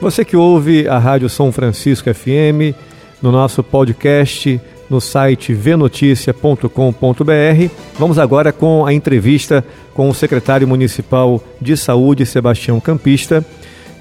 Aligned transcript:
Você 0.00 0.26
que 0.26 0.36
ouve 0.36 0.86
a 0.86 0.98
Rádio 0.98 1.28
São 1.28 1.50
Francisco 1.50 2.12
FM, 2.12 2.76
no 3.22 3.32
nosso 3.32 3.62
podcast, 3.62 4.60
no 4.90 5.00
site 5.00 5.54
venoticia.com.br. 5.54 7.70
Vamos 7.98 8.18
agora 8.18 8.52
com 8.52 8.84
a 8.84 8.92
entrevista 8.92 9.64
com 9.94 10.10
o 10.10 10.14
secretário 10.14 10.68
municipal 10.68 11.42
de 11.60 11.74
saúde, 11.78 12.26
Sebastião 12.26 12.78
Campista, 12.78 13.44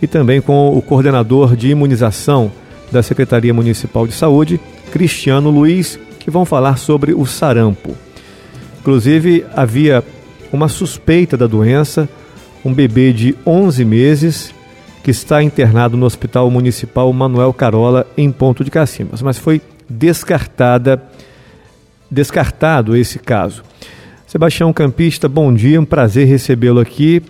e 0.01 0.05
também 0.05 0.41
com 0.41 0.77
o 0.77 0.81
coordenador 0.81 1.55
de 1.55 1.69
imunização 1.69 2.51
da 2.91 3.01
Secretaria 3.01 3.53
Municipal 3.53 4.05
de 4.05 4.13
Saúde, 4.13 4.59
Cristiano 4.91 5.49
Luiz, 5.49 5.97
que 6.19 6.29
vão 6.29 6.43
falar 6.43 6.77
sobre 6.77 7.13
o 7.13 7.25
sarampo. 7.25 7.95
Inclusive, 8.81 9.45
havia 9.55 10.03
uma 10.51 10.67
suspeita 10.67 11.37
da 11.37 11.47
doença, 11.47 12.07
um 12.65 12.73
bebê 12.73 13.13
de 13.13 13.33
11 13.45 13.85
meses 13.85 14.54
que 15.05 15.11
está 15.11 15.43
internado 15.43 15.95
no 15.95 16.03
Hospital 16.03 16.49
Municipal 16.49 17.13
Manuel 17.13 17.53
Carola, 17.53 18.07
em 18.17 18.31
Ponto 18.31 18.63
de 18.63 18.71
Cacimas, 18.71 19.21
mas 19.21 19.37
foi 19.37 19.61
descartada, 19.87 20.99
descartado 22.09 22.97
esse 22.97 23.19
caso. 23.19 23.61
Sebastião 24.25 24.73
Campista, 24.73 25.29
bom 25.29 25.53
dia, 25.53 25.79
um 25.79 25.85
prazer 25.85 26.27
recebê-lo 26.27 26.79
aqui. 26.79 27.21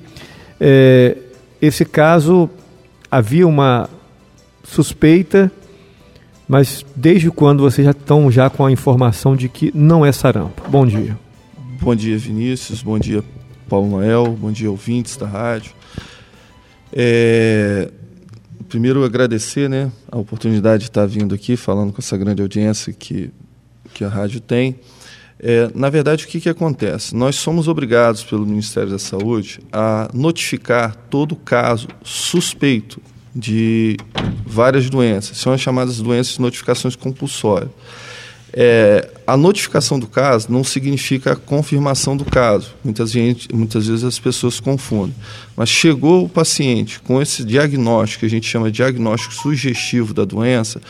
É, 0.58 1.18
esse 1.62 1.84
caso 1.84 2.49
havia 3.12 3.46
uma 3.46 3.90
suspeita, 4.63 5.52
mas 6.48 6.85
desde 6.96 7.30
quando 7.30 7.62
vocês 7.62 7.84
já 7.84 7.91
estão 7.91 8.32
já 8.32 8.49
com 8.49 8.66
a 8.66 8.71
informação 8.71 9.35
de 9.35 9.49
que 9.49 9.70
não 9.76 10.05
é 10.05 10.13
sarampo? 10.13 10.63
Bom 10.70 10.88
dia. 10.88 11.20
Bom 11.82 11.94
dia, 11.94 12.18
Vinícius. 12.18 12.82
Bom 12.82 12.98
dia, 12.98 13.21
Paulo 13.68 13.90
Noel. 13.90 14.27
Bom 14.27 14.54
dia, 14.54 14.71
ouvintes 14.71 15.18
da 15.18 15.27
rádio. 15.27 15.73
É, 16.95 17.91
primeiro 18.70 19.04
agradecer 19.04 19.70
né, 19.70 19.91
a 20.12 20.17
oportunidade 20.17 20.84
de 20.84 20.90
estar 20.90 21.05
vindo 21.05 21.35
aqui 21.35 21.58
falando 21.58 21.91
com 21.91 21.99
essa 21.99 22.18
grande 22.18 22.41
audiência 22.41 22.93
que, 22.93 23.32
que 23.93 24.04
a 24.04 24.10
rádio 24.10 24.40
tem. 24.40 24.79
É, 25.38 25.70
na 25.76 25.90
verdade, 25.90 26.23
o 26.23 26.27
que, 26.27 26.40
que 26.40 26.49
acontece? 26.49 27.13
Nós 27.13 27.35
somos 27.35 27.68
obrigados 27.68 28.23
pelo 28.23 28.46
Ministério 28.46 28.90
da 28.90 28.99
Saúde 28.99 29.60
a 29.71 30.10
notificar 30.13 30.96
todo 31.10 31.35
caso 31.35 31.88
suspeito 32.04 33.01
de 33.35 33.98
várias 34.46 34.90
doenças. 34.90 35.38
São 35.38 35.51
as 35.51 35.60
chamadas 35.60 35.99
doenças 35.99 36.35
de 36.35 36.41
notificações 36.41 36.96
compulsórias. 36.96 37.70
É, 38.57 39.09
a 39.27 39.35
notificação 39.35 39.99
do 39.99 40.07
caso 40.07 40.49
não 40.49 40.63
significa 40.63 41.34
a 41.34 41.35
confirmação 41.35 42.15
do 42.15 42.23
caso. 42.23 42.73
Muitas, 42.81 43.11
gente, 43.11 43.53
muitas 43.53 43.87
vezes 43.87 44.05
as 44.05 44.17
pessoas 44.17 44.61
confundem. 44.61 45.13
Mas 45.57 45.67
chegou 45.67 46.23
o 46.23 46.29
paciente 46.29 47.01
com 47.01 47.21
esse 47.21 47.43
diagnóstico, 47.43 48.21
que 48.21 48.26
a 48.27 48.29
gente 48.29 48.48
chama 48.48 48.71
de 48.71 48.77
diagnóstico 48.77 49.33
sugestivo 49.33 50.13
da 50.13 50.23
doença, 50.23 50.81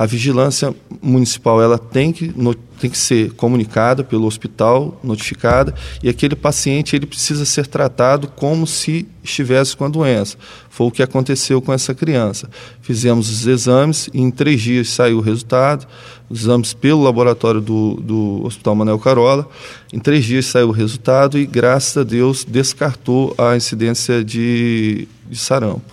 a 0.00 0.06
vigilância 0.06 0.72
municipal 1.02 1.60
ela 1.60 1.76
tem 1.76 2.12
que, 2.12 2.32
no, 2.36 2.54
tem 2.54 2.88
que 2.88 2.96
ser 2.96 3.32
comunicada 3.32 4.04
pelo 4.04 4.26
hospital, 4.28 4.96
notificada, 5.02 5.74
e 6.00 6.08
aquele 6.08 6.36
paciente 6.36 6.94
ele 6.94 7.04
precisa 7.04 7.44
ser 7.44 7.66
tratado 7.66 8.28
como 8.28 8.64
se 8.64 9.08
estivesse 9.24 9.76
com 9.76 9.84
a 9.84 9.88
doença. 9.88 10.36
Foi 10.70 10.86
o 10.86 10.90
que 10.92 11.02
aconteceu 11.02 11.60
com 11.60 11.72
essa 11.72 11.96
criança. 11.96 12.48
Fizemos 12.80 13.28
os 13.28 13.44
exames 13.48 14.08
e 14.14 14.20
em 14.20 14.30
três 14.30 14.62
dias 14.62 14.88
saiu 14.90 15.18
o 15.18 15.20
resultado, 15.20 15.84
os 16.30 16.42
exames 16.42 16.72
pelo 16.72 17.02
laboratório 17.02 17.60
do, 17.60 17.94
do 17.94 18.42
Hospital 18.44 18.76
Manuel 18.76 19.00
Carola. 19.00 19.48
Em 19.92 19.98
três 19.98 20.24
dias 20.24 20.46
saiu 20.46 20.68
o 20.68 20.70
resultado 20.70 21.36
e, 21.36 21.44
graças 21.44 21.96
a 21.96 22.04
Deus, 22.04 22.44
descartou 22.44 23.34
a 23.36 23.56
incidência 23.56 24.22
de, 24.24 25.08
de 25.28 25.36
sarampo. 25.36 25.92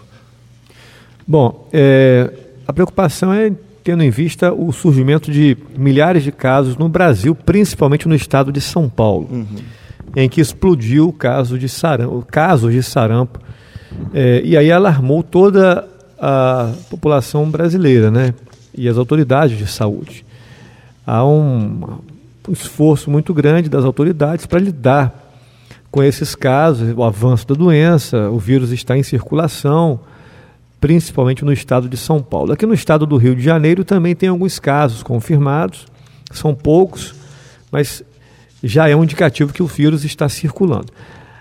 Bom, 1.28 1.68
é, 1.74 2.32
a 2.68 2.72
preocupação 2.72 3.34
é 3.34 3.52
tendo 3.86 4.02
em 4.02 4.10
vista 4.10 4.52
o 4.52 4.72
surgimento 4.72 5.32
de 5.32 5.56
milhares 5.78 6.24
de 6.24 6.32
casos 6.32 6.76
no 6.76 6.90
Brasil, 6.90 7.36
principalmente 7.36 8.08
no 8.08 8.16
estado 8.16 8.52
de 8.52 8.60
São 8.60 8.90
Paulo, 8.90 9.30
uhum. 9.32 9.46
em 10.16 10.28
que 10.28 10.42
explodiu 10.42 11.08
o 11.08 11.14
caso 11.14 11.60
de 11.60 11.70
sarampo, 11.70 12.26
casos 12.26 12.74
de 12.74 12.82
sarampo, 12.82 13.40
é, 14.12 14.42
e 14.44 14.58
aí 14.58 14.72
alarmou 14.72 15.22
toda 15.22 15.88
a 16.20 16.74
população 16.90 17.48
brasileira, 17.48 18.10
né? 18.10 18.34
E 18.76 18.90
as 18.90 18.98
autoridades 18.98 19.56
de 19.56 19.68
saúde. 19.68 20.26
Há 21.06 21.24
um, 21.24 22.00
um 22.50 22.54
esforço 22.54 23.12
muito 23.12 23.36
grande 23.36 23.70
das 23.70 23.86
autoridades 23.86 24.48
para 24.48 24.60
lidar 24.60 25.32
com 25.92 26.02
esses 26.02 26.34
casos, 26.34 26.92
o 26.98 27.04
avanço 27.04 27.48
da 27.48 27.54
doença, 27.54 28.32
o 28.32 28.40
vírus 28.40 28.72
está 28.72 28.98
em 28.98 29.04
circulação, 29.04 30.00
principalmente 30.86 31.44
no 31.44 31.52
estado 31.52 31.90
de 31.90 31.98
São 31.98 32.22
Paulo. 32.22 32.54
Aqui 32.54 32.64
no 32.64 32.74
estado 32.76 33.08
do 33.08 33.18
Rio 33.18 33.36
de 33.36 33.42
Janeiro 33.42 33.84
também 33.84 34.16
tem 34.16 34.30
alguns 34.30 34.60
casos 34.60 35.02
confirmados, 35.02 35.88
são 36.32 36.54
poucos, 36.54 37.16
mas 37.72 38.04
já 38.64 38.88
é 38.88 38.96
um 38.96 39.04
indicativo 39.04 39.52
que 39.52 39.64
o 39.64 39.66
vírus 39.66 40.06
está 40.06 40.30
circulando. 40.30 40.94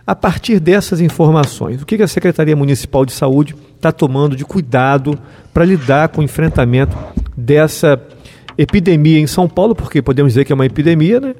A 0.06 0.16
partir 0.16 0.58
dessas 0.58 0.98
informações, 0.98 1.82
o 1.82 1.84
que 1.84 2.02
a 2.02 2.08
Secretaria 2.08 2.56
Municipal 2.56 3.04
de 3.04 3.12
Saúde 3.12 3.54
está 3.76 3.92
tomando 3.92 4.34
de 4.34 4.46
cuidado 4.46 5.18
para 5.52 5.66
lidar 5.66 6.08
com 6.08 6.22
o 6.22 6.24
enfrentamento 6.24 6.96
dessa 7.36 8.00
epidemia 8.56 9.18
em 9.20 9.26
São 9.26 9.46
Paulo, 9.46 9.74
porque 9.74 10.00
podemos 10.00 10.32
dizer 10.32 10.46
que 10.46 10.52
é 10.52 10.54
uma 10.54 10.64
epidemia, 10.64 11.20
né? 11.20 11.34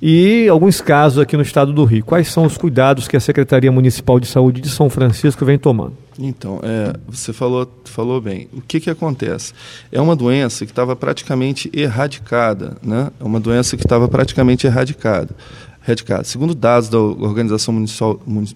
E 0.00 0.46
alguns 0.48 0.80
casos 0.80 1.18
aqui 1.18 1.36
no 1.36 1.42
estado 1.42 1.72
do 1.72 1.84
Rio. 1.84 2.04
Quais 2.04 2.28
são 2.28 2.44
os 2.44 2.56
cuidados 2.56 3.08
que 3.08 3.16
a 3.16 3.20
Secretaria 3.20 3.72
Municipal 3.72 4.20
de 4.20 4.28
Saúde 4.28 4.60
de 4.60 4.68
São 4.68 4.88
Francisco 4.88 5.44
vem 5.44 5.58
tomando? 5.58 6.01
Então, 6.18 6.60
é, 6.62 6.94
você 7.08 7.32
falou, 7.32 7.70
falou 7.84 8.20
bem. 8.20 8.48
O 8.52 8.60
que, 8.60 8.80
que 8.80 8.90
acontece? 8.90 9.52
É 9.90 10.00
uma 10.00 10.14
doença 10.14 10.66
que 10.66 10.72
estava 10.72 10.94
praticamente 10.94 11.70
erradicada, 11.72 12.76
né? 12.82 13.10
É 13.18 13.24
uma 13.24 13.40
doença 13.40 13.76
que 13.76 13.84
estava 13.84 14.08
praticamente 14.08 14.66
erradicada. 14.66 15.34
erradicada. 15.82 16.24
Segundo 16.24 16.54
dados 16.54 16.88
da 16.88 16.98
Organização 16.98 17.74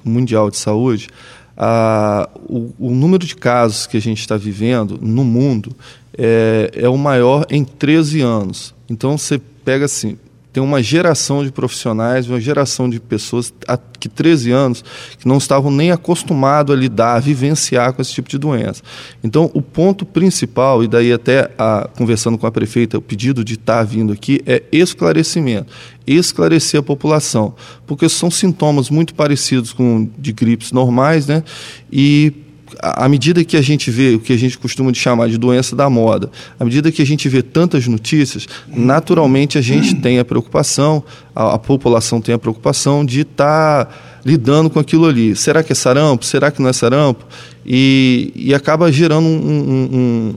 Mundial 0.04 0.50
de 0.50 0.56
Saúde, 0.58 1.08
a, 1.56 2.28
o, 2.48 2.72
o, 2.78 2.90
número 2.90 3.24
de 3.24 3.34
casos 3.34 3.86
que 3.86 3.96
a 3.96 4.00
gente 4.00 4.20
está 4.20 4.36
vivendo 4.36 4.98
no 5.00 5.24
mundo 5.24 5.74
é, 6.16 6.70
é 6.74 6.88
o 6.88 6.98
maior 6.98 7.46
em 7.48 7.64
13 7.64 8.20
anos. 8.20 8.74
Então, 8.88 9.16
você 9.16 9.38
pega 9.64 9.86
assim, 9.86 10.18
tem 10.56 10.62
uma 10.62 10.82
geração 10.82 11.44
de 11.44 11.52
profissionais, 11.52 12.30
uma 12.30 12.40
geração 12.40 12.88
de 12.88 12.98
pessoas 12.98 13.52
que 14.00 14.08
13 14.08 14.52
anos 14.52 14.82
que 15.18 15.28
não 15.28 15.36
estavam 15.36 15.70
nem 15.70 15.92
acostumados 15.92 16.74
a 16.74 16.78
lidar, 16.78 17.16
a 17.16 17.20
vivenciar 17.20 17.92
com 17.92 18.00
esse 18.00 18.14
tipo 18.14 18.26
de 18.26 18.38
doença. 18.38 18.82
Então, 19.22 19.50
o 19.52 19.60
ponto 19.60 20.06
principal, 20.06 20.82
e 20.82 20.88
daí 20.88 21.12
até 21.12 21.50
a, 21.58 21.90
conversando 21.94 22.38
com 22.38 22.46
a 22.46 22.50
prefeita, 22.50 22.96
o 22.96 23.02
pedido 23.02 23.44
de 23.44 23.52
estar 23.52 23.82
vindo 23.82 24.14
aqui 24.14 24.40
é 24.46 24.62
esclarecimento, 24.72 25.70
esclarecer 26.06 26.80
a 26.80 26.82
população, 26.82 27.54
porque 27.86 28.08
são 28.08 28.30
sintomas 28.30 28.88
muito 28.88 29.14
parecidos 29.14 29.74
com 29.74 30.08
de 30.18 30.32
gripes 30.32 30.72
normais, 30.72 31.26
né? 31.26 31.44
E 31.92 32.32
à 32.80 33.08
medida 33.08 33.44
que 33.44 33.56
a 33.56 33.62
gente 33.62 33.90
vê 33.90 34.14
o 34.14 34.20
que 34.20 34.32
a 34.32 34.36
gente 34.36 34.58
costuma 34.58 34.92
de 34.92 34.98
chamar 34.98 35.28
de 35.28 35.38
doença 35.38 35.74
da 35.74 35.88
moda, 35.88 36.30
à 36.58 36.64
medida 36.64 36.90
que 36.92 37.02
a 37.02 37.06
gente 37.06 37.28
vê 37.28 37.42
tantas 37.42 37.86
notícias, 37.86 38.46
naturalmente 38.68 39.58
a 39.58 39.60
gente 39.60 39.94
tem 39.96 40.18
a 40.18 40.24
preocupação, 40.24 41.02
a, 41.34 41.54
a 41.54 41.58
população 41.58 42.20
tem 42.20 42.34
a 42.34 42.38
preocupação 42.38 43.04
de 43.04 43.20
estar 43.20 43.86
tá 43.86 43.94
lidando 44.24 44.68
com 44.68 44.80
aquilo 44.80 45.06
ali. 45.06 45.36
Será 45.36 45.62
que 45.62 45.72
é 45.72 45.74
sarampo? 45.74 46.24
Será 46.24 46.50
que 46.50 46.60
não 46.60 46.68
é 46.68 46.72
sarampo? 46.72 47.24
E, 47.64 48.32
e 48.34 48.54
acaba 48.54 48.90
gerando 48.90 49.26
um, 49.26 49.30
um, 49.30 49.88
um, 49.92 50.34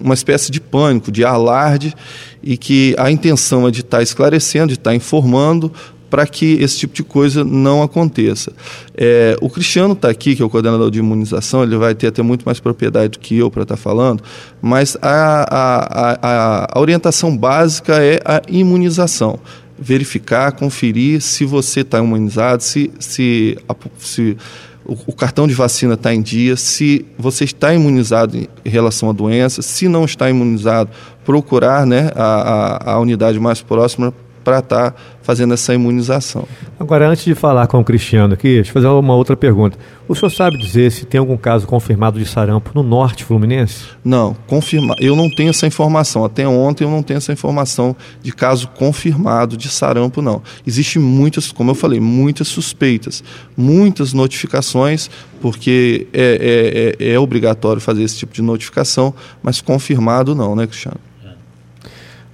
uma 0.00 0.14
espécie 0.14 0.50
de 0.50 0.60
pânico, 0.60 1.10
de 1.10 1.24
alarde, 1.24 1.94
e 2.42 2.56
que 2.56 2.94
a 2.98 3.10
intenção 3.10 3.66
é 3.66 3.70
de 3.70 3.80
estar 3.80 3.98
tá 3.98 4.02
esclarecendo, 4.02 4.68
de 4.68 4.74
estar 4.74 4.90
tá 4.90 4.96
informando, 4.96 5.72
para 6.12 6.26
que 6.26 6.58
esse 6.60 6.76
tipo 6.76 6.94
de 6.94 7.02
coisa 7.02 7.42
não 7.42 7.82
aconteça. 7.82 8.52
É, 8.94 9.34
o 9.40 9.48
Cristiano 9.48 9.94
está 9.94 10.10
aqui, 10.10 10.36
que 10.36 10.42
é 10.42 10.44
o 10.44 10.50
coordenador 10.50 10.90
de 10.90 10.98
imunização, 10.98 11.62
ele 11.62 11.74
vai 11.78 11.94
ter 11.94 12.08
até 12.08 12.20
muito 12.20 12.44
mais 12.44 12.60
propriedade 12.60 13.12
do 13.12 13.18
que 13.18 13.38
eu 13.38 13.50
para 13.50 13.62
estar 13.62 13.76
tá 13.76 13.82
falando, 13.82 14.22
mas 14.60 14.94
a, 15.00 15.08
a, 15.50 16.18
a, 16.20 16.68
a 16.74 16.78
orientação 16.78 17.34
básica 17.34 17.94
é 18.04 18.20
a 18.26 18.42
imunização 18.46 19.38
verificar, 19.78 20.52
conferir 20.52 21.22
se 21.22 21.46
você 21.46 21.80
está 21.80 21.98
imunizado, 21.98 22.62
se, 22.62 22.90
se, 23.00 23.56
se 23.98 24.36
o, 24.84 24.92
o, 25.06 25.12
cartão 25.14 25.48
de 25.48 25.54
vacina 25.54 25.94
está 25.94 26.12
em 26.12 26.20
dia, 26.20 26.56
se 26.56 27.06
você 27.18 27.44
está 27.44 27.72
imunizado 27.72 28.36
em 28.36 28.68
relação 28.68 29.08
à 29.08 29.14
doença, 29.14 29.62
se 29.62 29.88
não 29.88 30.04
está 30.04 30.28
imunizado, 30.28 30.90
procurar 31.24 31.86
né, 31.86 32.10
a, 32.14 32.90
a, 32.90 32.92
a 32.92 33.00
unidade 33.00 33.40
mais 33.40 33.62
próxima 33.62 34.12
para 34.42 34.58
estar 34.58 34.90
tá 34.90 34.96
fazendo 35.22 35.54
essa 35.54 35.72
imunização. 35.74 36.46
Agora, 36.78 37.08
antes 37.08 37.24
de 37.24 37.34
falar 37.34 37.66
com 37.66 37.78
o 37.78 37.84
Cristiano 37.84 38.34
aqui, 38.34 38.54
deixa 38.54 38.70
eu 38.70 38.74
fazer 38.74 38.86
uma 38.88 39.14
outra 39.14 39.36
pergunta. 39.36 39.78
O 40.08 40.14
senhor 40.14 40.30
sabe 40.30 40.58
dizer 40.58 40.90
se 40.90 41.06
tem 41.06 41.18
algum 41.18 41.36
caso 41.36 41.66
confirmado 41.66 42.18
de 42.18 42.26
sarampo 42.26 42.72
no 42.74 42.82
norte 42.82 43.24
fluminense? 43.24 43.84
Não, 44.04 44.36
confirma. 44.46 44.94
Eu 44.98 45.14
não 45.14 45.30
tenho 45.30 45.50
essa 45.50 45.66
informação. 45.66 46.24
Até 46.24 46.46
ontem 46.46 46.84
eu 46.84 46.90
não 46.90 47.02
tenho 47.02 47.18
essa 47.18 47.32
informação 47.32 47.96
de 48.20 48.32
caso 48.32 48.68
confirmado 48.68 49.56
de 49.56 49.68
sarampo, 49.68 50.20
não. 50.20 50.42
Existem 50.66 51.00
muitas, 51.00 51.52
como 51.52 51.70
eu 51.70 51.74
falei, 51.74 52.00
muitas 52.00 52.48
suspeitas, 52.48 53.22
muitas 53.56 54.12
notificações, 54.12 55.08
porque 55.40 56.06
é, 56.12 56.96
é, 57.00 57.06
é, 57.06 57.12
é 57.14 57.18
obrigatório 57.18 57.80
fazer 57.80 58.02
esse 58.02 58.18
tipo 58.18 58.34
de 58.34 58.42
notificação, 58.42 59.14
mas 59.42 59.60
confirmado 59.60 60.34
não, 60.34 60.54
né, 60.56 60.66
Cristiano? 60.66 60.98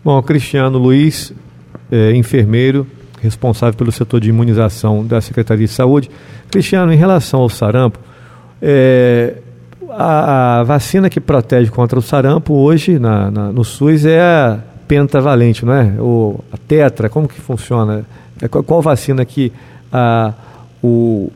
Bom, 0.04 0.22
Cristiano 0.22 0.78
Luiz, 0.78 1.32
é, 1.90 2.14
enfermeiro, 2.14 2.86
responsável 3.20 3.76
pelo 3.76 3.90
setor 3.92 4.20
de 4.20 4.28
imunização 4.28 5.04
da 5.04 5.20
Secretaria 5.20 5.66
de 5.66 5.72
Saúde. 5.72 6.10
Cristiano, 6.50 6.92
em 6.92 6.96
relação 6.96 7.40
ao 7.40 7.48
sarampo, 7.48 7.98
é, 8.60 9.36
a, 9.90 10.60
a, 10.60 10.62
vacina 10.64 11.08
que 11.08 11.20
protege 11.20 11.70
contra 11.70 11.98
o 11.98 12.02
sarampo 12.02 12.54
hoje 12.54 12.98
na, 12.98 13.30
na, 13.30 13.52
no 13.52 13.64
SUS 13.64 14.04
é 14.04 14.20
a 14.20 14.58
pentavalente, 14.86 15.64
não 15.64 15.72
é? 15.72 15.94
O, 15.98 16.40
a 16.52 16.56
tetra, 16.56 17.08
como 17.08 17.28
que 17.28 17.40
funciona? 17.40 18.04
É, 18.40 18.48
qual, 18.48 18.64
qual 18.64 18.82
vacina 18.82 19.24
que 19.24 19.52
a, 19.92 20.32
o, 20.82 21.30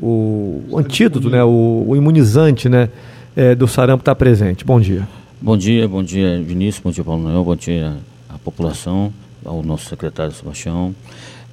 o, 0.00 0.64
o 0.70 0.78
antídoto, 0.78 1.28
né? 1.30 1.42
o, 1.42 1.84
o 1.88 1.96
imunizante 1.96 2.68
né? 2.68 2.88
É, 3.34 3.54
do 3.54 3.68
sarampo 3.68 4.00
está 4.00 4.14
presente? 4.14 4.64
Bom 4.64 4.80
dia. 4.80 5.06
Bom 5.40 5.56
dia, 5.56 5.86
bom 5.86 6.02
dia 6.02 6.40
Vinícius, 6.42 6.82
bom 6.82 6.90
dia 6.90 7.04
Paulo 7.04 7.22
Noel, 7.22 7.44
bom 7.44 7.54
dia 7.54 7.94
à 8.30 8.38
população, 8.38 9.12
ao 9.46 9.62
nosso 9.62 9.88
secretário 9.88 10.32
Sebastião. 10.32 10.94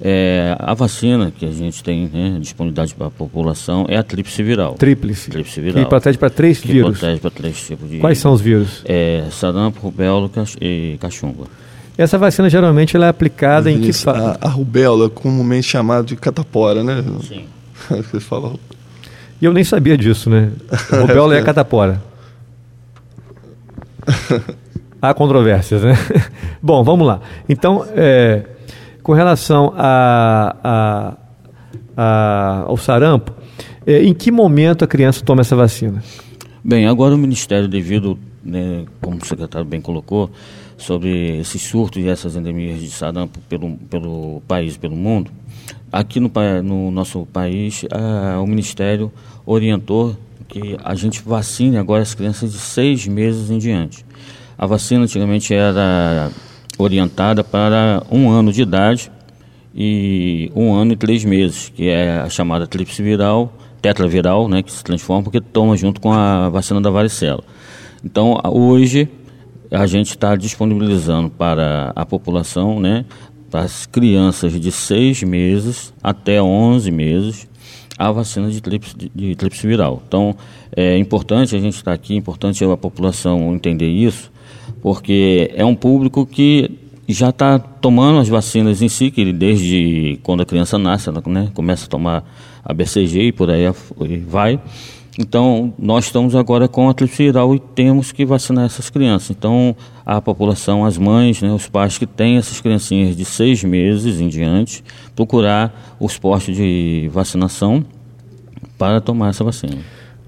É, 0.00 0.56
a 0.58 0.74
vacina 0.74 1.30
que 1.30 1.46
a 1.46 1.50
gente 1.50 1.82
tem 1.82 2.10
né, 2.12 2.36
disponibilidade 2.40 2.94
para 2.94 3.06
a 3.06 3.10
população 3.10 3.86
é 3.88 3.96
a 3.96 4.02
tríplice 4.02 4.42
viral. 4.42 4.74
Tríplice. 4.74 5.30
Tríplice 5.30 5.60
viral. 5.60 5.84
Que 5.84 5.88
protege 5.88 6.18
para 6.18 6.30
três 6.30 6.60
que 6.60 6.72
vírus. 6.72 6.98
protege 6.98 7.20
para 7.20 7.30
três 7.30 7.66
tipos 7.66 7.88
de 7.88 7.98
Quais 7.98 8.18
são 8.18 8.32
os 8.32 8.40
vírus? 8.40 8.82
É, 8.84 9.24
sarampo, 9.30 9.80
rubéola 9.80 10.30
e 10.60 10.98
cachumba. 11.00 11.46
Essa 11.96 12.18
vacina 12.18 12.50
geralmente 12.50 12.96
ela 12.96 13.06
é 13.06 13.08
aplicada 13.08 13.70
em 13.70 13.80
que 13.80 13.92
fase? 13.92 14.18
A, 14.20 14.38
a 14.40 14.48
rubéola, 14.48 15.08
comumente 15.08 15.68
chamada 15.68 16.02
de 16.04 16.16
catapora, 16.16 16.82
né? 16.82 17.04
Sim. 17.22 17.44
Você 17.88 18.18
falou. 18.18 18.58
E 19.40 19.44
eu 19.44 19.52
nem 19.52 19.62
sabia 19.62 19.96
disso, 19.96 20.28
né? 20.28 20.50
A 20.90 20.96
rubéola 21.00 21.36
é 21.36 21.40
a 21.40 21.42
catapora. 21.42 22.02
Há 25.04 25.12
controvérsias, 25.12 25.82
né? 25.82 25.92
Bom, 26.62 26.82
vamos 26.82 27.06
lá. 27.06 27.20
Então, 27.46 27.84
é, 27.94 28.42
com 29.02 29.12
relação 29.12 29.74
a, 29.76 30.56
a, 30.64 31.16
a, 31.94 32.64
ao 32.66 32.76
sarampo, 32.78 33.32
é, 33.86 34.02
em 34.02 34.14
que 34.14 34.30
momento 34.30 34.82
a 34.82 34.86
criança 34.86 35.22
toma 35.22 35.42
essa 35.42 35.54
vacina? 35.54 36.02
Bem, 36.64 36.86
agora 36.86 37.14
o 37.14 37.18
Ministério, 37.18 37.68
devido, 37.68 38.18
né, 38.42 38.86
como 39.02 39.18
o 39.18 39.26
secretário 39.26 39.66
bem 39.66 39.78
colocou, 39.78 40.30
sobre 40.78 41.38
esses 41.38 41.60
surtos 41.60 42.02
e 42.02 42.08
essas 42.08 42.34
endemias 42.34 42.80
de 42.80 42.90
sarampo 42.90 43.38
pelo, 43.46 43.76
pelo 43.90 44.42
país, 44.48 44.78
pelo 44.78 44.96
mundo, 44.96 45.30
aqui 45.92 46.18
no, 46.18 46.30
no 46.62 46.90
nosso 46.90 47.26
país, 47.26 47.84
a, 47.92 48.40
o 48.40 48.46
Ministério 48.46 49.12
orientou 49.44 50.16
que 50.48 50.78
a 50.82 50.94
gente 50.94 51.22
vacine 51.22 51.76
agora 51.76 52.02
as 52.02 52.14
crianças 52.14 52.52
de 52.52 52.58
seis 52.58 53.06
meses 53.06 53.50
em 53.50 53.58
diante. 53.58 54.04
A 54.56 54.66
vacina 54.66 55.04
antigamente 55.04 55.52
era 55.52 56.30
orientada 56.78 57.42
para 57.42 58.02
um 58.10 58.30
ano 58.30 58.52
de 58.52 58.62
idade 58.62 59.10
e 59.74 60.50
um 60.54 60.74
ano 60.74 60.92
e 60.92 60.96
três 60.96 61.24
meses, 61.24 61.68
que 61.74 61.88
é 61.88 62.18
a 62.18 62.28
chamada 62.28 62.66
tríplice 62.66 63.02
viral, 63.02 63.52
tetraviral, 63.82 64.48
né, 64.48 64.62
que 64.62 64.72
se 64.72 64.82
transforma 64.82 65.24
porque 65.24 65.40
toma 65.40 65.76
junto 65.76 66.00
com 66.00 66.12
a 66.12 66.48
vacina 66.48 66.80
da 66.80 66.90
varicela. 66.90 67.42
Então, 68.04 68.40
hoje, 68.44 69.08
a 69.70 69.86
gente 69.86 70.10
está 70.10 70.36
disponibilizando 70.36 71.28
para 71.28 71.92
a 71.94 72.06
população, 72.06 72.78
né, 72.78 73.04
para 73.50 73.62
as 73.62 73.86
crianças 73.86 74.58
de 74.58 74.70
seis 74.70 75.22
meses 75.22 75.92
até 76.02 76.42
11 76.42 76.90
meses, 76.90 77.48
a 77.98 78.10
vacina 78.10 78.50
de 78.50 78.60
tríplice, 78.60 78.94
de 79.14 79.34
tríplice 79.34 79.66
viral. 79.66 80.02
Então, 80.06 80.36
é 80.74 80.96
importante 80.98 81.54
a 81.54 81.58
gente 81.58 81.74
estar 81.74 81.92
aqui, 81.92 82.14
é 82.14 82.16
importante 82.16 82.64
a 82.64 82.76
população 82.76 83.54
entender 83.54 83.88
isso, 83.88 84.30
porque 84.84 85.50
é 85.54 85.64
um 85.64 85.74
público 85.74 86.26
que 86.26 86.70
já 87.08 87.30
está 87.30 87.58
tomando 87.58 88.18
as 88.18 88.28
vacinas 88.28 88.82
em 88.82 88.88
si, 88.90 89.10
que 89.10 89.32
desde 89.32 90.20
quando 90.22 90.42
a 90.42 90.44
criança 90.44 90.76
nasce, 90.76 91.08
ela 91.08 91.22
né, 91.26 91.48
começa 91.54 91.86
a 91.86 91.88
tomar 91.88 92.22
a 92.62 92.74
BCG 92.74 93.28
e 93.28 93.32
por 93.32 93.50
aí 93.50 93.66
vai. 94.28 94.60
Então, 95.18 95.72
nós 95.78 96.04
estamos 96.04 96.36
agora 96.36 96.68
com 96.68 96.90
a 96.90 96.92
tríplice 96.92 97.22
viral 97.22 97.54
e 97.54 97.58
temos 97.58 98.12
que 98.12 98.26
vacinar 98.26 98.66
essas 98.66 98.90
crianças. 98.90 99.30
Então, 99.30 99.74
a 100.04 100.20
população, 100.20 100.84
as 100.84 100.98
mães, 100.98 101.40
né, 101.40 101.50
os 101.50 101.66
pais 101.66 101.96
que 101.96 102.04
têm 102.04 102.36
essas 102.36 102.60
criancinhas 102.60 103.16
de 103.16 103.24
seis 103.24 103.64
meses 103.64 104.20
em 104.20 104.28
diante, 104.28 104.84
procurar 105.16 105.96
os 105.98 106.18
postos 106.18 106.54
de 106.54 107.08
vacinação 107.10 107.82
para 108.76 109.00
tomar 109.00 109.30
essa 109.30 109.42
vacina. 109.42 109.78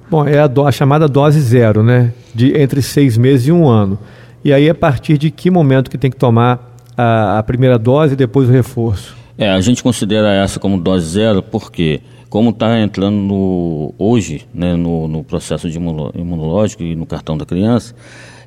Bom, 0.09 0.27
é 0.27 0.39
a, 0.39 0.47
do, 0.47 0.67
a 0.67 0.73
chamada 0.73 1.07
dose 1.07 1.43
zero, 1.43 1.83
né? 1.83 2.15
De 2.35 2.57
entre 2.59 2.81
seis 2.81 3.19
meses 3.19 3.49
e 3.49 3.53
um 3.53 3.69
ano. 3.69 3.99
E 4.47 4.53
aí, 4.53 4.71
a 4.71 4.75
partir 4.77 5.19
de 5.19 5.29
que 5.29 5.51
momento 5.51 5.91
que 5.91 5.99
tem 5.99 6.09
que 6.09 6.17
tomar 6.17 6.77
a, 6.97 7.41
a 7.41 7.43
primeira 7.43 7.77
dose 7.77 8.13
e 8.13 8.17
depois 8.17 8.49
o 8.49 8.53
reforço? 8.53 9.17
É, 9.37 9.51
a 9.51 9.61
gente 9.61 9.83
considera 9.83 10.33
essa 10.33 10.61
como 10.61 10.81
dose 10.81 11.05
zero 11.05 11.43
porque 11.43 12.01
como 12.31 12.51
está 12.51 12.79
entrando 12.79 13.17
no, 13.17 13.93
hoje 13.99 14.47
né, 14.55 14.77
no, 14.77 15.09
no, 15.09 15.25
processo 15.25 15.69
de 15.69 15.77
imunológico 15.77 16.85
e 16.85 16.95
no 16.95 17.05
cartão 17.05 17.37
da 17.37 17.45
criança, 17.45 17.93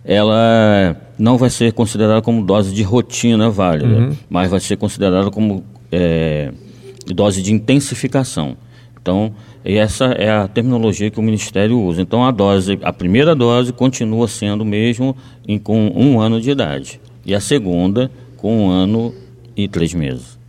ela 0.05 0.95
não 1.17 1.37
vai 1.37 1.49
ser 1.49 1.73
considerada 1.73 2.21
como 2.21 2.45
dose 2.45 2.73
de 2.73 2.81
rotina 2.81 3.49
válida, 3.49 3.93
uhum. 3.93 4.15
mas 4.29 4.49
vai 4.49 4.61
ser 4.61 4.77
considerada 4.77 5.29
como 5.29 5.65
é, 5.91 6.53
dose 7.13 7.41
de 7.41 7.51
intensificação. 7.53 8.55
Então, 9.01 9.33
essa 9.77 10.05
é 10.05 10.31
a 10.31 10.47
terminologia 10.47 11.11
que 11.11 11.19
o 11.19 11.23
Ministério 11.23 11.79
usa. 11.79 12.01
Então, 12.01 12.23
a 12.25 12.31
dose, 12.31 12.79
a 12.81 12.93
primeira 12.93 13.35
dose 13.35 13.73
continua 13.73 14.27
sendo 14.27 14.65
mesmo 14.65 15.15
em, 15.47 15.59
com 15.59 15.91
um 15.95 16.19
ano 16.19 16.39
de 16.41 16.51
idade 16.51 16.99
e 17.25 17.35
a 17.35 17.39
segunda 17.39 18.09
com 18.37 18.65
um 18.65 18.69
ano 18.69 19.13
e 19.55 19.67
três 19.67 19.93
meses. 19.93 20.39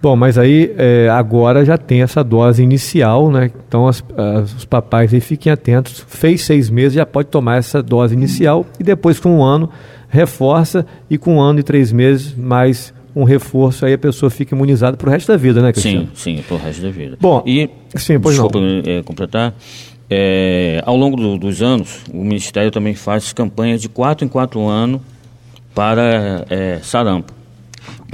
Bom, 0.00 0.14
mas 0.16 0.36
aí 0.36 0.74
é, 0.76 1.08
agora 1.08 1.64
já 1.64 1.78
tem 1.78 2.02
essa 2.02 2.22
dose 2.22 2.62
inicial, 2.62 3.30
né? 3.30 3.50
Então 3.66 3.88
as, 3.88 4.04
as, 4.14 4.54
os 4.54 4.64
papais 4.66 5.14
aí 5.14 5.20
fiquem 5.20 5.50
atentos. 5.50 6.04
Fez 6.06 6.42
seis 6.42 6.68
meses, 6.68 6.92
já 6.92 7.06
pode 7.06 7.28
tomar 7.28 7.56
essa 7.56 7.82
dose 7.82 8.14
inicial 8.14 8.66
e 8.78 8.84
depois 8.84 9.18
com 9.18 9.38
um 9.38 9.42
ano 9.42 9.70
reforça 10.10 10.84
e 11.08 11.16
com 11.16 11.36
um 11.36 11.40
ano 11.40 11.60
e 11.60 11.62
três 11.62 11.90
meses 11.90 12.36
mais 12.36 12.92
um 13.14 13.24
reforço, 13.24 13.86
aí 13.86 13.92
a 13.92 13.98
pessoa 13.98 14.28
fica 14.30 14.54
imunizada 14.54 14.96
para 14.96 15.08
o 15.08 15.10
resto 15.10 15.28
da 15.28 15.36
vida, 15.36 15.62
né, 15.62 15.72
Cristiano? 15.72 16.08
Sim, 16.14 16.36
sim, 16.36 16.42
para 16.42 16.56
o 16.56 16.58
resto 16.58 16.82
da 16.82 16.90
vida. 16.90 17.16
Bom, 17.20 17.42
e, 17.46 17.70
sim, 17.96 18.18
pois 18.18 18.34
desculpa 18.34 18.58
é, 18.84 19.02
completar, 19.02 19.54
é, 20.10 20.82
ao 20.84 20.96
longo 20.96 21.16
do, 21.16 21.38
dos 21.38 21.62
anos, 21.62 22.00
o 22.12 22.18
Ministério 22.18 22.70
também 22.70 22.94
faz 22.94 23.32
campanhas 23.32 23.80
de 23.80 23.88
quatro 23.88 24.24
em 24.24 24.28
quatro 24.28 24.66
anos 24.66 25.00
para 25.74 26.44
é, 26.50 26.78
sarampo, 26.82 27.32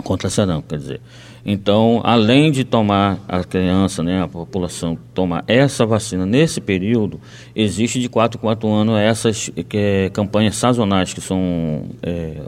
contra 0.02 0.28
sarampo, 0.28 0.69
quer 0.69 0.78
dizer. 0.78 1.00
Então, 1.45 2.00
além 2.04 2.52
de 2.52 2.64
tomar 2.64 3.19
a 3.26 3.42
criança, 3.42 4.02
né, 4.02 4.23
a 4.23 4.28
população 4.28 4.99
tomar 5.14 5.42
essa 5.47 5.87
vacina 5.87 6.26
nesse 6.26 6.61
período, 6.61 7.19
existe 7.57 7.99
de 7.99 8.09
4 8.09 8.38
em 8.38 8.40
4 8.40 8.69
anos 8.69 8.99
essas 8.99 9.50
é, 9.73 10.11
campanhas 10.11 10.57
sazonais 10.57 11.14
que 11.14 11.21
são 11.21 11.85
é, 12.02 12.42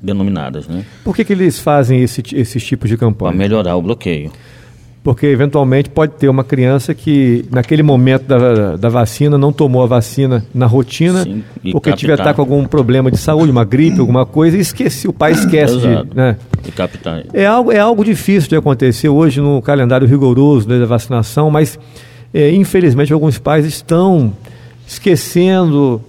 denominadas. 0.00 0.68
Né? 0.68 0.84
Por 1.04 1.14
que, 1.14 1.24
que 1.24 1.32
eles 1.32 1.58
fazem 1.58 2.02
esse, 2.02 2.22
esses 2.34 2.64
tipos 2.64 2.88
de 2.88 2.96
campanha? 2.96 3.32
Para 3.32 3.38
melhorar 3.38 3.76
o 3.76 3.82
bloqueio 3.82 4.30
porque 5.08 5.24
eventualmente 5.26 5.88
pode 5.88 6.12
ter 6.16 6.28
uma 6.28 6.44
criança 6.44 6.92
que 6.92 7.42
naquele 7.50 7.82
momento 7.82 8.24
da, 8.26 8.76
da 8.76 8.88
vacina 8.90 9.38
não 9.38 9.50
tomou 9.50 9.82
a 9.82 9.86
vacina 9.86 10.44
na 10.52 10.66
rotina, 10.66 11.22
Sim, 11.22 11.42
porque 11.72 11.92
tiver 11.94 12.18
estar 12.18 12.34
com 12.34 12.42
algum 12.42 12.66
problema 12.66 13.10
de 13.10 13.16
saúde, 13.16 13.50
uma 13.50 13.64
gripe, 13.64 14.00
alguma 14.00 14.26
coisa, 14.26 14.58
e 14.58 14.60
esquece, 14.60 15.08
o 15.08 15.12
pai 15.12 15.32
esquece 15.32 15.78
de. 15.78 16.14
Né? 16.14 16.36
E 16.66 16.70
captar. 16.72 17.24
É 17.32 17.46
algo, 17.46 17.72
é 17.72 17.78
algo 17.78 18.04
difícil 18.04 18.50
de 18.50 18.56
acontecer 18.56 19.08
hoje 19.08 19.40
no 19.40 19.62
calendário 19.62 20.06
rigoroso 20.06 20.68
da 20.68 20.84
vacinação, 20.84 21.50
mas 21.50 21.78
é, 22.34 22.50
infelizmente 22.50 23.10
alguns 23.10 23.38
pais 23.38 23.64
estão 23.64 24.30
esquecendo 24.86 26.02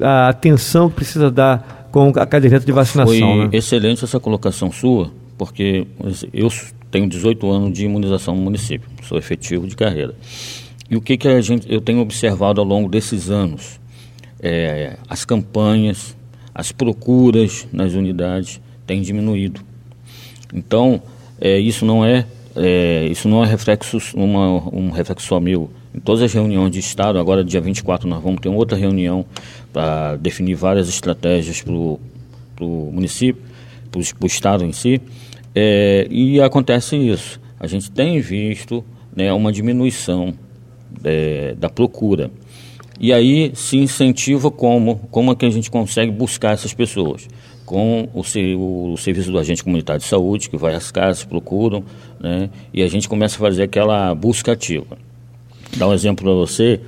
a 0.00 0.28
atenção 0.28 0.88
que 0.88 0.96
precisa 0.96 1.30
dar 1.30 1.85
com 1.96 2.20
a 2.20 2.26
caderneta 2.26 2.66
de 2.66 2.72
vacinação. 2.72 3.18
Foi 3.18 3.46
né? 3.46 3.48
excelente 3.52 4.04
essa 4.04 4.20
colocação 4.20 4.70
sua, 4.70 5.10
porque 5.38 5.86
eu 6.30 6.48
tenho 6.90 7.08
18 7.08 7.50
anos 7.50 7.72
de 7.72 7.86
imunização 7.86 8.36
no 8.36 8.42
município, 8.42 8.86
sou 9.02 9.16
efetivo 9.16 9.66
de 9.66 9.74
carreira. 9.74 10.14
E 10.90 10.96
o 10.96 11.00
que, 11.00 11.16
que 11.16 11.26
a 11.26 11.40
gente, 11.40 11.66
eu 11.72 11.80
tenho 11.80 12.00
observado 12.00 12.60
ao 12.60 12.66
longo 12.66 12.88
desses 12.88 13.30
anos? 13.30 13.80
É, 14.40 14.98
as 15.08 15.24
campanhas, 15.24 16.14
as 16.54 16.70
procuras 16.70 17.66
nas 17.72 17.94
unidades 17.94 18.60
têm 18.86 19.00
diminuído. 19.00 19.62
Então, 20.52 21.02
é, 21.40 21.58
isso 21.58 21.86
não 21.86 22.04
é, 22.04 22.26
é, 22.54 23.06
isso 23.10 23.26
não 23.26 23.42
é 23.42 23.46
reflexo, 23.46 23.98
uma, 24.14 24.68
um 24.70 24.90
reflexo 24.90 25.26
só 25.26 25.40
meu. 25.40 25.70
Em 25.96 26.00
todas 26.00 26.20
as 26.20 26.32
reuniões 26.32 26.70
de 26.70 26.78
Estado, 26.78 27.18
agora 27.18 27.42
dia 27.42 27.60
24 27.60 28.06
nós 28.06 28.22
vamos 28.22 28.40
ter 28.40 28.50
outra 28.50 28.76
reunião 28.76 29.24
para 29.72 30.16
definir 30.16 30.54
várias 30.54 30.90
estratégias 30.90 31.62
para 31.62 31.72
o 31.72 32.90
município, 32.92 33.42
para 33.90 33.98
o 33.98 34.26
Estado 34.26 34.62
em 34.62 34.72
si, 34.72 35.00
é, 35.54 36.06
e 36.10 36.38
acontece 36.38 36.96
isso. 36.96 37.40
A 37.58 37.66
gente 37.66 37.90
tem 37.90 38.20
visto 38.20 38.84
né, 39.14 39.32
uma 39.32 39.50
diminuição 39.50 40.34
é, 41.02 41.54
da 41.54 41.70
procura. 41.70 42.30
E 43.00 43.10
aí 43.10 43.52
se 43.54 43.78
incentiva 43.78 44.50
como, 44.50 44.96
como 45.10 45.32
é 45.32 45.34
que 45.34 45.46
a 45.46 45.50
gente 45.50 45.70
consegue 45.70 46.12
buscar 46.12 46.52
essas 46.52 46.74
pessoas 46.74 47.26
com 47.64 48.08
o, 48.14 48.92
o, 48.92 48.96
serviço 48.98 49.32
do 49.32 49.38
agente 49.38 49.64
comunitário 49.64 50.00
de 50.00 50.06
saúde, 50.06 50.50
que 50.50 50.58
vai 50.58 50.74
às 50.74 50.90
casas, 50.90 51.24
procuram, 51.24 51.82
né, 52.20 52.50
e 52.72 52.82
a 52.82 52.88
gente 52.88 53.08
começa 53.08 53.36
a 53.36 53.38
fazer 53.38 53.62
aquela 53.62 54.14
busca 54.14 54.52
ativa. 54.52 55.05
Dar 55.76 55.88
um 55.88 55.94
exemplo 55.94 56.24
para 56.24 56.34
você, 56.34 56.80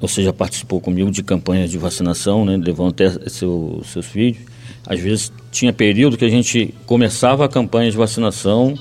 você 0.00 0.22
já 0.22 0.32
participou 0.32 0.80
comigo 0.80 1.10
de 1.10 1.22
campanhas 1.22 1.70
de 1.70 1.78
vacinação, 1.78 2.44
né, 2.44 2.56
levando 2.56 2.90
até 2.90 3.10
seu, 3.28 3.80
seus 3.84 4.06
filhos. 4.06 4.38
Às 4.86 5.00
vezes 5.00 5.32
tinha 5.50 5.72
período 5.72 6.16
que 6.16 6.24
a 6.24 6.28
gente 6.28 6.74
começava 6.86 7.44
a 7.44 7.48
campanha 7.48 7.90
de 7.90 7.96
vacinação 7.96 8.74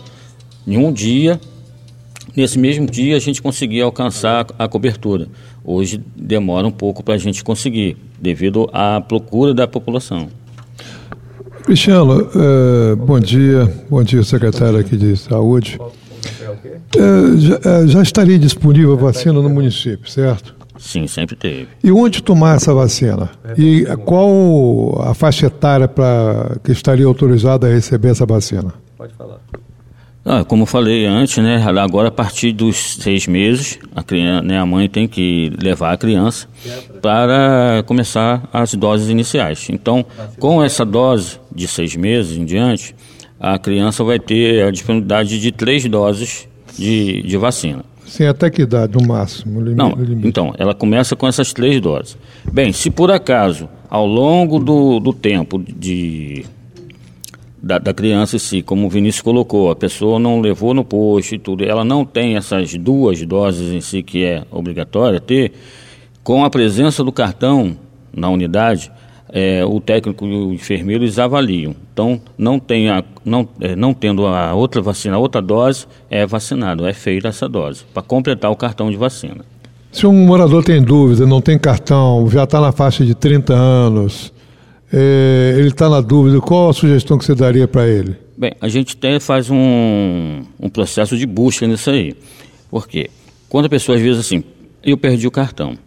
em 0.68 0.78
um 0.78 0.92
dia, 0.92 1.40
nesse 2.36 2.58
mesmo 2.58 2.86
dia 2.86 3.16
a 3.16 3.20
gente 3.20 3.42
conseguia 3.42 3.84
alcançar 3.84 4.48
a 4.58 4.68
cobertura. 4.68 5.28
Hoje 5.64 6.02
demora 6.16 6.68
um 6.68 6.72
pouco 6.72 7.04
para 7.04 7.16
a 7.16 7.18
gente 7.18 7.44
conseguir, 7.44 7.98
devido 8.20 8.70
à 8.72 9.02
procura 9.02 9.54
da 9.54 9.68
população. 9.68 10.30
Cristiano, 11.64 12.30
é, 12.36 12.96
bom 12.96 13.20
dia. 13.20 13.66
Bom 13.90 14.04
dia, 14.04 14.22
secretário 14.24 14.78
aqui 14.78 14.96
de 14.96 15.18
Saúde. 15.18 15.80
É, 16.64 17.38
já, 17.38 17.60
é, 17.64 17.88
já, 17.88 18.02
estaria 18.02 18.40
disponível 18.40 18.94
a 18.94 18.98
vacina 18.98 19.42
no 19.42 19.50
município, 19.50 20.10
certo? 20.10 20.56
Sim, 20.78 21.08
sempre 21.08 21.36
teve. 21.36 21.68
E 21.84 21.92
onde 21.92 22.22
tomar 22.22 22.58
essa 22.58 22.74
vacina? 22.74 23.30
E 23.58 23.86
qual 24.06 25.02
a 25.02 25.14
faixa 25.14 25.48
etária 25.48 25.88
para 25.88 26.58
que 26.64 26.72
estaria 26.72 27.06
autorizada 27.06 27.68
a 27.68 27.70
receber 27.70 28.10
essa 28.10 28.26
vacina? 28.26 28.74
Pode 28.98 29.14
falar. 29.14 29.40
Ah, 30.28 30.44
como 30.44 30.66
falei 30.66 31.06
antes, 31.06 31.38
né, 31.38 31.64
agora 31.80 32.08
a 32.08 32.12
partir 32.12 32.52
dos 32.52 32.96
seis 32.96 33.28
meses, 33.28 33.78
a, 33.96 34.02
criança, 34.02 34.42
né, 34.42 34.58
a 34.58 34.66
mãe 34.66 34.90
tem 34.90 35.08
que 35.08 35.54
levar 35.62 35.94
a 35.94 35.98
criança 35.98 36.48
para 37.00 37.84
começar 37.86 38.50
as 38.52 38.74
doses 38.74 39.08
iniciais. 39.10 39.68
Então, 39.70 40.04
com 40.40 40.64
essa 40.64 40.84
dose 40.84 41.40
de 41.54 41.68
seis 41.68 41.96
meses 41.96 42.36
em 42.36 42.44
diante, 42.44 42.96
a 43.40 43.58
criança 43.60 44.04
vai 44.04 44.20
ter 44.20 44.66
a 44.66 44.72
disponibilidade 44.72 45.40
de 45.40 45.52
três 45.52 45.86
doses 45.86 46.48
de, 46.78 47.22
de 47.24 47.38
vacina. 47.38 47.84
Sim, 48.06 48.26
até 48.26 48.50
que 48.50 48.62
idade, 48.62 48.94
no 48.94 49.08
máximo? 49.08 49.60
Limite, 49.60 49.78
Não, 49.78 49.92
limite. 49.92 50.28
então, 50.28 50.54
ela 50.58 50.76
começa 50.76 51.16
com 51.16 51.28
essas 51.28 51.52
três 51.52 51.82
doses. 51.82 52.18
Bem, 52.52 52.72
se 52.72 52.92
por 52.92 53.12
acaso, 53.12 53.68
ao 53.90 54.06
longo 54.06 54.60
do, 54.60 55.00
do 55.00 55.12
tempo 55.12 55.58
de 55.60 56.46
da, 57.62 57.80
da, 57.80 57.94
criança 57.96 58.36
em 58.36 58.40
si, 58.40 58.62
como 58.62 58.86
o 58.86 58.90
Vinícius 58.90 59.24
colocou, 59.24 59.72
a 59.72 59.76
pessoa 59.76 60.20
não 60.20 60.40
levou 60.40 60.72
no 60.72 60.86
posto 60.86 61.34
e 61.34 61.40
tudo, 61.40 61.64
ela 61.64 61.84
não 61.84 62.06
tem 62.06 62.36
essas 62.36 62.76
duas 62.76 63.20
doses 63.26 63.74
em 63.74 63.82
si 63.82 64.04
que 64.04 64.24
é 64.24 64.44
obrigatória 64.52 65.20
ter, 65.20 65.52
com 66.24 66.46
a 66.46 66.50
presença 66.50 67.04
do 67.04 67.12
cartão 67.12 67.76
na 68.16 68.30
unidade, 68.30 68.92
é, 69.36 69.66
o 69.66 69.82
técnico 69.82 70.26
e 70.26 70.34
o 70.34 70.54
enfermeiro 70.54 71.04
eles 71.04 71.20
avaliam. 71.20 71.76
Então, 71.92 72.22
não, 72.38 72.58
tem 72.58 72.90
a, 72.90 73.04
não, 73.26 73.46
é, 73.60 73.76
não 73.76 73.94
tendo 73.94 74.26
a 74.26 74.54
outra 74.54 74.82
vacina, 74.82 75.18
a 75.18 75.20
outra 75.20 75.42
dose, 75.42 75.86
é 76.10 76.26
vacinado, 76.26 76.88
é 76.88 76.94
feita 76.94 77.28
essa 77.28 77.50
dose, 77.50 77.84
para 77.94 78.02
completar 78.02 78.50
o 78.50 78.56
cartão 78.56 78.90
de 78.90 78.96
vacina. 78.96 79.44
Se 79.92 80.08
um 80.08 80.26
morador 80.26 80.64
tem 80.64 80.82
dúvida, 80.82 81.26
não 81.26 81.42
tem 81.42 81.60
cartão, 81.60 82.30
já 82.30 82.46
está 82.46 82.62
na 82.62 82.72
faixa 82.72 83.06
de 83.06 83.14
30 83.14 83.54
anos, 83.54 84.34
é, 84.92 85.56
ele 85.58 85.68
está 85.68 85.90
na 85.90 86.00
dúvida, 86.00 86.40
qual 86.40 86.70
a 86.70 86.74
sugestão 86.74 87.18
que 87.18 87.26
você 87.26 87.36
daria 87.36 87.68
para 87.68 87.86
ele? 87.86 88.16
Bem, 88.38 88.54
a 88.62 88.70
gente 88.70 88.96
tem, 88.96 89.20
faz 89.20 89.50
um, 89.50 90.44
um 90.58 90.70
processo 90.70 91.18
de 91.18 91.26
busca 91.26 91.68
nisso 91.68 91.90
aí. 91.90 92.16
Por 92.70 92.88
quê? 92.88 93.10
Quando 93.50 93.66
a 93.66 93.70
pessoa 93.70 93.98
às 93.98 94.02
vezes 94.02 94.20
assim, 94.20 94.46
eu 94.82 94.98
perdi 94.98 95.28
o 95.28 95.32
cartão. 95.32 95.78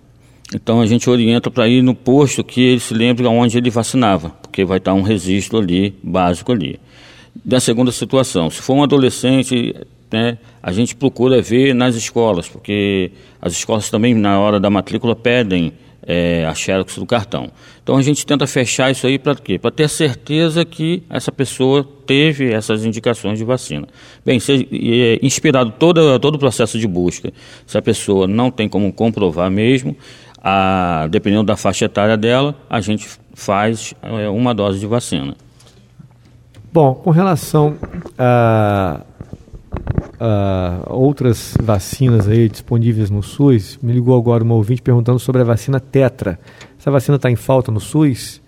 Então 0.54 0.80
a 0.80 0.86
gente 0.86 1.08
orienta 1.10 1.50
para 1.50 1.68
ir 1.68 1.82
no 1.82 1.94
posto 1.94 2.42
que 2.42 2.60
ele 2.62 2.80
se 2.80 2.94
lembre 2.94 3.26
onde 3.26 3.58
ele 3.58 3.70
vacinava, 3.70 4.30
porque 4.30 4.64
vai 4.64 4.78
estar 4.78 4.94
um 4.94 5.02
registro 5.02 5.58
ali, 5.58 5.94
básico 6.02 6.52
ali. 6.52 6.80
Da 7.44 7.60
segunda 7.60 7.92
situação, 7.92 8.48
se 8.48 8.62
for 8.62 8.74
um 8.74 8.82
adolescente, 8.82 9.74
né, 10.10 10.38
a 10.62 10.72
gente 10.72 10.96
procura 10.96 11.42
ver 11.42 11.74
nas 11.74 11.94
escolas, 11.94 12.48
porque 12.48 13.12
as 13.40 13.52
escolas 13.52 13.90
também, 13.90 14.14
na 14.14 14.40
hora 14.40 14.58
da 14.58 14.70
matrícula, 14.70 15.14
pedem 15.14 15.72
é, 16.02 16.46
a 16.46 16.54
xerox 16.54 16.96
do 16.96 17.04
cartão. 17.04 17.50
Então 17.82 17.96
a 17.96 18.02
gente 18.02 18.24
tenta 18.24 18.46
fechar 18.46 18.90
isso 18.90 19.06
aí 19.06 19.18
para 19.18 19.34
quê? 19.34 19.58
Para 19.58 19.70
ter 19.70 19.88
certeza 19.88 20.64
que 20.64 21.02
essa 21.10 21.30
pessoa 21.30 21.86
teve 22.06 22.50
essas 22.50 22.84
indicações 22.86 23.38
de 23.38 23.44
vacina. 23.44 23.86
Bem, 24.24 24.40
se, 24.40 24.66
é, 24.72 25.18
inspirado 25.22 25.74
todo, 25.78 26.18
todo 26.18 26.36
o 26.36 26.38
processo 26.38 26.78
de 26.78 26.86
busca, 26.86 27.30
se 27.66 27.76
a 27.76 27.82
pessoa 27.82 28.26
não 28.26 28.50
tem 28.50 28.66
como 28.66 28.90
comprovar 28.90 29.50
mesmo, 29.50 29.94
a, 30.42 31.06
dependendo 31.10 31.44
da 31.44 31.56
faixa 31.56 31.84
etária 31.84 32.16
dela, 32.16 32.54
a 32.68 32.80
gente 32.80 33.08
faz 33.34 33.94
é, 34.02 34.28
uma 34.28 34.54
dose 34.54 34.78
de 34.78 34.86
vacina. 34.86 35.34
Bom, 36.72 36.94
com 36.94 37.10
relação 37.10 37.76
a 38.18 39.00
uh, 40.18 40.92
outras 40.92 41.54
vacinas 41.62 42.28
aí 42.28 42.48
disponíveis 42.48 43.10
no 43.10 43.22
SUS. 43.22 43.78
Me 43.82 43.92
ligou 43.92 44.16
agora 44.16 44.44
uma 44.44 44.54
ouvinte 44.54 44.82
perguntando 44.82 45.18
sobre 45.18 45.42
a 45.42 45.44
vacina 45.44 45.80
Tetra. 45.80 46.38
Essa 46.78 46.90
vacina 46.90 47.16
está 47.16 47.30
em 47.30 47.36
falta 47.36 47.70
no 47.70 47.80
SUS? 47.80 48.40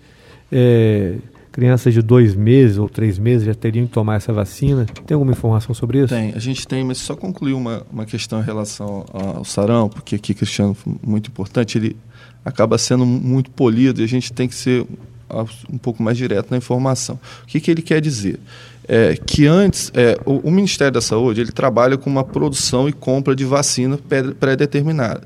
É, 0.51 1.15
crianças 1.51 1.93
de 1.93 2.01
dois 2.01 2.33
meses 2.33 2.77
ou 2.77 2.87
três 2.87 3.19
meses 3.19 3.45
já 3.45 3.53
teriam 3.53 3.85
que 3.85 3.91
tomar 3.91 4.15
essa 4.15 4.31
vacina? 4.31 4.85
Tem 5.05 5.15
alguma 5.15 5.33
informação 5.33 5.75
sobre 5.75 5.99
isso? 5.99 6.13
Tem, 6.13 6.33
a 6.33 6.39
gente 6.39 6.67
tem, 6.67 6.83
mas 6.83 6.97
só 6.97 7.15
concluir 7.15 7.53
uma, 7.53 7.85
uma 7.91 8.05
questão 8.05 8.39
em 8.39 8.43
relação 8.43 9.05
ao 9.11 9.43
sarão, 9.43 9.89
porque 9.89 10.15
aqui, 10.15 10.33
Cristiano, 10.33 10.75
muito 11.03 11.29
importante, 11.29 11.77
ele 11.77 11.95
acaba 12.45 12.77
sendo 12.77 13.05
muito 13.05 13.51
polido 13.51 14.01
e 14.01 14.03
a 14.03 14.07
gente 14.07 14.31
tem 14.31 14.47
que 14.47 14.55
ser 14.55 14.85
um 15.71 15.77
pouco 15.77 16.01
mais 16.03 16.17
direto 16.17 16.51
na 16.51 16.57
informação. 16.57 17.19
O 17.43 17.47
que, 17.47 17.59
que 17.59 17.71
ele 17.71 17.81
quer 17.81 18.01
dizer? 18.01 18.39
É, 18.87 19.15
que 19.15 19.45
antes, 19.45 19.91
é, 19.93 20.17
o, 20.25 20.47
o, 20.47 20.51
Ministério 20.51 20.91
da 20.91 21.01
Saúde 21.01 21.39
ele 21.39 21.51
trabalha 21.51 21.97
com 21.97 22.09
uma 22.09 22.23
produção 22.23 22.89
e 22.89 22.93
compra 22.93 23.35
de 23.35 23.45
vacina 23.45 23.97
pré-determinada. 24.39 25.21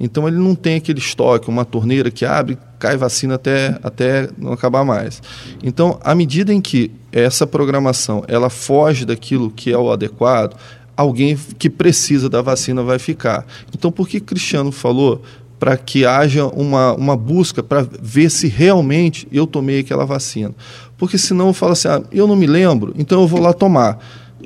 Então 0.00 0.26
ele 0.26 0.38
não 0.38 0.54
tem 0.54 0.76
aquele 0.76 0.98
estoque, 0.98 1.48
uma 1.48 1.64
torneira 1.64 2.10
que 2.10 2.24
abre, 2.24 2.58
cai 2.78 2.96
vacina 2.96 3.36
até, 3.36 3.78
até 3.82 4.28
não 4.36 4.52
acabar 4.52 4.84
mais. 4.84 5.22
Então, 5.62 5.98
à 6.02 6.14
medida 6.14 6.52
em 6.52 6.60
que 6.60 6.90
essa 7.12 7.46
programação 7.46 8.24
ela 8.26 8.50
foge 8.50 9.04
daquilo 9.04 9.50
que 9.50 9.72
é 9.72 9.78
o 9.78 9.92
adequado, 9.92 10.56
alguém 10.96 11.36
que 11.58 11.70
precisa 11.70 12.28
da 12.28 12.42
vacina 12.42 12.82
vai 12.82 12.98
ficar. 12.98 13.46
Então, 13.72 13.92
por 13.92 14.08
que 14.08 14.20
Cristiano 14.20 14.72
falou 14.72 15.22
para 15.58 15.76
que 15.76 16.04
haja 16.04 16.46
uma, 16.46 16.92
uma 16.94 17.16
busca 17.16 17.62
para 17.62 17.86
ver 18.02 18.30
se 18.30 18.48
realmente 18.48 19.26
eu 19.32 19.46
tomei 19.46 19.80
aquela 19.80 20.04
vacina. 20.04 20.54
Porque 20.96 21.18
senão 21.18 21.48
eu 21.48 21.52
falo 21.52 21.72
assim, 21.72 21.88
ah, 21.88 22.02
eu 22.12 22.26
não 22.26 22.36
me 22.36 22.46
lembro, 22.46 22.94
então 22.96 23.20
eu 23.20 23.26
vou 23.26 23.40
lá 23.40 23.52
tomar. 23.52 23.98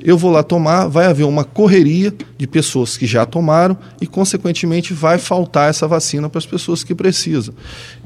Eu 0.03 0.17
vou 0.17 0.31
lá 0.31 0.43
tomar, 0.43 0.87
vai 0.87 1.05
haver 1.05 1.25
uma 1.25 1.43
correria 1.43 2.13
de 2.37 2.47
pessoas 2.47 2.97
que 2.97 3.05
já 3.05 3.25
tomaram 3.25 3.77
e, 3.99 4.07
consequentemente, 4.07 4.93
vai 4.93 5.17
faltar 5.17 5.69
essa 5.69 5.87
vacina 5.87 6.29
para 6.29 6.39
as 6.39 6.45
pessoas 6.45 6.83
que 6.83 6.95
precisam. 6.95 7.53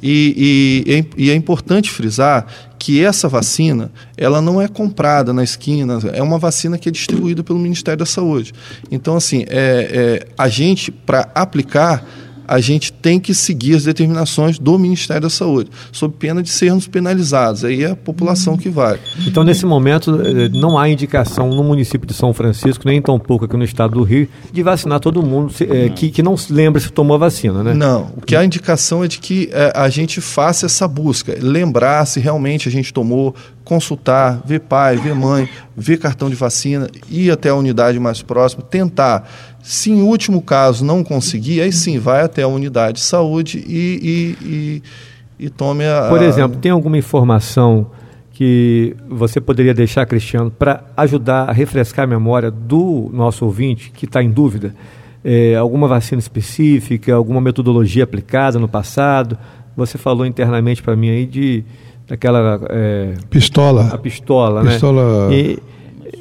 E, 0.02 1.06
e, 1.16 1.26
e, 1.26 1.30
é 1.30 1.36
importante 1.36 1.92
frisar 1.92 2.48
que 2.80 3.04
essa 3.04 3.30
vacina 3.30 3.92
ela 4.18 4.42
não 4.42 4.60
é 4.60 4.68
comprada 4.68 5.32
na 5.32 5.44
esquina, 5.44 6.00
é 6.14 6.22
uma 6.24 6.40
vacina 6.40 6.78
que 6.78 6.90
é 6.90 6.92
distribuída 6.92 7.44
pelo 7.44 7.60
Ministério 7.60 8.00
da 8.00 8.06
Saúde. 8.06 8.54
Então, 8.92 9.16
assim, 9.16 9.46
é, 9.48 10.26
é 10.28 10.28
a 10.38 10.50
gente, 10.50 10.92
para 10.92 11.30
aplicar, 11.36 12.04
a 12.48 12.60
gente 12.60 12.92
tem 12.92 13.20
que 13.20 13.34
seguir 13.34 13.76
as 13.76 13.84
determinações 13.84 14.60
do 14.60 14.78
Ministério 14.78 15.24
da 15.24 15.30
Saúde, 15.30 15.70
sob 15.92 16.16
pena 16.18 16.42
de 16.42 16.50
sermos 16.50 16.88
penalizados. 16.88 17.64
Aí 17.64 17.84
é 17.84 17.92
a 17.92 17.96
população 17.96 18.58
que 18.58 18.70
vai. 18.70 19.00
Então, 19.26 19.44
nesse 19.44 19.66
momento, 19.66 20.20
eh, 20.22 20.50
não 20.50 20.78
há 20.78 20.90
indicação 20.90 21.50
no 21.50 21.64
município 21.64 22.08
de 22.08 22.14
São 22.14 22.34
Francisco, 22.34 22.84
nem 22.86 23.02
tampouco 23.02 23.46
aqui 23.46 23.58
no 23.58 23.64
estado 23.64 23.94
do 23.94 24.04
Rio, 24.04 24.28
de 24.52 24.64
vacinar 24.64 25.00
todo 25.00 25.24
mundo 25.24 25.54
é, 25.70 25.90
que, 25.90 26.10
que 26.10 26.22
não 26.22 26.36
lembra 26.50 26.82
se 26.82 26.92
tomou 26.92 27.16
a 27.16 27.20
vacina, 27.20 27.64
né? 27.64 27.74
Não. 27.74 28.12
O 28.18 28.22
que 28.22 28.36
há 28.36 28.44
indicação 28.44 29.04
é 29.04 29.08
de 29.08 29.20
que 29.20 29.50
é, 29.52 29.72
a 29.76 29.90
gente 29.90 30.22
faça 30.22 30.66
essa 30.66 30.88
busca, 30.88 31.36
lembrar 31.40 32.06
se 32.06 32.20
realmente 32.20 32.68
a 32.68 32.72
gente 32.72 32.94
tomou, 32.94 33.36
consultar, 33.64 34.42
ver 34.46 34.60
pai, 34.62 34.98
ver 34.98 35.16
mãe, 35.16 35.48
ver 35.76 35.98
cartão 35.98 36.30
de 36.30 36.36
vacina, 36.36 36.88
ir 37.10 37.32
até 37.32 37.50
a 37.50 37.56
unidade 37.56 38.00
mais 38.00 38.22
próxima, 38.22 38.64
tentar. 38.64 39.30
Se 39.64 39.90
em 39.90 40.02
último 40.02 40.42
caso 40.42 40.84
não 40.84 41.04
conseguir, 41.04 41.62
aí 41.62 41.72
sim 41.72 41.98
vai 41.98 42.22
até 42.22 42.44
a 42.44 42.48
unidade 42.48 42.98
de 43.00 43.06
saúde 43.06 43.64
e, 43.66 44.36
e, 44.42 44.46
e, 44.46 45.46
e 45.46 45.50
tome 45.50 45.86
a. 45.86 46.10
Por 46.10 46.22
exemplo, 46.22 46.60
tem 46.60 46.70
alguma 46.70 46.98
informação 46.98 47.90
que 48.34 48.94
você 49.08 49.40
poderia 49.40 49.74
deixar, 49.74 50.06
Cristiano, 50.06 50.52
para 50.52 50.84
ajudar 50.98 51.50
a 51.50 51.54
refrescar 51.54 52.04
a 52.04 52.08
memória 52.08 52.52
do 52.52 53.10
nosso 53.14 53.46
ouvinte 53.46 53.90
que 53.92 54.04
está 54.04 54.22
em 54.22 54.30
dúvida? 54.30 54.76
É, 55.24 55.56
alguma 55.56 55.88
vacina 55.88 56.20
específica, 56.20 57.16
alguma 57.16 57.40
metodologia 57.40 58.04
aplicada 58.04 58.60
no 58.60 58.68
passado? 58.68 59.38
Você 59.78 59.98
falou 59.98 60.26
internamente 60.26 60.84
para 60.84 60.94
mim 60.94 61.10
aí 61.10 61.26
de 61.26 61.64
daquela 62.06 62.60
é, 62.70 63.14
pistola, 63.30 63.88
a 63.94 63.98
pistola, 63.98 64.62
pistola... 64.66 65.30
né? 65.30 65.36
E, 65.36 65.60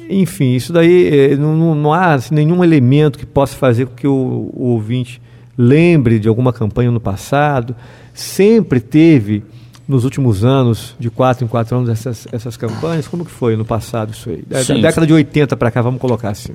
enfim, 0.09 0.53
isso 0.53 0.71
daí 0.71 1.31
é, 1.31 1.35
não, 1.35 1.75
não 1.75 1.93
há 1.93 2.13
assim, 2.13 2.35
nenhum 2.35 2.63
elemento 2.63 3.17
que 3.17 3.25
possa 3.25 3.55
fazer 3.55 3.85
com 3.87 3.95
que 3.95 4.07
o, 4.07 4.51
o 4.53 4.67
ouvinte 4.69 5.21
lembre 5.57 6.19
de 6.19 6.27
alguma 6.27 6.51
campanha 6.51 6.91
no 6.91 6.99
passado. 6.99 7.75
Sempre 8.13 8.79
teve 8.79 9.43
nos 9.87 10.03
últimos 10.03 10.45
anos, 10.45 10.95
de 10.99 11.09
quatro 11.09 11.43
em 11.43 11.47
quatro 11.47 11.75
anos, 11.77 11.89
essas, 11.89 12.27
essas 12.31 12.57
campanhas? 12.57 13.07
Como 13.07 13.25
que 13.25 13.31
foi 13.31 13.55
no 13.55 13.65
passado 13.65 14.13
isso 14.13 14.29
aí? 14.29 14.43
Da, 14.47 14.63
da 14.63 14.75
década 14.75 15.05
de 15.05 15.13
80 15.13 15.55
para 15.57 15.71
cá, 15.71 15.81
vamos 15.81 15.99
colocar 15.99 16.29
assim. 16.29 16.53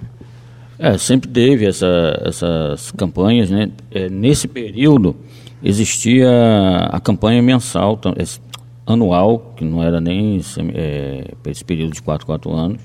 É, 0.78 0.96
sempre 0.96 1.28
teve 1.28 1.66
essa, 1.66 2.22
essas 2.24 2.92
campanhas, 2.92 3.50
né? 3.50 3.70
É, 3.90 4.08
nesse 4.08 4.46
período 4.46 5.16
existia 5.62 6.30
a 6.90 7.00
campanha 7.00 7.42
mensal, 7.42 8.00
anual, 8.86 9.54
que 9.56 9.64
não 9.64 9.82
era 9.82 10.00
nem 10.00 10.40
é, 10.74 11.24
esse 11.46 11.64
período 11.64 11.92
de 11.92 12.00
quatro, 12.00 12.24
quatro 12.24 12.54
anos, 12.54 12.80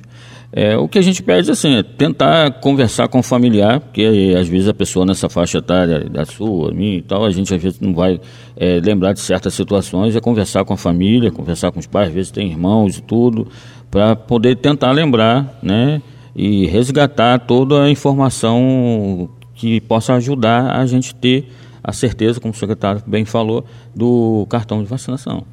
é, 0.55 0.77
o 0.77 0.87
que 0.87 0.99
a 0.99 1.01
gente 1.01 1.23
pede 1.23 1.49
assim, 1.49 1.77
é 1.77 1.81
tentar 1.81 2.51
conversar 2.59 3.07
com 3.07 3.19
o 3.19 3.23
familiar, 3.23 3.79
porque 3.79 4.35
às 4.39 4.47
vezes 4.47 4.67
a 4.67 4.73
pessoa 4.73 5.03
nessa 5.03 5.27
faixa 5.27 5.57
etária 5.57 6.01
da 6.01 6.25
sua, 6.25 6.71
minha 6.71 6.97
e 6.97 7.01
tal, 7.01 7.25
a 7.25 7.31
gente 7.31 7.51
às 7.51 7.61
vezes 7.61 7.79
não 7.79 7.91
vai 7.91 8.21
é, 8.55 8.79
lembrar 8.79 9.13
de 9.13 9.19
certas 9.19 9.55
situações, 9.55 10.15
é 10.15 10.21
conversar 10.21 10.63
com 10.63 10.75
a 10.75 10.77
família, 10.77 11.31
conversar 11.31 11.71
com 11.71 11.79
os 11.79 11.87
pais, 11.87 12.09
às 12.09 12.13
vezes 12.13 12.31
tem 12.31 12.51
irmãos 12.51 12.99
e 12.99 13.01
tudo, 13.01 13.47
para 13.89 14.15
poder 14.15 14.57
tentar 14.57 14.91
lembrar, 14.91 15.57
né? 15.61 15.99
E 16.35 16.67
resgatar 16.67 17.39
toda 17.39 17.83
a 17.83 17.89
informação 17.89 19.29
que 19.55 19.81
possa 19.81 20.13
ajudar 20.13 20.75
a 20.75 20.85
gente 20.85 21.15
ter 21.15 21.47
a 21.83 21.91
certeza, 21.91 22.39
como 22.39 22.53
o 22.53 22.57
secretário 22.57 23.01
bem 23.07 23.25
falou, 23.25 23.65
do 23.95 24.45
cartão 24.49 24.83
de 24.83 24.89
vacinação. 24.89 25.45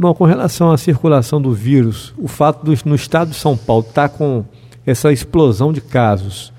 Bom, 0.00 0.14
com 0.14 0.24
relação 0.24 0.70
à 0.70 0.78
circulação 0.78 1.42
do 1.42 1.52
vírus, 1.52 2.14
o 2.16 2.28
fato 2.28 2.64
do, 2.64 2.72
no 2.84 2.94
estado 2.94 3.30
de 3.30 3.34
São 3.34 3.56
Paulo 3.56 3.84
estar 3.88 4.08
tá 4.08 4.16
com 4.16 4.44
essa 4.86 5.12
explosão 5.12 5.72
de 5.72 5.80
casos, 5.80 6.52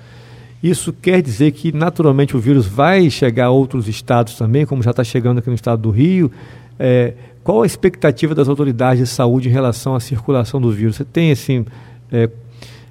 isso 0.61 0.91
quer 0.91 1.21
dizer 1.21 1.53
que 1.53 1.71
naturalmente 1.71 2.35
o 2.35 2.39
vírus 2.39 2.67
vai 2.67 3.09
chegar 3.09 3.45
a 3.45 3.49
outros 3.49 3.87
estados 3.87 4.35
também, 4.35 4.65
como 4.65 4.83
já 4.83 4.91
está 4.91 5.05
chegando 5.05 5.37
aqui 5.37 5.47
no 5.47 5.55
estado 5.55 5.81
do 5.81 5.89
Rio. 5.89 6.29
É, 6.77 7.13
qual 7.41 7.63
a 7.63 7.65
expectativa 7.65 8.35
das 8.35 8.49
autoridades 8.49 9.07
de 9.07 9.15
saúde 9.15 9.47
em 9.47 9.51
relação 9.53 9.95
à 9.95 10.01
circulação 10.01 10.59
do 10.59 10.69
vírus? 10.69 10.97
Você 10.97 11.05
tem 11.05 11.31
assim 11.31 11.65
é, 12.11 12.29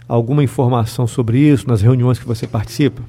alguma 0.09 0.43
informação 0.43 1.07
sobre 1.07 1.41
isso 1.41 1.69
nas 1.69 1.83
reuniões 1.83 2.19
que 2.19 2.27
você 2.27 2.47
participa? 2.47 3.03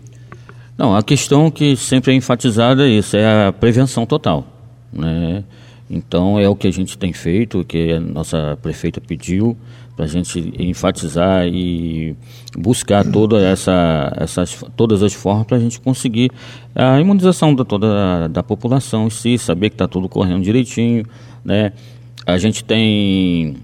Não, 0.77 0.93
a 0.93 1.01
questão 1.01 1.50
que 1.50 1.77
sempre 1.77 2.12
é 2.12 2.15
enfatizada 2.15 2.86
é 2.86 2.89
isso, 2.89 3.15
é 3.15 3.48
a 3.48 3.53
prevenção 3.53 4.05
total. 4.05 4.46
Né? 4.91 5.46
Então 5.89 6.39
é 6.39 6.48
o 6.48 6.55
que 6.55 6.67
a 6.67 6.72
gente 6.72 6.98
tem 6.98 7.12
feito, 7.12 7.62
o 7.62 7.65
que 7.65 7.93
a 7.93 8.00
nossa 8.00 8.58
prefeita 8.62 9.01
pediu 9.01 9.58
para 9.96 10.05
a 10.05 10.08
gente 10.08 10.53
enfatizar 10.58 11.48
e 11.48 12.15
buscar 12.58 13.03
toda 13.03 13.41
essa, 13.41 14.13
essas, 14.15 14.63
todas 14.77 15.03
as 15.03 15.13
formas 15.13 15.46
para 15.46 15.58
a 15.58 15.60
gente 15.60 15.81
conseguir 15.81 16.31
a 16.75 17.00
imunização 17.01 17.53
da 17.53 17.65
toda 17.65 18.29
da 18.29 18.41
população 18.43 19.08
em 19.08 19.10
si, 19.10 19.38
saber 19.38 19.69
que 19.69 19.75
está 19.75 19.88
tudo 19.88 20.08
correndo 20.08 20.43
direitinho, 20.43 21.05
né? 21.43 21.74
A 22.25 22.38
gente 22.38 22.63
tem 22.63 23.58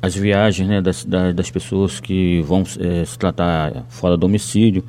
as 0.00 0.14
viagens 0.14 0.68
né, 0.68 0.80
das, 0.80 1.04
das 1.04 1.50
pessoas 1.50 2.00
que 2.00 2.40
vão 2.42 2.64
é, 2.80 3.04
se 3.04 3.18
tratar 3.18 3.84
fora 3.88 4.16
do 4.16 4.20
domicílio. 4.20 4.82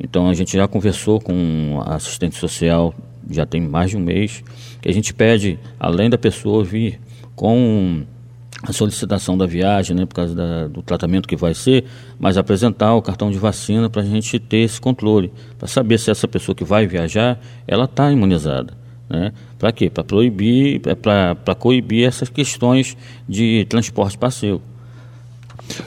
Então 0.00 0.28
a 0.28 0.34
gente 0.34 0.56
já 0.56 0.66
conversou 0.66 1.20
com 1.20 1.82
a 1.84 1.96
assistente 1.96 2.36
social 2.36 2.94
já 3.30 3.46
tem 3.46 3.60
mais 3.60 3.90
de 3.90 3.96
um 3.96 4.00
mês, 4.00 4.42
que 4.82 4.88
a 4.88 4.92
gente 4.92 5.14
pede, 5.14 5.58
além 5.78 6.10
da 6.10 6.18
pessoa 6.18 6.62
vir 6.62 7.00
com 7.34 8.02
a 8.62 8.72
solicitação 8.72 9.38
da 9.38 9.46
viagem, 9.46 9.96
né, 9.96 10.04
por 10.04 10.14
causa 10.14 10.34
da, 10.34 10.68
do 10.68 10.82
tratamento 10.82 11.26
que 11.26 11.36
vai 11.36 11.54
ser, 11.54 11.84
mas 12.18 12.36
apresentar 12.36 12.94
o 12.94 13.00
cartão 13.00 13.30
de 13.30 13.38
vacina 13.38 13.88
para 13.88 14.02
a 14.02 14.04
gente 14.04 14.38
ter 14.38 14.58
esse 14.58 14.80
controle, 14.80 15.32
para 15.58 15.66
saber 15.66 15.98
se 15.98 16.10
essa 16.10 16.28
pessoa 16.28 16.54
que 16.54 16.64
vai 16.64 16.86
viajar, 16.86 17.40
ela 17.66 17.84
está 17.84 18.12
imunizada. 18.12 18.74
Né? 19.08 19.32
Para 19.58 19.72
quê? 19.72 19.88
Para 19.88 20.04
proibir, 20.04 20.80
é 20.86 20.94
para 20.94 21.54
coibir 21.54 22.06
essas 22.06 22.28
questões 22.28 22.96
de 23.28 23.64
transporte 23.68 24.18
passivo. 24.18 24.60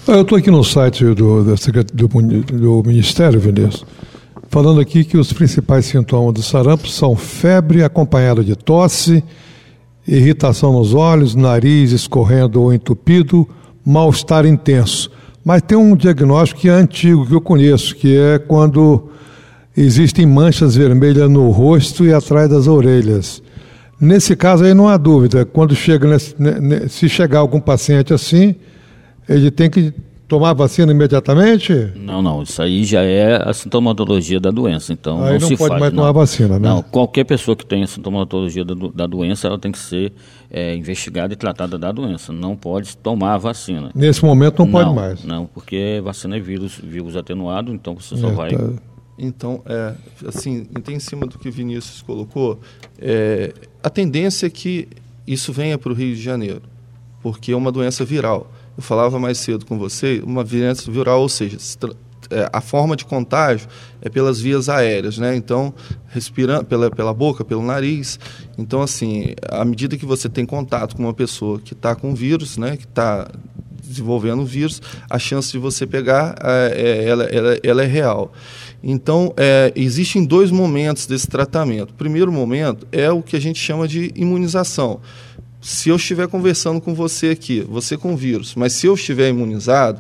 Eu 0.08 0.22
estou 0.22 0.38
aqui 0.38 0.50
no 0.50 0.64
site 0.64 1.04
do, 1.04 1.44
do, 1.44 1.56
do, 1.94 2.44
do 2.44 2.84
Ministério, 2.86 3.40
Vinícius, 3.40 3.86
falando 4.56 4.80
aqui 4.80 5.04
que 5.04 5.18
os 5.18 5.34
principais 5.34 5.86
sintomas 5.86 6.34
do 6.34 6.42
sarampo 6.42 6.88
são 6.88 7.14
febre 7.14 7.84
acompanhada 7.84 8.42
de 8.42 8.56
tosse, 8.56 9.22
irritação 10.08 10.72
nos 10.72 10.94
olhos, 10.94 11.36
nariz 11.36 11.92
escorrendo 11.92 12.62
ou 12.62 12.74
entupido, 12.74 13.46
mal-estar 13.86 14.46
intenso. 14.46 15.12
Mas 15.44 15.62
tem 15.62 15.78
um 15.78 15.94
diagnóstico 15.94 16.62
que 16.62 16.70
é 16.70 16.72
antigo, 16.72 17.28
que 17.28 17.36
eu 17.36 17.42
conheço, 17.42 17.94
que 17.98 18.18
é 18.18 18.40
quando 18.40 19.10
existem 19.76 20.26
manchas 20.26 20.74
vermelhas 20.74 21.30
no 21.30 21.50
rosto 21.50 22.06
e 22.06 22.14
atrás 22.14 22.50
das 22.50 22.66
orelhas. 22.66 23.44
Nesse 24.00 24.38
caso 24.38 24.64
aí 24.64 24.74
não 24.74 24.88
há 24.88 24.96
dúvida, 24.96 25.44
quando 25.44 25.76
chega 25.76 26.18
se 26.88 27.10
chegar 27.10 27.40
algum 27.40 27.60
paciente 27.60 28.14
assim, 28.14 28.56
ele 29.28 29.52
tem 29.52 29.70
que 29.70 29.94
tomar 30.28 30.54
vacina 30.54 30.92
imediatamente? 30.92 31.74
Não, 31.96 32.22
não. 32.22 32.44
Isso 32.44 32.62
aí 32.62 32.84
já 32.84 33.02
é 33.02 33.36
a 33.36 33.54
sintomatologia 33.54 34.40
da 34.40 34.52
doença. 34.52 34.94
Então 34.94 35.24
aí 35.24 35.34
não, 35.34 35.40
não 35.40 35.48
se 35.48 35.58
pode 35.58 35.70
faz, 35.70 35.82
mais 35.82 35.94
tomar 35.94 36.12
vacina, 36.12 36.60
né? 36.60 36.68
Não, 36.68 36.82
qualquer 36.82 37.24
pessoa 37.24 37.56
que 37.56 37.66
tenha 37.66 37.86
sintomatologia 37.88 38.66
da, 38.66 38.74
da 38.94 39.08
doença, 39.08 39.48
ela 39.48 39.60
tem 39.60 39.72
que 39.72 39.80
ser 39.80 40.14
é, 40.50 40.76
investigada 40.76 41.34
e 41.34 41.36
tratada 41.36 41.78
da 41.78 41.92
doença. 41.92 42.34
Não 42.34 42.56
pode 42.56 42.98
tomar 42.98 43.36
a 43.36 43.38
vacina. 43.38 43.92
Nesse 43.94 44.24
momento 44.24 44.60
não, 44.60 44.66
não 44.66 44.72
pode 44.72 44.96
mais. 44.96 45.24
Não, 45.24 45.46
porque 45.46 46.02
vacina 46.04 46.38
é 46.38 46.40
vírus, 46.40 46.80
vírus 46.82 47.16
atenuado, 47.16 47.74
então 47.74 47.96
você 47.96 48.18
só 48.18 48.30
é, 48.30 48.32
vai. 48.32 48.56
Tá. 48.56 48.70
Então, 49.18 49.62
é, 49.66 49.94
assim, 50.28 50.68
em 50.90 51.00
cima 51.00 51.26
do 51.26 51.40
que 51.40 51.50
Vinícius 51.50 52.02
colocou, 52.02 52.60
é, 53.00 53.54
a 53.82 53.90
tendência 53.90 54.48
é 54.48 54.50
que 54.50 54.90
isso 55.26 55.54
venha 55.54 55.78
para 55.78 55.92
o 55.92 55.96
Rio 55.96 56.14
de 56.14 56.22
Janeiro, 56.22 56.64
porque 57.22 57.54
é 57.54 57.56
uma 57.56 57.72
doença 57.72 58.04
viral 58.04 58.52
eu 58.78 58.84
falava 58.84 59.20
mais 59.20 59.38
cedo 59.38 59.66
com 59.66 59.78
você, 59.78 60.22
uma 60.26 60.44
doença 60.44 60.92
viral, 60.92 61.22
ou 61.22 61.30
seja, 61.30 61.58
é, 62.30 62.50
a 62.52 62.62
forma 62.62 62.96
de 62.96 63.06
contágio 63.06 63.68
é 64.02 64.10
pelas 64.10 64.40
vias 64.40 64.70
aéreas, 64.70 65.18
né? 65.18 65.36
Então, 65.36 65.74
respirando 66.08 66.66
pela, 66.66 66.90
pela 66.90 67.14
boca, 67.14 67.46
pelo 67.46 67.62
nariz. 67.62 68.20
Então, 68.58 68.82
assim, 68.82 69.34
à 69.50 69.64
medida 69.64 69.98
que 69.98 70.06
você 70.06 70.28
tem 70.28 70.46
contato 70.46 70.96
com 70.96 71.04
uma 71.04 71.14
pessoa 71.14 71.60
que 71.60 71.74
está 71.74 71.96
com 71.96 72.14
vírus, 72.14 72.58
né? 72.58 72.78
Que 72.78 72.86
está 72.86 73.30
desenvolvendo 73.84 74.42
o 74.42 74.46
vírus, 74.46 74.82
a 75.08 75.20
chance 75.20 75.52
de 75.52 75.60
você 75.60 75.86
pegar, 75.86 76.36
é, 76.44 76.74
é, 76.76 77.08
ela, 77.08 77.24
ela, 77.26 77.60
ela, 77.62 77.84
é 77.84 77.86
real. 77.86 78.34
Então, 78.84 79.32
é, 79.38 79.72
existem 79.76 80.26
dois 80.26 80.50
momentos 80.50 81.06
desse 81.06 81.28
tratamento. 81.28 81.92
O 81.92 81.94
primeiro 81.94 82.32
momento 82.32 82.88
é 82.92 83.12
o 83.12 83.22
que 83.22 83.36
a 83.36 83.40
gente 83.40 83.60
chama 83.60 83.88
de 83.88 84.12
imunização 84.16 85.00
se 85.66 85.90
eu 85.90 85.96
estiver 85.96 86.28
conversando 86.28 86.80
com 86.80 86.94
você 86.94 87.30
aqui, 87.30 87.62
você 87.62 87.98
com 87.98 88.16
vírus, 88.16 88.54
mas 88.54 88.74
se 88.74 88.86
eu 88.86 88.94
estiver 88.94 89.30
imunizado, 89.30 90.00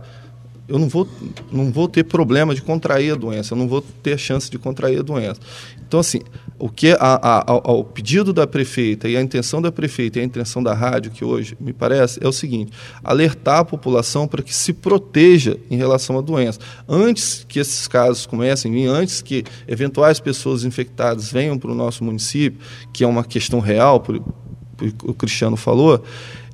eu 0.67 0.77
não 0.77 0.87
vou, 0.87 1.07
não 1.51 1.71
vou 1.71 1.87
ter 1.87 2.03
problema 2.03 2.53
de 2.53 2.61
contrair 2.61 3.13
a 3.13 3.15
doença, 3.15 3.55
eu 3.55 3.57
não 3.57 3.67
vou 3.67 3.81
ter 3.81 4.15
chance 4.19 4.47
de 4.47 4.59
contrair 4.59 4.99
a 4.99 5.01
doença. 5.01 5.41
Então, 5.87 5.99
assim, 5.99 6.21
o 6.59 6.69
que 6.69 6.91
a, 6.91 6.97
a, 6.99 7.51
a, 7.51 7.71
o 7.71 7.83
pedido 7.83 8.31
da 8.31 8.45
prefeita 8.45 9.09
e 9.09 9.17
a 9.17 9.21
intenção 9.21 9.59
da 9.59 9.71
prefeita 9.71 10.19
e 10.19 10.21
a 10.21 10.25
intenção 10.25 10.61
da 10.61 10.71
rádio, 10.71 11.09
que 11.09 11.25
hoje 11.25 11.57
me 11.59 11.73
parece, 11.73 12.23
é 12.23 12.27
o 12.27 12.31
seguinte: 12.31 12.71
alertar 13.03 13.59
a 13.59 13.65
população 13.65 14.27
para 14.27 14.43
que 14.43 14.53
se 14.53 14.71
proteja 14.71 15.57
em 15.69 15.77
relação 15.77 16.15
à 16.19 16.21
doença. 16.21 16.59
Antes 16.87 17.43
que 17.47 17.57
esses 17.57 17.87
casos 17.87 18.27
comecem 18.27 18.71
vir, 18.71 18.85
antes 18.85 19.19
que 19.19 19.43
eventuais 19.67 20.19
pessoas 20.19 20.63
infectadas 20.63 21.31
venham 21.31 21.57
para 21.57 21.71
o 21.71 21.75
nosso 21.75 22.03
município, 22.03 22.59
que 22.93 23.03
é 23.03 23.07
uma 23.07 23.23
questão 23.23 23.59
real, 23.59 23.99
por, 23.99 24.23
o 25.03 25.13
Cristiano 25.13 25.55
falou, 25.55 26.03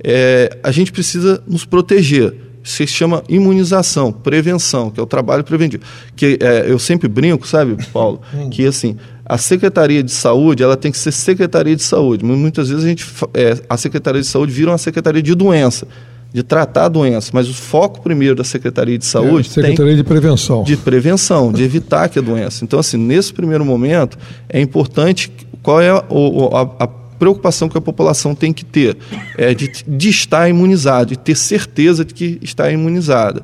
é, 0.04 0.58
a 0.64 0.72
gente 0.72 0.92
precisa 0.92 1.42
nos 1.48 1.66
proteger. 1.66 2.34
Isso 2.64 2.76
se 2.76 2.88
chama 2.88 3.24
imunização, 3.28 4.12
prevenção, 4.12 4.92
que 4.92 5.00
é 5.00 5.04
o 5.04 5.06
trabalho 5.08 5.44
preventivo. 5.44 5.84
Que 6.16 6.38
é, 6.40 6.72
eu 6.72 6.78
sempre 6.78 7.08
brinco, 7.08 7.48
sabe, 7.48 7.76
Paulo, 7.92 8.22
hum. 8.34 8.50
que 8.50 8.66
assim 8.66 8.98
a 9.26 9.38
Secretaria 9.38 10.04
de 10.04 10.12
Saúde 10.12 10.62
ela 10.62 10.76
tem 10.76 10.92
que 10.92 10.98
ser 10.98 11.12
Secretaria 11.12 11.76
de 11.76 11.84
Saúde. 11.84 12.24
Muitas 12.24 12.70
vezes 12.70 12.84
a 12.84 12.88
gente 12.88 13.08
é, 13.34 13.58
a 13.68 13.78
Secretaria 13.78 14.22
de 14.22 14.28
Saúde 14.28 14.52
vira 14.52 14.70
uma 14.70 14.78
Secretaria 14.78 15.24
de 15.24 15.34
doença 15.34 15.88
de 16.34 16.44
tratar 16.44 16.86
a 16.86 16.88
doença, 16.88 17.32
mas 17.34 17.50
o 17.50 17.54
foco 17.54 18.02
primeiro 18.02 18.36
da 18.36 18.44
Secretaria 18.44 18.98
de 18.98 19.06
Saúde 19.06 19.50
é, 19.50 19.52
Secretaria 19.52 19.96
de 19.96 20.04
Prevenção. 20.04 20.64
De 20.64 20.78
prevenção, 20.78 21.52
de 21.52 21.62
evitar 21.64 22.08
que 22.08 22.20
a 22.20 22.22
doença. 22.22 22.64
Então, 22.64 22.80
assim, 22.80 22.98
nesse 22.98 23.34
primeiro 23.34 23.66
momento, 23.66 24.18
é 24.48 24.62
importante 24.62 25.32
qual 25.62 25.82
é 25.82 25.94
o, 26.10 26.56
a, 26.56 26.84
a 26.84 26.88
preocupação 27.22 27.70
que 27.70 27.78
a 27.78 27.82
população 27.82 28.34
tem 28.34 28.52
que 28.52 28.66
ter 28.66 28.98
é 29.38 29.54
de, 29.54 29.72
de 29.88 30.10
estar 30.10 30.50
imunizado, 30.50 31.12
de 31.12 31.20
ter 31.20 31.38
certeza 31.38 32.04
de 32.04 32.16
que 32.16 32.40
está 32.42 32.72
imunizada. 32.72 33.44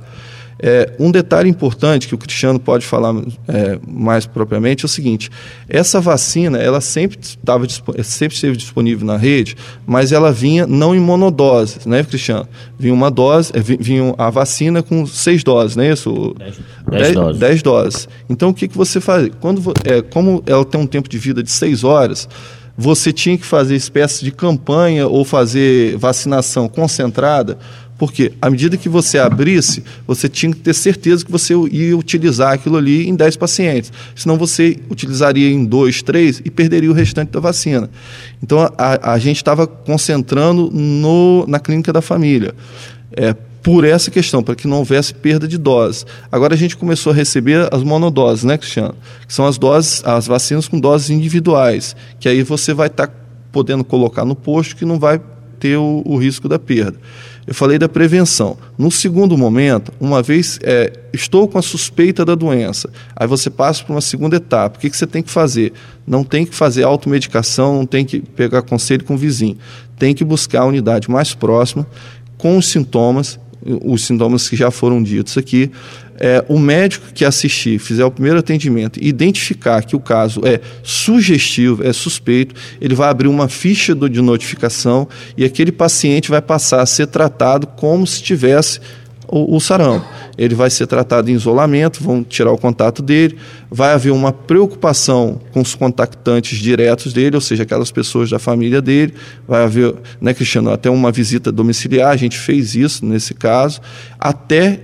É, 0.59 0.93
um 0.97 1.11
detalhe 1.11 1.47
importante 1.47 2.07
que 2.07 2.15
o 2.15 2.17
Cristiano 2.17 2.59
pode 2.59 2.83
falar 2.83 3.13
é, 3.47 3.77
mais 3.87 4.25
propriamente 4.25 4.83
é 4.83 4.87
o 4.87 4.89
seguinte: 4.89 5.29
essa 5.69 6.01
vacina 6.01 6.57
ela 6.57 6.81
sempre 6.81 7.19
estava 7.21 7.67
sempre 8.03 8.33
esteve 8.33 8.57
disponível 8.57 9.05
na 9.05 9.15
rede, 9.15 9.55
mas 9.85 10.11
ela 10.11 10.31
vinha 10.31 10.65
não 10.65 10.95
em 10.95 10.99
monodoses, 10.99 11.85
né, 11.85 12.03
Cristiano? 12.03 12.47
Vinha 12.79 12.95
uma 12.95 13.11
dose, 13.11 13.51
é, 13.53 13.59
vinha 13.59 14.15
a 14.17 14.31
vacina 14.31 14.81
com 14.81 15.05
seis 15.05 15.43
doses, 15.43 15.75
não 15.75 15.83
é 15.83 15.93
isso? 15.93 16.35
Dez, 16.35 16.55
dez, 16.89 17.01
dez 17.01 17.13
doses. 17.13 17.39
Dez 17.39 17.61
doses. 17.61 18.09
Então 18.27 18.49
o 18.49 18.53
que, 18.55 18.67
que 18.67 18.75
você 18.75 18.99
faz? 18.99 19.29
Quando, 19.39 19.61
é, 19.85 20.01
como 20.01 20.41
ela 20.47 20.65
tem 20.65 20.81
um 20.81 20.87
tempo 20.87 21.07
de 21.07 21.19
vida 21.19 21.43
de 21.43 21.51
seis 21.51 21.83
horas, 21.83 22.27
você 22.77 23.11
tinha 23.11 23.37
que 23.37 23.45
fazer 23.45 23.75
espécie 23.75 24.23
de 24.23 24.31
campanha 24.31 25.07
ou 25.07 25.25
fazer 25.25 25.97
vacinação 25.97 26.69
concentrada 26.69 27.57
porque 27.97 28.33
à 28.41 28.49
medida 28.49 28.77
que 28.77 28.87
você 28.87 29.17
abrisse, 29.17 29.83
você 30.05 30.29
tinha 30.29 30.51
que 30.53 30.59
ter 30.59 30.73
certeza 30.73 31.25
que 31.25 31.31
você 31.31 31.53
ia 31.71 31.97
utilizar 31.97 32.53
aquilo 32.53 32.77
ali 32.77 33.09
em 33.09 33.15
10 33.15 33.37
pacientes. 33.37 33.91
Senão 34.15 34.37
você 34.37 34.77
utilizaria 34.89 35.49
em 35.49 35.65
2, 35.65 36.03
3 36.03 36.41
e 36.45 36.51
perderia 36.51 36.91
o 36.91 36.93
restante 36.93 37.31
da 37.31 37.39
vacina. 37.39 37.89
Então 38.41 38.59
a, 38.77 39.13
a 39.13 39.19
gente 39.19 39.37
estava 39.37 39.65
concentrando 39.65 40.69
no, 40.71 41.45
na 41.47 41.59
clínica 41.59 41.91
da 41.91 42.01
família. 42.01 42.53
É, 43.11 43.35
por 43.67 43.83
essa 43.83 44.09
questão, 44.09 44.41
para 44.41 44.55
que 44.55 44.65
não 44.65 44.77
houvesse 44.77 45.13
perda 45.13 45.45
de 45.45 45.57
doses. 45.57 46.05
Agora 46.31 46.53
a 46.53 46.57
gente 46.57 46.77
começou 46.77 47.11
a 47.11 47.15
receber 47.15 47.67
as 47.69 47.83
monodoses, 47.83 48.45
né, 48.45 48.57
Cristiano? 48.57 48.95
Que 49.27 49.33
são 49.33 49.45
as 49.45 49.57
doses, 49.57 50.01
as 50.05 50.25
vacinas 50.25 50.69
com 50.69 50.79
doses 50.79 51.09
individuais, 51.09 51.93
que 52.17 52.29
aí 52.29 52.43
você 52.43 52.73
vai 52.73 52.87
estar 52.87 53.07
tá 53.07 53.13
podendo 53.51 53.83
colocar 53.83 54.23
no 54.23 54.37
posto 54.37 54.73
que 54.73 54.85
não 54.85 54.97
vai 54.97 55.19
ter 55.59 55.75
o, 55.75 56.01
o 56.05 56.15
risco 56.15 56.47
da 56.47 56.57
perda. 56.57 56.97
Eu 57.45 57.53
falei 57.53 57.77
da 57.77 57.89
prevenção. 57.89 58.57
No 58.77 58.89
segundo 58.89 59.37
momento, 59.37 59.91
uma 59.99 60.23
vez 60.23 60.57
é, 60.63 60.93
estou 61.11 61.45
com 61.45 61.57
a 61.57 61.61
suspeita 61.61 62.23
da 62.23 62.35
doença, 62.35 62.89
aí 63.17 63.27
você 63.27 63.49
passa 63.49 63.83
para 63.83 63.95
uma 63.95 64.01
segunda 64.01 64.37
etapa. 64.37 64.77
O 64.77 64.79
que, 64.79 64.89
que 64.89 64.95
você 64.95 65.05
tem 65.05 65.21
que 65.21 65.29
fazer? 65.29 65.73
Não 66.07 66.23
tem 66.23 66.45
que 66.45 66.55
fazer 66.55 66.83
automedicação, 66.83 67.75
não 67.79 67.85
tem 67.85 68.05
que 68.05 68.21
pegar 68.21 68.61
conselho 68.61 69.03
com 69.03 69.15
o 69.15 69.17
vizinho. 69.17 69.57
Tem 69.99 70.15
que 70.15 70.23
buscar 70.23 70.61
a 70.61 70.65
unidade 70.65 71.11
mais 71.11 71.33
próxima, 71.33 71.85
com 72.37 72.57
os 72.57 72.67
sintomas, 72.69 73.37
os 73.83 74.05
sintomas 74.05 74.47
que 74.47 74.55
já 74.55 74.71
foram 74.71 75.01
ditos 75.01 75.37
aqui, 75.37 75.71
é, 76.19 76.43
o 76.47 76.57
médico 76.57 77.07
que 77.13 77.23
assistir, 77.23 77.79
fizer 77.79 78.03
o 78.03 78.11
primeiro 78.11 78.39
atendimento 78.39 78.99
identificar 79.01 79.83
que 79.83 79.95
o 79.95 79.99
caso 79.99 80.41
é 80.45 80.59
sugestivo, 80.81 81.85
é 81.85 81.93
suspeito, 81.93 82.55
ele 82.81 82.95
vai 82.95 83.09
abrir 83.09 83.27
uma 83.27 83.47
ficha 83.47 83.93
do, 83.93 84.09
de 84.09 84.21
notificação 84.21 85.07
e 85.37 85.45
aquele 85.45 85.71
paciente 85.71 86.29
vai 86.29 86.41
passar 86.41 86.81
a 86.81 86.85
ser 86.85 87.07
tratado 87.07 87.67
como 87.67 88.07
se 88.07 88.21
tivesse 88.23 88.79
o, 89.27 89.55
o 89.55 89.59
sarampo. 89.59 90.05
Ele 90.37 90.55
vai 90.55 90.69
ser 90.69 90.87
tratado 90.87 91.29
em 91.29 91.33
isolamento, 91.33 92.03
vão 92.03 92.23
tirar 92.23 92.51
o 92.51 92.57
contato 92.57 93.01
dele, 93.01 93.37
vai 93.69 93.93
haver 93.93 94.11
uma 94.11 94.31
preocupação 94.31 95.39
com 95.51 95.61
os 95.61 95.75
contactantes 95.75 96.57
diretos 96.57 97.13
dele, 97.13 97.35
ou 97.35 97.41
seja, 97.41 97.63
aquelas 97.63 97.91
pessoas 97.91 98.29
da 98.29 98.39
família 98.39 98.81
dele, 98.81 99.13
vai 99.47 99.63
haver, 99.63 99.95
né, 100.21 100.33
Cristiano, 100.33 100.71
até 100.71 100.89
uma 100.89 101.11
visita 101.11 101.51
domiciliar, 101.51 102.11
a 102.11 102.17
gente 102.17 102.37
fez 102.37 102.75
isso 102.75 103.05
nesse 103.05 103.33
caso, 103.33 103.81
até 104.19 104.81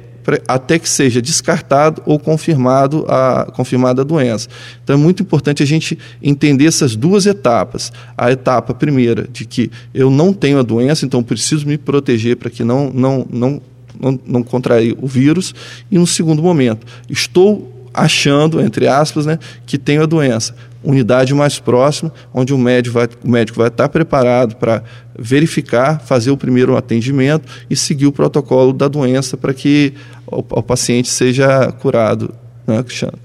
até 0.48 0.80
que 0.80 0.88
seja 0.88 1.22
descartado 1.22 2.02
ou 2.06 2.18
confirmado 2.18 3.06
a, 3.08 3.52
confirmada 3.54 4.02
a 4.02 4.06
doença. 4.06 4.48
Então 4.84 4.96
é 4.96 4.98
muito 4.98 5.22
importante 5.22 5.62
a 5.62 5.66
gente 5.66 5.98
entender 6.22 6.66
essas 6.66 6.96
duas 6.96 7.26
etapas. 7.26 7.92
A 8.18 8.32
etapa 8.32 8.74
primeira, 8.74 9.28
de 9.28 9.46
que 9.46 9.70
eu 9.94 10.10
não 10.10 10.34
tenho 10.34 10.60
a 10.60 10.64
doença, 10.64 11.06
então 11.06 11.22
preciso 11.24 11.68
me 11.68 11.78
proteger 11.78 12.38
para 12.38 12.50
que 12.50 12.64
não, 12.64 12.90
não, 12.94 13.28
não, 13.30 13.62
não, 14.00 14.20
não 14.26 14.44
contrair 14.44 14.96
o 15.02 15.08
vírus. 15.08 15.54
E 15.92 15.98
no 15.98 16.08
segundo 16.08 16.42
momento, 16.42 16.86
estou 17.10 17.74
achando, 17.94 18.60
entre 18.60 18.88
aspas, 18.88 19.26
né, 19.26 19.38
que 19.66 19.78
tenho 19.78 20.02
a 20.02 20.06
doença. 20.06 20.56
Unidade 20.84 21.34
mais 21.34 21.60
próxima, 21.60 22.12
onde 22.34 22.54
o 22.54 22.58
médico 22.58 22.96
vai, 22.96 23.08
o 23.24 23.30
médico 23.30 23.58
vai 23.60 23.68
estar 23.68 23.88
preparado 23.88 24.56
para 24.56 24.84
verificar, 25.18 26.02
fazer 26.02 26.32
o 26.32 26.36
primeiro 26.36 26.76
atendimento 26.76 27.48
e 27.70 27.76
seguir 27.76 28.08
o 28.08 28.12
protocolo 28.12 28.74
da 28.74 28.88
doença 28.88 29.38
para 29.38 29.54
que 29.54 29.94
o, 30.26 30.40
o, 30.40 30.64
paciente 30.64 31.10
seja 31.10 31.72
curado, 31.72 32.34
né, 32.68 32.82
Cristiano? 32.84 33.18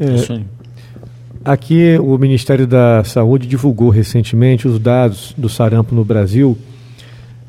É, 0.00 0.40
aqui 1.44 1.96
o 2.00 2.18
Ministério 2.18 2.66
da 2.66 3.04
Saúde 3.04 3.46
divulgou 3.46 3.90
recentemente 3.90 4.66
os 4.66 4.80
dados 4.80 5.32
do 5.36 5.48
sarampo 5.48 5.94
no 5.94 6.04
Brasil 6.04 6.58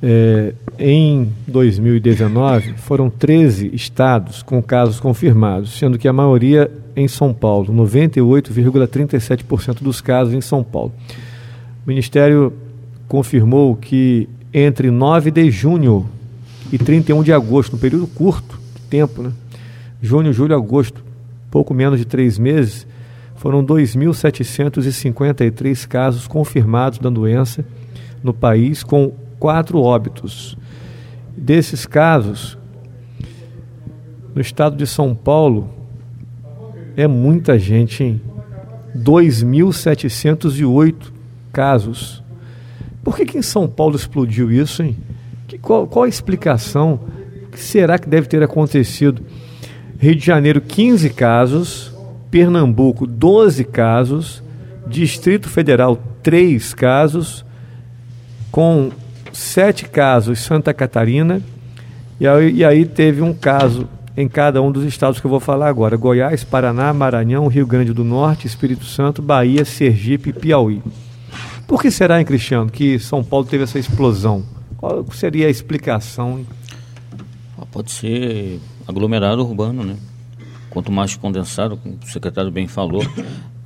é, 0.02 0.54
em 0.78 1.30
2019, 1.48 2.74
foram 2.78 3.10
13 3.10 3.72
estados 3.74 4.44
com 4.44 4.62
casos 4.62 5.00
confirmados, 5.00 5.78
sendo 5.78 5.98
que 5.98 6.08
a 6.08 6.14
maioria 6.14 6.70
em 6.96 7.08
São 7.08 7.34
Paulo, 7.34 7.74
98,37% 7.74 9.82
dos 9.82 10.02
casos 10.02 10.34
em 10.34 10.42
São 10.42 10.64
Paulo. 10.64 10.92
O 11.86 11.90
Ministério 11.90 12.54
confirmou 13.08 13.76
que 13.76 14.28
entre 14.54 14.90
9 14.90 15.32
de 15.32 15.52
junho 15.52 16.10
e 16.72 16.78
31 16.78 17.24
de 17.24 17.34
agosto, 17.34 17.76
um 17.76 17.80
período 17.80 18.08
curto 18.08 18.58
de 18.76 18.82
tempo, 18.84 19.22
né? 19.22 19.34
junho, 20.02 20.32
julho, 20.32 20.56
agosto, 20.56 21.04
pouco 21.52 21.74
menos 21.74 22.00
de 22.00 22.06
três 22.06 22.38
meses, 22.38 22.88
foram 23.36 23.66
2.753 23.66 25.86
casos 25.88 26.28
confirmados 26.28 27.00
da 27.00 27.10
doença 27.10 27.66
no 28.24 28.34
país, 28.34 28.82
com 28.84 29.12
quatro 29.40 29.82
óbitos. 29.82 30.58
Desses 31.36 31.86
casos, 31.86 32.58
no 34.34 34.42
estado 34.42 34.76
de 34.76 34.88
São 34.88 35.16
Paulo, 35.16 35.70
é 36.96 37.08
muita 37.08 37.60
gente, 37.60 38.04
hein? 38.04 38.22
2.708 38.98 41.12
casos. 41.52 42.24
Por 43.04 43.18
que, 43.18 43.26
que 43.26 43.38
em 43.38 43.42
São 43.42 43.68
Paulo 43.68 43.96
explodiu 43.96 44.52
isso, 44.52 44.82
hein? 44.82 44.96
Que, 45.48 45.58
qual, 45.58 45.88
qual 45.88 46.06
a 46.06 46.10
explicação? 46.10 47.02
O 47.48 47.52
que 47.52 47.60
será 47.60 48.00
que 48.00 48.10
deve 48.10 48.28
ter 48.28 48.42
acontecido? 48.42 49.22
Rio 50.00 50.16
de 50.16 50.26
Janeiro, 50.26 50.62
15 50.62 51.10
casos. 51.12 51.94
Pernambuco, 52.32 53.06
12 53.06 53.64
casos. 53.66 54.42
Distrito 54.88 55.50
Federal, 55.50 56.02
3 56.24 56.74
casos. 56.74 57.46
Com 58.52 58.90
sete 59.36 59.86
casos 59.86 60.40
Santa 60.40 60.74
Catarina, 60.74 61.42
e 62.20 62.28
aí, 62.28 62.52
e 62.54 62.64
aí 62.64 62.86
teve 62.86 63.22
um 63.22 63.34
caso 63.34 63.88
em 64.16 64.30
cada 64.30 64.62
um 64.62 64.72
dos 64.72 64.86
estados 64.86 65.20
que 65.20 65.26
eu 65.26 65.32
vou 65.32 65.40
falar 65.40 65.68
agora: 65.68 65.98
Goiás, 65.98 66.44
Paraná, 66.44 66.94
Maranhão, 66.94 67.48
Rio 67.48 67.68
Grande 67.68 67.94
do 67.94 68.04
Norte, 68.04 68.48
Espírito 68.48 68.86
Santo, 68.86 69.22
Bahia, 69.22 69.66
Sergipe 69.66 70.30
e 70.30 70.34
Piauí. 70.34 70.82
Por 71.68 71.82
que 71.82 71.92
será, 71.92 72.20
hein, 72.20 72.26
Cristiano, 72.26 72.70
que 72.70 72.98
São 73.00 73.24
Paulo 73.24 73.46
teve 73.46 73.64
essa 73.64 73.78
explosão? 73.78 74.46
Qual 74.78 75.06
seria 75.12 75.48
a 75.48 75.50
explicação? 75.50 76.46
Ah, 77.58 77.66
pode 77.66 77.92
ser 77.92 78.60
aglomerado 78.88 79.42
urbano, 79.42 79.84
né? 79.84 79.96
Quanto 80.70 80.92
mais 80.92 81.16
condensado, 81.16 81.76
como 81.78 81.96
o 81.96 82.08
secretário 82.08 82.52
bem 82.52 82.68
falou, 82.68 83.04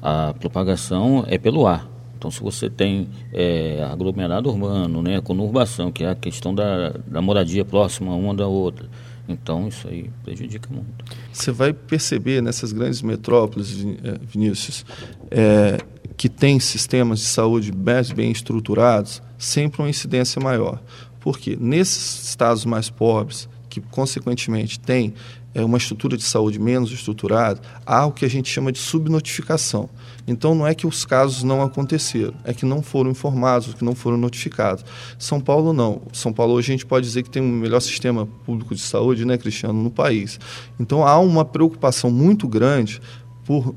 a 0.01 0.33
propagação 0.39 1.25
é 1.27 1.37
pelo 1.37 1.67
ar. 1.67 1.85
Então, 2.19 2.29
se 2.29 2.41
você 2.41 2.69
tem 2.69 3.07
é, 3.31 3.81
aglomerado 3.89 4.49
urbano, 4.49 5.01
né, 5.01 5.21
conurbação, 5.21 5.89
que 5.89 6.03
é 6.03 6.09
a 6.09 6.15
questão 6.15 6.53
da, 6.53 6.89
da 7.07 7.21
moradia 7.21 7.63
próxima 7.63 8.13
uma 8.13 8.35
da 8.35 8.45
outra, 8.45 8.89
então 9.25 9.69
isso 9.69 9.87
aí 9.87 10.09
prejudica 10.21 10.67
muito. 10.69 11.05
Você 11.31 11.49
vai 11.49 11.71
perceber 11.71 12.41
nessas 12.41 12.73
grandes 12.73 13.01
metrópoles, 13.01 13.85
é, 14.03 14.19
Vinícius, 14.21 14.85
é, 15.31 15.77
que 16.17 16.27
tem 16.27 16.59
sistemas 16.59 17.19
de 17.19 17.25
saúde 17.25 17.71
bem, 17.71 18.03
bem 18.13 18.31
estruturados, 18.31 19.21
sempre 19.37 19.81
uma 19.81 19.89
incidência 19.89 20.41
maior. 20.41 20.81
Porque 21.21 21.57
nesses 21.57 22.27
estados 22.27 22.65
mais 22.65 22.89
pobres, 22.89 23.47
que 23.69 23.79
consequentemente 23.79 24.77
têm 24.77 25.13
é, 25.59 25.65
uma 25.65 25.77
estrutura 25.77 26.15
de 26.15 26.23
saúde 26.23 26.57
menos 26.57 26.91
estruturada, 26.91 27.59
há 27.85 28.05
o 28.05 28.11
que 28.11 28.23
a 28.23 28.29
gente 28.29 28.49
chama 28.49 28.71
de 28.71 28.79
subnotificação. 28.79 29.89
Então 30.25 30.55
não 30.55 30.65
é 30.65 30.73
que 30.73 30.87
os 30.87 31.05
casos 31.05 31.43
não 31.43 31.61
aconteceram, 31.61 32.33
é 32.43 32.53
que 32.53 32.65
não 32.65 32.81
foram 32.81 33.11
informados, 33.11 33.73
que 33.73 33.83
não 33.83 33.93
foram 33.93 34.17
notificados. 34.17 34.85
São 35.17 35.41
Paulo 35.41 35.73
não. 35.73 36.01
São 36.13 36.31
Paulo 36.31 36.53
hoje 36.53 36.71
a 36.71 36.73
gente 36.75 36.85
pode 36.85 37.05
dizer 37.05 37.23
que 37.23 37.29
tem 37.29 37.41
o 37.41 37.45
melhor 37.45 37.81
sistema 37.81 38.25
público 38.45 38.73
de 38.73 38.81
saúde, 38.81 39.25
né, 39.25 39.37
Cristiano, 39.37 39.81
no 39.81 39.91
país. 39.91 40.39
Então 40.79 41.05
há 41.05 41.19
uma 41.19 41.43
preocupação 41.43 42.09
muito 42.09 42.47
grande 42.47 43.01
por 43.43 43.75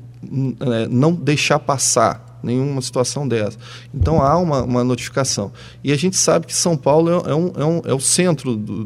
é, 0.61 0.87
não 0.87 1.13
deixar 1.13 1.59
passar 1.59 2.39
nenhuma 2.43 2.81
situação 2.81 3.27
dessa. 3.27 3.57
Então 3.93 4.21
há 4.21 4.37
uma, 4.37 4.63
uma 4.63 4.83
notificação. 4.83 5.51
E 5.83 5.91
a 5.91 5.95
gente 5.97 6.15
sabe 6.15 6.45
que 6.45 6.55
São 6.55 6.77
Paulo 6.77 7.09
é, 7.09 7.31
é 7.31 7.35
um, 7.35 7.51
é, 7.55 7.65
um, 7.65 7.81
é 7.85 7.93
o 7.93 7.99
centro 7.99 8.55
do, 8.55 8.85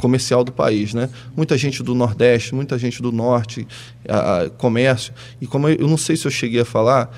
comercial 0.00 0.42
do 0.42 0.50
país, 0.50 0.94
né? 0.94 1.08
Muita 1.36 1.56
gente 1.56 1.82
do 1.82 1.94
Nordeste, 1.94 2.54
muita 2.54 2.78
gente 2.78 3.00
do 3.02 3.12
Norte, 3.12 3.66
a, 4.08 4.42
a, 4.42 4.50
comércio. 4.50 5.12
E 5.40 5.46
como 5.46 5.68
eu, 5.68 5.76
eu, 5.76 5.88
não 5.88 5.96
sei 5.96 6.16
se 6.16 6.26
eu 6.26 6.30
cheguei 6.30 6.62
a 6.62 6.64
falar, 6.64 7.10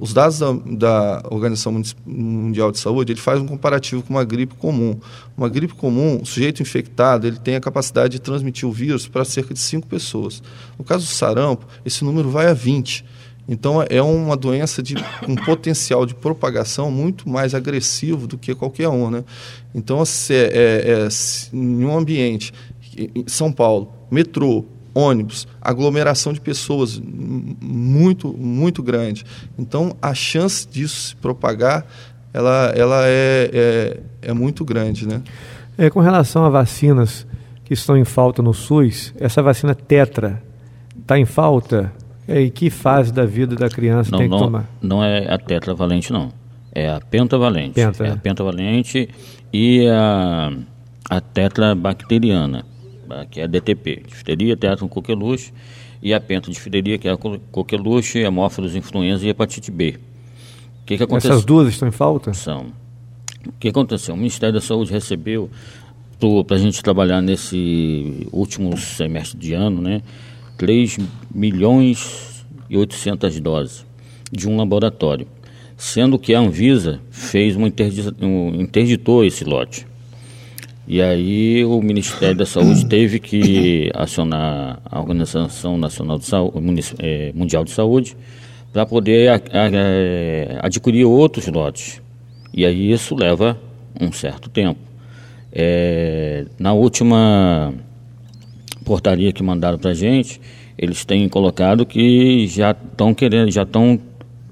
os 0.00 0.12
dados 0.12 0.38
da, 0.38 0.52
da, 0.52 1.22
Organização 1.30 1.80
Mundial 2.06 2.72
de 2.72 2.78
Saúde, 2.78 3.12
ele 3.12 3.20
faz 3.20 3.40
um 3.40 3.46
comparativo 3.46 4.02
com 4.02 4.14
uma 4.14 4.24
gripe 4.24 4.54
comum. 4.54 4.98
Uma 5.36 5.48
gripe 5.48 5.74
comum, 5.74 6.20
o 6.22 6.26
sujeito 6.26 6.62
infectado, 6.62 7.26
ele 7.26 7.38
tem 7.38 7.56
a 7.56 7.60
capacidade 7.60 8.12
de 8.12 8.18
transmitir 8.18 8.68
o 8.68 8.72
vírus 8.72 9.06
para 9.06 9.24
cerca 9.24 9.54
de 9.54 9.60
5 9.60 9.86
pessoas. 9.86 10.42
No 10.78 10.84
caso 10.84 11.06
do 11.06 11.10
sarampo, 11.10 11.66
esse 11.84 12.04
número 12.04 12.30
vai 12.30 12.46
a 12.46 12.54
20. 12.54 13.04
Então, 13.52 13.84
é 13.90 14.00
uma 14.00 14.36
doença 14.36 14.80
de 14.80 14.94
um 15.26 15.34
potencial 15.34 16.06
de 16.06 16.14
propagação 16.14 16.88
muito 16.88 17.28
mais 17.28 17.52
agressivo 17.52 18.28
do 18.28 18.38
que 18.38 18.54
qualquer 18.54 18.88
um. 18.88 19.10
Né? 19.10 19.24
Então, 19.74 20.04
se 20.04 20.32
é, 20.32 20.46
é, 20.46 20.90
é, 20.92 21.08
em 21.52 21.84
um 21.84 21.98
ambiente, 21.98 22.54
em 22.96 23.24
São 23.26 23.50
Paulo, 23.50 23.92
metrô, 24.08 24.64
ônibus, 24.94 25.48
aglomeração 25.60 26.32
de 26.32 26.40
pessoas 26.40 27.02
muito, 27.02 28.32
muito 28.32 28.84
grande. 28.84 29.26
Então, 29.58 29.96
a 30.00 30.14
chance 30.14 30.68
disso 30.68 31.08
se 31.08 31.16
propagar, 31.16 31.84
ela, 32.32 32.72
ela 32.76 33.02
é, 33.08 33.50
é, 33.52 34.00
é 34.30 34.32
muito 34.32 34.64
grande. 34.64 35.08
Né? 35.08 35.22
É, 35.76 35.90
com 35.90 35.98
relação 35.98 36.44
a 36.44 36.48
vacinas 36.50 37.26
que 37.64 37.74
estão 37.74 37.96
em 37.96 38.04
falta 38.04 38.42
no 38.42 38.54
SUS, 38.54 39.12
essa 39.18 39.42
vacina 39.42 39.74
Tetra 39.74 40.40
está 41.00 41.18
em 41.18 41.24
falta? 41.24 41.92
É, 42.30 42.42
e 42.42 42.50
que 42.50 42.70
fase 42.70 43.12
da 43.12 43.26
vida 43.26 43.56
da 43.56 43.68
criança 43.68 44.12
não, 44.12 44.18
tem 44.20 44.28
que 44.28 44.34
não, 44.36 44.44
tomar? 44.44 44.70
Não 44.80 45.02
é 45.02 45.32
a 45.32 45.36
tetravalente, 45.36 46.12
não. 46.12 46.32
É 46.72 46.88
a 46.88 47.00
pentavalente. 47.00 47.74
Penta, 47.74 48.06
é 48.06 48.12
a 48.12 48.16
pentavalente 48.16 49.08
e 49.52 49.88
a, 49.88 50.52
a 51.10 51.20
tetrabacteriana, 51.20 52.64
que 53.32 53.40
é 53.40 53.44
a 53.44 53.46
DTP. 53.48 54.04
Difteria, 54.06 54.56
tetra, 54.56 54.86
coqueluche. 54.86 55.52
E 56.00 56.14
a 56.14 56.20
pentadifteria, 56.20 56.96
que 56.98 57.08
é 57.08 57.12
a 57.12 57.16
coqueluche, 57.16 58.20
hemófilos, 58.20 58.76
influenza 58.76 59.26
e 59.26 59.28
hepatite 59.28 59.70
B. 59.70 59.98
O 60.82 60.86
que, 60.86 60.96
que 60.96 61.02
aconteceu? 61.02 61.32
Essas 61.32 61.44
duas 61.44 61.68
estão 61.68 61.88
em 61.88 61.92
falta? 61.92 62.32
São. 62.32 62.72
O 63.44 63.52
que 63.58 63.68
aconteceu? 63.68 64.14
O 64.14 64.16
Ministério 64.16 64.54
da 64.54 64.60
Saúde 64.60 64.92
recebeu 64.92 65.50
para 66.46 66.56
a 66.56 66.60
gente 66.60 66.80
trabalhar 66.82 67.20
nesse 67.20 68.26
último 68.32 68.76
semestre 68.78 69.38
de 69.38 69.52
ano, 69.52 69.82
né? 69.82 70.00
3 70.60 70.98
milhões 71.34 72.44
e 72.68 72.76
800 72.76 73.40
doses 73.40 73.86
de 74.30 74.46
um 74.46 74.58
laboratório, 74.58 75.26
sendo 75.74 76.18
que 76.18 76.34
a 76.34 76.38
Anvisa 76.38 77.00
fez 77.10 77.56
uma 77.56 77.72
um, 78.20 78.60
interditou 78.60 79.24
esse 79.24 79.42
lote. 79.42 79.86
E 80.86 81.00
aí 81.00 81.64
o 81.64 81.80
Ministério 81.80 82.36
da 82.36 82.44
Saúde 82.44 82.84
teve 82.84 83.18
que 83.18 83.90
acionar 83.94 84.82
a 84.84 85.00
Organização 85.00 85.78
Nacional 85.78 86.18
de 86.18 86.26
Saúde, 86.26 86.94
é, 86.98 87.32
Mundial 87.34 87.64
de 87.64 87.70
Saúde 87.70 88.14
para 88.70 88.84
poder 88.84 89.30
a, 89.30 89.36
a, 89.36 89.70
é, 89.72 90.58
adquirir 90.60 91.06
outros 91.06 91.46
lotes. 91.46 92.02
E 92.52 92.66
aí 92.66 92.92
isso 92.92 93.14
leva 93.14 93.58
um 93.98 94.12
certo 94.12 94.50
tempo. 94.50 94.78
É, 95.50 96.44
na 96.58 96.74
última 96.74 97.72
portaria 98.90 99.32
que 99.32 99.40
mandaram 99.40 99.78
para 99.78 99.92
a 99.92 99.94
gente, 99.94 100.40
eles 100.76 101.04
têm 101.04 101.28
colocado 101.28 101.86
que 101.86 102.48
já 102.48 102.72
estão 102.72 103.14
querendo, 103.14 103.48
já 103.48 103.62
estão 103.62 104.00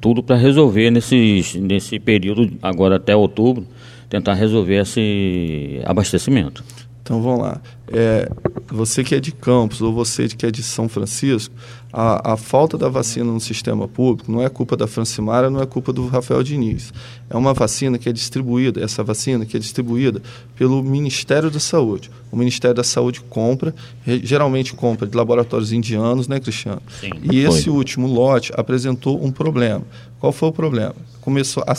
tudo 0.01 0.23
para 0.23 0.37
resolver 0.37 0.93
nesse, 0.93 1.59
nesse 1.61 1.99
período, 1.99 2.53
agora 2.63 2.95
até 2.95 3.17
outubro, 3.17 3.67
tentar 4.09 4.35
resolver 4.35 4.83
esse 4.83 5.81
abastecimento. 5.85 6.63
Então 7.09 7.23
vamos 7.23 7.41
lá. 7.41 7.59
É, 7.91 8.31
você 8.67 9.03
que 9.03 9.15
é 9.15 9.21
de 9.21 9.33
Campos 9.33 9.81
ou 9.81 9.95
você 9.95 10.29
que 10.29 10.45
é 10.45 10.51
de 10.51 10.63
São 10.63 10.91
Francisco, 10.91 11.55
a, 11.91 12.35
a, 12.35 12.37
falta 12.37 12.77
da 12.77 12.87
vacina 12.91 13.33
no 13.33 13.41
sistema 13.41 13.89
público 13.89 14.31
não 14.31 14.43
é 14.43 14.49
culpa 14.51 14.77
da 14.77 14.87
Francimara, 14.87 15.49
não 15.49 15.63
é 15.63 15.65
culpa 15.65 15.91
do 15.91 16.07
Rafael 16.07 16.43
Diniz. 16.43 16.93
É 17.31 17.35
uma 17.35 17.55
vacina 17.55 17.97
que 17.97 18.11
é 18.11 18.13
distribuída, 18.13 18.85
essa 18.85 19.03
vacina 19.03 19.47
que 19.47 19.57
é 19.57 19.61
distribuída 19.61 20.21
pelo 20.55 20.83
Ministério 20.83 21.51
da 21.51 21.59
Saúde. 21.59 22.11
O 22.31 22.37
Ministério 22.37 22.77
da 22.77 22.85
Saúde 22.85 23.23
compra, 23.23 23.75
geralmente 24.23 24.75
compra 24.75 25.07
de 25.07 25.17
laboratórios 25.17 25.73
indianos, 25.73 26.29
né, 26.29 26.39
Cristiano? 26.39 26.83
Sim, 27.01 27.11
e 27.23 27.27
foi. 27.27 27.59
esse 27.59 27.71
último 27.71 28.07
lote 28.07 28.53
apresentou 28.55 29.25
um 29.25 29.33
problema. 29.33 29.83
Qual 30.21 30.31
foi 30.31 30.51
o 30.51 30.53
problema? 30.53 30.95
Começou 31.29 31.63
a 31.67 31.75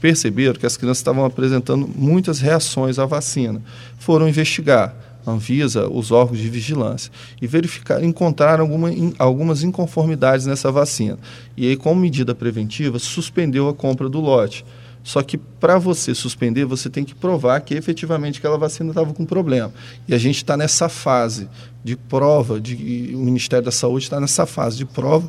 perceber 0.00 0.56
que 0.56 0.64
as 0.64 0.78
crianças 0.78 0.96
estavam 0.96 1.26
apresentando 1.26 1.86
muitas 1.94 2.40
reações 2.40 2.98
à 2.98 3.04
vacina. 3.04 3.60
Foram 3.98 4.26
investigar 4.26 4.96
Anvisa, 5.26 5.86
os 5.90 6.10
órgãos 6.10 6.38
de 6.38 6.48
vigilância, 6.48 7.12
e 7.40 7.46
verificar, 7.46 8.02
encontraram 8.02 8.64
alguma, 8.64 8.90
in, 8.90 9.12
algumas 9.18 9.62
inconformidades 9.62 10.46
nessa 10.46 10.72
vacina. 10.72 11.18
E 11.54 11.68
aí, 11.68 11.76
como 11.76 12.00
medida 12.00 12.34
preventiva, 12.34 12.98
suspendeu 12.98 13.68
a 13.68 13.74
compra 13.74 14.08
do 14.08 14.20
lote. 14.20 14.64
Só 15.04 15.22
que 15.22 15.36
para 15.36 15.78
você 15.78 16.14
suspender, 16.14 16.64
você 16.64 16.88
tem 16.88 17.04
que 17.04 17.14
provar 17.14 17.60
que 17.60 17.74
efetivamente 17.74 18.38
aquela 18.38 18.56
vacina 18.56 18.88
estava 18.88 19.12
com 19.12 19.26
problema. 19.26 19.70
E 20.08 20.14
a 20.14 20.18
gente 20.18 20.38
está 20.38 20.56
nessa 20.56 20.88
fase 20.88 21.46
de 21.84 21.94
prova, 21.94 22.58
de, 22.58 23.12
o 23.14 23.18
Ministério 23.18 23.62
da 23.62 23.70
Saúde 23.70 24.04
está 24.04 24.18
nessa 24.18 24.46
fase 24.46 24.78
de 24.78 24.86
prova 24.86 25.28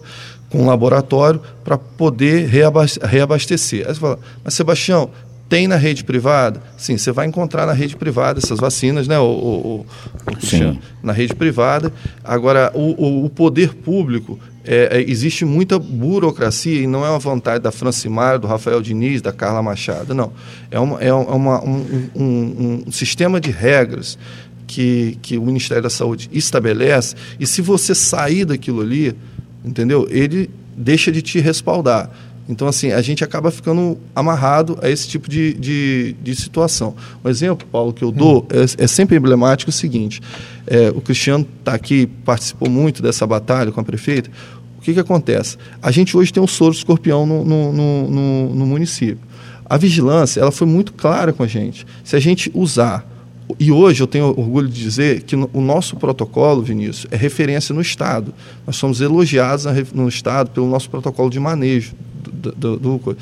com 0.49 0.63
o 0.63 0.65
laboratório 0.65 1.41
para 1.61 1.77
poder 1.77 2.47
reabastecer. 2.47 3.85
Aí 3.85 3.93
você 3.93 3.99
fala, 3.99 4.19
mas 4.41 4.53
Sebastião, 4.53 5.09
tem 5.49 5.67
na 5.67 5.75
rede 5.75 6.05
privada? 6.05 6.61
Sim, 6.77 6.97
você 6.97 7.11
vai 7.11 7.27
encontrar 7.27 7.65
na 7.65 7.73
rede 7.73 7.97
privada 7.97 8.39
essas 8.39 8.59
vacinas, 8.59 9.09
né, 9.09 9.19
o, 9.19 9.25
o, 9.25 9.85
o 10.31 10.45
Sim. 10.45 10.79
na 11.03 11.11
rede 11.11 11.35
privada. 11.35 11.91
Agora, 12.23 12.71
o, 12.73 13.25
o 13.25 13.29
poder 13.29 13.73
público, 13.73 14.39
é, 14.65 14.97
é, 14.97 15.09
existe 15.09 15.45
muita 15.45 15.77
burocracia 15.77 16.81
e 16.81 16.87
não 16.87 17.05
é 17.05 17.09
uma 17.09 17.19
vontade 17.19 17.63
da 17.63 17.71
Francimar, 17.71 18.39
do 18.39 18.47
Rafael 18.47 18.81
Diniz, 18.81 19.21
da 19.21 19.31
Carla 19.31 19.61
Machado, 19.61 20.13
não. 20.13 20.33
É, 20.71 20.79
uma, 20.79 20.99
é 21.01 21.13
uma, 21.13 21.63
um, 21.63 22.09
um, 22.15 22.83
um 22.87 22.91
sistema 22.91 23.39
de 23.39 23.51
regras 23.51 24.17
que, 24.65 25.17
que 25.21 25.37
o 25.37 25.43
Ministério 25.43 25.83
da 25.83 25.89
Saúde 25.89 26.29
estabelece 26.33 27.15
e 27.39 27.45
se 27.45 27.61
você 27.61 27.93
sair 27.93 28.45
daquilo 28.45 28.81
ali, 28.81 29.15
entendeu? 29.63 30.07
Ele 30.09 30.49
deixa 30.75 31.11
de 31.11 31.21
te 31.21 31.39
respaldar. 31.39 32.09
Então, 32.47 32.67
assim, 32.67 32.91
a 32.91 33.01
gente 33.01 33.23
acaba 33.23 33.49
ficando 33.49 33.97
amarrado 34.15 34.77
a 34.81 34.89
esse 34.89 35.07
tipo 35.07 35.27
de, 35.27 35.53
de, 35.53 36.15
de 36.21 36.35
situação. 36.35 36.95
Um 37.23 37.29
exemplo, 37.29 37.67
Paulo, 37.71 37.91
que 37.91 38.03
eu 38.03 38.11
dou 38.11 38.41
hum. 38.41 38.47
é, 38.51 38.83
é, 38.83 38.87
sempre 38.87 39.15
emblemático 39.15 39.69
o 39.69 39.73
seguinte: 39.73 40.21
é, 40.67 40.89
o 40.89 41.01
Cristiano 41.01 41.47
está 41.59 41.73
aqui, 41.73 42.07
participou 42.23 42.69
muito 42.69 43.01
dessa 43.01 43.25
batalha 43.25 43.71
com 43.71 43.79
a 43.79 43.83
prefeita. 43.83 44.29
O 44.77 44.81
que, 44.81 44.93
que 44.93 44.99
acontece? 44.99 45.57
A 45.81 45.89
gente 45.89 46.15
hoje 46.15 46.31
tem 46.31 46.41
um 46.41 46.47
soro 46.47 46.75
escorpião 46.75 47.25
no, 47.25 47.43
no, 47.43 47.73
no, 47.73 48.09
no, 48.11 48.55
no 48.55 48.65
município. 48.67 49.19
A 49.67 49.77
vigilância 49.77 50.39
ela 50.39 50.51
foi 50.51 50.67
muito 50.67 50.93
clara 50.93 51.33
com 51.33 51.41
a 51.41 51.47
gente. 51.47 51.87
Se 52.03 52.15
a 52.15 52.19
gente 52.19 52.51
usar 52.53 53.09
e 53.59 53.71
hoje 53.71 54.01
eu 54.01 54.07
tenho 54.07 54.25
orgulho 54.25 54.67
de 54.67 54.81
dizer 54.81 55.21
que 55.23 55.35
o 55.35 55.61
nosso 55.61 55.95
protocolo, 55.95 56.61
Vinícius, 56.61 57.07
é 57.11 57.15
referência 57.15 57.73
no 57.73 57.81
Estado. 57.81 58.33
Nós 58.65 58.75
somos 58.75 59.01
elogiados 59.01 59.65
no 59.93 60.07
Estado 60.07 60.49
pelo 60.51 60.67
nosso 60.67 60.89
protocolo 60.89 61.29
de 61.29 61.39
manejo 61.39 61.93
do, 62.31 62.77
do, 62.77 63.17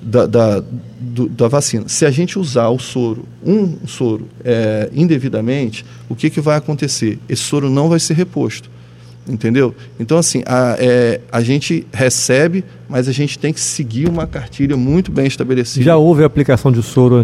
da, 0.00 0.26
da, 0.26 0.62
do, 1.00 1.28
da, 1.28 1.48
vacina. 1.48 1.88
Se 1.88 2.06
a 2.06 2.10
gente 2.10 2.38
usar 2.38 2.68
o 2.68 2.78
soro, 2.78 3.24
um 3.44 3.86
soro, 3.86 4.28
é, 4.44 4.88
indevidamente, 4.92 5.84
o 6.08 6.14
que, 6.14 6.30
que 6.30 6.40
vai 6.40 6.56
acontecer? 6.56 7.18
Esse 7.28 7.42
soro 7.42 7.68
não 7.68 7.88
vai 7.88 7.98
ser 7.98 8.14
reposto 8.14 8.70
entendeu? 9.28 9.74
Então, 9.98 10.18
assim, 10.18 10.42
a, 10.46 10.76
é, 10.78 11.20
a 11.30 11.40
gente 11.40 11.86
recebe, 11.92 12.64
mas 12.88 13.08
a 13.08 13.12
gente 13.12 13.38
tem 13.38 13.52
que 13.52 13.60
seguir 13.60 14.08
uma 14.08 14.26
cartilha 14.26 14.76
muito 14.76 15.12
bem 15.12 15.26
estabelecida. 15.26 15.84
Já 15.84 15.96
houve 15.96 16.24
aplicação 16.24 16.72
de 16.72 16.82
soro 16.82 17.16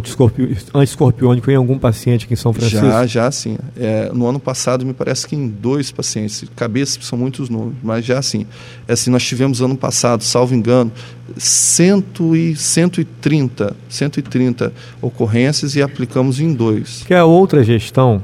antiscorpiônico 0.75 1.51
em 1.51 1.55
algum 1.55 1.79
paciente 1.79 2.25
aqui 2.25 2.35
em 2.35 2.37
São 2.37 2.53
Francisco? 2.53 2.87
Já, 2.87 3.07
já 3.07 3.31
sim. 3.31 3.57
É, 3.77 4.11
no 4.13 4.27
ano 4.27 4.39
passado, 4.39 4.85
me 4.85 4.93
parece 4.93 5.27
que 5.27 5.35
em 5.35 5.49
dois 5.49 5.91
pacientes, 5.91 6.45
cabeças 6.55 7.05
são 7.05 7.19
muitos 7.19 7.49
números, 7.49 7.75
mas 7.83 8.05
já 8.05 8.21
sim. 8.21 8.47
É 8.87 8.93
assim, 8.93 9.11
nós 9.11 9.25
tivemos 9.25 9.61
ano 9.61 9.77
passado, 9.77 10.23
salvo 10.23 10.55
engano, 10.55 10.93
cento 11.37 12.37
e, 12.37 12.55
130, 12.55 13.75
130 13.89 14.73
ocorrências 15.01 15.75
e 15.75 15.83
aplicamos 15.83 16.41
em 16.41 16.53
dois. 16.53 17.03
Que 17.07 17.15
a 17.15 17.25
outra 17.25 17.65
gestão 17.65 18.23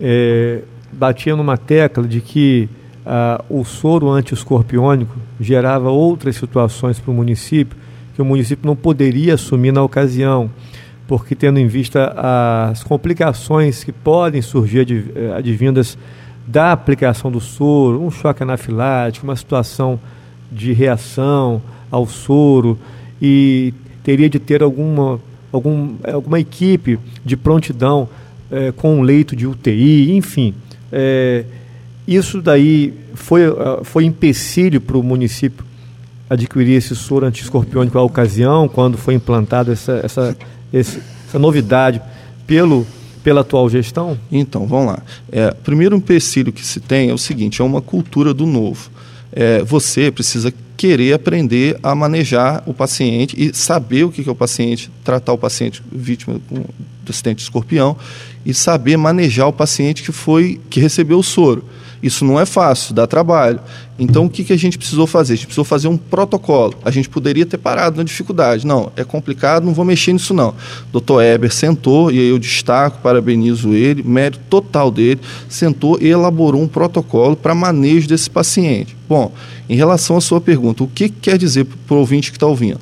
é, 0.00 0.62
batia 0.92 1.36
numa 1.36 1.56
tecla 1.56 2.06
de 2.06 2.20
que 2.20 2.68
ah, 3.06 3.44
o 3.48 3.64
soro 3.64 4.10
antiescorpiônico 4.10 5.16
gerava 5.40 5.90
outras 5.90 6.36
situações 6.36 6.98
para 6.98 7.10
o 7.10 7.14
município 7.14 7.76
que 8.16 8.22
o 8.22 8.24
município 8.24 8.66
não 8.66 8.74
poderia 8.74 9.34
assumir 9.34 9.72
na 9.72 9.82
ocasião, 9.82 10.50
porque 11.06 11.34
tendo 11.34 11.60
em 11.60 11.66
vista 11.66 12.14
as 12.72 12.82
complicações 12.82 13.84
que 13.84 13.92
podem 13.92 14.40
surgir 14.40 15.12
eh, 15.14 15.34
advindas 15.36 15.98
da 16.46 16.72
aplicação 16.72 17.30
do 17.30 17.40
soro, 17.40 18.02
um 18.02 18.10
choque 18.10 18.42
anafilático, 18.42 19.26
uma 19.26 19.36
situação 19.36 20.00
de 20.50 20.72
reação 20.72 21.60
ao 21.90 22.06
soro, 22.06 22.78
e 23.20 23.74
teria 24.02 24.30
de 24.30 24.38
ter 24.38 24.62
alguma, 24.62 25.20
algum, 25.52 25.96
alguma 26.10 26.40
equipe 26.40 26.98
de 27.22 27.36
prontidão 27.36 28.08
é, 28.50 28.72
com 28.72 28.98
um 28.98 29.02
leito 29.02 29.36
de 29.36 29.46
UTI, 29.46 30.16
enfim. 30.16 30.54
É, 30.90 31.44
isso 32.06 32.40
daí 32.40 32.94
foi, 33.14 33.46
ah, 33.46 33.80
foi 33.82 34.04
empecilho 34.04 34.80
para 34.80 34.96
o 34.96 35.02
município 35.02 35.64
adquirir 36.28 36.76
esse 36.76 36.94
soro 36.94 37.26
antiescorpiônico 37.26 37.98
à 37.98 38.02
ocasião, 38.02 38.68
quando 38.68 38.98
foi 38.98 39.14
implantada 39.14 39.72
essa, 39.72 40.00
essa, 40.02 40.36
essa 40.72 41.38
novidade 41.38 42.00
pelo, 42.46 42.86
pela 43.22 43.40
atual 43.40 43.68
gestão? 43.68 44.18
Então, 44.30 44.66
vamos 44.66 44.86
lá. 44.86 45.02
É, 45.30 45.50
primeiro 45.52 45.96
empecilho 45.96 46.52
que 46.52 46.64
se 46.64 46.80
tem 46.80 47.10
é 47.10 47.14
o 47.14 47.18
seguinte, 47.18 47.60
é 47.60 47.64
uma 47.64 47.80
cultura 47.80 48.34
do 48.34 48.46
novo. 48.46 48.90
É, 49.32 49.62
você 49.62 50.10
precisa 50.10 50.52
querer 50.76 51.14
aprender 51.14 51.78
a 51.82 51.94
manejar 51.94 52.62
o 52.66 52.74
paciente 52.74 53.34
e 53.38 53.54
saber 53.54 54.04
o 54.04 54.10
que 54.10 54.28
é 54.28 54.32
o 54.32 54.34
paciente, 54.34 54.90
tratar 55.02 55.32
o 55.32 55.38
paciente 55.38 55.82
vítima 55.90 56.40
do 56.50 57.10
acidente 57.10 57.38
de 57.38 57.42
escorpião 57.42 57.96
e 58.44 58.52
saber 58.52 58.96
manejar 58.96 59.48
o 59.48 59.52
paciente 59.52 60.02
que 60.02 60.12
foi 60.12 60.60
que 60.68 60.80
recebeu 60.80 61.18
o 61.18 61.22
soro. 61.22 61.64
Isso 62.02 62.24
não 62.24 62.38
é 62.38 62.44
fácil, 62.44 62.94
dá 62.94 63.06
trabalho. 63.06 63.60
Então, 63.98 64.26
o 64.26 64.30
que, 64.30 64.44
que 64.44 64.52
a 64.52 64.56
gente 64.56 64.76
precisou 64.76 65.06
fazer? 65.06 65.32
A 65.32 65.36
gente 65.36 65.46
precisou 65.46 65.64
fazer 65.64 65.88
um 65.88 65.96
protocolo. 65.96 66.74
A 66.84 66.90
gente 66.90 67.08
poderia 67.08 67.46
ter 67.46 67.56
parado 67.56 67.96
na 67.96 68.02
dificuldade. 68.02 68.66
Não, 68.66 68.92
é 68.94 69.04
complicado, 69.04 69.64
não 69.64 69.72
vou 69.72 69.84
mexer 69.84 70.12
nisso 70.12 70.34
não. 70.34 70.54
Dr. 70.92 71.22
Eber 71.22 71.52
sentou, 71.52 72.10
e 72.10 72.18
aí 72.18 72.28
eu 72.28 72.38
destaco, 72.38 72.98
parabenizo 73.02 73.72
ele, 73.72 74.02
mérito 74.02 74.40
total 74.50 74.90
dele, 74.90 75.20
sentou 75.48 75.98
e 76.00 76.08
elaborou 76.08 76.62
um 76.62 76.68
protocolo 76.68 77.34
para 77.34 77.54
manejo 77.54 78.06
desse 78.06 78.28
paciente. 78.28 78.96
Bom, 79.08 79.32
em 79.68 79.76
relação 79.76 80.16
à 80.16 80.20
sua 80.20 80.40
pergunta, 80.40 80.84
o 80.84 80.88
que, 80.88 81.08
que 81.08 81.20
quer 81.20 81.38
dizer 81.38 81.64
para 81.64 81.96
o 81.96 82.00
ouvinte 82.00 82.30
que 82.30 82.36
está 82.36 82.46
ouvindo? 82.46 82.80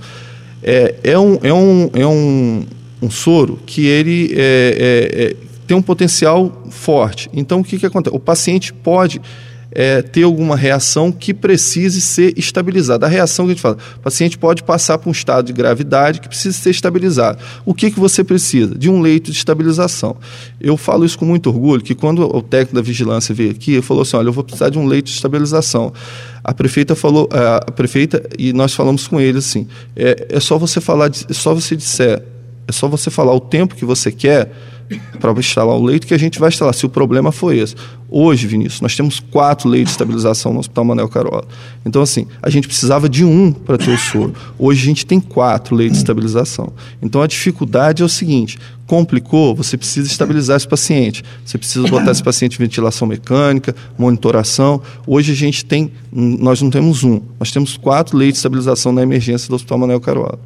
É, 0.62 0.94
é, 1.04 1.18
um, 1.18 1.38
é, 1.42 1.52
um, 1.52 1.90
é 1.92 2.06
um, 2.06 2.64
um 3.00 3.10
soro 3.10 3.60
que 3.66 3.86
ele 3.86 4.32
é, 4.34 4.36
é, 4.36 5.24
é 5.24 5.43
tem 5.66 5.76
um 5.76 5.82
potencial 5.82 6.62
forte. 6.70 7.28
Então, 7.32 7.60
o 7.60 7.64
que, 7.64 7.78
que 7.78 7.86
acontece? 7.86 8.14
O 8.14 8.20
paciente 8.20 8.72
pode 8.72 9.20
é, 9.74 10.00
ter 10.00 10.22
alguma 10.22 10.56
reação 10.56 11.10
que 11.10 11.34
precise 11.34 12.00
ser 12.00 12.32
estabilizada. 12.38 13.06
A 13.06 13.08
reação 13.08 13.44
que 13.44 13.50
a 13.50 13.54
gente 13.54 13.62
fala, 13.62 13.76
o 13.96 14.00
paciente 14.00 14.38
pode 14.38 14.62
passar 14.62 14.98
por 14.98 15.08
um 15.08 15.12
estado 15.12 15.46
de 15.46 15.52
gravidade 15.52 16.20
que 16.20 16.28
precisa 16.28 16.56
ser 16.56 16.70
estabilizado. 16.70 17.38
O 17.64 17.74
que, 17.74 17.90
que 17.90 17.98
você 17.98 18.22
precisa? 18.22 18.74
De 18.74 18.88
um 18.88 19.00
leito 19.00 19.32
de 19.32 19.36
estabilização. 19.36 20.16
Eu 20.60 20.76
falo 20.76 21.04
isso 21.04 21.18
com 21.18 21.24
muito 21.24 21.48
orgulho, 21.50 21.82
que 21.82 21.94
quando 21.94 22.20
o 22.24 22.40
técnico 22.40 22.76
da 22.76 22.82
vigilância 22.82 23.34
veio 23.34 23.50
aqui, 23.50 23.72
ele 23.72 23.82
falou 23.82 24.02
assim, 24.02 24.16
olha, 24.16 24.28
eu 24.28 24.32
vou 24.32 24.44
precisar 24.44 24.70
de 24.70 24.78
um 24.78 24.86
leito 24.86 25.06
de 25.06 25.12
estabilização. 25.12 25.92
A 26.42 26.54
prefeita 26.54 26.94
falou, 26.94 27.28
a 27.32 27.70
prefeita, 27.72 28.22
e 28.38 28.52
nós 28.52 28.74
falamos 28.74 29.08
com 29.08 29.20
ele 29.20 29.38
assim, 29.38 29.66
é, 29.96 30.28
é 30.30 30.40
só 30.40 30.56
você 30.56 30.80
falar, 30.80 31.08
é 31.08 31.32
só 31.32 31.52
você 31.52 31.74
disser, 31.74 32.22
é 32.68 32.72
só 32.72 32.86
você 32.86 33.10
falar 33.10 33.34
o 33.34 33.40
tempo 33.40 33.74
que 33.74 33.84
você 33.84 34.12
quer, 34.12 34.52
para 35.18 35.32
instalar 35.38 35.76
o 35.76 35.82
leito 35.82 36.06
que 36.06 36.14
a 36.14 36.18
gente 36.18 36.38
vai 36.38 36.48
instalar, 36.48 36.74
se 36.74 36.84
o 36.84 36.88
problema 36.88 37.32
foi 37.32 37.58
esse. 37.58 37.74
Hoje, 38.08 38.46
Vinícius, 38.46 38.80
nós 38.80 38.94
temos 38.94 39.18
quatro 39.18 39.68
leitos 39.68 39.90
de 39.90 39.94
estabilização 39.94 40.52
no 40.52 40.60
Hospital 40.60 40.84
Manel 40.84 41.08
Carola. 41.08 41.44
Então, 41.84 42.02
assim, 42.02 42.26
a 42.42 42.48
gente 42.48 42.68
precisava 42.68 43.08
de 43.08 43.24
um 43.24 43.52
para 43.52 43.76
ter 43.76 43.90
o 43.90 43.98
soro. 43.98 44.34
Hoje 44.58 44.82
a 44.82 44.84
gente 44.84 45.04
tem 45.04 45.18
quatro 45.18 45.74
leitos 45.74 45.98
de 45.98 46.02
estabilização. 46.02 46.72
Então, 47.02 47.22
a 47.22 47.26
dificuldade 47.26 48.02
é 48.02 48.04
o 48.04 48.08
seguinte: 48.08 48.58
complicou, 48.86 49.54
você 49.54 49.76
precisa 49.76 50.06
estabilizar 50.06 50.56
esse 50.56 50.68
paciente. 50.68 51.24
Você 51.44 51.58
precisa 51.58 51.88
botar 51.88 52.10
esse 52.12 52.22
paciente 52.22 52.54
em 52.54 52.58
ventilação 52.58 53.08
mecânica, 53.08 53.74
monitoração. 53.98 54.80
Hoje 55.06 55.32
a 55.32 55.36
gente 55.36 55.64
tem, 55.64 55.90
nós 56.12 56.60
não 56.62 56.70
temos 56.70 57.02
um, 57.02 57.20
nós 57.40 57.50
temos 57.50 57.76
quatro 57.76 58.16
leitos 58.16 58.36
de 58.36 58.38
estabilização 58.40 58.92
na 58.92 59.02
emergência 59.02 59.48
do 59.48 59.54
Hospital 59.54 59.78
Manel 59.78 60.00
Carola. 60.00 60.38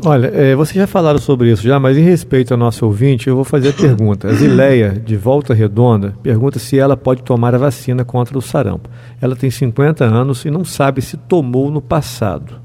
Olha, 0.00 0.28
é, 0.28 0.56
vocês 0.56 0.76
já 0.76 0.86
falaram 0.86 1.18
sobre 1.18 1.52
isso 1.52 1.62
já, 1.62 1.78
mas 1.78 1.96
em 1.96 2.02
respeito 2.02 2.52
ao 2.52 2.58
nosso 2.58 2.84
ouvinte, 2.86 3.28
eu 3.28 3.36
vou 3.36 3.44
fazer 3.44 3.68
a 3.68 3.72
pergunta. 3.72 4.28
A 4.28 4.32
Zileia, 4.34 4.90
de 4.92 5.16
Volta 5.16 5.52
Redonda, 5.52 6.16
pergunta 6.22 6.58
se 6.58 6.78
ela 6.78 6.96
pode 6.96 7.22
tomar 7.22 7.54
a 7.54 7.58
vacina 7.58 8.04
contra 8.04 8.36
o 8.36 8.42
sarampo. 8.42 8.88
Ela 9.20 9.36
tem 9.36 9.50
50 9.50 10.04
anos 10.04 10.44
e 10.44 10.50
não 10.50 10.64
sabe 10.64 11.02
se 11.02 11.16
tomou 11.16 11.70
no 11.70 11.80
passado. 11.80 12.60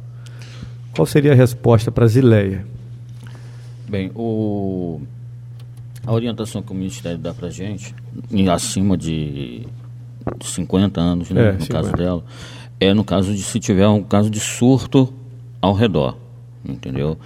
Qual 0.96 1.06
seria 1.06 1.34
a 1.34 1.36
resposta 1.36 1.92
para 1.92 2.06
a 2.06 2.08
Zileia? 2.08 2.66
Bem, 3.88 4.12
o... 4.16 5.00
a 6.06 6.12
orientação 6.12 6.62
que 6.62 6.72
o 6.72 6.76
Ministério 6.76 7.20
dá 7.20 7.34
para 7.34 7.48
a 7.50 7.52
gente, 7.52 7.94
acima 8.52 8.98
de 8.98 9.68
50 10.42 11.00
anos, 11.00 11.30
né, 11.30 11.50
é, 11.50 11.52
no 11.54 11.62
50. 11.62 11.74
caso 11.74 11.92
dela, 11.92 12.24
é 12.80 12.94
no 12.94 13.04
caso 13.04 13.34
de 13.34 13.44
se 13.44 13.60
tiver 13.60 13.88
um 13.88 14.02
caso 14.02 14.30
de 14.30 14.40
surto 14.40 15.14
ao 15.62 15.74
redor 15.74 16.27
entendeu? 16.68 17.18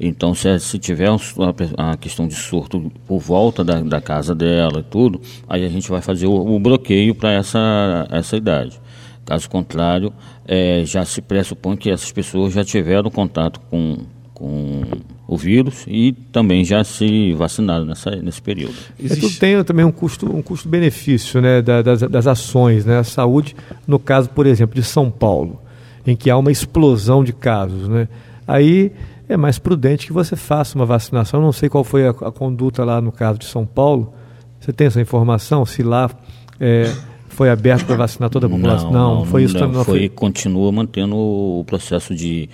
Então, 0.00 0.32
se, 0.32 0.58
se 0.60 0.78
tiver 0.78 1.08
a, 1.08 1.90
a, 1.90 1.96
questão 1.96 2.28
de 2.28 2.34
surto 2.34 2.90
por 3.06 3.18
volta 3.18 3.64
da, 3.64 3.80
da, 3.80 4.00
casa 4.00 4.34
dela 4.34 4.80
e 4.80 4.84
tudo, 4.84 5.20
aí 5.48 5.64
a 5.64 5.68
gente 5.68 5.90
vai 5.90 6.00
fazer 6.00 6.26
o, 6.26 6.54
o 6.54 6.60
bloqueio 6.60 7.14
para 7.14 7.32
essa, 7.32 8.06
essa 8.10 8.36
idade. 8.36 8.80
Caso 9.24 9.50
contrário, 9.50 10.12
é, 10.46 10.82
já 10.84 11.04
se 11.04 11.20
pressupõe 11.20 11.76
que 11.76 11.90
essas 11.90 12.12
pessoas 12.12 12.52
já 12.52 12.64
tiveram 12.64 13.10
contato 13.10 13.60
com, 13.68 13.98
com 14.32 14.82
o 15.26 15.36
vírus 15.36 15.84
e 15.86 16.12
também 16.32 16.64
já 16.64 16.82
se 16.84 17.34
vacinaram 17.34 17.84
nessa, 17.84 18.10
nesse 18.12 18.40
período. 18.40 18.76
É, 19.04 19.16
tudo 19.16 19.36
tem 19.36 19.62
também 19.64 19.84
um 19.84 19.90
custo 19.92 20.34
um 20.34 20.40
custo-benefício 20.40 21.40
né, 21.42 21.60
das, 21.60 22.02
das 22.02 22.26
ações, 22.26 22.86
né? 22.86 22.98
A 22.98 23.04
saúde, 23.04 23.54
no 23.86 23.98
caso, 23.98 24.30
por 24.30 24.46
exemplo, 24.46 24.74
de 24.74 24.82
São 24.82 25.10
Paulo, 25.10 25.60
em 26.06 26.16
que 26.16 26.30
há 26.30 26.36
uma 26.38 26.52
explosão 26.52 27.22
de 27.22 27.32
casos, 27.32 27.88
né? 27.88 28.08
Aí 28.48 28.90
é 29.28 29.36
mais 29.36 29.58
prudente 29.58 30.06
que 30.06 30.12
você 30.12 30.34
faça 30.34 30.74
uma 30.74 30.86
vacinação. 30.86 31.38
Eu 31.38 31.44
não 31.44 31.52
sei 31.52 31.68
qual 31.68 31.84
foi 31.84 32.06
a, 32.06 32.10
a, 32.10 32.32
conduta 32.32 32.82
lá 32.82 33.00
no 33.00 33.12
caso 33.12 33.38
de 33.38 33.44
São 33.44 33.66
Paulo. 33.66 34.14
Você 34.58 34.72
tem 34.72 34.86
essa 34.86 35.00
informação? 35.00 35.66
Se 35.66 35.82
lá 35.82 36.10
é, 36.58 36.90
foi 37.28 37.50
aberto 37.50 37.84
para 37.84 37.96
vacinar 37.96 38.30
toda 38.30 38.46
a 38.46 38.50
população? 38.50 38.90
Não, 38.90 39.00
não, 39.00 39.14
não 39.16 39.24
foi 39.26 39.44
isso 39.44 39.54
não, 39.54 39.60
também. 39.60 39.84
Foi, 39.84 39.98
foi, 39.98 40.08
continua 40.08 40.72
mantendo 40.72 41.14
o 41.14 41.62
processo 41.66 42.14
de 42.14 42.48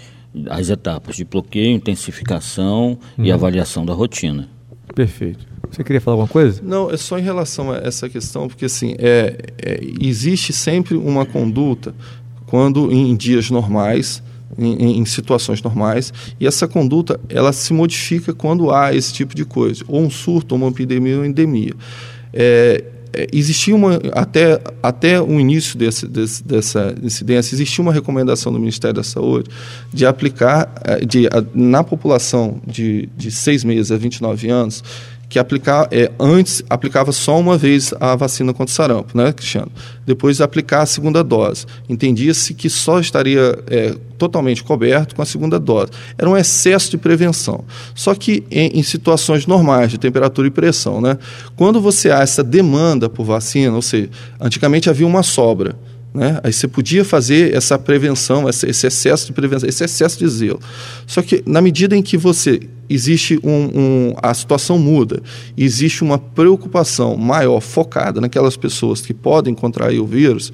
as 0.50 0.68
etapas 0.68 1.14
de 1.14 1.24
bloqueio, 1.24 1.76
intensificação 1.76 2.98
e 3.16 3.28
uhum. 3.28 3.34
avaliação 3.34 3.86
da 3.86 3.94
rotina. 3.94 4.48
Perfeito. 4.92 5.46
Você 5.70 5.82
queria 5.84 6.00
falar 6.00 6.14
alguma 6.14 6.28
coisa? 6.28 6.60
Não, 6.62 6.90
é 6.90 6.96
só 6.96 7.18
em 7.18 7.22
relação 7.22 7.70
a 7.70 7.78
essa 7.78 8.08
questão, 8.08 8.48
porque 8.48 8.64
assim, 8.64 8.96
é, 8.98 9.36
é 9.62 9.80
existe 10.00 10.52
sempre 10.52 10.96
uma 10.96 11.24
conduta 11.24 11.94
quando 12.46 12.92
em 12.92 13.14
dias 13.16 13.48
normais 13.50 14.22
em, 14.58 14.98
em, 14.98 15.04
situações 15.04 15.62
normais 15.62 16.12
e 16.40 16.46
essa 16.46 16.66
conduta 16.66 17.20
ela 17.28 17.52
se 17.52 17.72
modifica 17.72 18.32
quando 18.32 18.70
há 18.70 18.94
esse 18.94 19.12
tipo 19.12 19.34
de 19.34 19.44
coisa, 19.44 19.84
ou 19.88 20.00
um 20.00 20.10
surto, 20.10 20.54
ou 20.54 20.60
uma 20.60 20.68
epidemia, 20.68 21.14
ou 21.14 21.20
uma 21.20 21.26
endemia. 21.26 21.74
É, 22.32 22.84
é, 23.14 23.28
existia 23.32 23.74
uma 23.74 24.00
até 24.12 24.60
até 24.82 25.20
o 25.22 25.38
início 25.38 25.78
desse, 25.78 26.06
desse, 26.08 26.42
dessa 26.42 26.94
incidência 27.00 27.54
existia 27.54 27.80
uma 27.80 27.92
recomendação 27.92 28.52
do 28.52 28.58
Ministério 28.58 28.94
da 28.94 29.04
Saúde 29.04 29.48
de 29.92 30.04
aplicar 30.04 30.72
é, 30.82 31.04
de, 31.04 31.28
na 31.54 31.84
população 31.84 32.60
de, 32.66 33.08
de 33.16 33.30
seis 33.30 33.62
meses 33.62 33.92
a 33.92 33.96
29 33.96 34.50
anos 34.50 34.82
que 35.34 35.38
aplicar, 35.40 35.88
é, 35.90 36.12
antes 36.20 36.62
aplicava 36.70 37.10
só 37.10 37.36
uma 37.40 37.58
vez 37.58 37.92
a 37.98 38.14
vacina 38.14 38.54
contra 38.54 38.72
sarampo, 38.72 39.18
né, 39.18 39.32
Cristiano? 39.32 39.66
Depois 40.06 40.40
aplicar 40.40 40.82
a 40.82 40.86
segunda 40.86 41.24
dose. 41.24 41.66
Entendia-se 41.88 42.54
que 42.54 42.70
só 42.70 43.00
estaria 43.00 43.58
é, 43.66 43.96
totalmente 44.16 44.62
coberto 44.62 45.16
com 45.16 45.22
a 45.22 45.24
segunda 45.24 45.58
dose. 45.58 45.90
Era 46.16 46.30
um 46.30 46.36
excesso 46.36 46.88
de 46.88 46.98
prevenção. 46.98 47.64
Só 47.96 48.14
que 48.14 48.44
em, 48.48 48.78
em, 48.78 48.82
situações 48.84 49.44
normais 49.44 49.90
de 49.90 49.98
temperatura 49.98 50.46
e 50.46 50.52
pressão, 50.52 51.00
né, 51.00 51.18
quando 51.56 51.80
você 51.80 52.12
há 52.12 52.20
essa 52.20 52.44
demanda 52.44 53.08
por 53.08 53.24
vacina, 53.24 53.74
ou 53.74 53.82
seja, 53.82 54.10
antigamente 54.40 54.88
havia 54.88 55.04
uma 55.06 55.24
sobra. 55.24 55.74
Né? 56.14 56.38
Aí 56.44 56.52
você 56.52 56.68
podia 56.68 57.04
fazer 57.04 57.52
essa 57.56 57.76
prevenção, 57.76 58.48
esse 58.48 58.86
excesso 58.86 59.26
de 59.26 59.32
prevenção, 59.32 59.68
esse 59.68 59.82
excesso 59.82 60.16
de 60.16 60.28
zelo. 60.28 60.60
Só 61.08 61.20
que 61.22 61.42
na 61.44 61.60
medida 61.60 61.96
em 61.96 62.02
que 62.02 62.16
você 62.16 62.60
existe 62.88 63.38
um, 63.42 63.50
um, 63.50 64.14
a 64.22 64.32
situação 64.34 64.78
muda, 64.78 65.22
existe 65.56 66.02
uma 66.02 66.18
preocupação 66.18 67.16
maior 67.16 67.60
focada 67.60 68.20
naquelas 68.20 68.56
pessoas 68.56 69.00
que 69.00 69.14
podem 69.14 69.54
contrair 69.54 70.00
o 70.00 70.06
vírus, 70.06 70.52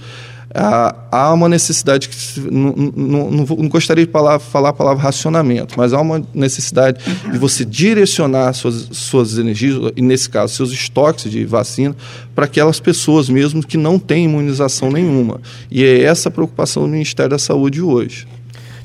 há, 0.54 0.94
há 1.10 1.32
uma 1.32 1.48
necessidade 1.48 2.08
que 2.08 2.40
não, 2.50 2.72
não, 2.96 3.30
não 3.30 3.68
gostaria 3.68 4.04
de 4.04 4.12
falar, 4.12 4.38
falar 4.38 4.70
a 4.70 4.72
palavra 4.72 5.02
racionamento, 5.02 5.74
mas 5.76 5.92
há 5.92 6.00
uma 6.00 6.22
necessidade 6.34 6.98
de 7.30 7.38
você 7.38 7.64
direcionar 7.64 8.52
suas, 8.54 8.88
suas 8.92 9.38
energias, 9.38 9.92
e 9.96 10.02
nesse 10.02 10.28
caso 10.28 10.54
seus 10.54 10.72
estoques 10.72 11.30
de 11.30 11.44
vacina, 11.44 11.94
para 12.34 12.44
aquelas 12.44 12.80
pessoas 12.80 13.28
mesmo 13.28 13.64
que 13.64 13.76
não 13.76 13.98
têm 13.98 14.24
imunização 14.24 14.90
nenhuma. 14.90 15.40
E 15.70 15.84
é 15.84 16.02
essa 16.02 16.28
a 16.28 16.32
preocupação 16.32 16.82
do 16.82 16.88
Ministério 16.88 17.30
da 17.30 17.38
Saúde 17.38 17.80
hoje. 17.80 18.26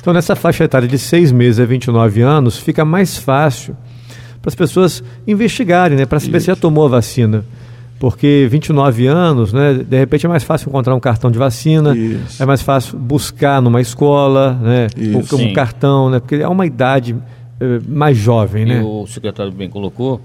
Então, 0.05 0.13
nessa 0.13 0.35
faixa 0.35 0.63
etária 0.63 0.87
de 0.87 0.99
6 0.99 1.31
meses 1.31 1.59
a 1.59 1.65
29 1.65 2.21
anos, 2.21 2.59
fica 2.59 2.85
mais 2.85 3.17
fácil 3.17 3.75
para 4.39 4.49
as 4.49 4.53
pessoas 4.53 5.03
investigarem, 5.25 5.97
né, 5.97 6.05
para 6.05 6.19
saber 6.19 6.41
se 6.41 6.45
já 6.45 6.55
tomou 6.55 6.85
a 6.85 6.89
vacina. 6.89 7.43
Porque 7.97 8.47
29 8.47 9.07
anos, 9.07 9.51
né, 9.51 9.73
de 9.73 9.97
repente 9.97 10.23
é 10.27 10.29
mais 10.29 10.43
fácil 10.43 10.69
encontrar 10.69 10.93
um 10.93 10.99
cartão 10.99 11.31
de 11.31 11.39
vacina, 11.39 11.97
Isso. 11.97 12.43
é 12.43 12.45
mais 12.45 12.61
fácil 12.61 12.99
buscar 12.99 13.59
numa 13.63 13.81
escola, 13.81 14.53
né, 14.61 14.87
Isso. 14.95 15.37
um 15.37 15.39
Sim. 15.39 15.53
cartão, 15.53 16.11
né, 16.11 16.19
porque 16.19 16.35
é 16.35 16.47
uma 16.47 16.67
idade 16.67 17.15
eh, 17.59 17.79
mais 17.87 18.15
jovem, 18.15 18.61
E 18.61 18.65
né? 18.67 18.83
o 18.83 19.07
secretário 19.07 19.51
bem 19.51 19.71
colocou, 19.71 20.21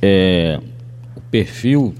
é, 0.00 0.58
o 1.14 1.20
perfil 1.20 1.92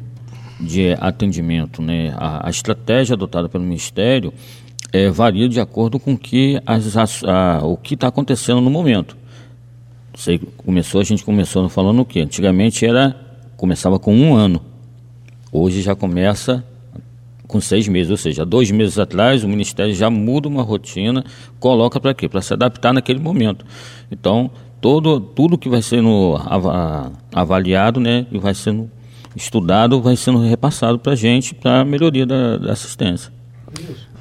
de 0.58 0.96
atendimento, 0.98 1.82
né, 1.82 2.14
a, 2.16 2.46
a 2.46 2.50
estratégia 2.50 3.12
adotada 3.12 3.50
pelo 3.50 3.64
Ministério 3.64 4.32
é, 4.92 5.08
varia 5.08 5.48
de 5.48 5.58
acordo 5.60 5.98
com 5.98 6.16
que 6.16 6.60
as, 6.66 6.96
a- 7.24 7.60
o 7.64 7.76
que 7.76 7.94
está 7.94 8.08
acontecendo 8.08 8.60
no 8.60 8.70
momento. 8.70 9.16
Você 10.14 10.38
começou, 10.58 11.00
a 11.00 11.04
gente 11.04 11.24
começou 11.24 11.68
falando 11.68 12.00
o 12.00 12.04
quê? 12.04 12.20
Antigamente 12.20 12.84
era 12.84 13.16
começava 13.56 13.98
com 13.98 14.14
um 14.14 14.34
ano, 14.34 14.60
hoje 15.52 15.80
já 15.82 15.94
começa 15.94 16.64
com 17.46 17.60
seis 17.60 17.86
meses, 17.86 18.10
ou 18.10 18.16
seja, 18.16 18.44
dois 18.44 18.70
meses 18.70 18.98
atrás 18.98 19.44
o 19.44 19.48
Ministério 19.48 19.94
já 19.94 20.10
muda 20.10 20.48
uma 20.48 20.62
rotina, 20.62 21.24
coloca 21.60 22.00
para 22.00 22.12
quê? 22.14 22.28
Para 22.28 22.40
se 22.42 22.52
adaptar 22.52 22.92
naquele 22.92 23.20
momento. 23.20 23.64
Então, 24.10 24.50
todo, 24.80 25.20
tudo 25.20 25.56
que 25.56 25.68
vai 25.68 25.80
sendo 25.82 26.34
ava- 26.46 27.12
avaliado 27.32 28.00
né, 28.00 28.26
e 28.32 28.38
vai 28.38 28.54
sendo 28.54 28.90
estudado 29.36 30.00
vai 30.02 30.14
sendo 30.16 30.38
repassado 30.40 30.98
para 30.98 31.12
a 31.12 31.16
gente 31.16 31.54
para 31.54 31.80
a 31.80 31.84
melhoria 31.84 32.26
da, 32.26 32.56
da 32.58 32.72
assistência. 32.72 33.32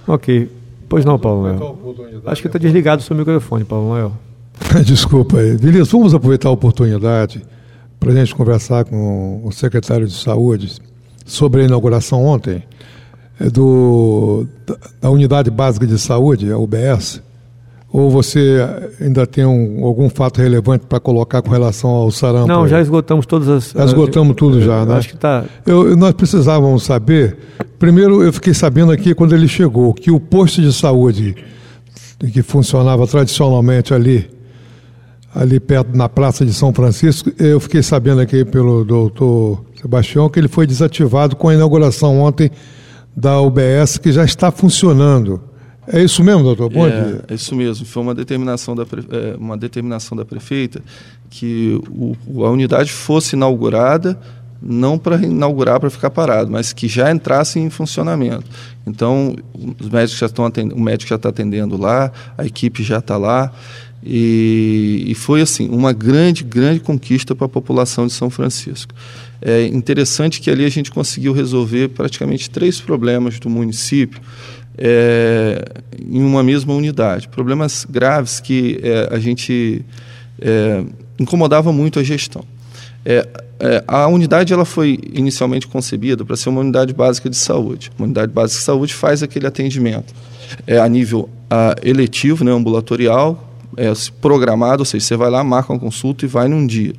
Ok. 0.07 0.49
Pois 0.91 1.05
não, 1.05 1.17
Paulo 1.17 1.43
Noel. 1.43 1.77
Acho 2.25 2.41
que 2.41 2.49
está 2.49 2.59
desligado 2.59 3.01
o 3.01 3.05
seu 3.05 3.15
microfone, 3.15 3.63
Paulo 3.63 3.87
Noel. 3.87 4.11
Desculpa 4.83 5.37
aí. 5.37 5.55
Beleza, 5.55 5.89
vamos 5.89 6.13
aproveitar 6.13 6.49
a 6.49 6.51
oportunidade 6.51 7.41
para 7.97 8.11
a 8.11 8.13
gente 8.15 8.35
conversar 8.35 8.83
com 8.83 9.41
o 9.41 9.51
secretário 9.53 10.05
de 10.05 10.13
Saúde 10.13 10.81
sobre 11.25 11.61
a 11.61 11.63
inauguração 11.63 12.25
ontem 12.25 12.61
é, 13.39 13.49
do, 13.49 14.45
da, 14.67 14.75
da 15.03 15.09
Unidade 15.09 15.49
Básica 15.49 15.87
de 15.87 15.97
Saúde, 15.97 16.51
a 16.51 16.57
UBS. 16.57 17.21
Ou 17.93 18.09
você 18.09 18.57
ainda 18.99 19.25
tem 19.25 19.45
um- 19.45 19.85
algum 19.85 20.09
fato 20.09 20.41
relevante 20.41 20.85
para 20.87 20.99
colocar 20.99 21.41
com 21.41 21.51
relação 21.51 21.89
ao 21.89 22.11
sarampo? 22.11 22.47
Não, 22.47 22.63
aí? 22.63 22.69
já 22.69 22.81
esgotamos 22.81 23.25
todas 23.25 23.47
as. 23.47 23.71
Já 23.71 23.85
esgotamos 23.85 24.35
tudo 24.35 24.61
já, 24.61 24.85
né? 24.85 24.95
Acho 24.95 25.07
que 25.07 25.15
está. 25.15 25.45
Nós 25.97 26.13
precisávamos 26.13 26.83
saber. 26.83 27.37
Primeiro, 27.81 28.21
eu 28.21 28.31
fiquei 28.31 28.53
sabendo 28.53 28.91
aqui 28.91 29.15
quando 29.15 29.33
ele 29.33 29.47
chegou 29.47 29.91
que 29.91 30.11
o 30.11 30.19
posto 30.19 30.61
de 30.61 30.71
saúde 30.71 31.35
que 32.31 32.43
funcionava 32.43 33.07
tradicionalmente 33.07 33.91
ali, 33.91 34.29
ali 35.33 35.59
perto 35.59 35.97
na 35.97 36.07
Praça 36.07 36.45
de 36.45 36.53
São 36.53 36.71
Francisco, 36.71 37.31
eu 37.39 37.59
fiquei 37.59 37.81
sabendo 37.81 38.21
aqui 38.21 38.45
pelo 38.45 38.85
doutor 38.85 39.65
Sebastião 39.81 40.29
que 40.29 40.37
ele 40.39 40.47
foi 40.47 40.67
desativado 40.67 41.35
com 41.35 41.49
a 41.49 41.55
inauguração 41.55 42.19
ontem 42.19 42.51
da 43.17 43.41
UBS, 43.41 43.97
que 43.97 44.11
já 44.11 44.23
está 44.23 44.51
funcionando. 44.51 45.41
É 45.87 46.03
isso 46.03 46.23
mesmo, 46.23 46.43
doutor? 46.43 46.69
Bom 46.69 46.85
é, 46.85 46.89
dia. 47.03 47.25
é 47.29 47.33
isso 47.33 47.55
mesmo. 47.55 47.83
Foi 47.87 48.03
uma 48.03 48.13
determinação 48.13 48.75
da, 48.75 48.85
pre- 48.85 49.03
é, 49.09 49.35
uma 49.39 49.57
determinação 49.57 50.15
da 50.15 50.23
prefeita 50.23 50.83
que 51.31 51.81
o- 51.89 52.45
a 52.45 52.51
unidade 52.51 52.91
fosse 52.91 53.35
inaugurada 53.35 54.19
não 54.61 54.97
para 54.97 55.15
inaugurar 55.17 55.79
para 55.79 55.89
ficar 55.89 56.09
parado, 56.09 56.51
mas 56.51 56.71
que 56.71 56.87
já 56.87 57.11
entrasse 57.11 57.59
em 57.59 57.69
funcionamento. 57.69 58.45
Então, 58.85 59.35
os 59.79 59.89
médicos 59.89 60.19
já 60.19 60.27
estão 60.27 60.45
atendendo, 60.45 60.75
o 60.75 60.81
médico 60.81 61.09
já 61.09 61.15
está 61.15 61.29
atendendo 61.29 61.77
lá, 61.77 62.11
a 62.37 62.45
equipe 62.45 62.83
já 62.83 62.99
está 62.99 63.17
lá. 63.17 63.51
E, 64.03 65.05
e 65.07 65.13
foi 65.13 65.41
assim 65.41 65.69
uma 65.69 65.93
grande, 65.93 66.43
grande 66.43 66.79
conquista 66.79 67.35
para 67.35 67.45
a 67.45 67.49
população 67.49 68.07
de 68.07 68.13
São 68.13 68.29
Francisco. 68.29 68.93
É 69.41 69.65
interessante 69.65 70.41
que 70.41 70.49
ali 70.49 70.65
a 70.65 70.69
gente 70.69 70.91
conseguiu 70.91 71.33
resolver 71.33 71.89
praticamente 71.89 72.49
três 72.49 72.79
problemas 72.79 73.39
do 73.39 73.49
município 73.49 74.19
é, 74.77 75.63
em 75.99 76.23
uma 76.23 76.43
mesma 76.43 76.73
unidade. 76.73 77.27
Problemas 77.27 77.85
graves 77.89 78.39
que 78.39 78.79
é, 78.83 79.09
a 79.11 79.19
gente 79.19 79.83
é, 80.39 80.83
incomodava 81.19 81.71
muito 81.71 81.99
a 81.99 82.03
gestão. 82.03 82.43
É, 83.05 83.27
é, 83.59 83.83
a 83.87 84.07
unidade 84.07 84.53
ela 84.53 84.65
foi 84.65 84.99
inicialmente 85.13 85.67
concebida 85.67 86.25
para 86.25 86.35
ser 86.35 86.49
uma 86.49 86.61
unidade 86.61 86.93
básica 86.93 87.29
de 87.29 87.37
saúde. 87.37 87.91
Uma 87.97 88.05
unidade 88.05 88.31
básica 88.31 88.59
de 88.59 88.65
saúde 88.65 88.93
faz 88.93 89.21
aquele 89.21 89.45
atendimento 89.45 90.13
é, 90.65 90.79
a 90.79 90.87
nível 90.87 91.29
ah, 91.49 91.75
eletivo, 91.83 92.43
né, 92.43 92.51
ambulatorial, 92.51 93.49
é, 93.77 93.91
programado, 94.19 94.81
ou 94.81 94.85
seja, 94.85 95.05
você 95.05 95.15
vai 95.15 95.29
lá, 95.29 95.43
marca 95.43 95.71
uma 95.71 95.79
consulta 95.79 96.25
e 96.25 96.27
vai 96.27 96.47
num 96.47 96.65
dia. 96.65 96.93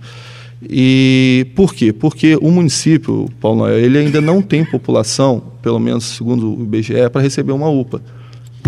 E 0.63 1.47
por 1.57 1.75
quê? 1.75 1.93
Porque 1.93 2.37
o 2.41 2.51
município, 2.51 3.29
Paulo 3.41 3.61
Noel, 3.61 3.79
ele 3.79 3.99
ainda 3.99 4.21
não 4.21 4.41
tem 4.41 4.65
população, 4.65 5.43
pelo 5.61 5.81
menos 5.81 6.05
segundo 6.05 6.57
o 6.57 6.63
IBGE, 6.63 7.11
para 7.11 7.21
receber 7.21 7.53
uma 7.53 7.69
UPA. 7.69 8.01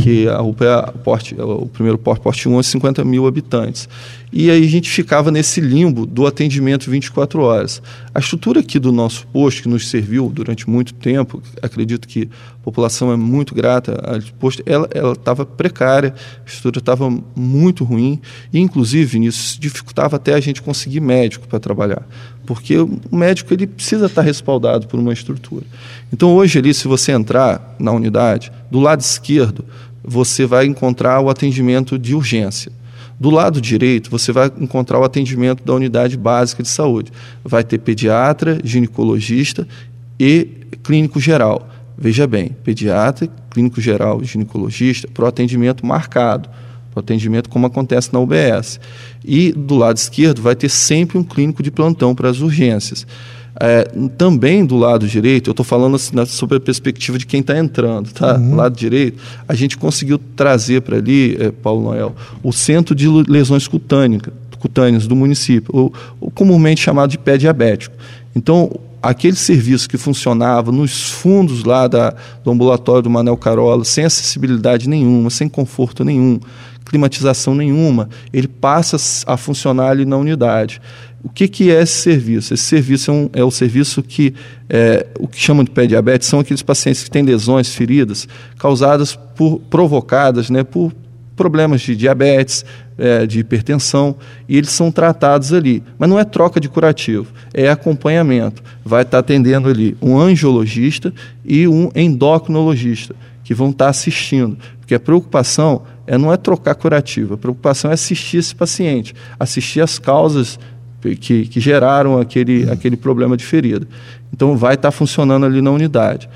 Que 0.00 0.28
a 0.28 0.42
UPA 0.42 0.64
é 0.64 0.72
a 0.72 0.82
porte, 0.82 1.36
o 1.38 1.66
primeiro 1.66 1.96
porte, 1.96 2.20
porte 2.20 2.48
1 2.48 2.58
é 2.58 2.62
50 2.64 3.04
mil 3.04 3.28
habitantes. 3.28 3.88
E 4.36 4.50
aí 4.50 4.64
a 4.64 4.68
gente 4.68 4.90
ficava 4.90 5.30
nesse 5.30 5.60
limbo 5.60 6.04
do 6.04 6.26
atendimento 6.26 6.90
24 6.90 7.40
horas. 7.40 7.80
A 8.12 8.18
estrutura 8.18 8.58
aqui 8.58 8.80
do 8.80 8.90
nosso 8.90 9.24
posto, 9.28 9.62
que 9.62 9.68
nos 9.68 9.88
serviu 9.88 10.28
durante 10.28 10.68
muito 10.68 10.92
tempo, 10.92 11.40
acredito 11.62 12.08
que 12.08 12.28
a 12.60 12.64
população 12.64 13.12
é 13.12 13.16
muito 13.16 13.54
grata 13.54 13.92
ao 14.04 14.20
posto, 14.40 14.60
ela 14.66 14.88
estava 15.12 15.46
precária, 15.46 16.12
a 16.44 16.48
estrutura 16.48 16.80
estava 16.80 17.16
muito 17.36 17.84
ruim, 17.84 18.20
e 18.52 18.58
inclusive 18.58 19.20
nisso 19.20 19.56
dificultava 19.60 20.16
até 20.16 20.34
a 20.34 20.40
gente 20.40 20.60
conseguir 20.60 20.98
médico 20.98 21.46
para 21.46 21.60
trabalhar, 21.60 22.04
porque 22.44 22.76
o 22.76 22.98
médico 23.12 23.54
ele 23.54 23.68
precisa 23.68 24.06
estar 24.06 24.22
respaldado 24.22 24.88
por 24.88 24.98
uma 24.98 25.12
estrutura. 25.12 25.64
Então 26.12 26.34
hoje 26.34 26.58
ali, 26.58 26.74
se 26.74 26.88
você 26.88 27.12
entrar 27.12 27.76
na 27.78 27.92
unidade, 27.92 28.50
do 28.68 28.80
lado 28.80 29.00
esquerdo, 29.00 29.64
você 30.02 30.44
vai 30.44 30.66
encontrar 30.66 31.20
o 31.20 31.30
atendimento 31.30 31.96
de 31.96 32.16
urgência. 32.16 32.72
Do 33.18 33.30
lado 33.30 33.60
direito, 33.60 34.10
você 34.10 34.32
vai 34.32 34.50
encontrar 34.58 34.98
o 34.98 35.04
atendimento 35.04 35.64
da 35.64 35.72
unidade 35.72 36.16
básica 36.16 36.62
de 36.62 36.68
saúde. 36.68 37.12
Vai 37.44 37.62
ter 37.62 37.78
pediatra, 37.78 38.58
ginecologista 38.64 39.66
e 40.18 40.48
clínico 40.82 41.20
geral. 41.20 41.68
Veja 41.96 42.26
bem, 42.26 42.50
pediatra, 42.64 43.28
clínico 43.50 43.80
geral 43.80 44.22
ginecologista 44.24 45.08
para 45.08 45.24
o 45.24 45.28
atendimento 45.28 45.86
marcado, 45.86 46.48
para 46.90 46.98
o 46.98 47.00
atendimento 47.00 47.48
como 47.48 47.66
acontece 47.66 48.12
na 48.12 48.18
UBS. 48.18 48.80
E 49.24 49.52
do 49.52 49.76
lado 49.76 49.96
esquerdo 49.96 50.42
vai 50.42 50.56
ter 50.56 50.68
sempre 50.68 51.16
um 51.16 51.22
clínico 51.22 51.62
de 51.62 51.70
plantão 51.70 52.14
para 52.14 52.28
as 52.28 52.40
urgências. 52.40 53.06
É, 53.60 53.84
também 54.18 54.66
do 54.66 54.76
lado 54.76 55.06
direito, 55.06 55.48
eu 55.48 55.52
estou 55.52 55.64
falando 55.64 55.94
assim, 55.94 56.14
na- 56.16 56.26
sobre 56.26 56.56
a 56.56 56.60
perspectiva 56.60 57.16
de 57.18 57.24
quem 57.24 57.40
está 57.40 57.56
entrando, 57.56 58.10
tá? 58.12 58.32
Do 58.32 58.56
lado 58.56 58.76
direito, 58.76 59.22
a 59.46 59.54
gente 59.54 59.78
conseguiu 59.78 60.18
trazer 60.34 60.82
para 60.82 60.96
ali, 60.96 61.36
eh, 61.38 61.52
Paulo 61.62 61.82
Noel, 61.82 62.16
o 62.42 62.52
centro 62.52 62.94
de 62.96 63.06
lesões 63.28 63.68
cutânica- 63.68 64.32
cutâneas 64.58 65.06
do 65.06 65.14
município, 65.14 65.70
o, 65.72 65.92
o 66.20 66.30
comumente 66.32 66.80
chamado 66.80 67.10
de 67.10 67.18
pé 67.18 67.36
diabético. 67.38 67.94
Então, 68.34 68.72
aquele 69.00 69.36
serviço 69.36 69.88
que 69.88 69.96
funcionava 69.98 70.72
nos 70.72 71.10
fundos 71.10 71.62
lá 71.62 71.86
da, 71.86 72.12
do 72.42 72.50
ambulatório 72.50 73.02
do 73.02 73.10
Manel 73.10 73.36
Carola, 73.36 73.84
sem 73.84 74.04
acessibilidade 74.04 74.88
nenhuma, 74.88 75.30
sem 75.30 75.48
conforto 75.48 76.04
nenhum, 76.04 76.40
climatização 76.84 77.54
nenhuma, 77.54 78.08
ele 78.32 78.48
passa 78.48 78.96
a 79.26 79.36
funcionar 79.36 79.90
ali 79.90 80.04
na 80.04 80.16
unidade. 80.16 80.80
O 81.24 81.30
que, 81.30 81.48
que 81.48 81.70
é 81.70 81.80
esse 81.80 82.02
serviço? 82.02 82.52
Esse 82.52 82.64
serviço 82.64 83.10
é, 83.10 83.14
um, 83.14 83.30
é 83.32 83.42
o 83.42 83.50
serviço 83.50 84.02
que 84.02 84.34
é, 84.68 85.06
o 85.18 85.26
que 85.26 85.40
chamam 85.40 85.64
de 85.64 85.70
pé 85.70 85.86
diabetes 85.86 86.28
são 86.28 86.38
aqueles 86.38 86.62
pacientes 86.62 87.02
que 87.02 87.10
têm 87.10 87.22
lesões, 87.22 87.74
feridas 87.74 88.28
causadas 88.58 89.16
por 89.34 89.58
provocadas, 89.70 90.50
né, 90.50 90.62
por 90.62 90.92
problemas 91.34 91.80
de 91.80 91.96
diabetes, 91.96 92.62
é, 92.98 93.26
de 93.26 93.40
hipertensão, 93.40 94.16
e 94.46 94.56
eles 94.56 94.70
são 94.70 94.92
tratados 94.92 95.52
ali. 95.52 95.82
Mas 95.98 96.10
não 96.10 96.18
é 96.18 96.24
troca 96.24 96.60
de 96.60 96.68
curativo, 96.68 97.26
é 97.54 97.70
acompanhamento. 97.70 98.62
Vai 98.84 99.02
estar 99.02 99.18
atendendo 99.18 99.68
ali 99.68 99.96
um 100.02 100.18
angiologista 100.18 101.12
e 101.42 101.66
um 101.66 101.90
endocrinologista, 101.94 103.16
que 103.42 103.54
vão 103.54 103.70
estar 103.70 103.88
assistindo. 103.88 104.58
Porque 104.78 104.94
a 104.94 105.00
preocupação 105.00 105.82
é, 106.06 106.18
não 106.18 106.30
é 106.30 106.36
trocar 106.36 106.74
curativo, 106.74 107.34
a 107.34 107.38
preocupação 107.38 107.90
é 107.90 107.94
assistir 107.94 108.36
esse 108.36 108.54
paciente, 108.54 109.14
assistir 109.40 109.80
as 109.80 109.98
causas 109.98 110.58
que, 111.14 111.46
que 111.46 111.60
geraram 111.60 112.18
aquele, 112.18 112.68
aquele 112.70 112.96
problema 112.96 113.36
de 113.36 113.44
ferida. 113.44 113.86
Então, 114.32 114.56
vai 114.56 114.74
estar 114.74 114.90
funcionando 114.90 115.46
ali 115.46 115.60
na 115.60 115.70
unidade. 115.70 116.28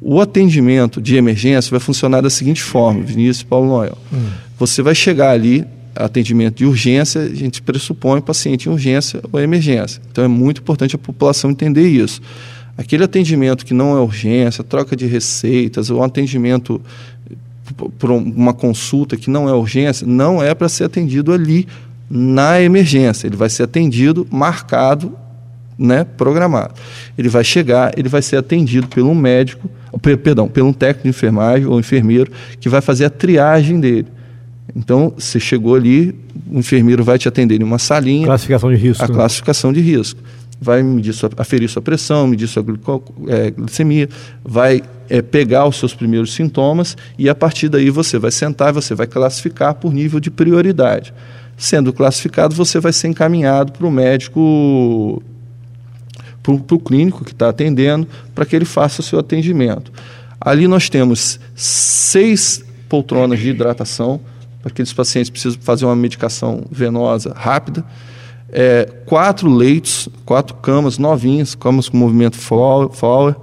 O 0.00 0.20
atendimento 0.20 1.00
de 1.00 1.16
emergência 1.16 1.70
vai 1.70 1.80
funcionar 1.80 2.20
da 2.20 2.30
seguinte 2.30 2.62
forma, 2.62 3.02
Vinícius 3.02 3.40
e 3.40 3.46
Paulo 3.46 3.66
Noel. 3.68 3.96
Você 4.58 4.82
vai 4.82 4.94
chegar 4.94 5.30
ali, 5.30 5.64
atendimento 5.94 6.56
de 6.56 6.66
urgência, 6.66 7.22
a 7.22 7.34
gente 7.34 7.62
pressupõe 7.62 8.20
paciente 8.20 8.68
em 8.68 8.72
urgência 8.72 9.20
ou 9.32 9.40
emergência. 9.40 10.00
Então 10.10 10.22
é 10.24 10.28
muito 10.28 10.60
importante 10.60 10.94
a 10.94 10.98
população 10.98 11.50
entender 11.50 11.88
isso. 11.88 12.20
Aquele 12.76 13.04
atendimento 13.04 13.64
que 13.64 13.72
não 13.72 13.96
é 13.96 14.00
urgência, 14.00 14.62
troca 14.62 14.94
de 14.94 15.06
receitas, 15.06 15.90
ou 15.90 16.02
atendimento 16.02 16.80
por 17.98 18.10
uma 18.10 18.52
consulta 18.52 19.16
que 19.16 19.30
não 19.30 19.48
é 19.48 19.52
urgência, 19.52 20.06
não 20.06 20.42
é 20.42 20.54
para 20.54 20.68
ser 20.68 20.84
atendido 20.84 21.32
ali 21.32 21.66
na 22.08 22.60
emergência. 22.60 23.26
Ele 23.26 23.36
vai 23.36 23.48
ser 23.48 23.64
atendido, 23.64 24.26
marcado 24.30 25.12
né, 25.78 26.04
programado. 26.04 26.74
Ele 27.16 27.28
vai 27.28 27.44
chegar, 27.44 27.96
ele 27.98 28.08
vai 28.08 28.22
ser 28.22 28.36
atendido 28.36 28.88
pelo 28.88 29.14
médico, 29.14 29.68
perdão, 30.22 30.48
pelo 30.48 30.72
técnico 30.72 31.04
de 31.04 31.08
enfermagem 31.10 31.66
ou 31.66 31.78
enfermeiro 31.78 32.30
que 32.60 32.68
vai 32.68 32.80
fazer 32.80 33.04
a 33.06 33.10
triagem 33.10 33.78
dele. 33.80 34.08
Então, 34.74 35.12
você 35.16 35.38
chegou 35.38 35.74
ali, 35.74 36.14
o 36.50 36.58
enfermeiro 36.58 37.04
vai 37.04 37.18
te 37.18 37.28
atender 37.28 37.60
em 37.60 37.64
uma 37.64 37.78
salinha. 37.78 38.26
Classificação 38.26 38.70
de 38.70 38.76
risco. 38.76 39.04
A 39.04 39.08
né? 39.08 39.14
classificação 39.14 39.72
de 39.72 39.80
risco. 39.80 40.20
Vai 40.60 40.82
medir 40.82 41.12
sua, 41.12 41.30
aferir 41.36 41.68
sua 41.68 41.82
pressão, 41.82 42.26
medir 42.26 42.48
sua 42.48 42.64
é, 43.28 43.50
glicemia, 43.50 44.08
vai 44.42 44.82
é, 45.08 45.20
pegar 45.20 45.66
os 45.66 45.76
seus 45.76 45.94
primeiros 45.94 46.34
sintomas 46.34 46.96
e 47.18 47.28
a 47.28 47.34
partir 47.34 47.68
daí 47.68 47.90
você 47.90 48.18
vai 48.18 48.30
sentar 48.30 48.70
e 48.70 48.72
você 48.72 48.94
vai 48.94 49.06
classificar 49.06 49.74
por 49.74 49.92
nível 49.92 50.18
de 50.18 50.30
prioridade. 50.30 51.12
Sendo 51.56 51.92
classificado, 51.92 52.54
você 52.54 52.78
vai 52.78 52.92
ser 52.92 53.08
encaminhado 53.08 53.72
para 53.72 53.86
o 53.86 53.90
médico, 53.90 55.22
para 56.42 56.74
o 56.74 56.78
clínico 56.78 57.24
que 57.24 57.32
está 57.32 57.48
atendendo, 57.48 58.06
para 58.34 58.44
que 58.44 58.54
ele 58.54 58.64
faça 58.64 59.00
o 59.00 59.04
seu 59.04 59.18
atendimento. 59.18 59.90
Ali 60.40 60.68
nós 60.68 60.88
temos 60.88 61.40
seis 61.54 62.64
poltronas 62.88 63.38
de 63.38 63.50
hidratação, 63.50 64.20
para 64.60 64.72
aqueles 64.72 64.92
pacientes 64.92 65.30
que 65.30 65.32
precisam 65.32 65.58
fazer 65.62 65.84
uma 65.84 65.96
medicação 65.96 66.64
venosa 66.70 67.32
rápida. 67.36 67.84
É, 68.50 68.84
quatro 69.06 69.48
leitos, 69.48 70.08
quatro 70.24 70.54
camas 70.56 70.98
novinhas, 70.98 71.54
camas 71.54 71.88
com 71.88 71.96
movimento 71.96 72.36
Fowler, 72.36 73.36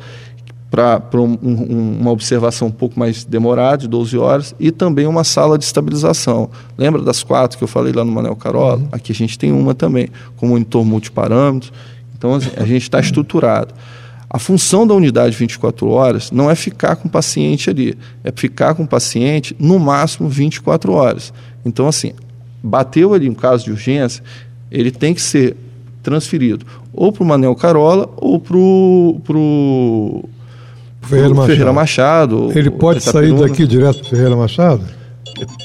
para 0.74 1.22
um, 1.22 1.38
um, 1.44 1.98
uma 2.02 2.10
observação 2.10 2.70
um 2.70 2.72
pouco 2.72 2.98
mais 2.98 3.24
demorada, 3.24 3.78
de 3.78 3.88
12 3.88 4.18
horas, 4.18 4.56
e 4.60 4.72
também 4.72 5.06
uma 5.06 5.24
sala 5.24 5.56
de 5.56 5.66
estabilização. 5.66 6.50
Lembra 6.76 7.00
das 7.00 7.22
quatro 7.22 7.60
que 7.60 7.64
eu 7.64 7.68
falei 7.68 7.94
lá 7.94 8.04
no 8.04 8.12
Manel 8.12 8.36
Carola? 8.36 8.78
Uhum. 8.78 8.88
Aqui 8.92 9.12
a 9.12 9.16
gente 9.16 9.38
tem 9.38 9.52
uma 9.52 9.76
também, 9.76 10.08
com 10.36 10.48
monitor 10.48 10.84
multiparâmetros. 10.84 11.72
Então 12.18 12.34
a 12.34 12.66
gente 12.66 12.82
está 12.82 13.00
estruturado. 13.00 13.72
A 14.28 14.40
função 14.40 14.88
da 14.88 14.96
unidade 14.96 15.38
24 15.38 15.88
horas 15.88 16.32
não 16.32 16.50
é 16.50 16.56
ficar 16.56 16.96
com 16.96 17.08
o 17.08 17.12
paciente 17.12 17.70
ali, 17.70 17.96
é 18.24 18.32
ficar 18.36 18.74
com 18.74 18.82
o 18.82 18.88
paciente 18.88 19.56
no 19.60 19.78
máximo 19.78 20.28
24 20.28 20.92
horas. 20.92 21.32
Então, 21.64 21.88
assim, 21.88 22.14
bateu 22.64 23.14
ali 23.14 23.30
um 23.30 23.36
caso 23.36 23.66
de 23.66 23.70
urgência, 23.70 24.24
ele 24.72 24.90
tem 24.90 25.14
que 25.14 25.22
ser 25.22 25.56
transferido 26.02 26.66
ou 26.94 27.12
para 27.12 27.24
o 27.24 27.26
Manel 27.26 27.56
Carola 27.56 28.10
ou 28.18 28.40
para 28.40 28.56
o 28.58 30.30
Ferreira 31.04 31.34
Machado. 31.34 31.48
Ferreira 31.48 31.74
Machado. 31.74 32.52
Ele 32.56 32.70
pode 32.70 33.04
sair 33.04 33.34
daqui 33.34 33.68
direto 33.68 34.00
para 34.00 34.10
Ferreira 34.10 34.36
Machado? 34.36 34.84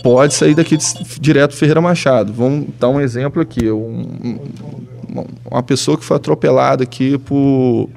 Pode 0.02 0.34
sair 0.34 0.54
daqui 0.54 0.76
direto 1.20 1.54
Ferreira 1.54 1.80
Machado. 1.80 2.32
Vamos 2.32 2.68
dar 2.78 2.88
um 2.88 3.00
exemplo 3.00 3.40
aqui. 3.42 3.70
Um, 3.70 4.38
uma 5.50 5.62
pessoa 5.62 5.96
que 5.96 6.04
foi 6.04 6.16
atropelada 6.16 6.82
aqui 6.82 7.18
por. 7.18 7.88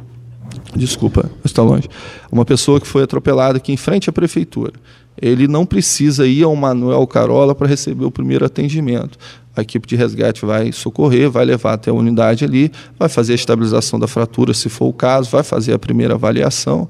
Desculpa, 0.75 1.29
está 1.43 1.61
longe. 1.61 1.87
Uma 2.31 2.45
pessoa 2.45 2.79
que 2.79 2.87
foi 2.87 3.03
atropelada 3.03 3.57
aqui 3.57 3.71
em 3.71 3.77
frente 3.77 4.09
à 4.09 4.13
prefeitura. 4.13 4.73
Ele 5.21 5.47
não 5.47 5.65
precisa 5.65 6.25
ir 6.25 6.43
ao 6.43 6.55
Manuel 6.55 7.05
Carola 7.05 7.53
para 7.53 7.67
receber 7.67 8.05
o 8.05 8.11
primeiro 8.11 8.45
atendimento 8.45 9.17
a 9.55 9.61
equipe 9.61 9.87
de 9.87 9.95
resgate 9.95 10.45
vai 10.45 10.71
socorrer, 10.71 11.29
vai 11.29 11.45
levar 11.45 11.73
até 11.73 11.91
a 11.91 11.93
unidade 11.93 12.45
ali, 12.45 12.71
vai 12.97 13.09
fazer 13.09 13.33
a 13.33 13.35
estabilização 13.35 13.99
da 13.99 14.07
fratura, 14.07 14.53
se 14.53 14.69
for 14.69 14.85
o 14.85 14.93
caso, 14.93 15.29
vai 15.29 15.43
fazer 15.43 15.73
a 15.73 15.79
primeira 15.79 16.15
avaliação. 16.15 16.87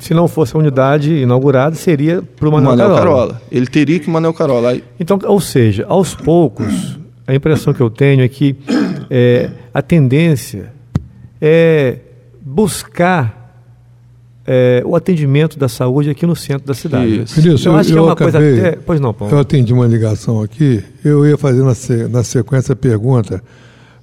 Se 0.00 0.12
não 0.12 0.26
fosse 0.28 0.56
a 0.56 0.58
unidade 0.58 1.14
inaugurada, 1.14 1.74
seria 1.76 2.22
para 2.22 2.48
o 2.48 2.52
Manuel, 2.52 2.76
Manuel 2.76 2.96
Carola. 2.96 3.16
Carola. 3.16 3.42
Ele 3.50 3.66
teria 3.66 4.00
que 4.00 4.08
o 4.08 4.10
Manuel 4.10 4.34
Carola. 4.34 4.76
Então, 4.98 5.18
ou 5.24 5.40
seja, 5.40 5.84
aos 5.88 6.14
poucos, 6.14 6.98
a 7.26 7.34
impressão 7.34 7.72
que 7.72 7.80
eu 7.80 7.90
tenho 7.90 8.22
é 8.22 8.28
que 8.28 8.56
é, 9.10 9.50
a 9.72 9.80
tendência 9.80 10.72
é 11.40 11.98
buscar 12.40 13.44
é, 14.46 14.82
o 14.84 14.94
atendimento 14.94 15.58
da 15.58 15.68
saúde 15.68 16.10
aqui 16.10 16.26
no 16.26 16.36
centro 16.36 16.66
da 16.66 16.74
cidade. 16.74 17.22
Isso. 17.22 17.40
Isso, 17.40 17.68
eu, 17.68 17.76
acho 17.76 17.92
que 17.92 17.98
é 17.98 18.00
uma 18.00 18.12
acabei, 18.12 18.32
coisa 18.32 18.68
até... 18.68 18.78
Pois 18.84 19.00
não, 19.00 19.14
Paulo. 19.14 19.34
Eu 19.34 19.38
atendi 19.38 19.72
uma 19.72 19.86
ligação 19.86 20.42
aqui, 20.42 20.82
eu 21.04 21.26
ia 21.26 21.38
fazer 21.38 21.62
na, 21.62 22.08
na 22.08 22.22
sequência 22.22 22.72
a 22.72 22.76
pergunta, 22.76 23.42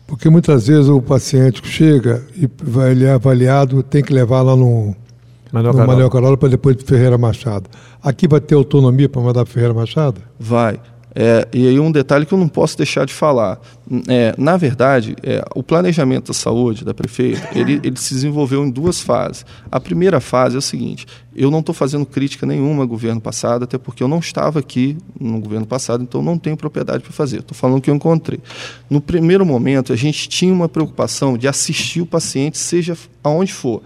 porque 0.08 0.30
muitas 0.30 0.68
vezes 0.68 0.90
o 0.90 1.02
paciente 1.02 1.62
chega 1.66 2.24
e 2.36 2.50
vai, 2.64 2.92
ele 2.92 3.06
é 3.06 3.12
avaliado, 3.12 3.84
tem 3.84 4.04
que 4.04 4.14
levar 4.14 4.42
lá 4.42 4.56
no, 4.56 4.96
Manuel 5.52 5.74
no 5.74 5.86
Manuel 5.86 6.10
Carola 6.10 6.38
para 6.38 6.50
depois 6.50 6.76
de 6.76 6.84
Ferreira 6.84 7.18
Machado. 7.18 7.70
Aqui 8.02 8.28
vai 8.28 8.40
ter 8.40 8.56
autonomia 8.56 9.10
para 9.10 9.22
mandar 9.22 9.44
para 9.44 9.54
Ferreira 9.54 9.74
Machado? 9.74 10.22
Vai. 10.40 10.80
É, 11.14 11.46
e 11.52 11.68
aí 11.68 11.78
um 11.78 11.92
detalhe 11.92 12.26
que 12.26 12.34
eu 12.34 12.38
não 12.38 12.48
posso 12.48 12.78
deixar 12.78 13.06
de 13.06 13.14
falar. 13.14 13.60
É, 14.08 14.34
na 14.38 14.56
verdade, 14.56 15.16
é, 15.22 15.44
o 15.54 15.62
planejamento 15.62 16.28
da 16.28 16.34
saúde 16.34 16.86
da 16.86 16.94
prefeita, 16.94 17.50
ele, 17.54 17.82
ele 17.84 17.98
se 17.98 18.14
desenvolveu 18.14 18.66
em 18.66 18.70
duas 18.70 19.02
fases. 19.02 19.46
A 19.70 19.80
primeira 19.80 20.22
fase 20.22 20.56
é 20.56 20.60
o 20.60 20.62
seguinte, 20.62 21.06
eu 21.36 21.52
não 21.52 21.60
estou 21.60 21.76
fazendo 21.76 22.06
crítica 22.06 22.46
nenhuma 22.46 22.84
ao 22.84 22.88
governo 22.88 23.20
passado, 23.20 23.64
até 23.64 23.78
porque 23.78 24.02
eu 24.02 24.08
não 24.08 24.20
estava 24.20 24.60
aqui 24.60 24.98
no 25.20 25.40
governo 25.42 25.66
passado, 25.66 26.02
então 26.02 26.22
não 26.22 26.38
tenho 26.38 26.56
propriedade 26.56 27.04
para 27.04 27.12
fazer. 27.12 27.40
Estou 27.40 27.58
falando 27.58 27.80
o 27.80 27.82
que 27.82 27.90
eu 27.90 27.96
encontrei. 27.96 28.40
No 28.90 29.02
primeiro 29.02 29.46
momento, 29.46 29.92
a 29.92 29.98
gente 29.98 30.30
tinha 30.30 30.54
uma 30.54 30.70
preocupação 30.70 31.38
de 31.38 31.48
assistir 31.48 32.02
o 32.02 32.06
paciente, 32.06 32.58
seja 32.58 32.98
aonde 33.22 33.52
for 33.52 33.82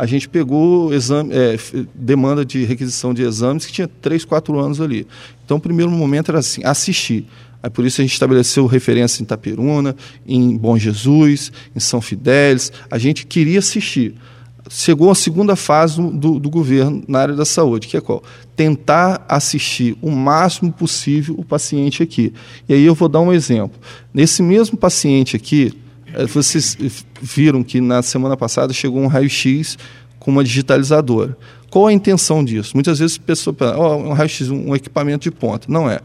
a 0.00 0.06
gente 0.06 0.30
pegou 0.30 0.94
exame, 0.94 1.30
é, 1.30 1.58
demanda 1.94 2.42
de 2.42 2.64
requisição 2.64 3.12
de 3.12 3.20
exames 3.22 3.66
que 3.66 3.72
tinha 3.74 3.86
3, 3.86 4.24
4 4.24 4.58
anos 4.58 4.80
ali. 4.80 5.06
Então, 5.44 5.58
o 5.58 5.60
primeiro 5.60 5.90
momento 5.90 6.30
era 6.30 6.38
assim, 6.38 6.62
assistir. 6.64 7.26
Aí, 7.62 7.68
por 7.68 7.84
isso 7.84 8.00
a 8.00 8.04
gente 8.04 8.14
estabeleceu 8.14 8.64
referência 8.64 9.20
em 9.20 9.24
Itaperuna, 9.24 9.94
em 10.26 10.56
Bom 10.56 10.78
Jesus, 10.78 11.52
em 11.76 11.80
São 11.80 12.00
Fidélis. 12.00 12.72
A 12.90 12.96
gente 12.96 13.26
queria 13.26 13.58
assistir. 13.58 14.14
Chegou 14.70 15.10
a 15.10 15.14
segunda 15.14 15.54
fase 15.54 16.00
do, 16.00 16.40
do 16.40 16.48
governo 16.48 17.04
na 17.06 17.18
área 17.18 17.36
da 17.36 17.44
saúde, 17.44 17.86
que 17.86 17.94
é 17.94 18.00
qual? 18.00 18.22
Tentar 18.56 19.22
assistir 19.28 19.98
o 20.00 20.10
máximo 20.10 20.72
possível 20.72 21.34
o 21.36 21.44
paciente 21.44 22.02
aqui. 22.02 22.32
E 22.66 22.72
aí 22.72 22.86
eu 22.86 22.94
vou 22.94 23.06
dar 23.06 23.20
um 23.20 23.34
exemplo. 23.34 23.78
Nesse 24.14 24.42
mesmo 24.42 24.78
paciente 24.78 25.36
aqui, 25.36 25.74
vocês 26.28 26.76
viram 27.20 27.62
que 27.62 27.80
na 27.80 28.02
semana 28.02 28.36
passada 28.36 28.72
chegou 28.72 29.00
um 29.00 29.06
raio-x 29.06 29.78
com 30.18 30.30
uma 30.30 30.44
digitalizadora. 30.44 31.36
Qual 31.70 31.86
a 31.86 31.92
intenção 31.92 32.44
disso? 32.44 32.72
Muitas 32.74 32.98
vezes 32.98 33.18
a 33.18 33.26
pessoa 33.26 33.54
pensa, 33.54 33.76
oh, 33.76 33.96
um 33.96 34.12
raio-x, 34.12 34.50
um 34.50 34.74
equipamento 34.74 35.24
de 35.24 35.30
ponta. 35.30 35.66
Não 35.70 35.88
é. 35.88 36.00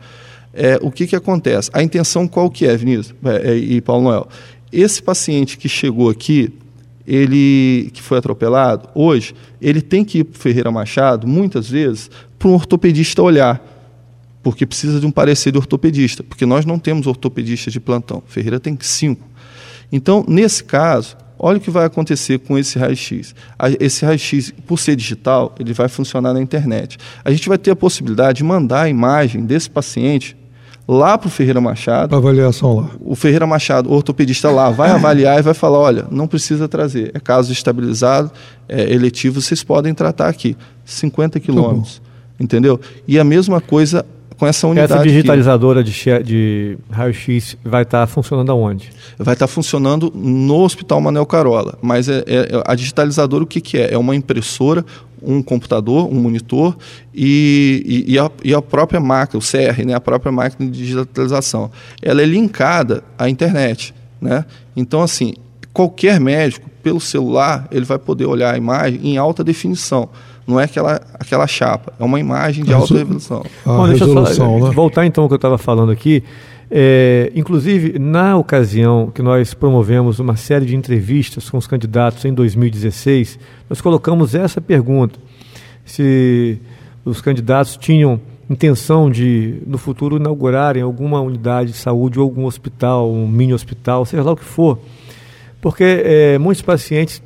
é. 0.54 0.80
O 0.82 0.92
que, 0.92 1.08
que 1.08 1.16
acontece? 1.16 1.70
A 1.74 1.82
intenção 1.82 2.28
qual 2.28 2.50
que 2.50 2.66
é, 2.66 2.78
Vinícius 2.78 3.16
é, 3.24 3.52
é, 3.52 3.58
e 3.58 3.82
Paulo 3.82 4.04
Noel? 4.04 4.28
Esse 4.72 5.02
paciente 5.02 5.58
que 5.58 5.68
chegou 5.68 6.10
aqui, 6.10 6.54
ele 7.08 7.90
que 7.94 8.02
foi 8.02 8.18
atropelado, 8.18 8.90
hoje, 8.94 9.34
ele 9.62 9.82
tem 9.82 10.04
que 10.04 10.20
ir 10.20 10.24
para 10.24 10.40
Ferreira 10.40 10.72
Machado, 10.72 11.28
muitas 11.28 11.70
vezes, 11.70 12.10
para 12.38 12.48
um 12.48 12.54
ortopedista 12.54 13.22
olhar 13.22 13.76
porque 14.46 14.64
precisa 14.64 15.00
de 15.00 15.08
um 15.08 15.12
parecer 15.12 15.52
de 15.52 15.58
ortopedista, 15.58 16.22
porque 16.22 16.46
nós 16.46 16.68
não 16.68 16.78
temos 16.78 17.08
ortopedista 17.08 17.72
de 17.72 17.80
plantão. 17.80 18.22
Ferreira 18.28 18.60
tem 18.60 18.78
cinco. 18.80 19.28
Então, 19.96 20.26
nesse 20.28 20.62
caso, 20.62 21.16
olha 21.40 21.58
o 21.58 21.62
que 21.62 21.72
vai 21.72 21.86
acontecer 21.86 22.40
com 22.40 22.58
esse 22.58 22.78
raio-x. 22.78 23.34
Esse 23.80 24.04
raio-x, 24.04 24.54
por 24.68 24.78
ser 24.78 24.94
digital, 24.94 25.56
ele 25.58 25.72
vai 25.72 25.88
funcionar 25.88 26.34
na 26.34 26.42
internet. 26.42 26.98
A 27.24 27.32
gente 27.32 27.48
vai 27.48 27.58
ter 27.58 27.72
a 27.72 27.78
possibilidade 27.78 28.40
de 28.40 28.44
mandar 28.44 28.82
a 28.82 28.90
imagem 28.90 29.46
desse 29.46 29.70
paciente 29.70 30.36
lá 30.86 31.18
para 31.18 31.30
o 31.30 31.32
Ferreira 31.32 31.62
Machado. 31.62 32.10
Para 32.10 32.18
avaliação 32.18 32.76
lá. 32.76 32.90
O 33.00 33.16
Ferreira 33.16 33.48
Machado, 33.48 33.90
o 33.90 33.94
ortopedista 33.94 34.52
lá, 34.52 34.70
vai 34.70 34.92
avaliar 34.92 35.40
e 35.40 35.42
vai 35.42 35.54
falar: 35.54 35.80
olha, 35.80 36.06
não 36.12 36.28
precisa 36.28 36.68
trazer. 36.68 37.12
É 37.14 37.20
caso 37.22 37.54
estabilizado, 37.54 38.30
é 38.68 38.92
eletivo, 38.92 39.42
vocês 39.42 39.64
podem 39.64 39.94
tratar 39.94 40.28
aqui. 40.28 40.58
50 40.84 41.40
tá 41.40 41.46
quilômetros. 41.46 42.02
entendeu? 42.38 42.82
E 43.08 43.18
a 43.18 43.24
mesma 43.24 43.62
coisa 43.62 44.06
com 44.38 44.46
essa 44.46 44.68
unidade. 44.68 44.94
Essa 44.94 45.04
digitalizadora 45.04 45.84
de, 45.84 45.94
de 46.24 46.78
raio-x 46.92 47.58
vai 47.64 47.84
estar 47.84 48.02
tá 48.02 48.08
funcionando 48.08 48.52
aonde? 48.52 48.92
Vai 49.18 49.34
estar 49.34 49.48
tá 49.48 49.52
funcionando 49.52 50.12
no 50.14 50.62
Hospital 50.62 51.00
Manel 51.02 51.26
Carola. 51.26 51.78
Mas 51.82 52.10
é, 52.10 52.24
é, 52.28 52.64
a 52.66 52.76
digitalizadora 52.76 53.44
o 53.44 53.48
que, 53.48 53.62
que 53.62 53.78
é? 53.78 53.94
É 53.94 53.98
uma 53.98 54.16
impressora, 54.16 54.86
um 55.22 55.42
computador, 55.42 56.12
um 56.12 56.16
monitor 56.16 56.76
e, 57.14 58.06
e, 58.08 58.14
e, 58.14 58.20
a, 58.20 58.30
e, 58.44 58.54
a, 58.54 58.62
própria 58.62 59.00
máquina, 59.00 59.40
o 59.40 59.42
CR, 59.42 59.86
né, 59.86 59.94
a 59.94 60.02
própria 60.02 60.32
máquina 60.32 60.70
de 60.70 60.78
digitalização. 60.78 61.72
Ela 62.02 62.22
é 62.22 62.26
linkada 62.26 63.04
à 63.18 63.30
internet. 63.30 63.94
Né? 64.22 64.46
Então, 64.76 65.02
assim, 65.02 65.34
qualquer 65.74 66.20
médico, 66.20 66.70
pelo 66.84 67.00
celular, 67.00 67.68
ele 67.72 67.86
vai 67.86 67.98
poder 67.98 68.26
olhar 68.26 68.54
a 68.54 68.58
imagem 68.58 69.00
em 69.04 69.18
alta 69.18 69.44
definição 69.44 70.10
não 70.48 70.60
é 70.60 70.66
aquela, 70.66 71.02
aquela 71.16 71.48
chapa, 71.48 71.94
é 72.00 72.04
uma 72.04 72.20
imagem 72.20 72.64
de 72.64 72.74
alta 72.74 72.94
resolução. 72.94 73.44
Bom, 73.66 73.88
deixa 73.88 74.06
eu 74.06 74.26
só, 74.28 74.60
né? 74.60 74.72
voltar 74.72 75.06
então 75.06 75.24
ao 75.24 75.28
que 75.28 75.34
eu 75.34 75.38
estava 75.38 75.58
falando 75.58 75.92
aqui. 75.92 76.24
É, 76.70 77.32
inclusive, 77.36 78.00
na 78.00 78.36
ocasião 78.38 79.12
que 79.14 79.22
nós 79.22 79.54
promovemos 79.54 80.20
uma 80.20 80.36
série 80.36 80.66
de 80.66 80.76
entrevistas 80.76 81.50
com 81.50 81.58
os 81.58 81.68
candidatos 81.68 82.26
em 82.26 82.34
2016, 82.34 83.40
nós 83.70 83.82
colocamos 83.82 84.34
essa 84.36 84.60
pergunta: 84.60 85.20
se 85.84 86.60
os 87.04 87.22
candidatos 87.22 87.78
tinham 87.78 88.20
intenção 88.50 89.10
de, 89.10 89.62
no 89.66 89.78
futuro, 89.78 90.18
inaugurarem 90.18 90.82
alguma 90.82 91.20
unidade 91.22 91.72
de 91.72 91.78
saúde 91.78 92.20
ou 92.20 92.24
algum 92.24 92.46
hospital, 92.46 93.12
um 93.12 93.28
mini 93.28 93.54
hospital, 93.54 94.06
seja 94.06 94.24
lá 94.24 94.32
o 94.32 94.36
que 94.36 94.44
for, 94.44 94.80
Porque 95.62 95.84
é, 95.84 96.38
muitos 96.38 96.62
pacientes 96.62 97.22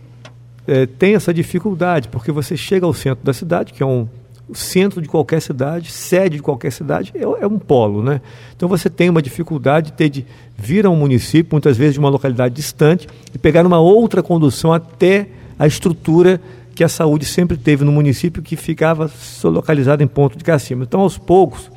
é, 0.69 0.85
têm 0.85 1.15
essa 1.15 1.33
dificuldade, 1.33 2.07
porque 2.09 2.31
você 2.31 2.55
chega 2.55 2.85
ao 2.85 2.93
centro 2.93 3.25
da 3.25 3.33
cidade, 3.33 3.73
que 3.73 3.81
é 3.81 3.85
um 3.85 4.07
centro 4.53 5.01
de 5.01 5.07
qualquer 5.07 5.41
cidade, 5.41 5.91
sede 5.91 6.37
de 6.37 6.41
qualquer 6.41 6.71
cidade, 6.71 7.11
é, 7.15 7.21
é, 7.21 7.47
um 7.47 7.57
polo, 7.57 8.03
né? 8.03 8.21
Então 8.55 8.69
você 8.69 8.89
tem 8.89 9.09
uma 9.09 9.21
dificuldade 9.21 9.87
de 9.87 9.93
ter 9.93 10.09
de 10.09 10.25
vir 10.55 10.85
a 10.85 10.89
um 10.89 10.95
município, 10.95 11.49
muitas 11.51 11.75
vezes 11.75 11.93
de 11.93 11.99
uma 11.99 12.09
localidade 12.09 12.53
distante, 12.53 13.07
e 13.33 13.37
pegar 13.37 13.65
uma 13.65 13.79
outra 13.79 14.21
condução 14.21 14.71
até 14.71 15.27
a 15.57 15.65
estrutura 15.65 16.39
que 16.75 16.83
a 16.83 16.89
saúde 16.89 17.25
sempre 17.25 17.57
teve 17.57 17.83
no 17.83 17.91
município, 17.91 18.41
que 18.41 18.55
ficava 18.55 19.09
localizada 19.43 20.03
em 20.03 20.07
ponto 20.07 20.37
de 20.37 20.43
Cacima. 20.43 20.83
Então, 20.83 21.01
aos 21.01 21.17
poucos, 21.17 21.69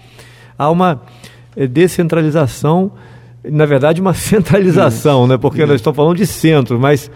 há 0.56 0.70
uma 0.70 1.02
é, 1.56 1.66
descentralização, 1.66 2.92
na 3.42 3.66
verdade, 3.66 4.00
uma 4.00 4.14
centralização, 4.14 5.26
né? 5.26 5.38
Porque 5.38 5.64
nós 5.64 5.76
estamos 5.76 5.96
falando 5.96 6.16
de 6.16 6.26
centro, 6.26 6.78
mas 6.78 7.10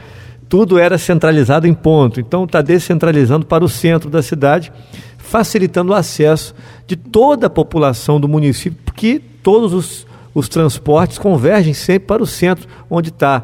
tudo 0.49 0.79
era 0.79 0.99
centralizado 0.99 1.67
em 1.67 1.75
ponto. 1.75 2.21
Então, 2.21 2.45
está 2.45 2.63
descentralizando 2.63 3.47
para 3.47 3.65
o 3.65 3.69
centro 3.69 4.09
da 4.09 4.23
cidade 4.23 4.73
facilitando 5.27 5.93
o 5.93 5.95
acesso 5.95 6.55
de 6.87 6.95
toda 6.95 7.49
a 7.49 7.51
população 7.51 8.21
do 8.21 8.29
município, 8.29 8.79
porque 8.85 9.21
todos 9.43 9.73
os, 9.73 10.07
os 10.33 10.49
transportes 10.49 11.19
convergem 11.19 11.75
sempre 11.75 12.07
para 12.07 12.23
o 12.23 12.27
centro, 12.27 12.69
onde, 12.89 13.11
tá, 13.11 13.43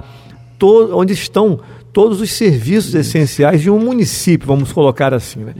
to, 0.59 0.91
onde 0.97 1.13
estão 1.13 1.59
todos 1.93 2.21
os 2.21 2.31
serviços 2.31 2.91
Isso. 2.91 2.99
essenciais 2.99 3.61
de 3.61 3.69
um 3.69 3.79
município, 3.79 4.47
vamos 4.47 4.73
colocar 4.73 5.13
assim. 5.13 5.41
Né? 5.41 5.55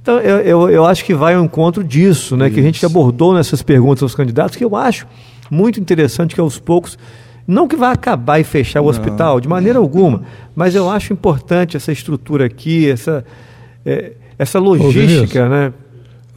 Então, 0.00 0.18
eu, 0.18 0.38
eu, 0.38 0.70
eu, 0.70 0.84
acho 0.86 1.04
que 1.04 1.14
vai 1.14 1.34
ao 1.34 1.44
encontro 1.44 1.84
disso, 1.84 2.36
né, 2.36 2.50
que 2.50 2.58
a 2.58 2.62
gente 2.62 2.84
abordou 2.84 3.34
nessas 3.34 3.62
perguntas 3.62 4.02
aos 4.02 4.14
candidatos, 4.14 4.56
que 4.56 4.64
eu 4.64 4.74
acho 4.74 5.06
muito 5.50 5.78
interessante 5.78 6.34
que 6.34 6.40
aos 6.40 6.58
poucos. 6.58 6.98
Não 7.46 7.68
que 7.68 7.76
vá 7.76 7.92
acabar 7.92 8.40
e 8.40 8.44
fechar 8.44 8.80
o 8.80 8.84
não, 8.84 8.90
hospital, 8.90 9.40
de 9.40 9.48
maneira 9.48 9.78
alguma, 9.78 10.22
mas 10.54 10.74
eu 10.74 10.90
acho 10.90 11.12
importante 11.12 11.76
essa 11.76 11.92
estrutura 11.92 12.46
aqui, 12.46 12.90
essa. 12.90 13.24
É, 13.84 14.12
essa 14.38 14.58
logística, 14.58 15.48
né? 15.48 15.72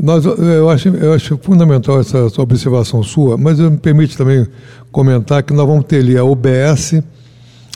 Nós, 0.01 0.23
eu, 0.23 0.69
acho, 0.69 0.87
eu 0.87 1.13
acho 1.13 1.37
fundamental 1.41 1.99
essa, 1.99 2.19
essa 2.19 2.41
observação 2.41 3.03
sua, 3.03 3.37
mas 3.37 3.59
me 3.59 3.75
permite 3.75 4.17
também 4.17 4.47
comentar 4.91 5.43
que 5.43 5.51
nós 5.51 5.67
vamos 5.67 5.83
ter 5.83 5.97
ali 5.97 6.17
a 6.17 6.23
UBS 6.23 7.01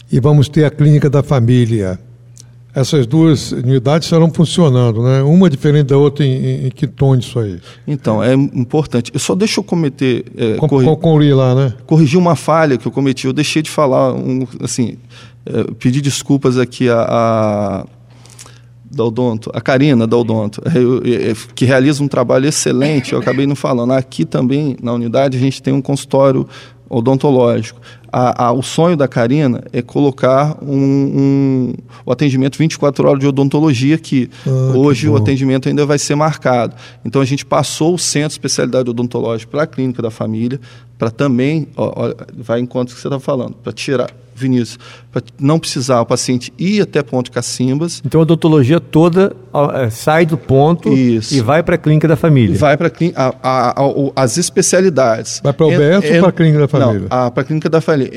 e 0.09 0.19
vamos 0.21 0.47
ter 0.47 0.63
a 0.63 0.69
Clínica 0.69 1.09
da 1.09 1.21
Família. 1.21 1.99
Essas 2.76 3.05
duas 3.05 3.51
unidades 3.51 4.07
estarão 4.07 4.34
funcionando, 4.34 5.03
né? 5.03 5.21
Uma 5.21 5.47
diferente 5.49 5.88
da 5.88 5.97
outra 5.97 6.26
em, 6.26 6.32
em, 6.32 6.67
em 6.67 6.69
que 6.71 6.88
tom 6.88 7.15
disso 7.15 7.39
aí? 7.39 7.59
Então, 7.88 8.24
é 8.24 8.34
importante. 8.34 9.11
Eu 9.13 9.19
só 9.19 9.36
deixa 9.36 9.59
eu 9.59 9.63
cometer... 9.63 10.26
É, 10.36 10.55
com, 10.55 10.67
corri 10.67 10.86
com, 10.95 11.36
lá, 11.36 11.53
né? 11.53 11.74
Corrigir 11.86 12.17
uma 12.17 12.36
falha 12.36 12.78
que 12.78 12.88
eu 12.88 12.91
cometi. 12.91 13.28
Eu 13.28 13.34
deixei 13.34 13.61
de 13.61 13.69
falar, 13.69 14.13
um, 14.13 14.47
assim, 14.59 14.97
é, 15.45 15.65
pedir 15.78 16.01
desculpas 16.01 16.57
aqui 16.57 16.89
a, 16.89 17.05
a 17.07 17.86
da 18.93 19.03
Odonto, 19.03 19.49
a 19.53 19.59
Karina 19.59 20.05
da 20.05 20.15
Odonto, 20.15 20.61
que 21.55 21.65
realiza 21.65 22.03
um 22.03 22.07
trabalho 22.07 22.47
excelente, 22.47 23.13
eu 23.13 23.19
acabei 23.19 23.47
não 23.47 23.55
falando. 23.55 23.91
Aqui 23.91 24.24
também, 24.24 24.78
na 24.82 24.93
unidade, 24.93 25.36
a 25.38 25.39
gente 25.39 25.61
tem 25.61 25.74
um 25.74 25.82
consultório 25.82 26.47
odontológico. 26.93 27.79
A, 28.11 28.45
a, 28.45 28.51
o 28.51 28.61
sonho 28.61 28.95
da 28.95 29.07
Karina 29.07 29.63
é 29.73 29.81
colocar 29.81 30.57
um, 30.61 30.75
um, 30.75 31.73
o 32.05 32.11
atendimento 32.11 32.57
24 32.57 33.07
horas 33.07 33.19
de 33.19 33.27
odontologia 33.27 33.95
aqui. 33.95 34.29
Ah, 34.45 34.77
Hoje 34.77 35.09
o 35.09 35.15
atendimento 35.15 35.67
ainda 35.67 35.85
vai 35.85 35.97
ser 35.97 36.15
marcado. 36.15 36.75
Então 37.03 37.21
a 37.21 37.25
gente 37.25 37.43
passou 37.43 37.95
o 37.95 37.97
centro 37.97 38.29
de 38.29 38.33
especialidade 38.33 38.89
odontológica 38.89 39.51
para 39.51 39.63
a 39.63 39.67
clínica 39.67 40.01
da 40.01 40.11
família, 40.11 40.59
para 40.97 41.09
também, 41.09 41.67
ó, 41.75 41.91
ó, 41.95 42.13
vai 42.37 42.59
em 42.59 42.65
conta 42.65 42.93
que 42.93 42.99
você 42.99 43.07
está 43.07 43.19
falando, 43.19 43.55
para 43.55 43.73
tirar 43.73 44.11
Vinícius, 44.36 44.79
para 45.11 45.21
não 45.39 45.59
precisar 45.59 46.01
o 46.01 46.05
paciente 46.05 46.51
ir 46.57 46.81
até 46.81 47.01
ponto 47.03 47.31
Cacimbas. 47.31 48.01
Então 48.05 48.19
a 48.19 48.23
odontologia 48.23 48.79
toda 48.79 49.36
é, 49.75 49.89
sai 49.89 50.25
do 50.25 50.38
ponto 50.38 50.93
Isso. 50.93 51.34
e 51.34 51.41
vai 51.41 51.61
para 51.63 51.75
a 51.75 51.77
clínica 51.77 52.07
da 52.07 52.15
família. 52.15 52.57
Vai 52.57 52.77
para 52.77 52.91
as 54.15 54.38
especialidades. 54.38 55.41
Vai 55.43 55.53
para 55.53 55.65
o 55.65 55.69
UBS 55.69 56.11
ou 56.11 56.19
para 56.19 56.29
a 56.29 56.31
clínica 56.31 56.59
da 56.59 56.67
família? 56.67 57.07
Não, 57.09 57.31
para 57.31 57.41
a 57.41 57.43
clínica 57.43 57.69
da 57.69 57.81
família. 57.81 58.11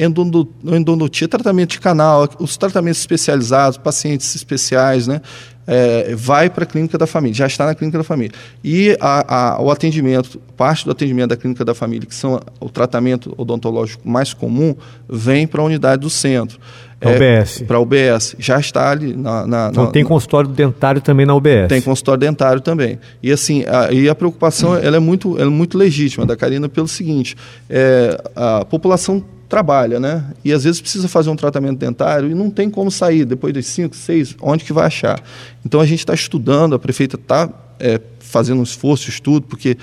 Endodontia, 0.64 1.29
tratamento 1.29 1.71
de 1.71 1.81
canal, 1.81 2.29
os 2.39 2.57
tratamentos 2.57 3.01
especializados, 3.01 3.79
pacientes 3.79 4.35
especiais, 4.35 5.07
né? 5.07 5.21
É, 5.67 6.14
vai 6.14 6.49
para 6.49 6.64
a 6.64 6.67
clínica 6.67 6.97
da 6.97 7.07
família, 7.07 7.35
já 7.35 7.47
está 7.47 7.67
na 7.67 7.75
clínica 7.75 7.99
da 7.99 8.05
família. 8.05 8.37
E 8.62 8.97
a, 9.01 9.55
a, 9.55 9.62
o 9.62 9.71
atendimento, 9.71 10.41
parte 10.57 10.85
do 10.85 10.91
atendimento 10.91 11.31
da 11.31 11.37
clínica 11.37 11.64
da 11.64 11.75
família, 11.75 12.07
que 12.07 12.14
são 12.14 12.41
o 12.61 12.69
tratamento 12.69 13.35
odontológico 13.37 14.09
mais 14.09 14.33
comum, 14.33 14.75
vem 15.09 15.47
para 15.47 15.61
a 15.61 15.64
unidade 15.64 16.03
do 16.03 16.11
centro. 16.11 16.59
Para 16.99 17.11
a 17.11 17.14
UBS. 17.14 17.62
Para 17.67 17.77
a 17.77 17.81
UBS. 17.81 18.37
Já 18.39 18.59
está 18.59 18.91
ali 18.91 19.14
na. 19.14 19.47
na 19.47 19.69
então 19.71 19.85
na, 19.85 19.91
tem 19.91 20.03
consultório 20.03 20.49
dentário 20.49 21.01
também 21.01 21.27
na 21.27 21.35
UBS. 21.35 21.69
Tem 21.69 21.83
consultório 21.83 22.21
dentário 22.21 22.61
também. 22.61 22.99
E 23.23 23.31
assim, 23.31 23.64
a, 23.67 23.93
e 23.93 24.09
a 24.09 24.14
preocupação 24.14 24.75
ela 24.75 24.97
é, 24.97 25.01
muito, 25.01 25.39
ela 25.39 25.51
é 25.51 25.55
muito 25.55 25.77
legítima 25.77 26.25
da 26.25 26.35
Karina 26.35 26.69
pelo 26.69 26.89
seguinte: 26.89 27.37
é, 27.69 28.19
a 28.35 28.64
população 28.64 29.23
trabalha, 29.49 30.01
né? 30.01 30.25
E 30.45 30.53
às 30.53 30.65
vezes 30.65 30.81
precisa 30.81 31.09
fazer 31.09 31.31
um 31.31 31.37
tratamento 31.37 31.79
dentário 31.79 32.31
e 32.31 32.35
não 32.35 32.51
tem 32.51 32.69
como 32.69 32.91
sair 32.91 33.25
depois 33.25 33.53
dos 33.53 33.67
cinco, 33.67 33.95
seis, 33.95 34.37
onde 34.41 34.65
que 34.65 34.73
vai 34.73 34.87
achar? 34.87 35.21
Então 35.65 35.81
a 35.81 35.87
gente 35.87 36.01
está 36.01 36.15
estudando, 36.15 36.75
a 36.75 36.79
prefeita 36.79 37.17
está 37.17 37.49
é, 37.79 38.01
fazendo 38.19 38.61
um 38.61 38.65
esforço, 38.65 39.09
estudo, 39.09 39.47
porque 39.47 39.77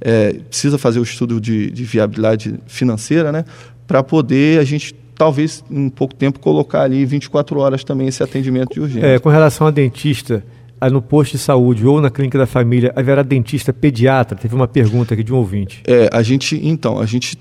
é, 0.00 0.32
precisa 0.48 0.78
fazer 0.78 0.98
o 0.98 1.02
estudo 1.02 1.40
de, 1.40 1.70
de 1.70 1.84
viabilidade 1.84 2.54
financeira, 2.66 3.30
né? 3.30 3.44
Para 3.86 4.02
poder 4.02 4.58
a 4.58 4.64
gente 4.64 4.94
talvez 5.14 5.62
em 5.70 5.90
pouco 5.90 6.14
tempo 6.14 6.38
colocar 6.38 6.82
ali 6.82 7.04
24 7.04 7.60
horas 7.60 7.84
também 7.84 8.08
esse 8.08 8.22
atendimento 8.22 8.72
de 8.72 8.80
urgência. 8.80 9.06
É, 9.06 9.18
com 9.18 9.28
relação 9.28 9.66
a 9.66 9.70
dentista, 9.70 10.42
no 10.90 11.02
posto 11.02 11.32
de 11.32 11.38
saúde 11.38 11.86
ou 11.86 12.00
na 12.00 12.08
clínica 12.08 12.38
da 12.38 12.46
família, 12.46 12.90
haverá 12.96 13.22
dentista 13.22 13.70
pediatra? 13.70 14.38
Teve 14.38 14.54
uma 14.54 14.66
pergunta 14.66 15.12
aqui 15.12 15.22
de 15.22 15.30
um 15.30 15.36
ouvinte. 15.36 15.82
É, 15.86 16.08
a 16.10 16.22
gente, 16.22 16.58
então, 16.66 16.98
a 16.98 17.04
gente 17.04 17.36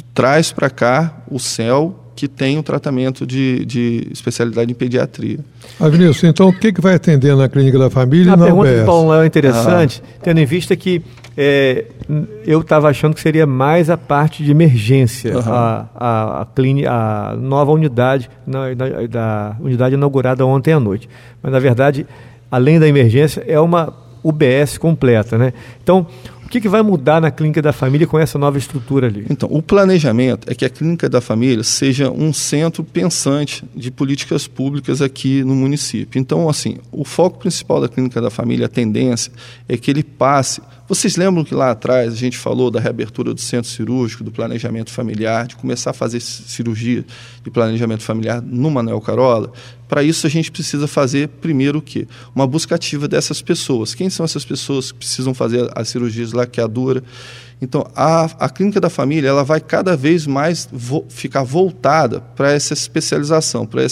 traz 0.00 0.52
para 0.52 0.70
cá 0.70 1.24
o 1.28 1.38
CEL 1.40 1.98
que 2.14 2.28
tem 2.28 2.56
o 2.58 2.62
tratamento 2.62 3.26
de, 3.26 3.64
de 3.64 4.06
especialidade 4.12 4.70
em 4.70 4.74
pediatria. 4.74 5.38
Ah, 5.80 5.88
Vinícius, 5.88 6.22
então 6.24 6.48
o 6.48 6.52
que, 6.52 6.72
que 6.72 6.80
vai 6.80 6.94
atender 6.94 7.34
na 7.34 7.48
clínica 7.48 7.78
da 7.78 7.90
família? 7.90 8.34
A 8.34 8.38
pergunta 8.38 8.68
UBS? 8.68 8.80
do 8.80 8.86
Paulo 8.86 9.14
é 9.14 9.26
interessante, 9.26 10.02
ah. 10.04 10.18
tendo 10.22 10.38
em 10.38 10.46
vista 10.46 10.76
que 10.76 11.02
é, 11.36 11.86
eu 12.46 12.60
estava 12.60 12.88
achando 12.88 13.14
que 13.14 13.20
seria 13.20 13.46
mais 13.46 13.88
a 13.88 13.96
parte 13.96 14.44
de 14.44 14.50
emergência, 14.50 15.36
uhum. 15.36 15.42
a, 15.52 15.88
a, 15.94 16.42
a, 16.42 16.46
clínica, 16.46 16.90
a 16.92 17.36
nova 17.36 17.72
unidade, 17.72 18.30
na, 18.46 18.72
da, 18.74 19.06
da 19.06 19.56
unidade 19.60 19.94
inaugurada 19.94 20.44
ontem 20.44 20.72
à 20.72 20.80
noite. 20.80 21.08
Mas, 21.42 21.52
na 21.52 21.58
verdade, 21.58 22.06
além 22.50 22.78
da 22.78 22.86
emergência, 22.86 23.42
é 23.46 23.58
uma 23.58 23.94
UBS 24.22 24.78
completa. 24.78 25.38
Né? 25.38 25.52
Então, 25.82 26.06
que, 26.52 26.60
que 26.60 26.68
vai 26.68 26.82
mudar 26.82 27.18
na 27.18 27.30
clínica 27.30 27.62
da 27.62 27.72
família 27.72 28.06
com 28.06 28.18
essa 28.18 28.38
nova 28.38 28.58
estrutura 28.58 29.06
ali? 29.06 29.24
Então, 29.30 29.48
o 29.50 29.62
planejamento 29.62 30.50
é 30.50 30.54
que 30.54 30.66
a 30.66 30.68
clínica 30.68 31.08
da 31.08 31.18
família 31.18 31.64
seja 31.64 32.10
um 32.10 32.30
centro 32.30 32.84
pensante 32.84 33.64
de 33.74 33.90
políticas 33.90 34.46
públicas 34.46 35.00
aqui 35.00 35.42
no 35.42 35.54
município. 35.54 36.18
Então, 36.20 36.50
assim, 36.50 36.76
o 36.92 37.06
foco 37.06 37.38
principal 37.38 37.80
da 37.80 37.88
clínica 37.88 38.20
da 38.20 38.28
família, 38.28 38.66
a 38.66 38.68
tendência 38.68 39.32
é 39.66 39.78
que 39.78 39.90
ele 39.90 40.02
passe 40.02 40.60
vocês 40.92 41.16
lembram 41.16 41.42
que 41.42 41.54
lá 41.54 41.70
atrás 41.70 42.12
a 42.12 42.16
gente 42.16 42.36
falou 42.36 42.70
da 42.70 42.78
reabertura 42.78 43.32
do 43.32 43.40
centro 43.40 43.70
cirúrgico, 43.70 44.22
do 44.22 44.30
planejamento 44.30 44.90
familiar, 44.90 45.46
de 45.46 45.56
começar 45.56 45.88
a 45.88 45.94
fazer 45.94 46.20
cirurgia 46.20 47.02
de 47.42 47.50
planejamento 47.50 48.02
familiar 48.02 48.42
no 48.42 48.70
Manuel 48.70 49.00
Carola? 49.00 49.50
Para 49.92 50.02
isso 50.02 50.26
a 50.26 50.30
gente 50.30 50.50
precisa 50.50 50.88
fazer 50.88 51.28
primeiro 51.28 51.80
o 51.80 51.82
quê? 51.82 52.08
Uma 52.34 52.46
busca 52.46 52.76
ativa 52.76 53.06
dessas 53.06 53.42
pessoas. 53.42 53.94
Quem 53.94 54.08
são 54.08 54.24
essas 54.24 54.42
pessoas 54.42 54.90
que 54.90 54.96
precisam 54.96 55.34
fazer 55.34 55.70
as 55.76 55.86
cirurgias 55.90 56.32
laqueadura? 56.32 57.04
Então, 57.60 57.86
a, 57.94 58.24
a 58.38 58.48
clínica 58.48 58.80
da 58.80 58.88
família 58.88 59.28
ela 59.28 59.44
vai 59.44 59.60
cada 59.60 59.94
vez 59.94 60.26
mais 60.26 60.66
vo, 60.72 61.04
ficar 61.10 61.42
voltada 61.42 62.22
para 62.22 62.50
essa 62.50 62.72
especialização, 62.72 63.66
para 63.66 63.82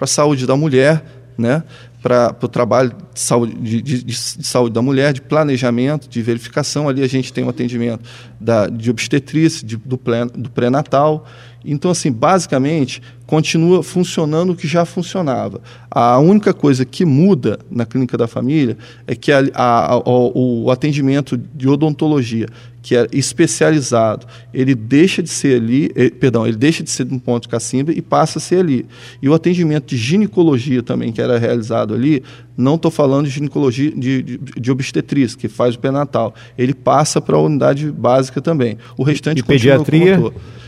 a 0.00 0.06
saúde 0.06 0.46
da 0.46 0.56
mulher, 0.56 1.04
né? 1.36 1.62
para 2.02 2.34
o 2.40 2.48
trabalho 2.48 2.94
de 3.12 3.20
saúde, 3.20 3.54
de, 3.54 3.82
de, 3.82 4.02
de 4.02 4.46
saúde, 4.46 4.72
da 4.72 4.80
mulher, 4.80 5.12
de 5.12 5.20
planejamento, 5.20 6.08
de 6.08 6.22
verificação. 6.22 6.88
Ali 6.88 7.02
a 7.02 7.06
gente 7.06 7.32
tem 7.32 7.44
um 7.44 7.50
atendimento 7.50 8.02
da, 8.40 8.66
de 8.66 8.90
obstetrícia, 8.90 9.66
de, 9.66 9.76
do, 9.76 10.00
do 10.34 10.50
pré-natal. 10.50 11.26
Então, 11.64 11.90
assim, 11.90 12.10
basicamente, 12.10 13.02
continua 13.30 13.80
funcionando 13.80 14.50
o 14.50 14.56
que 14.56 14.66
já 14.66 14.84
funcionava. 14.84 15.60
A 15.88 16.18
única 16.18 16.52
coisa 16.52 16.84
que 16.84 17.04
muda 17.04 17.60
na 17.70 17.86
clínica 17.86 18.18
da 18.18 18.26
família 18.26 18.76
é 19.06 19.14
que 19.14 19.30
a, 19.30 19.38
a, 19.54 19.94
a, 19.94 19.98
o, 20.04 20.68
atendimento 20.68 21.36
de 21.36 21.68
odontologia 21.68 22.48
que 22.82 22.96
é 22.96 23.06
especializado, 23.12 24.26
ele 24.54 24.74
deixa 24.74 25.22
de 25.22 25.28
ser 25.28 25.60
ali, 25.60 25.92
eh, 25.94 26.08
perdão, 26.08 26.46
ele 26.46 26.56
deixa 26.56 26.82
de 26.82 26.90
ser 26.90 27.06
um 27.12 27.18
ponto 27.18 27.42
de 27.42 27.48
cacimba 27.48 27.92
e 27.92 28.00
passa 28.00 28.38
a 28.38 28.40
ser 28.40 28.60
ali. 28.60 28.86
E 29.20 29.28
o 29.28 29.34
atendimento 29.34 29.90
de 29.90 29.98
ginecologia 29.98 30.82
também, 30.82 31.12
que 31.12 31.20
era 31.20 31.38
realizado 31.38 31.94
ali, 31.94 32.22
não 32.56 32.76
estou 32.76 32.90
falando 32.90 33.26
de 33.26 33.30
ginecologia 33.30 33.90
de, 33.90 34.22
de, 34.22 34.38
de 34.38 34.72
obstetrícia, 34.72 35.38
que 35.38 35.46
faz 35.46 35.74
o 35.74 35.78
pré-natal, 35.78 36.34
ele 36.56 36.72
passa 36.72 37.20
para 37.20 37.36
a 37.36 37.40
unidade 37.40 37.92
básica 37.92 38.40
também. 38.40 38.78
O 38.96 39.02
restante 39.02 39.40
e 39.40 39.42
pediatria? 39.42 40.16
Pediatria 40.16 40.59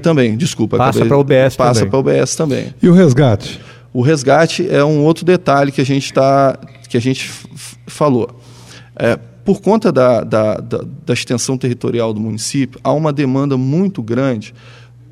também, 0.00 0.36
desculpa. 0.36 0.76
Passa 0.76 1.04
para 1.04 1.16
o 1.16 1.20
UBS 1.20 1.56
Passa 1.56 1.80
também. 1.86 1.90
para 1.90 1.96
o 1.96 2.00
UBS 2.00 2.36
também. 2.36 2.74
E 2.82 2.88
o 2.88 2.92
resgate? 2.92 3.60
O 3.92 4.02
resgate 4.02 4.68
é 4.68 4.84
um 4.84 5.02
outro 5.04 5.24
detalhe 5.24 5.72
que 5.72 5.80
a 5.80 5.84
gente, 5.84 6.12
tá, 6.12 6.58
que 6.88 6.96
a 6.96 7.00
gente 7.00 7.30
falou. 7.86 8.28
É, 8.94 9.18
por 9.44 9.62
conta 9.62 9.90
da, 9.90 10.22
da, 10.22 10.56
da, 10.56 10.84
da, 11.06 11.14
extensão 11.14 11.56
territorial 11.56 12.12
do 12.12 12.20
município, 12.20 12.78
há 12.84 12.92
uma 12.92 13.12
demanda 13.12 13.56
muito 13.56 14.02
grande 14.02 14.54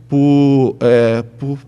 por, 0.08 0.76
é, 0.80 1.22
por, 1.38 1.58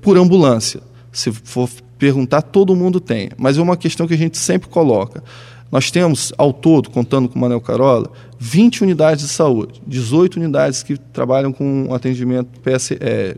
por 0.00 0.18
ambulância. 0.18 0.80
Se 1.12 1.30
for 1.30 1.70
perguntar, 1.96 2.42
todo 2.42 2.74
mundo 2.74 2.98
tem, 2.98 3.30
mas 3.36 3.56
é 3.56 3.62
uma 3.62 3.76
questão 3.76 4.08
que 4.08 4.14
a 4.14 4.18
gente 4.18 4.36
sempre 4.36 4.68
coloca. 4.68 5.22
Nós 5.70 5.90
temos, 5.90 6.32
ao 6.38 6.52
todo, 6.52 6.90
contando 6.90 7.28
com 7.28 7.36
o 7.36 7.40
Manel 7.40 7.60
Carola, 7.60 8.10
20 8.38 8.84
unidades 8.84 9.24
de 9.24 9.30
saúde, 9.30 9.82
18 9.86 10.36
unidades 10.36 10.82
que 10.82 10.96
trabalham 10.96 11.52
com 11.52 11.92
atendimento 11.92 12.60
PS, 12.60 12.92
é, 13.00 13.36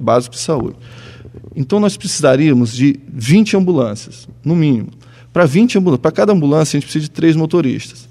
básico 0.00 0.34
de 0.34 0.40
saúde. 0.40 0.76
Então, 1.54 1.78
nós 1.78 1.96
precisaríamos 1.96 2.72
de 2.72 2.98
20 3.12 3.56
ambulâncias, 3.56 4.28
no 4.44 4.56
mínimo. 4.56 4.88
Para 5.32 5.46
20 5.46 5.78
ambulâncias, 5.78 6.02
para 6.02 6.12
cada 6.12 6.32
ambulância, 6.32 6.76
a 6.76 6.80
gente 6.80 6.86
precisa 6.86 7.04
de 7.04 7.10
três 7.10 7.36
motoristas. 7.36 8.08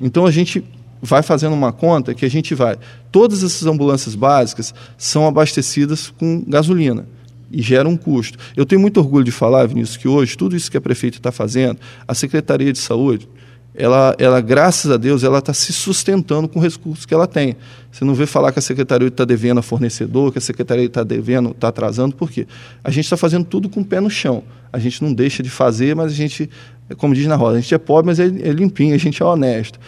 Então, 0.00 0.24
a 0.24 0.30
gente 0.30 0.64
vai 1.02 1.22
fazendo 1.22 1.52
uma 1.52 1.72
conta 1.72 2.14
que 2.14 2.24
a 2.24 2.30
gente 2.30 2.54
vai. 2.54 2.78
Todas 3.10 3.42
essas 3.42 3.66
ambulâncias 3.66 4.14
básicas 4.14 4.72
são 4.96 5.26
abastecidas 5.26 6.08
com 6.08 6.42
gasolina 6.46 7.06
e 7.52 7.60
gera 7.60 7.88
um 7.88 7.96
custo. 7.96 8.38
Eu 8.56 8.64
tenho 8.64 8.80
muito 8.80 8.98
orgulho 8.98 9.24
de 9.24 9.30
falar, 9.30 9.66
Vinícius, 9.66 9.96
que 9.96 10.08
hoje 10.08 10.36
tudo 10.36 10.56
isso 10.56 10.70
que 10.70 10.76
a 10.76 10.80
prefeita 10.80 11.18
está 11.18 11.30
fazendo, 11.30 11.78
a 12.08 12.14
Secretaria 12.14 12.72
de 12.72 12.78
Saúde, 12.78 13.28
ela, 13.74 14.14
ela 14.18 14.40
graças 14.40 14.90
a 14.90 14.96
Deus, 14.96 15.24
ela 15.24 15.38
está 15.38 15.54
se 15.54 15.72
sustentando 15.72 16.46
com 16.46 16.58
os 16.58 16.64
recursos 16.64 17.06
que 17.06 17.14
ela 17.14 17.26
tem. 17.26 17.56
Você 17.90 18.04
não 18.04 18.14
vê 18.14 18.26
falar 18.26 18.52
que 18.52 18.58
a 18.58 18.62
Secretaria 18.62 19.08
está 19.08 19.24
devendo 19.24 19.58
a 19.58 19.62
fornecedor, 19.62 20.30
que 20.30 20.38
a 20.38 20.42
Secretaria 20.42 20.84
está 20.84 21.02
devendo, 21.02 21.50
está 21.50 21.68
atrasando, 21.68 22.14
por 22.14 22.30
quê? 22.30 22.46
A 22.84 22.90
gente 22.90 23.04
está 23.04 23.16
fazendo 23.16 23.44
tudo 23.44 23.68
com 23.68 23.80
o 23.80 23.84
pé 23.84 24.00
no 24.00 24.10
chão. 24.10 24.42
A 24.72 24.78
gente 24.78 25.02
não 25.02 25.12
deixa 25.12 25.42
de 25.42 25.48
fazer, 25.48 25.96
mas 25.96 26.12
a 26.12 26.14
gente, 26.14 26.50
como 26.98 27.14
diz 27.14 27.26
na 27.26 27.36
roda, 27.36 27.58
a 27.58 27.60
gente 27.60 27.74
é 27.74 27.78
pobre, 27.78 28.06
mas 28.06 28.20
é, 28.20 28.26
é 28.26 28.52
limpinho, 28.52 28.94
a 28.94 28.98
gente 28.98 29.22
é 29.22 29.24
honesto. 29.24 29.78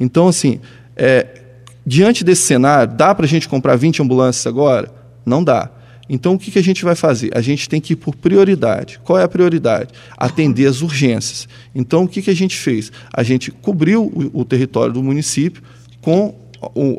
Então, 0.00 0.26
assim, 0.26 0.60
é, 0.96 1.42
diante 1.86 2.24
desse 2.24 2.42
cenário, 2.42 2.92
dá 2.92 3.14
para 3.14 3.24
a 3.24 3.28
gente 3.28 3.48
comprar 3.48 3.76
20 3.76 4.02
ambulâncias 4.02 4.46
agora? 4.48 4.92
Não 5.24 5.44
dá. 5.44 5.70
Então, 6.08 6.34
o 6.34 6.38
que, 6.38 6.50
que 6.50 6.58
a 6.58 6.62
gente 6.62 6.84
vai 6.84 6.94
fazer? 6.94 7.30
A 7.36 7.40
gente 7.40 7.68
tem 7.68 7.80
que 7.80 7.92
ir 7.92 7.96
por 7.96 8.14
prioridade. 8.14 8.98
Qual 9.04 9.18
é 9.18 9.22
a 9.22 9.28
prioridade? 9.28 9.90
Atender 10.16 10.66
as 10.66 10.80
urgências. 10.80 11.46
Então, 11.74 12.04
o 12.04 12.08
que, 12.08 12.22
que 12.22 12.30
a 12.30 12.36
gente 12.36 12.56
fez? 12.56 12.90
A 13.12 13.22
gente 13.22 13.50
cobriu 13.50 14.04
o, 14.04 14.40
o 14.40 14.44
território 14.44 14.92
do 14.92 15.02
município 15.02 15.62
com 16.00 16.34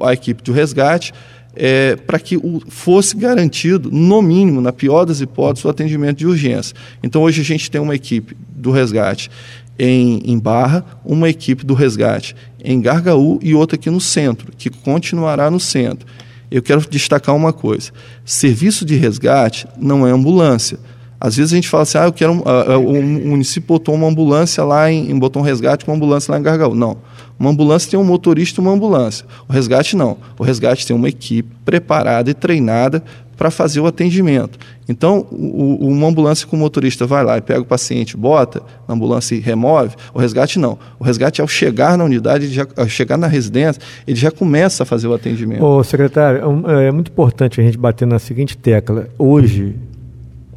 a 0.01 0.13
equipe 0.13 0.43
de 0.43 0.51
resgate 0.51 1.11
é, 1.55 1.95
para 1.95 2.19
que 2.19 2.37
o, 2.37 2.61
fosse 2.67 3.17
garantido, 3.17 3.91
no 3.91 4.21
mínimo, 4.21 4.61
na 4.61 4.71
pior 4.71 5.05
das 5.05 5.19
hipóteses, 5.19 5.65
o 5.65 5.69
atendimento 5.69 6.19
de 6.19 6.27
urgência. 6.27 6.75
Então, 7.01 7.23
hoje 7.23 7.41
a 7.41 7.43
gente 7.43 7.69
tem 7.69 7.81
uma 7.81 7.95
equipe 7.95 8.37
do 8.55 8.71
resgate 8.71 9.29
em, 9.77 10.21
em 10.25 10.37
Barra, 10.37 10.85
uma 11.03 11.29
equipe 11.29 11.65
do 11.65 11.73
resgate 11.73 12.35
em 12.63 12.79
Gargaú 12.79 13.39
e 13.41 13.55
outra 13.55 13.75
aqui 13.75 13.89
no 13.89 14.01
centro, 14.01 14.51
que 14.57 14.69
continuará 14.69 15.49
no 15.49 15.59
centro 15.59 16.07
eu 16.51 16.61
quero 16.61 16.81
destacar 16.89 17.35
uma 17.35 17.53
coisa: 17.53 17.91
serviço 18.25 18.85
de 18.85 18.95
resgate 18.95 19.67
não 19.77 20.07
é 20.07 20.11
ambulância. 20.11 20.79
Às 21.21 21.35
vezes 21.35 21.51
a 21.51 21.55
gente 21.55 21.67
fala 21.67 21.83
assim, 21.83 21.97
ah, 21.97 22.05
eu 22.05 22.13
quero. 22.13 22.33
Uh, 22.33 22.77
uh, 22.77 22.89
o 22.89 23.03
município 23.03 23.67
botou 23.67 23.93
uma 23.93 24.07
ambulância 24.07 24.63
lá 24.63 24.89
em, 24.89 25.11
em 25.11 25.19
um 25.35 25.41
resgate 25.41 25.83
com 25.83 25.91
uma 25.91 25.97
ambulância 25.97 26.31
lá 26.31 26.39
em 26.39 26.43
Gargaú. 26.43 26.73
Não. 26.73 26.97
Uma 27.37 27.49
ambulância 27.49 27.91
tem 27.91 27.99
um 27.99 28.05
motorista 28.05 28.59
e 28.59 28.63
uma 28.63 28.71
ambulância. 28.71 29.25
O 29.47 29.51
resgate 29.51 29.97
não. 29.97 30.17
O 30.37 30.43
resgate 30.43 30.87
tem 30.87 30.95
uma 30.95 31.09
equipe 31.09 31.49
preparada 31.65 32.31
e 32.31 32.33
treinada 32.33 33.03
para 33.39 33.49
fazer 33.49 33.79
o 33.79 33.87
atendimento. 33.87 34.59
Então, 34.89 35.25
o, 35.31 35.87
uma 35.87 36.09
ambulância 36.09 36.45
com 36.45 36.57
o 36.57 36.59
motorista 36.59 37.07
vai 37.07 37.23
lá 37.23 37.37
e 37.37 37.41
pega 37.41 37.61
o 37.61 37.65
paciente, 37.65 38.17
bota 38.17 38.61
na 38.85 38.93
ambulância 38.93 39.33
e 39.33 39.39
remove, 39.39 39.95
o 40.13 40.19
resgate 40.19 40.59
não. 40.59 40.77
O 40.99 41.05
resgate, 41.05 41.39
ao 41.39 41.47
chegar 41.47 41.97
na 41.97 42.03
unidade, 42.03 42.49
já, 42.49 42.67
ao 42.75 42.89
chegar 42.89 43.15
na 43.15 43.27
residência, 43.27 43.81
ele 44.05 44.19
já 44.19 44.29
começa 44.29 44.83
a 44.83 44.85
fazer 44.85 45.07
o 45.07 45.13
atendimento. 45.13 45.63
Ô, 45.63 45.81
secretário, 45.85 46.41
é, 46.67 46.87
é 46.87 46.91
muito 46.91 47.11
importante 47.11 47.61
a 47.61 47.63
gente 47.63 47.77
bater 47.77 48.05
na 48.05 48.19
seguinte 48.19 48.57
tecla. 48.57 49.07
Hoje, 49.17 49.73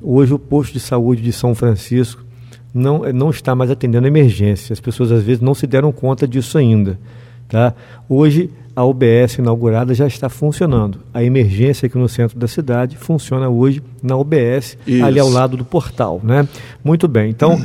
hoje 0.02 0.34
o 0.34 0.38
posto 0.38 0.72
de 0.72 0.80
saúde 0.80 1.22
de 1.22 1.32
São 1.32 1.54
Francisco 1.54 2.24
não, 2.74 3.12
não 3.12 3.30
está 3.30 3.54
mais 3.54 3.70
atendendo 3.70 4.08
emergência. 4.08 4.72
As 4.72 4.80
pessoas, 4.80 5.12
às 5.12 5.22
vezes, 5.22 5.40
não 5.40 5.54
se 5.54 5.68
deram 5.68 5.92
conta 5.92 6.26
disso 6.26 6.58
ainda. 6.58 6.98
Tá? 7.48 7.74
Hoje, 8.08 8.50
a 8.74 8.84
UBS 8.84 9.38
inaugurada 9.38 9.94
já 9.94 10.06
está 10.06 10.28
funcionando. 10.28 11.00
A 11.12 11.22
emergência 11.22 11.86
aqui 11.86 11.98
no 11.98 12.08
centro 12.08 12.38
da 12.38 12.48
cidade 12.48 12.96
funciona 12.96 13.48
hoje 13.48 13.82
na 14.02 14.16
UBS, 14.16 14.78
Isso. 14.86 15.04
ali 15.04 15.20
ao 15.20 15.28
lado 15.28 15.56
do 15.56 15.64
portal. 15.64 16.20
Né? 16.22 16.48
Muito 16.82 17.06
bem, 17.06 17.30
então 17.30 17.60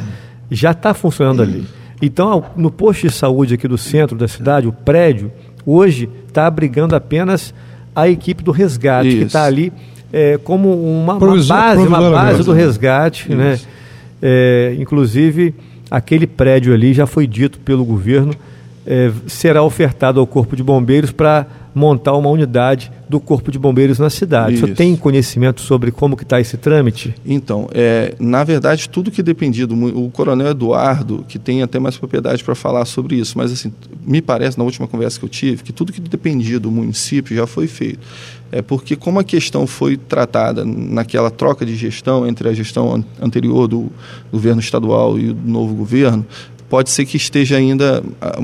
já 0.52 0.72
está 0.72 0.94
funcionando 0.94 1.42
ali. 1.42 1.66
Então, 2.02 2.46
no 2.56 2.70
posto 2.70 3.08
de 3.08 3.14
saúde 3.14 3.56
aqui 3.56 3.68
do 3.68 3.78
centro 3.78 4.16
da 4.16 4.28
cidade, 4.28 4.68
o 4.68 4.74
prédio, 4.74 5.32
hoje 5.66 6.10
está 6.28 6.46
abrigando 6.46 6.96
apenas 6.96 7.54
a 7.96 8.08
equipe 8.08 8.44
do 8.44 8.52
resgate, 8.52 9.10
Isso. 9.10 9.18
que 9.18 9.24
está 9.24 9.46
ali 9.46 9.74
é, 10.14 10.38
como 10.38 10.72
uma, 10.72 11.16
uma 11.16 11.44
base, 11.44 11.88
uma 11.88 12.12
base 12.12 12.44
do 12.44 12.54
resgate. 12.54 13.34
Né? 13.34 13.60
É, 14.22 14.76
inclusive, 14.80 15.56
aquele 15.90 16.28
prédio 16.28 16.74
ali 16.74 16.94
já 16.94 17.08
foi 17.08 17.26
dito 17.26 17.60
pelo 17.60 17.84
governo 17.84 18.34
é, 18.88 19.12
será 19.28 19.62
ofertado 19.62 20.20
ao 20.20 20.26
Corpo 20.26 20.56
de 20.56 20.64
Bombeiros 20.64 21.12
para 21.12 21.46
montar 21.76 22.14
uma 22.14 22.30
unidade 22.30 22.92
do 23.08 23.20
Corpo 23.20 23.52
de 23.52 23.60
Bombeiros 23.60 24.00
na 24.00 24.10
cidade. 24.10 24.56
Isso. 24.56 24.66
Você 24.66 24.74
tem 24.74 24.96
conhecimento 24.96 25.62
sobre 25.62 25.92
como 25.92 26.18
que 26.18 26.24
está 26.24 26.40
esse 26.40 26.58
trâmite? 26.58 27.14
Então, 27.24 27.70
é, 27.72 28.16
na 28.20 28.44
verdade, 28.44 28.90
tudo 28.90 29.12
que 29.12 29.22
dependia 29.22 29.68
do... 29.68 29.76
O 29.96 30.10
Coronel 30.10 30.48
Eduardo, 30.48 31.24
que 31.28 31.38
tem 31.38 31.62
até 31.62 31.78
mais 31.78 31.96
propriedade 31.96 32.44
para 32.44 32.56
falar 32.56 32.86
sobre 32.86 33.16
isso, 33.18 33.38
mas 33.38 33.52
assim, 33.52 33.72
me 34.04 34.22
parece, 34.22 34.58
na 34.58 34.64
última 34.64 34.88
conversa 34.88 35.20
que 35.20 35.26
eu 35.26 35.30
tive, 35.30 35.62
que 35.62 35.72
tudo 35.72 35.94
que 35.94 36.02
dependia 36.02 36.60
do 36.60 36.72
município 36.72 37.36
já 37.36 37.46
foi 37.46 37.68
feito. 37.68 38.00
É 38.52 38.62
porque 38.62 38.96
como 38.96 39.20
a 39.20 39.24
questão 39.24 39.68
foi 39.68 39.98
tratada 39.98 40.64
naquela 40.66 41.30
troca 41.30 41.66
de 41.66 41.76
gestão 41.76 42.26
entre 42.26 42.48
a 42.50 42.54
gestão 42.54 43.04
anterior 43.22 43.68
do 43.68 43.92
governo 44.32 44.62
estadual 44.62 45.20
e 45.20 45.32
o 45.32 45.36
novo 45.36 45.76
governo, 45.76 46.26
pode 46.70 46.90
ser 46.90 47.06
que 47.06 47.18
esteja 47.18 47.58
ainda 47.58 48.04
ah, 48.22 48.38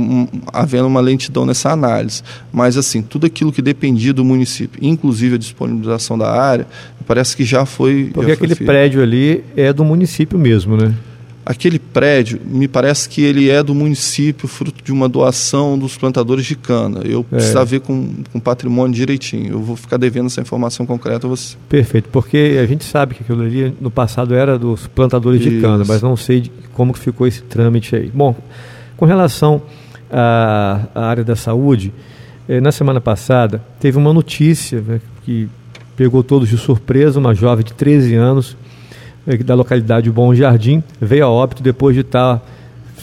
havendo 0.51 0.87
uma 0.87 1.01
lentidão 1.01 1.45
nessa 1.45 1.71
análise. 1.71 2.21
Mas, 2.51 2.77
assim, 2.77 3.01
tudo 3.01 3.25
aquilo 3.25 3.51
que 3.51 3.61
dependia 3.61 4.13
do 4.13 4.23
município, 4.23 4.79
inclusive 4.81 5.35
a 5.35 5.37
disponibilização 5.37 6.17
da 6.17 6.31
área, 6.31 6.67
parece 7.05 7.35
que 7.35 7.43
já 7.43 7.65
foi. 7.65 8.11
Porque 8.13 8.21
já 8.21 8.25
foi 8.27 8.33
aquele 8.33 8.55
feito. 8.55 8.67
prédio 8.67 9.01
ali 9.01 9.43
é 9.55 9.71
do 9.71 9.83
município 9.83 10.37
mesmo, 10.37 10.77
né? 10.77 10.93
Aquele 11.45 11.77
prédio, 11.77 12.39
me 12.45 12.69
parece 12.69 13.09
que 13.09 13.21
ele 13.21 13.49
é 13.49 13.61
do 13.61 13.75
município, 13.75 14.47
fruto 14.47 14.81
de 14.81 14.93
uma 14.93 15.09
doação 15.09 15.77
dos 15.77 15.97
plantadores 15.97 16.45
de 16.45 16.55
cana. 16.55 17.01
Eu 17.03 17.25
é. 17.31 17.35
precisava 17.35 17.65
ver 17.65 17.81
com, 17.81 18.13
com 18.31 18.39
patrimônio 18.39 18.95
direitinho. 18.95 19.53
Eu 19.53 19.59
vou 19.61 19.75
ficar 19.75 19.97
devendo 19.97 20.27
essa 20.27 20.39
informação 20.39 20.85
concreta 20.85 21.27
a 21.27 21.29
você. 21.29 21.57
Perfeito, 21.67 22.07
porque 22.09 22.57
a 22.61 22.65
gente 22.65 22.85
sabe 22.85 23.15
que 23.15 23.23
aquilo 23.23 23.41
ali 23.41 23.73
no 23.81 23.91
passado 23.91 24.33
era 24.33 24.57
dos 24.57 24.87
plantadores 24.87 25.41
Isso. 25.41 25.49
de 25.49 25.59
cana, 25.59 25.83
mas 25.85 26.01
não 26.01 26.15
sei 26.15 26.41
de 26.41 26.51
como 26.73 26.93
que 26.93 26.99
ficou 26.99 27.27
esse 27.27 27.41
trâmite 27.41 27.93
aí. 27.93 28.09
Bom, 28.13 28.35
com 28.95 29.05
relação 29.05 29.61
à, 30.09 30.87
à 30.95 31.05
área 31.07 31.25
da 31.25 31.35
saúde, 31.35 31.93
eh, 32.47 32.61
na 32.61 32.71
semana 32.71 33.01
passada 33.01 33.61
teve 33.81 33.97
uma 33.97 34.13
notícia 34.13 34.79
né, 34.79 35.01
que 35.25 35.49
pegou 35.97 36.23
todos 36.23 36.47
de 36.47 36.57
surpresa, 36.57 37.19
uma 37.19 37.35
jovem 37.35 37.65
de 37.65 37.73
13 37.73 38.15
anos 38.15 38.55
da 39.45 39.55
localidade 39.55 40.11
Bom 40.11 40.33
Jardim, 40.35 40.83
veio 40.99 41.25
a 41.25 41.29
óbito 41.29 41.63
depois 41.63 41.95
de 41.95 42.01
estar 42.01 42.41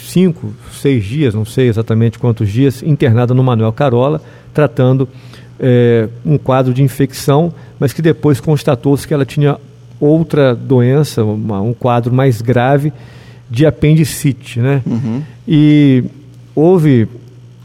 cinco, 0.03 0.53
seis 0.73 1.05
dias, 1.05 1.35
não 1.35 1.45
sei 1.45 1.69
exatamente 1.69 2.19
quantos 2.19 2.49
dias, 2.49 2.83
internada 2.83 3.35
no 3.35 3.43
Manuel 3.43 3.73
Carola, 3.73 4.21
tratando 4.53 5.09
é, 5.59 6.09
um 6.25 6.39
quadro 6.39 6.73
de 6.73 6.83
infecção, 6.83 7.53
mas 7.79 7.93
que 7.93 8.03
depois 8.03 8.41
constatou-se 8.41 9.07
que 9.07 9.15
ela 9.15 9.25
tinha 9.25 9.57
outra 10.01 10.55
doença, 10.55 11.23
uma, 11.25 11.61
um 11.61 11.75
quadro 11.75 12.13
mais 12.13 12.41
grave 12.41 12.93
de 13.51 13.67
apendicite, 13.67 14.61
né? 14.61 14.83
Uhum. 14.87 15.23
E 15.47 16.05
houve 16.55 17.09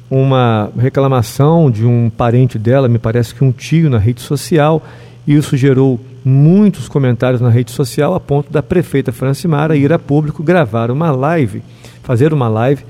uma 0.10 0.72
reclamação 0.78 1.72
de 1.72 1.86
um 1.86 2.10
parente 2.10 2.60
dela, 2.60 2.88
me 2.88 3.00
parece 3.00 3.34
que 3.34 3.44
um 3.44 3.52
tio 3.52 3.90
na 3.90 3.98
rede 3.98 4.22
social, 4.22 4.84
e 5.26 5.34
isso 5.36 5.56
gerou 5.56 6.00
muitos 6.26 6.90
comentários 6.90 7.40
na 7.40 7.50
rede 7.50 7.72
social 7.72 8.16
a 8.16 8.20
ponto 8.20 8.52
da 8.52 8.64
prefeita 8.64 9.12
Francimara 9.12 9.78
ir 9.78 9.94
a 9.94 10.00
público 10.00 10.42
gravar 10.42 10.90
uma 10.90 11.12
live, 11.12 11.62
fazer 12.02 12.34
uma 12.34 12.48
live 12.48 12.84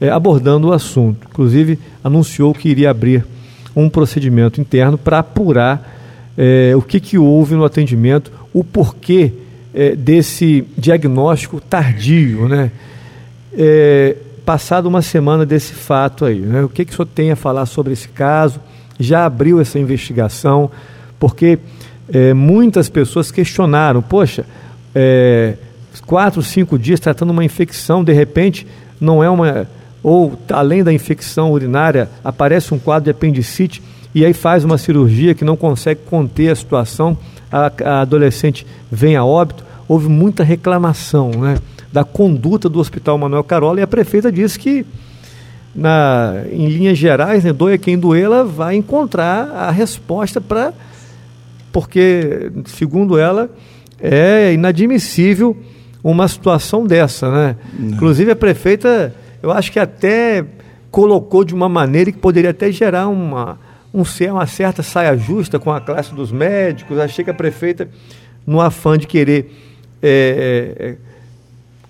é, 0.00 0.10
abordando 0.10 0.68
o 0.68 0.72
assunto. 0.72 1.26
Inclusive, 1.30 1.78
anunciou 2.02 2.52
que 2.52 2.68
iria 2.68 2.90
abrir 2.90 3.24
um 3.74 3.88
procedimento 3.88 4.60
interno 4.60 4.98
para 4.98 5.20
apurar 5.20 5.96
é, 6.36 6.72
o 6.76 6.82
que, 6.82 7.00
que 7.00 7.16
houve 7.16 7.54
no 7.54 7.64
atendimento, 7.64 8.30
o 8.52 8.62
porquê 8.62 9.32
é, 9.72 9.96
desse 9.96 10.66
diagnóstico 10.76 11.60
tardio, 11.60 12.48
né? 12.48 12.70
É, 13.56 14.16
passado 14.44 14.86
uma 14.86 15.00
semana 15.00 15.46
desse 15.46 15.72
fato 15.72 16.24
aí, 16.24 16.40
né? 16.40 16.62
O 16.62 16.68
que, 16.68 16.84
que 16.84 16.92
o 16.92 16.96
senhor 16.96 17.06
tem 17.06 17.30
a 17.30 17.36
falar 17.36 17.66
sobre 17.66 17.94
esse 17.94 18.08
caso? 18.08 18.60
Já 19.00 19.24
abriu 19.24 19.60
essa 19.60 19.78
investigação? 19.78 20.70
porque 21.24 21.58
é, 22.12 22.34
muitas 22.34 22.88
pessoas 22.88 23.30
questionaram, 23.30 24.02
poxa, 24.02 24.44
é, 24.94 25.54
quatro, 26.06 26.42
cinco 26.42 26.78
dias 26.78 27.00
tratando 27.00 27.30
uma 27.30 27.44
infecção, 27.44 28.04
de 28.04 28.12
repente 28.12 28.66
não 29.00 29.22
é 29.22 29.28
uma. 29.28 29.66
Ou 30.02 30.38
além 30.50 30.84
da 30.84 30.92
infecção 30.92 31.50
urinária, 31.52 32.10
aparece 32.22 32.74
um 32.74 32.78
quadro 32.78 33.04
de 33.04 33.10
apendicite 33.10 33.82
e 34.14 34.24
aí 34.24 34.32
faz 34.32 34.62
uma 34.62 34.78
cirurgia 34.78 35.34
que 35.34 35.44
não 35.44 35.56
consegue 35.56 36.00
conter 36.08 36.50
a 36.50 36.54
situação, 36.54 37.16
a, 37.50 37.72
a 37.84 38.00
adolescente 38.02 38.66
vem 38.90 39.16
a 39.16 39.24
óbito. 39.24 39.64
Houve 39.88 40.08
muita 40.08 40.44
reclamação 40.44 41.30
né, 41.30 41.58
da 41.92 42.04
conduta 42.04 42.68
do 42.68 42.78
Hospital 42.78 43.18
Manuel 43.18 43.44
Carola 43.44 43.80
e 43.80 43.82
a 43.82 43.86
prefeita 43.86 44.30
disse 44.30 44.58
que, 44.58 44.86
na, 45.74 46.42
em 46.50 46.68
linhas 46.68 46.96
gerais, 46.96 47.44
né, 47.44 47.52
doia 47.52 47.76
quem 47.76 47.98
doer, 47.98 48.24
ela 48.24 48.44
vai 48.44 48.76
encontrar 48.76 49.50
a 49.50 49.70
resposta 49.70 50.40
para. 50.40 50.72
Porque, 51.74 52.52
segundo 52.66 53.18
ela, 53.18 53.50
é 54.00 54.52
inadmissível 54.52 55.56
uma 56.04 56.28
situação 56.28 56.86
dessa, 56.86 57.28
né? 57.28 57.56
Inclusive 57.80 58.30
a 58.30 58.36
prefeita, 58.36 59.12
eu 59.42 59.50
acho 59.50 59.72
que 59.72 59.80
até 59.80 60.44
colocou 60.88 61.42
de 61.42 61.52
uma 61.52 61.68
maneira 61.68 62.12
que 62.12 62.18
poderia 62.18 62.50
até 62.50 62.70
gerar 62.70 63.08
uma, 63.08 63.58
um, 63.92 64.04
uma 64.30 64.46
certa 64.46 64.84
saia 64.84 65.16
justa 65.16 65.58
com 65.58 65.72
a 65.72 65.80
classe 65.80 66.14
dos 66.14 66.30
médicos. 66.30 66.96
Achei 66.96 67.24
que 67.24 67.30
a 67.32 67.34
prefeita, 67.34 67.88
no 68.46 68.60
afã 68.60 68.96
de 68.96 69.08
querer 69.08 69.52
é, 70.00 70.76
é, 70.78 70.86
é 70.90 70.96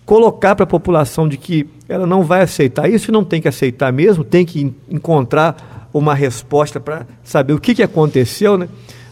colocar 0.07 0.55
para 0.55 0.65
a 0.65 0.67
população 0.67 1.29
de 1.29 1.37
que 1.37 1.69
ela 1.87 2.07
não 2.07 2.23
vai 2.23 2.41
aceitar 2.41 2.89
isso, 2.89 3.13
não 3.13 3.23
tem 3.23 3.43
que 3.43 3.49
aceitar 3.49 3.93
mesmo, 3.93 4.25
tem 4.25 4.47
que 4.47 4.73
encontrar 4.89 5.91
uma 5.93 6.15
resposta 6.15 6.81
para 6.81 7.07
saber 7.23 7.53
o 7.53 7.61
que, 7.61 7.75
que 7.75 7.83
aconteceu, 7.83 8.57
né? 8.57 8.67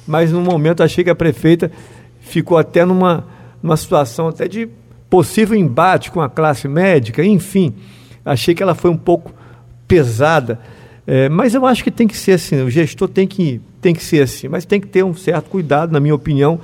Mas 0.06 0.32
no 0.32 0.40
momento 0.40 0.82
achei 0.82 1.04
que 1.04 1.10
a 1.10 1.14
prefeita 1.14 1.70
ficou 2.20 2.58
até 2.58 2.84
numa, 2.84 3.24
numa 3.62 3.76
situação 3.76 4.28
até 4.28 4.48
de 4.48 4.68
possível 5.08 5.56
embate 5.56 6.10
com 6.10 6.20
a 6.20 6.28
classe 6.28 6.66
médica, 6.66 7.24
enfim. 7.24 7.74
Achei 8.24 8.54
que 8.54 8.62
ela 8.62 8.74
foi 8.74 8.90
um 8.90 8.96
pouco 8.96 9.32
pesada. 9.86 10.58
É, 11.06 11.28
mas 11.28 11.54
eu 11.54 11.66
acho 11.66 11.82
que 11.82 11.90
tem 11.90 12.06
que 12.06 12.16
ser 12.16 12.32
assim, 12.32 12.62
o 12.62 12.70
gestor 12.70 13.08
tem 13.08 13.26
que, 13.26 13.60
tem 13.80 13.92
que 13.92 14.02
ser 14.02 14.22
assim, 14.22 14.48
mas 14.48 14.64
tem 14.64 14.80
que 14.80 14.86
ter 14.86 15.04
um 15.04 15.14
certo 15.14 15.50
cuidado, 15.50 15.92
na 15.92 15.98
minha 15.98 16.14
opinião, 16.14 16.60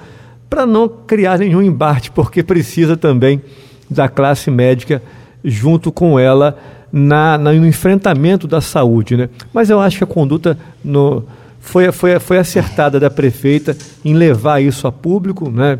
para 0.48 0.64
não 0.64 0.88
criar 0.88 1.38
nenhum 1.38 1.60
embate, 1.60 2.10
porque 2.10 2.42
precisa 2.42 2.96
também 2.96 3.42
da 3.90 4.08
classe 4.08 4.50
médica 4.50 5.02
junto 5.44 5.90
com 5.90 6.18
ela 6.18 6.56
na, 6.92 7.36
na, 7.36 7.52
no 7.52 7.66
enfrentamento 7.66 8.46
da 8.46 8.60
saúde. 8.60 9.16
Né? 9.16 9.28
Mas 9.52 9.70
eu 9.70 9.80
acho 9.80 9.98
que 9.98 10.04
a 10.04 10.06
conduta 10.06 10.58
no, 10.82 11.24
foi, 11.68 11.92
foi, 11.92 12.18
foi 12.18 12.38
acertada 12.38 12.98
da 12.98 13.10
prefeita 13.10 13.76
em 14.04 14.14
levar 14.14 14.62
isso 14.62 14.86
a 14.86 14.92
público, 14.92 15.50
né? 15.50 15.78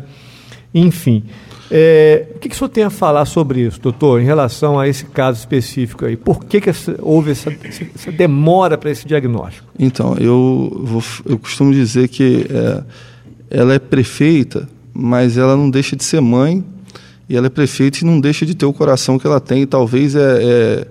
enfim. 0.73 1.23
É, 1.71 2.27
o 2.35 2.39
que, 2.39 2.49
que 2.49 2.55
o 2.55 2.57
senhor 2.57 2.69
tem 2.69 2.83
a 2.83 2.89
falar 2.89 3.25
sobre 3.25 3.61
isso, 3.61 3.79
doutor, 3.79 4.19
em 4.21 4.25
relação 4.25 4.79
a 4.79 4.87
esse 4.87 5.05
caso 5.05 5.39
específico 5.39 6.05
aí? 6.05 6.15
Por 6.15 6.43
que, 6.45 6.59
que 6.61 6.69
essa, 6.69 6.95
houve 6.99 7.31
essa, 7.31 7.55
essa 7.93 8.11
demora 8.11 8.77
para 8.77 8.89
esse 8.89 9.07
diagnóstico? 9.07 9.67
Então, 9.77 10.15
eu, 10.19 10.81
vou, 10.83 11.03
eu 11.25 11.37
costumo 11.37 11.71
dizer 11.71 12.07
que 12.07 12.47
é, 12.49 12.83
ela 13.51 13.73
é 13.75 13.79
prefeita, 13.79 14.67
mas 14.93 15.37
ela 15.37 15.55
não 15.55 15.69
deixa 15.69 15.95
de 15.95 16.03
ser 16.03 16.21
mãe, 16.21 16.63
e 17.27 17.37
ela 17.37 17.45
é 17.45 17.51
prefeita 17.51 17.99
e 18.01 18.03
não 18.03 18.19
deixa 18.19 18.47
de 18.47 18.55
ter 18.55 18.65
o 18.65 18.73
coração 18.73 19.19
que 19.19 19.27
ela 19.27 19.39
tem, 19.39 19.61
e 19.61 19.65
talvez 19.67 20.15
é, 20.15 20.39
é 20.41 20.87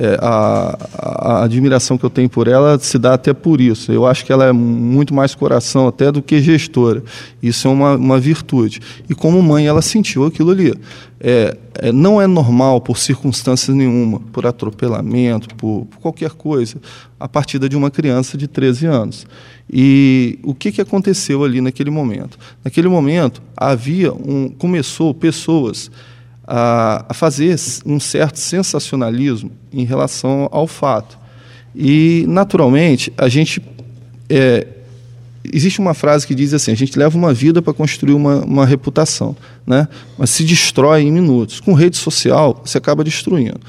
é, 0.00 0.18
a, 0.18 0.78
a, 0.94 1.44
admiração 1.44 1.98
que 1.98 2.04
eu 2.04 2.08
tenho 2.08 2.28
por 2.28 2.48
ela 2.48 2.78
se 2.78 2.98
dá 2.98 3.12
até 3.12 3.34
por 3.34 3.60
isso. 3.60 3.92
Eu 3.92 4.06
acho 4.06 4.24
que 4.24 4.32
ela 4.32 4.46
é 4.46 4.52
muito 4.52 5.12
mais 5.12 5.34
coração 5.34 5.86
até 5.86 6.10
do 6.10 6.22
que 6.22 6.40
gestora. 6.40 7.02
Isso 7.42 7.68
é 7.68 7.70
uma, 7.70 7.96
uma 7.96 8.18
virtude. 8.18 8.80
E 9.10 9.14
como 9.14 9.42
mãe, 9.42 9.66
ela 9.66 9.82
sentiu 9.82 10.24
aquilo 10.24 10.52
ali. 10.52 10.72
É, 11.20 11.54
é, 11.74 11.92
não 11.92 12.18
é 12.18 12.26
normal, 12.26 12.80
por 12.80 12.96
circunstâncias 12.96 13.76
nenhuma, 13.76 14.20
por 14.32 14.46
atropelamento, 14.46 15.54
por, 15.54 15.84
por, 15.90 15.98
qualquer 15.98 16.30
coisa, 16.30 16.78
a 17.18 17.28
partida 17.28 17.68
de 17.68 17.76
uma 17.76 17.90
criança 17.90 18.38
de 18.38 18.48
13 18.48 18.86
anos. 18.86 19.26
E 19.70 20.38
o 20.42 20.54
que, 20.54 20.72
que 20.72 20.80
aconteceu 20.80 21.44
ali 21.44 21.60
naquele 21.60 21.90
momento? 21.90 22.38
Naquele 22.64 22.88
momento, 22.88 23.42
havia 23.54 24.14
um, 24.14 24.48
começou 24.48 25.12
pessoas 25.12 25.90
a, 26.52 27.04
a 27.08 27.14
fazer 27.14 27.54
um 27.86 28.00
certo 28.00 28.40
sensacionalismo 28.40 29.52
em 29.72 29.84
relação 29.84 30.48
ao 30.50 30.66
fato. 30.66 31.16
E, 31.74 32.24
naturalmente, 32.26 33.12
a 33.16 33.28
gente. 33.28 33.62
É, 34.28 34.66
existe 35.44 35.78
uma 35.78 35.94
frase 35.94 36.26
que 36.26 36.34
diz 36.34 36.52
assim: 36.52 36.72
a 36.72 36.74
gente 36.74 36.98
leva 36.98 37.16
uma 37.16 37.32
vida 37.32 37.62
para 37.62 37.72
construir 37.72 38.14
uma, 38.14 38.44
uma 38.44 38.66
reputação, 38.66 39.36
né? 39.64 39.86
mas 40.18 40.30
se 40.30 40.42
destrói 40.42 41.02
em 41.02 41.12
minutos. 41.12 41.60
Com 41.60 41.72
rede 41.72 41.96
social, 41.96 42.60
você 42.64 42.78
acaba 42.78 43.04
destruindo. 43.04 43.60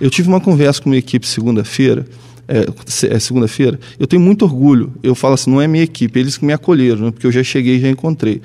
Eu 0.00 0.08
tive 0.08 0.28
uma 0.28 0.40
conversa 0.40 0.80
com 0.80 0.90
uma 0.90 0.96
equipe 0.96 1.26
segunda-feira. 1.26 2.06
É, 2.46 2.66
é 3.14 3.18
segunda-feira, 3.18 3.78
eu 3.98 4.06
tenho 4.06 4.22
muito 4.22 4.42
orgulho. 4.44 4.94
Eu 5.02 5.14
falo 5.14 5.34
assim, 5.34 5.50
não 5.50 5.60
é 5.60 5.66
minha 5.66 5.84
equipe, 5.84 6.18
eles 6.18 6.38
que 6.38 6.46
me 6.46 6.52
acolheram, 6.54 7.06
né? 7.06 7.10
porque 7.10 7.26
eu 7.26 7.32
já 7.32 7.42
cheguei 7.42 7.76
e 7.76 7.80
já 7.80 7.90
encontrei. 7.90 8.40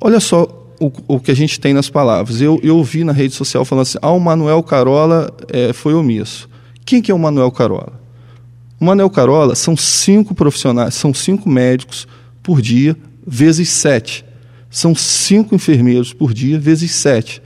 Olha 0.00 0.20
só 0.20 0.63
o, 0.86 0.92
o 1.14 1.20
que 1.20 1.30
a 1.30 1.36
gente 1.36 1.58
tem 1.58 1.72
nas 1.72 1.88
palavras. 1.88 2.40
Eu, 2.40 2.60
eu 2.62 2.82
vi 2.82 3.04
na 3.04 3.12
rede 3.12 3.34
social 3.34 3.64
falando 3.64 3.82
assim: 3.82 3.98
ah, 4.02 4.10
o 4.10 4.20
Manuel 4.20 4.62
Carola 4.62 5.32
é, 5.48 5.72
foi 5.72 5.94
omisso. 5.94 6.48
Quem 6.84 7.00
que 7.00 7.10
é 7.10 7.14
o 7.14 7.18
Manuel 7.18 7.50
Carola? 7.50 8.00
O 8.78 8.84
Manuel 8.84 9.08
Carola 9.08 9.54
são 9.54 9.76
cinco 9.76 10.34
profissionais, 10.34 10.94
são 10.94 11.14
cinco 11.14 11.48
médicos 11.48 12.06
por 12.42 12.60
dia, 12.60 12.96
vezes 13.26 13.70
sete. 13.70 14.24
São 14.68 14.94
cinco 14.94 15.54
enfermeiros 15.54 16.12
por 16.12 16.34
dia, 16.34 16.58
vezes 16.58 16.90
sete. 16.90 17.40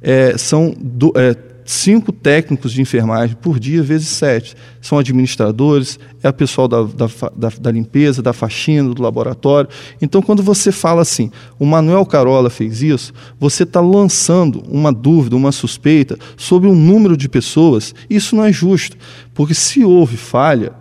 É, 0.00 0.36
são 0.36 0.74
do, 0.76 1.12
é, 1.14 1.36
cinco 1.64 2.12
técnicos 2.12 2.72
de 2.72 2.80
enfermagem 2.80 3.36
por 3.40 3.58
dia, 3.58 3.82
vezes 3.82 4.08
sete. 4.08 4.54
São 4.80 4.98
administradores, 4.98 5.98
é 6.22 6.28
a 6.28 6.32
pessoal 6.32 6.66
da, 6.66 6.82
da, 6.82 7.08
da, 7.36 7.48
da, 7.60 7.70
limpeza, 7.70 8.22
da 8.22 8.32
faxina, 8.32 8.92
do 8.92 9.02
laboratório. 9.02 9.70
Então, 10.00 10.20
quando 10.20 10.42
você 10.42 10.72
fala 10.72 11.02
assim, 11.02 11.30
o 11.58 11.66
Manuel 11.66 12.04
Carola 12.04 12.50
fez 12.50 12.82
isso, 12.82 13.12
você 13.38 13.62
está 13.62 13.80
lançando 13.80 14.62
uma 14.68 14.92
dúvida, 14.92 15.36
uma 15.36 15.52
suspeita 15.52 16.18
sobre 16.36 16.68
um 16.68 16.74
número 16.74 17.16
de 17.16 17.28
pessoas. 17.28 17.94
Isso 18.08 18.34
não 18.34 18.44
é 18.44 18.52
justo, 18.52 18.96
porque 19.34 19.54
se 19.54 19.84
houve 19.84 20.16
falha, 20.16 20.72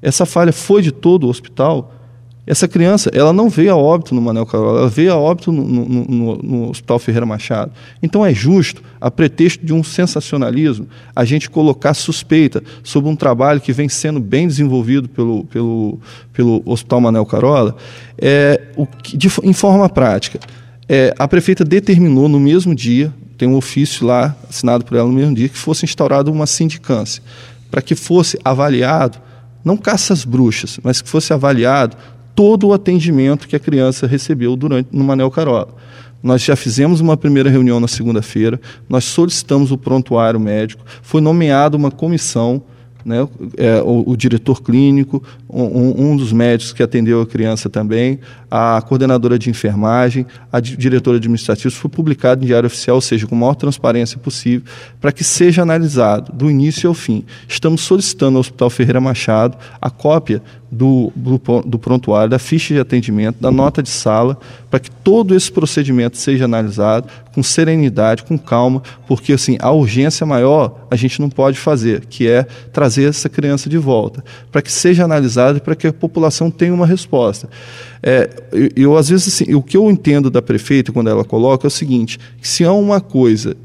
essa 0.00 0.24
falha 0.24 0.52
foi 0.52 0.82
de 0.82 0.92
todo 0.92 1.24
o 1.24 1.30
hospital, 1.30 1.95
essa 2.46 2.68
criança, 2.68 3.10
ela 3.12 3.32
não 3.32 3.50
veio 3.50 3.72
a 3.72 3.76
óbito 3.76 4.14
no 4.14 4.22
Manel 4.22 4.46
Carola, 4.46 4.80
ela 4.80 4.88
veio 4.88 5.12
a 5.12 5.16
óbito 5.16 5.50
no, 5.50 5.64
no, 5.64 6.04
no, 6.04 6.36
no, 6.36 6.70
Hospital 6.70 6.98
Ferreira 7.00 7.26
Machado. 7.26 7.72
Então 8.00 8.24
é 8.24 8.32
justo, 8.32 8.80
a 9.00 9.10
pretexto 9.10 9.66
de 9.66 9.74
um 9.74 9.82
sensacionalismo, 9.82 10.86
a 11.14 11.24
gente 11.24 11.50
colocar 11.50 11.92
suspeita 11.92 12.62
sobre 12.84 13.10
um 13.10 13.16
trabalho 13.16 13.60
que 13.60 13.72
vem 13.72 13.88
sendo 13.88 14.20
bem 14.20 14.46
desenvolvido 14.46 15.08
pelo, 15.08 15.44
pelo, 15.46 15.98
pelo 16.32 16.62
Hospital 16.64 17.00
Manel 17.00 17.26
Carola, 17.26 17.76
é, 18.16 18.62
o 18.76 18.86
que, 18.86 19.16
de, 19.16 19.28
em 19.42 19.52
forma 19.52 19.88
prática. 19.88 20.38
É, 20.88 21.12
a 21.18 21.26
prefeita 21.26 21.64
determinou 21.64 22.28
no 22.28 22.38
mesmo 22.38 22.76
dia, 22.76 23.12
tem 23.36 23.48
um 23.48 23.56
ofício 23.56 24.06
lá 24.06 24.36
assinado 24.48 24.84
por 24.84 24.96
ela 24.96 25.08
no 25.08 25.14
mesmo 25.14 25.34
dia, 25.34 25.48
que 25.48 25.58
fosse 25.58 25.84
instaurada 25.84 26.30
uma 26.30 26.46
sindicância, 26.46 27.20
para 27.72 27.82
que 27.82 27.96
fosse 27.96 28.38
avaliado 28.44 29.18
não 29.66 29.76
caça 29.76 30.12
as 30.12 30.24
bruxas, 30.24 30.78
mas 30.80 31.02
que 31.02 31.08
fosse 31.08 31.32
avaliado 31.32 31.96
todo 32.36 32.68
o 32.68 32.72
atendimento 32.74 33.48
que 33.48 33.56
a 33.56 33.58
criança 33.60 34.06
recebeu 34.06 34.54
durante 34.54 34.90
no 34.92 35.02
Manel 35.02 35.30
Carola. 35.30 35.74
Nós 36.22 36.42
já 36.42 36.54
fizemos 36.54 37.00
uma 37.00 37.16
primeira 37.16 37.50
reunião 37.50 37.80
na 37.80 37.88
segunda-feira, 37.88 38.60
nós 38.88 39.04
solicitamos 39.04 39.72
o 39.72 39.78
prontuário 39.78 40.38
médico, 40.38 40.84
foi 41.02 41.20
nomeada 41.20 41.76
uma 41.76 41.90
comissão 41.90 42.62
né, 43.04 43.26
é, 43.56 43.80
o, 43.82 44.02
o, 44.10 44.16
diretor 44.16 44.60
clínico, 44.60 45.22
um, 45.48 46.10
um, 46.10 46.16
dos 46.16 46.32
médicos 46.32 46.72
que 46.72 46.82
atendeu 46.82 47.20
a 47.20 47.26
criança 47.26 47.70
também, 47.70 48.18
a 48.50 48.82
coordenadora 48.82 49.38
de 49.38 49.48
enfermagem, 49.48 50.26
a 50.52 50.60
diretora 50.60 51.18
administrativa, 51.18 51.68
isso 51.68 51.78
foi 51.78 51.90
publicado 51.90 52.42
em 52.42 52.46
diário 52.46 52.66
oficial, 52.66 52.96
ou 52.96 53.00
seja, 53.00 53.26
com 53.26 53.34
a 53.34 53.38
maior 53.38 53.54
transparência 53.54 54.18
possível, 54.18 54.66
para 55.00 55.12
que 55.12 55.22
seja 55.22 55.62
analisado 55.62 56.32
do 56.32 56.50
início 56.50 56.88
ao 56.88 56.94
fim. 56.94 57.24
Estamos 57.48 57.82
solicitando 57.82 58.36
ao 58.36 58.40
Hospital 58.40 58.70
Ferreira 58.70 59.00
Machado 59.00 59.56
a 59.80 59.90
cópia 59.90 60.42
do, 60.70 61.12
do, 61.14 61.40
do 61.64 61.78
prontuário, 61.78 62.30
da 62.30 62.38
ficha 62.38 62.74
de 62.74 62.80
atendimento, 62.80 63.40
da 63.40 63.50
nota 63.50 63.82
de 63.82 63.88
sala, 63.88 64.36
para 64.68 64.80
que 64.80 64.90
todo 64.90 65.34
esse 65.34 65.50
procedimento 65.50 66.16
seja 66.16 66.44
analisado 66.44 67.08
com 67.32 67.42
serenidade, 67.42 68.24
com 68.24 68.36
calma, 68.36 68.82
porque 69.06 69.32
assim 69.32 69.56
a 69.60 69.70
urgência 69.70 70.26
maior 70.26 70.86
a 70.90 70.96
gente 70.96 71.20
não 71.20 71.30
pode 71.30 71.58
fazer, 71.58 72.06
que 72.06 72.26
é 72.26 72.44
trazer 72.72 73.08
essa 73.08 73.28
criança 73.28 73.68
de 73.68 73.78
volta, 73.78 74.24
para 74.50 74.62
que 74.62 74.72
seja 74.72 75.04
analisado 75.04 75.35
e 75.36 75.60
para 75.60 75.76
que 75.76 75.86
a 75.86 75.92
população 75.92 76.50
tenha 76.50 76.72
uma 76.72 76.86
resposta. 76.86 77.48
É, 78.02 78.28
eu, 78.52 78.70
eu, 78.76 78.96
às 78.96 79.08
vezes 79.08 79.28
assim, 79.28 79.54
o 79.54 79.62
que 79.62 79.76
eu 79.76 79.90
entendo 79.90 80.30
da 80.30 80.40
prefeita 80.40 80.92
quando 80.92 81.08
ela 81.08 81.24
coloca 81.24 81.66
é 81.66 81.68
o 81.68 81.70
seguinte: 81.70 82.18
se 82.40 82.64
há 82.64 82.72
uma 82.72 83.00
coisa, 83.00 83.56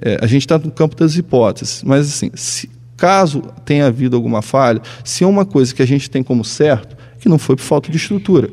é, 0.00 0.18
a 0.20 0.26
gente 0.26 0.42
está 0.42 0.58
no 0.58 0.70
campo 0.70 0.96
das 0.96 1.16
hipóteses, 1.16 1.82
mas 1.84 2.06
assim, 2.08 2.30
se, 2.34 2.70
caso 2.96 3.42
tenha 3.64 3.86
havido 3.86 4.14
alguma 4.14 4.42
falha, 4.42 4.82
se 5.04 5.24
é 5.24 5.26
uma 5.26 5.44
coisa 5.44 5.74
que 5.74 5.82
a 5.82 5.86
gente 5.86 6.10
tem 6.10 6.22
como 6.22 6.44
certo, 6.44 6.96
que 7.18 7.28
não 7.28 7.38
foi 7.38 7.56
por 7.56 7.62
falta 7.62 7.90
de 7.90 7.96
estrutura. 7.96 8.50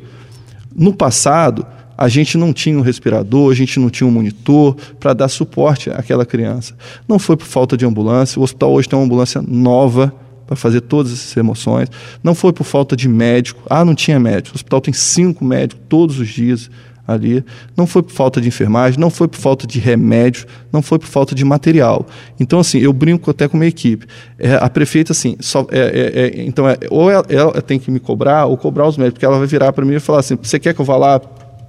No 0.74 0.94
passado, 0.94 1.66
a 1.96 2.08
gente 2.08 2.38
não 2.38 2.52
tinha 2.52 2.78
um 2.78 2.80
respirador, 2.80 3.50
a 3.50 3.54
gente 3.54 3.80
não 3.80 3.90
tinha 3.90 4.06
um 4.06 4.10
monitor 4.10 4.76
para 5.00 5.12
dar 5.12 5.28
suporte 5.28 5.90
àquela 5.90 6.24
criança. 6.24 6.76
Não 7.08 7.18
foi 7.18 7.36
por 7.36 7.46
falta 7.46 7.76
de 7.76 7.84
ambulância, 7.84 8.38
o 8.38 8.42
hospital 8.42 8.72
hoje 8.72 8.88
tem 8.88 8.98
uma 8.98 9.04
ambulância 9.04 9.42
nova 9.42 10.14
para 10.48 10.56
fazer 10.56 10.80
todas 10.80 11.12
essas 11.12 11.36
emoções. 11.36 11.88
Não 12.24 12.34
foi 12.34 12.52
por 12.52 12.64
falta 12.64 12.96
de 12.96 13.06
médico, 13.06 13.62
ah, 13.68 13.84
não 13.84 13.94
tinha 13.94 14.18
médico. 14.18 14.54
O 14.54 14.56
hospital 14.56 14.80
tem 14.80 14.94
cinco 14.94 15.44
médicos 15.44 15.84
todos 15.88 16.18
os 16.18 16.26
dias 16.26 16.70
ali. 17.06 17.44
Não 17.76 17.86
foi 17.86 18.02
por 18.02 18.12
falta 18.12 18.40
de 18.40 18.48
enfermagem, 18.48 18.98
não 18.98 19.10
foi 19.10 19.28
por 19.28 19.38
falta 19.38 19.66
de 19.66 19.78
remédio, 19.78 20.46
não 20.72 20.80
foi 20.80 20.98
por 20.98 21.06
falta 21.06 21.34
de 21.34 21.44
material. 21.44 22.06
Então, 22.40 22.60
assim, 22.60 22.78
eu 22.78 22.92
brinco 22.92 23.30
até 23.30 23.46
com 23.46 23.58
a 23.58 23.60
minha 23.60 23.68
equipe. 23.68 24.06
É, 24.38 24.54
a 24.54 24.70
prefeita, 24.70 25.12
assim, 25.12 25.36
só, 25.38 25.66
é, 25.70 25.78
é, 25.78 26.20
é 26.20 26.42
então, 26.46 26.66
é, 26.66 26.78
ou 26.90 27.10
ela, 27.10 27.24
ela, 27.28 27.62
tem 27.62 27.78
que 27.78 27.90
me 27.90 28.00
cobrar, 28.00 28.46
ou 28.46 28.56
cobrar 28.56 28.88
os 28.88 28.96
médicos, 28.96 29.14
porque 29.14 29.26
ela 29.26 29.38
vai 29.38 29.46
virar 29.46 29.72
para 29.72 29.84
mim 29.84 29.94
e 29.94 30.00
falar 30.00 30.20
assim: 30.20 30.36
você 30.40 30.58
quer 30.58 30.74
que 30.74 30.80
eu 30.80 30.84
vá 30.84 30.96
lá 30.96 31.20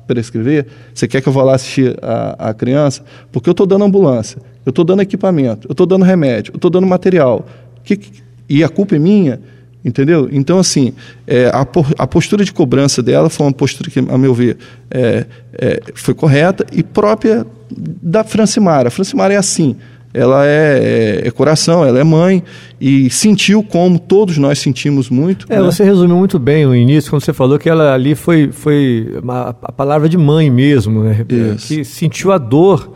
prescrever? 0.07 0.67
Você 0.93 1.05
quer 1.05 1.21
que 1.21 1.27
eu 1.27 1.33
vá 1.33 1.43
lá 1.43 1.55
assistir 1.55 1.97
a, 2.01 2.49
a 2.49 2.53
criança? 2.53 3.03
Porque 3.29 3.49
eu 3.49 3.51
estou 3.51 3.67
dando 3.67 3.83
ambulância, 3.83 4.41
eu 4.65 4.71
estou 4.71 4.85
dando 4.85 5.01
equipamento, 5.01 5.67
eu 5.67 5.71
estou 5.73 5.85
dando 5.85 6.03
remédio, 6.03 6.51
eu 6.53 6.57
estou 6.57 6.71
dando 6.71 6.87
material. 6.87 7.45
Que, 7.83 7.97
e 8.49 8.63
a 8.63 8.69
culpa 8.69 8.95
é 8.95 8.99
minha? 8.99 9.39
Entendeu? 9.83 10.27
Então, 10.31 10.59
assim, 10.59 10.93
é, 11.25 11.45
a, 11.47 11.65
a, 11.97 12.07
postura 12.07 12.43
de 12.43 12.51
cobrança 12.51 13.01
dela 13.01 13.29
foi 13.29 13.45
uma 13.45 13.53
postura 13.53 13.89
que, 13.89 13.99
a 13.99 14.17
meu 14.17 14.33
ver, 14.33 14.57
é, 14.91 15.25
é, 15.53 15.81
foi 15.93 16.13
correta 16.13 16.65
e 16.73 16.83
própria 16.83 17.45
da 17.71 18.25
Francimara. 18.25 18.89
A 18.89 18.91
Francimara 18.91 19.33
é 19.33 19.37
assim, 19.37 19.77
ela 20.13 20.45
é, 20.45 21.21
é, 21.23 21.27
é, 21.27 21.31
coração, 21.31 21.85
ela 21.85 21.97
é 21.97 22.03
mãe 22.03 22.43
e 22.81 23.09
sentiu 23.09 23.63
como 23.63 23.97
todos 23.97 24.37
nós 24.37 24.59
sentimos 24.59 25.09
muito. 25.09 25.45
É, 25.49 25.55
né? 25.55 25.61
você 25.61 25.83
resumiu 25.83 26.17
muito 26.17 26.37
bem 26.37 26.65
o 26.65 26.75
início 26.75 27.09
quando 27.09 27.23
você 27.23 27.31
falou 27.31 27.57
que 27.57 27.69
ela 27.69 27.93
ali 27.93 28.15
foi, 28.15 28.51
foi 28.51 29.07
uma, 29.23 29.55
a 29.61 29.71
palavra 29.71 30.09
de 30.09 30.17
mãe 30.17 30.49
mesmo, 30.49 31.03
né? 31.03 31.25
que 31.57 31.85
sentiu 31.85 32.33
a 32.33 32.37
dor 32.37 32.91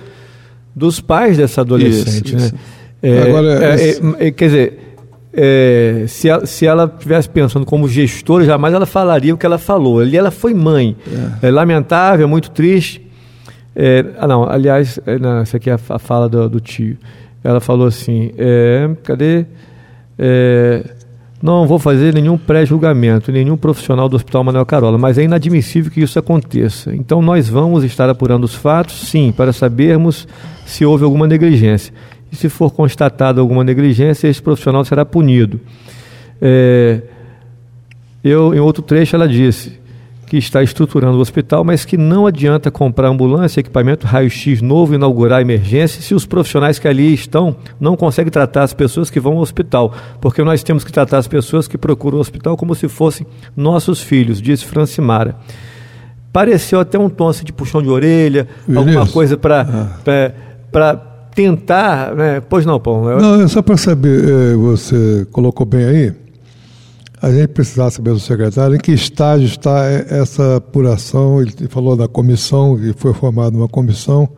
dos 0.76 1.00
pais 1.00 1.38
dessa 1.38 1.62
adolescente. 1.62 2.36
Isso, 2.36 2.36
né? 2.36 2.46
isso. 2.46 2.56
É, 3.02 3.22
Agora, 3.22 3.76
é, 4.20 4.32
quer 4.32 4.46
dizer 4.46 4.93
é, 5.36 6.06
se, 6.08 6.30
ela, 6.30 6.46
se 6.46 6.66
ela 6.66 6.86
estivesse 6.86 7.28
pensando 7.28 7.66
como 7.66 7.88
gestora, 7.88 8.46
jamais 8.46 8.74
ela 8.74 8.86
falaria 8.86 9.34
o 9.34 9.38
que 9.38 9.46
ela 9.46 9.58
falou. 9.58 10.00
Ali 10.00 10.16
ela 10.16 10.30
foi 10.30 10.54
mãe. 10.54 10.96
É, 11.42 11.48
é 11.48 11.52
lamentável, 11.52 12.28
muito 12.28 12.52
triste. 12.52 13.02
É, 13.76 14.06
ah, 14.20 14.28
não, 14.28 14.48
aliás, 14.48 15.00
é, 15.06 15.18
não, 15.18 15.40
essa 15.40 15.58
aqui 15.58 15.70
é 15.70 15.74
a, 15.74 16.00
fala 16.00 16.30
do, 16.30 16.48
do, 16.48 16.60
tio. 16.60 16.98
Ela 17.44 17.60
falou 17.60 17.88
assim: 17.88 18.32
é, 18.38 18.90
cadê? 19.04 19.46
É, 20.20 20.84
não 21.42 21.68
vou 21.68 21.80
fazer 21.80 22.14
nenhum 22.14 22.38
pré-julgamento, 22.38 23.32
nenhum 23.32 23.58
profissional 23.58 24.08
do 24.08 24.16
Hospital 24.16 24.46
Manuel 24.46 24.66
Carola, 24.66 24.98
mas 24.98 25.18
é 25.18 25.24
inadmissível 25.24 25.92
que 25.92 26.00
isso 26.00 26.18
aconteça. 26.18 26.96
Então 26.96 27.22
nós 27.22 27.50
vamos 27.50 27.84
estar 27.84 28.08
apurando 28.08 28.46
os 28.46 28.54
fatos, 28.54 29.10
sim, 29.10 29.34
para 29.36 29.52
sabermos 29.52 30.26
se 30.66 30.86
houve 30.86 31.04
alguma 31.04 31.28
negligência 31.28 31.94
e 32.34 32.36
se 32.36 32.50
for 32.50 32.72
constatada 32.72 33.40
alguma 33.40 33.64
negligência, 33.64 34.28
esse 34.28 34.42
profissional 34.42 34.84
será 34.84 35.06
punido. 35.06 35.62
É, 36.42 37.00
eu, 38.24 38.56
em 38.56 38.60
outro 38.60 38.82
trecho, 38.82 39.16
ela 39.16 39.28
disse 39.28 39.80
que 40.26 40.38
está 40.38 40.64
estruturando 40.64 41.16
o 41.16 41.22
hospital, 41.22 41.64
mas 41.64 41.86
que 41.86 41.96
não 41.96 42.26
adianta 42.26 42.72
comprar 42.72 43.08
ambulância, 43.08 43.60
equipamento 43.60 44.08
raio-x 44.08 44.64
novo, 44.64 44.96
inaugurar 44.96 45.42
emergência, 45.42 46.02
se 46.02 46.16
os 46.16 46.26
profissionais 46.26 46.80
que 46.80 46.88
ali 46.88 47.14
estão 47.14 47.56
não 47.80 47.96
conseguem 47.96 48.32
tratar 48.32 48.64
as 48.64 48.74
pessoas 48.74 49.12
que 49.12 49.20
vão 49.20 49.34
ao 49.34 49.42
hospital, 49.42 49.94
porque 50.20 50.44
nós 50.44 50.64
temos 50.64 50.84
que 50.84 50.92
tratar 50.92 51.20
as 51.20 51.28
pessoas 51.28 51.68
que 51.68 51.78
procuram 51.78 52.18
o 52.18 52.22
hospital 52.22 52.58
como 52.58 52.74
se 52.74 52.88
fossem 52.88 53.28
nossos 53.56 54.02
filhos, 54.02 54.42
disse 54.42 54.66
Francimara. 54.66 55.36
Pareceu 56.32 56.80
até 56.80 56.98
um 56.98 57.10
tom 57.10 57.28
assim, 57.28 57.46
de 57.46 57.54
puxão 57.54 57.80
de 57.80 57.90
orelha, 57.90 58.48
Beleza. 58.66 58.80
alguma 58.80 59.06
coisa 59.06 59.38
para. 59.38 60.00
Tentar, 61.36 62.16
né? 62.16 62.42
Pois 62.42 62.66
não, 62.66 62.80
Paulo. 62.80 63.10
Eu... 63.10 63.20
Não, 63.20 63.42
é 63.42 63.48
só 63.48 63.62
para 63.62 63.78
saber, 63.78 64.24
eh, 64.24 64.56
você 64.56 65.28
colocou 65.32 65.66
bem 65.66 65.86
aí, 65.86 66.14
a 67.22 67.32
gente 67.32 67.48
precisava 67.48 67.90
saber 67.90 68.12
do 68.12 68.20
secretário 68.20 68.76
em 68.76 68.80
que 68.80 68.92
estágio 68.92 69.48
está 69.48 69.86
essa 69.86 70.58
apuração, 70.58 71.42
ele 71.42 71.54
falou 71.70 71.96
da 71.96 72.08
comissão, 72.08 72.78
que 72.78 72.94
foi 72.94 73.14
formada 73.14 73.56
uma 73.56 73.70
comissão, 73.70 74.30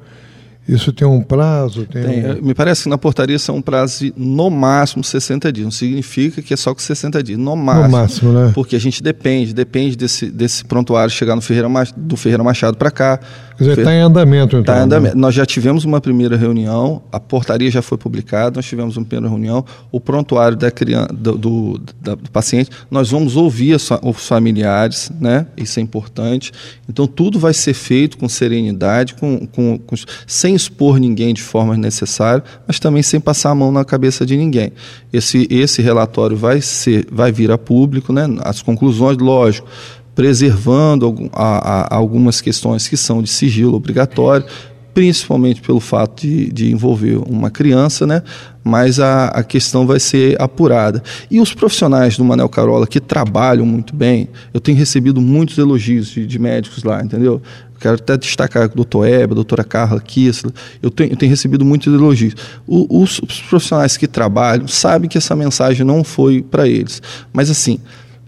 isso 0.68 0.92
tem 0.92 1.08
um 1.08 1.22
prazo? 1.22 1.86
Tem 1.86 2.04
tem, 2.04 2.32
um... 2.32 2.42
Me 2.42 2.54
parece 2.56 2.84
que 2.84 2.90
na 2.90 2.98
portaria 2.98 3.38
são 3.38 3.58
um 3.58 3.62
prazo 3.62 4.06
de 4.06 4.14
no 4.18 4.50
máximo 4.50 5.04
60 5.04 5.52
dias. 5.54 5.66
Não 5.66 5.72
significa 5.72 6.42
que 6.42 6.54
é 6.54 6.58
só 6.58 6.74
com 6.74 6.80
60 6.80 7.22
dias. 7.22 7.38
No 7.38 7.56
máximo. 7.56 7.84
No 7.84 7.92
máximo, 7.92 8.32
né? 8.34 8.52
Porque 8.54 8.76
a 8.76 8.80
gente 8.80 9.04
depende, 9.04 9.54
depende 9.54 9.96
desse, 9.96 10.30
desse 10.30 10.66
prontuário 10.66 11.12
chegar 11.12 11.36
no 11.36 11.42
Ferreira, 11.42 11.70
do 11.96 12.18
Ferreira 12.18 12.44
Machado 12.44 12.78
para 12.78 12.90
cá. 12.90 13.20
Quer 13.58 13.64
dizer, 13.64 13.80
está 13.80 13.94
em 13.94 14.02
andamento, 14.02 14.58
então. 14.58 14.60
Está 14.62 14.78
em 14.80 14.86
andamento. 14.86 15.16
Né? 15.16 15.22
Nós 15.22 15.34
já 15.34 15.46
tivemos 15.46 15.86
uma 15.86 16.02
primeira 16.02 16.36
reunião, 16.36 17.02
a 17.12 17.20
portaria 17.20 17.72
já 17.72 17.82
foi 17.82 17.98
publicada, 17.98 18.58
nós 18.58 18.66
tivemos 18.66 18.98
uma 18.98 19.06
primeira 19.06 19.30
reunião, 19.30 19.66
o 19.92 20.00
prontuário 20.00 20.58
da 20.58 20.70
criança, 20.70 21.08
do, 21.14 21.38
do, 21.38 21.82
da, 22.02 22.16
do 22.16 22.30
paciente, 22.32 22.70
nós 22.92 23.12
vamos 23.12 23.36
ouvir 23.36 23.76
os 23.76 23.90
familiares, 24.16 25.12
né? 25.20 25.48
Isso 25.56 25.80
é 25.80 25.84
importante. 25.84 26.52
Então, 26.90 27.08
tudo 27.08 27.40
vai 27.40 27.54
ser 27.54 27.74
feito 27.74 28.18
com 28.18 28.28
serenidade, 28.28 29.14
com, 29.16 29.48
com, 29.48 29.80
com 29.80 29.96
sem 30.28 30.54
expor 30.56 31.00
ninguém 31.00 31.34
de 31.34 31.42
forma 31.42 31.78
necessária, 31.78 32.44
mas 32.68 32.80
também 32.80 33.02
sem 33.02 33.20
passar 33.20 33.52
a 33.52 33.56
mão 33.56 33.72
na 33.72 33.86
cabeça 33.86 34.26
de 34.26 34.36
ninguém. 34.36 34.74
Esse, 35.14 35.48
esse 35.50 35.82
relatório 35.82 36.36
vai, 36.36 36.60
ser, 36.62 37.08
vai 37.12 37.32
vir 37.32 37.52
a 37.52 37.58
público, 37.58 38.12
né? 38.12 38.28
as 38.44 38.62
conclusões, 38.62 39.18
lógico, 39.18 39.68
preservando 40.16 41.30
a, 41.34 41.94
a, 41.94 41.96
algumas 41.96 42.40
questões 42.42 42.88
que 42.88 42.96
são 42.96 43.22
de 43.22 43.30
sigilo 43.30 43.76
obrigatório, 43.76 44.46
principalmente 44.94 45.62
pelo 45.62 45.82
fato 45.82 46.22
de, 46.22 46.50
de 46.52 46.72
envolver 46.72 47.18
uma 47.18 47.52
criança, 47.52 48.08
né? 48.08 48.24
mas 48.66 49.00
a, 49.00 49.26
a, 49.28 49.44
questão 49.44 49.86
vai 49.86 50.00
ser 50.00 50.42
apurada. 50.42 51.04
E 51.30 51.40
os 51.40 51.54
profissionais 51.54 52.18
do 52.18 52.26
Manel 52.26 52.50
Carola 52.50 52.88
que 52.88 53.00
trabalham 53.00 53.64
muito 53.64 53.96
bem, 53.96 54.28
eu 54.52 54.60
tenho 54.60 54.76
recebido 54.76 55.22
muitos 55.22 55.60
elogios 55.60 56.08
de, 56.08 56.26
de 56.26 56.40
médicos 56.40 56.84
lá, 56.84 57.04
entendeu? 57.04 57.40
Quero 57.80 57.96
até 57.96 58.18
destacar 58.18 58.66
o 58.66 58.76
doutor 58.76 59.08
Eba, 59.08 59.34
a 59.34 59.36
doutora 59.36 59.64
Carla 59.64 60.00
Kissler, 60.00 60.52
eu 60.82 60.90
tenho, 60.90 61.12
eu 61.12 61.16
tenho 61.16 61.30
recebido 61.30 61.64
muitos 61.64 61.94
elogios. 61.94 62.34
O, 62.66 63.04
os, 63.04 63.20
os, 63.20 63.42
profissionais 63.42 63.98
que 63.98 64.08
trabalham 64.08 64.68
sabem 64.68 65.08
que 65.08 65.18
essa 65.18 65.36
mensagem 65.36 65.86
não 65.86 66.04
foi 66.04 66.42
para 66.42 66.68
eles. 66.68 67.02
Mas 67.32 67.52
assim, 67.52 67.80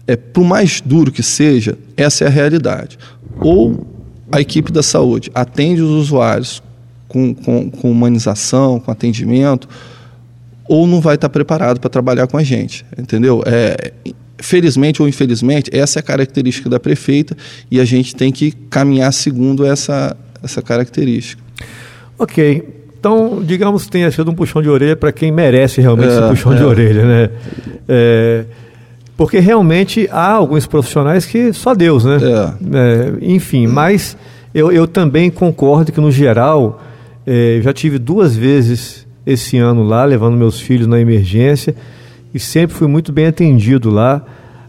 é, 0.08 0.16
por 0.16 0.42
mais 0.42 0.80
duro 0.80 1.12
que 1.12 1.22
seja, 1.22 1.76
essa 1.94 2.24
é 2.24 2.26
a 2.26 2.30
realidade. 2.30 2.98
Ou 3.40 3.86
a 4.32 4.40
equipe 4.40 4.72
da 4.72 4.82
saúde 4.82 5.30
atende 5.34 5.82
os 5.82 5.90
usuários 5.90 6.62
com, 7.06 7.34
com, 7.34 7.70
com 7.70 7.90
humanização, 7.90 8.80
com 8.80 8.90
atendimento, 8.90 9.68
ou 10.66 10.86
não 10.86 11.00
vai 11.00 11.16
estar 11.16 11.28
preparado 11.28 11.78
para 11.78 11.90
trabalhar 11.90 12.26
com 12.26 12.38
a 12.38 12.42
gente, 12.42 12.86
entendeu? 12.98 13.42
É, 13.46 13.92
felizmente 14.38 15.02
ou 15.02 15.08
infelizmente, 15.08 15.70
essa 15.74 15.98
é 15.98 16.00
a 16.00 16.02
característica 16.02 16.70
da 16.70 16.80
prefeita 16.80 17.36
e 17.70 17.78
a 17.78 17.84
gente 17.84 18.16
tem 18.16 18.32
que 18.32 18.52
caminhar 18.70 19.12
segundo 19.12 19.64
essa, 19.66 20.16
essa 20.42 20.62
característica. 20.62 21.42
Ok. 22.18 22.76
Então, 22.98 23.42
digamos 23.44 23.84
que 23.84 23.90
tenha 23.90 24.10
sido 24.10 24.30
um 24.30 24.34
puxão 24.34 24.60
de 24.60 24.68
orelha 24.68 24.96
para 24.96 25.12
quem 25.12 25.30
merece 25.30 25.80
realmente 25.80 26.10
é, 26.10 26.18
esse 26.18 26.28
puxão 26.28 26.52
é. 26.52 26.56
de 26.56 26.64
orelha, 26.64 27.04
né? 27.04 27.30
É, 27.88 28.44
porque 29.18 29.40
realmente 29.40 30.08
há 30.12 30.30
alguns 30.30 30.64
profissionais 30.64 31.26
que 31.26 31.52
só 31.52 31.74
Deus, 31.74 32.04
né? 32.04 32.18
É. 32.22 32.78
é 32.78 33.14
enfim, 33.20 33.66
mas 33.66 34.16
eu, 34.54 34.70
eu 34.70 34.86
também 34.86 35.28
concordo 35.28 35.90
que, 35.90 36.00
no 36.00 36.12
geral, 36.12 36.80
é, 37.26 37.58
já 37.60 37.72
tive 37.72 37.98
duas 37.98 38.36
vezes 38.36 39.04
esse 39.26 39.58
ano 39.58 39.82
lá, 39.82 40.04
levando 40.04 40.36
meus 40.36 40.60
filhos 40.60 40.86
na 40.86 41.00
emergência 41.00 41.74
e 42.32 42.38
sempre 42.38 42.76
fui 42.76 42.86
muito 42.86 43.10
bem 43.10 43.26
atendido 43.26 43.90
lá. 43.90 44.22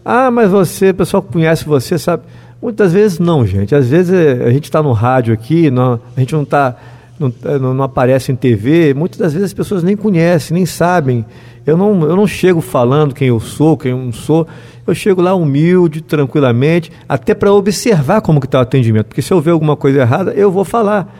Ah, 0.04 0.32
mas 0.32 0.50
você, 0.50 0.90
o 0.90 0.94
pessoal 0.94 1.22
que 1.22 1.32
conhece 1.32 1.64
você, 1.64 1.96
sabe? 1.96 2.24
Muitas 2.60 2.92
vezes 2.92 3.20
não, 3.20 3.46
gente. 3.46 3.72
Às 3.72 3.88
vezes 3.88 4.12
é, 4.12 4.44
a 4.44 4.50
gente 4.50 4.64
está 4.64 4.82
no 4.82 4.90
rádio 4.90 5.32
aqui, 5.32 5.70
não, 5.70 6.00
a 6.16 6.20
gente 6.20 6.32
não 6.32 6.42
está. 6.42 6.76
Não, 7.20 7.30
é, 7.44 7.58
não, 7.58 7.74
não, 7.74 7.84
aparece 7.84 8.32
em 8.32 8.34
TV, 8.34 8.94
muitas 8.94 9.18
das 9.18 9.34
vezes 9.34 9.48
as 9.48 9.52
pessoas 9.52 9.82
nem 9.82 9.94
conhecem, 9.94 10.54
nem 10.54 10.64
sabem. 10.64 11.22
Eu 11.66 11.76
não, 11.76 12.02
eu 12.04 12.16
não 12.16 12.26
chego 12.26 12.62
falando 12.62 13.14
quem 13.14 13.28
eu 13.28 13.38
sou, 13.38 13.76
quem 13.76 13.90
eu 13.90 13.98
não 13.98 14.10
sou. 14.10 14.48
Eu 14.86 14.94
chego 14.94 15.20
lá 15.20 15.34
humilde, 15.34 16.00
tranquilamente, 16.00 16.90
até 17.06 17.34
para 17.34 17.52
observar 17.52 18.22
como 18.22 18.40
que 18.40 18.46
está 18.46 18.58
o 18.58 18.62
atendimento. 18.62 19.08
Porque 19.08 19.20
se 19.20 19.30
eu 19.34 19.38
ver 19.38 19.50
alguma 19.50 19.76
coisa 19.76 20.00
errada, 20.00 20.32
eu 20.32 20.50
vou 20.50 20.64
falar. 20.64 21.14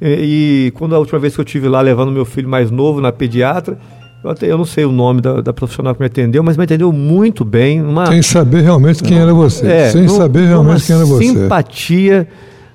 E, 0.00 0.68
e, 0.68 0.70
quando 0.70 0.94
a 0.94 0.98
última 0.98 1.18
vez 1.18 1.34
que 1.34 1.40
eu 1.40 1.44
tive 1.44 1.68
lá 1.68 1.82
levando 1.82 2.10
meu 2.10 2.24
filho 2.24 2.48
mais 2.48 2.70
novo 2.70 3.02
na 3.02 3.12
pediatra, 3.12 3.78
eu, 4.24 4.30
até, 4.30 4.50
eu 4.50 4.56
não 4.56 4.64
sei 4.64 4.86
o 4.86 4.92
nome 4.92 5.20
da, 5.20 5.42
da, 5.42 5.52
profissional 5.52 5.94
que 5.94 6.00
me 6.00 6.06
atendeu, 6.06 6.42
mas 6.42 6.56
me 6.56 6.64
atendeu 6.64 6.90
muito 6.90 7.44
bem. 7.44 7.82
Uma, 7.82 8.06
Sem 8.06 8.22
saber 8.22 8.62
realmente 8.62 9.02
quem 9.02 9.18
era 9.18 9.34
você. 9.34 9.66
É, 9.66 9.90
Sem 9.90 10.04
no, 10.04 10.08
saber 10.16 10.46
realmente 10.46 10.86
quem 10.86 10.96
era 10.96 11.04
você. 11.04 11.26
simpatia, 11.26 12.26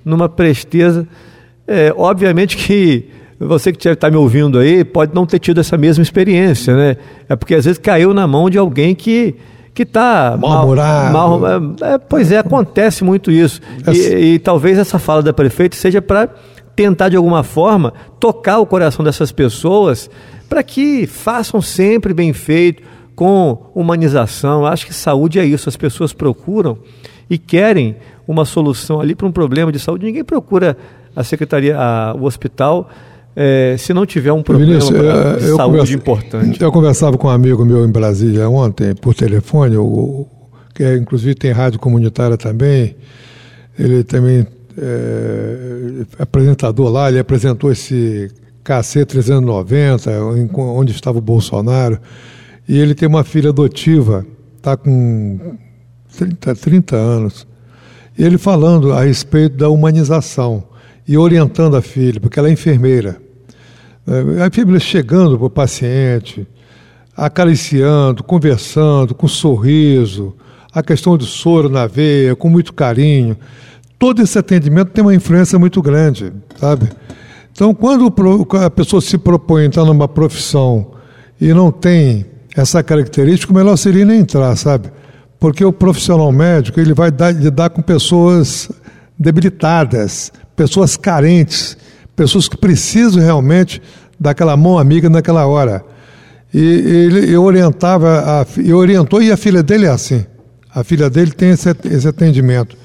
numa 0.06 0.30
presteza. 0.30 1.08
É, 1.72 1.94
obviamente 1.96 2.58
que 2.58 3.08
você 3.40 3.72
que 3.72 3.88
está 3.88 4.10
me 4.10 4.18
ouvindo 4.18 4.60
aí 4.60 4.84
pode 4.84 5.16
não 5.16 5.26
ter 5.26 5.40
tido 5.40 5.60
essa 5.60 5.78
mesma 5.78 6.04
experiência, 6.04 6.76
né? 6.76 6.98
É 7.28 7.36
porque 7.36 7.56
às 7.56 7.66
vezes 7.66 7.80
caiu 7.80 8.14
na 8.14 8.28
mão 8.28 8.50
de 8.50 8.58
alguém 8.58 8.94
que, 8.94 9.36
que 9.74 9.84
está 9.84 10.38
mal, 10.40 10.68
mal 11.12 11.42
é, 11.48 11.94
é, 11.94 11.98
pois 11.98 12.32
é, 12.32 12.38
acontece 12.38 13.04
muito 13.04 13.32
isso. 13.32 13.60
E, 13.92 14.34
e, 14.34 14.40
talvez 14.40 14.78
essa 14.78 15.00
fala 15.00 15.24
da 15.24 15.34
prefeita 15.34 15.76
seja 15.76 16.02
para 16.02 16.30
tentar 16.76 17.10
de 17.10 17.18
alguma 17.18 17.44
forma 17.44 17.94
tocar 18.20 18.60
o 18.60 18.66
coração 18.66 19.04
dessas 19.04 19.32
pessoas 19.32 20.10
para 20.48 20.62
que 20.62 21.08
façam 21.08 21.62
sempre 21.62 22.14
bem 22.14 22.34
feito, 22.34 22.84
com 23.16 23.72
humanização. 23.74 24.66
Acho 24.66 24.86
que 24.86 24.94
saúde 24.94 25.40
é 25.40 25.46
isso. 25.46 25.70
As 25.70 25.78
pessoas 25.78 26.12
procuram 26.12 26.78
e 27.30 27.38
querem 27.38 27.96
uma 28.28 28.46
solução 28.46 29.00
ali 29.00 29.16
para 29.16 29.28
um 29.28 29.32
problema 29.32 29.72
de 29.72 29.80
saúde. 29.80 30.06
Ninguém 30.06 30.24
procura 30.24 30.78
a 31.16 31.24
secretaria, 31.24 31.78
a, 31.78 32.14
o 32.14 32.24
hospital 32.24 32.90
é, 33.36 33.76
se 33.78 33.94
não 33.94 34.06
tiver 34.06 34.34
um 34.34 34.44
problema 34.44 34.74
Vinícius, 34.74 35.00
é, 35.00 35.36
de 35.38 35.56
saúde 35.56 35.78
conversa, 35.78 35.94
importante. 35.94 36.62
Eu 36.62 36.72
conversava 36.72 37.18
com 37.18 37.28
um 37.28 37.32
amigo 37.32 37.64
meu 37.64 37.86
em 37.86 37.92
Brasília 37.92 38.50
ontem, 38.50 38.94
por 38.94 39.14
telefone, 39.14 39.78
o, 39.78 40.28
que 40.76 40.84
é, 40.84 40.98
inclusive 40.98 41.36
tem 41.36 41.52
rádio 41.52 41.80
comunitária 41.80 42.38
também. 42.38 42.96
Ele 43.80 44.04
também 44.04 44.46
é 44.78 46.06
apresentador 46.20 46.90
lá, 46.90 47.10
ele 47.10 47.20
apresentou 47.20 47.72
esse 47.72 48.30
KC 48.64 49.06
390, 49.06 50.12
onde 50.56 50.92
estava 50.92 51.18
o 51.18 51.22
Bolsonaro. 51.22 52.00
E 52.68 52.78
ele 52.78 52.94
tem 52.94 53.08
uma 53.08 53.24
filha 53.24 53.50
adotiva, 53.50 54.26
está 54.58 54.76
com 54.76 55.56
30, 56.18 56.56
30 56.56 56.96
anos. 56.96 57.48
E 58.18 58.24
ele 58.24 58.38
falando 58.38 58.92
a 58.92 59.04
respeito 59.04 59.56
da 59.56 59.70
humanização 59.70 60.71
e 61.12 61.18
orientando 61.18 61.76
a 61.76 61.82
filha, 61.82 62.22
porque 62.22 62.40
ela 62.40 62.48
é 62.48 62.54
enfermeira. 62.54 63.22
É, 64.08 64.44
a 64.44 64.48
enfermeira 64.48 64.80
chegando 64.80 65.38
para 65.38 65.48
o 65.48 65.50
paciente, 65.50 66.48
acariciando, 67.14 68.24
conversando, 68.24 69.14
com 69.14 69.28
sorriso, 69.28 70.34
a 70.74 70.82
questão 70.82 71.18
do 71.18 71.26
soro 71.26 71.68
na 71.68 71.86
veia, 71.86 72.34
com 72.34 72.48
muito 72.48 72.72
carinho. 72.72 73.36
Todo 74.00 74.22
esse 74.22 74.40
atendimento 74.40 74.92
tem 74.92 75.04
uma 75.04 75.14
influência 75.14 75.60
muito 75.60 75.82
grande, 75.82 76.32
sabe? 76.56 76.88
Então, 77.52 77.74
quando 77.74 78.14
a 78.64 78.70
pessoa 78.70 79.02
se 79.02 79.18
propõe 79.18 79.64
a 79.64 79.66
entrar 79.66 79.84
numa 79.84 80.08
profissão 80.08 80.94
e 81.42 81.54
não 81.54 81.74
tem 81.74 82.26
essa 82.56 82.82
característica, 82.82 83.52
o 83.52 83.56
melhor 83.56 83.76
seria 83.76 84.06
nem 84.06 84.22
entrar, 84.22 84.56
sabe? 84.56 84.90
Porque 85.38 85.66
o 85.66 85.74
profissional 85.74 86.32
médico 86.32 86.80
ele 86.80 86.94
vai 86.94 87.12
dar, 87.12 87.32
lidar 87.32 87.70
com 87.70 87.82
pessoas 87.82 88.72
debilitadas, 89.20 90.32
pessoas 90.62 90.96
carentes, 90.96 91.76
pessoas 92.16 92.48
que 92.48 92.56
precisam 92.56 93.20
realmente 93.20 93.82
daquela 94.20 94.56
mão 94.56 94.78
amiga 94.78 95.10
naquela 95.10 95.48
hora. 95.48 95.84
E 96.54 96.60
ele 96.60 97.36
orientava, 97.36 98.20
a, 98.20 98.46
e 98.62 98.72
orientou, 98.72 99.24
e 99.24 99.32
a 99.32 99.38
filha 99.38 99.64
dele 99.64 99.88
é 99.88 99.90
assim. 99.90 100.24
A 100.72 100.84
filha 100.84 101.10
dele 101.10 101.32
tem 101.32 101.50
esse, 101.50 101.68
esse 101.86 102.08
atendimento. 102.08 102.78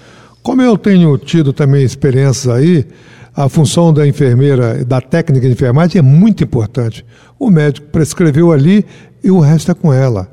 Como 0.42 0.62
eu 0.62 0.78
tenho 0.78 1.18
tido 1.18 1.52
também 1.52 1.84
experiências 1.84 2.48
aí, 2.48 2.86
a 3.34 3.46
função 3.46 3.92
da 3.92 4.06
enfermeira, 4.06 4.82
da 4.82 5.02
técnica 5.02 5.46
de 5.46 5.52
enfermagem 5.52 5.98
é 5.98 6.02
muito 6.02 6.42
importante. 6.42 7.04
O 7.38 7.50
médico 7.50 7.88
prescreveu 7.88 8.52
ali 8.52 8.86
e 9.22 9.30
o 9.30 9.38
resto 9.38 9.70
é 9.70 9.74
com 9.74 9.92
ela. 9.92 10.30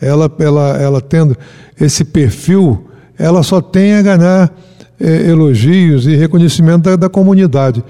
Ela, 0.00 0.30
ela, 0.38 0.78
ela 0.80 1.00
tendo 1.00 1.36
esse 1.80 2.04
perfil, 2.04 2.88
ela 3.18 3.42
só 3.42 3.60
tem 3.60 3.94
a 3.94 4.02
ganhar 4.02 4.52
é, 5.00 5.28
elogios 5.28 6.06
e 6.06 6.16
reconhecimento 6.16 6.84
da, 6.84 6.96
da 6.96 7.08
comunidade. 7.08 7.84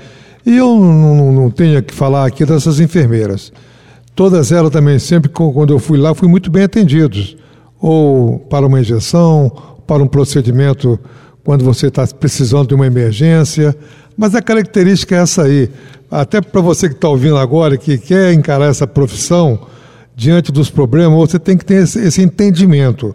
E 0.45 0.57
eu 0.57 0.77
não, 0.79 1.33
não, 1.33 1.51
tenho 1.51 1.83
que 1.83 1.93
falar 1.93 2.27
aqui 2.27 2.45
dessas 2.45 2.79
enfermeiras. 2.79 3.53
Todas 4.15 4.53
elas 4.53 4.71
também, 4.71 4.99
sempre 4.99 5.29
quando 5.29 5.73
eu 5.73 5.79
fui 5.79 5.99
lá, 5.99 6.15
fui 6.15 6.29
muito 6.29 6.51
bem 6.51 6.63
atendidos. 6.63 7.37
Ou 7.81 8.39
para 8.39 8.67
uma 8.67 8.81
injeção, 8.81 9.51
para 9.87 10.03
um 10.03 10.07
procedimento 10.07 10.99
quando 11.45 11.65
você 11.65 11.89
está 11.89 12.07
precisando 12.07 12.69
de 12.69 12.75
uma 12.75 12.87
emergência. 12.87 13.77
Mas 14.17 14.35
a 14.35 14.43
característica 14.43 15.17
é 15.17 15.19
essa 15.19 15.43
aí. 15.43 15.71
Até 16.11 16.41
para 16.41 16.61
você 16.61 16.89
que 16.89 16.95
está 16.95 17.09
ouvindo 17.09 17.37
agora, 17.37 17.77
que 17.77 17.99
quer 17.99 18.33
encarar 18.33 18.67
essa 18.67 18.87
profissão 18.87 19.59
diante 20.15 20.51
dos 20.51 20.71
problemas, 20.71 21.19
você 21.19 21.39
tem 21.39 21.57
que 21.57 21.65
ter 21.65 21.83
esse, 21.83 21.99
esse 22.01 22.23
entendimento. 22.23 23.15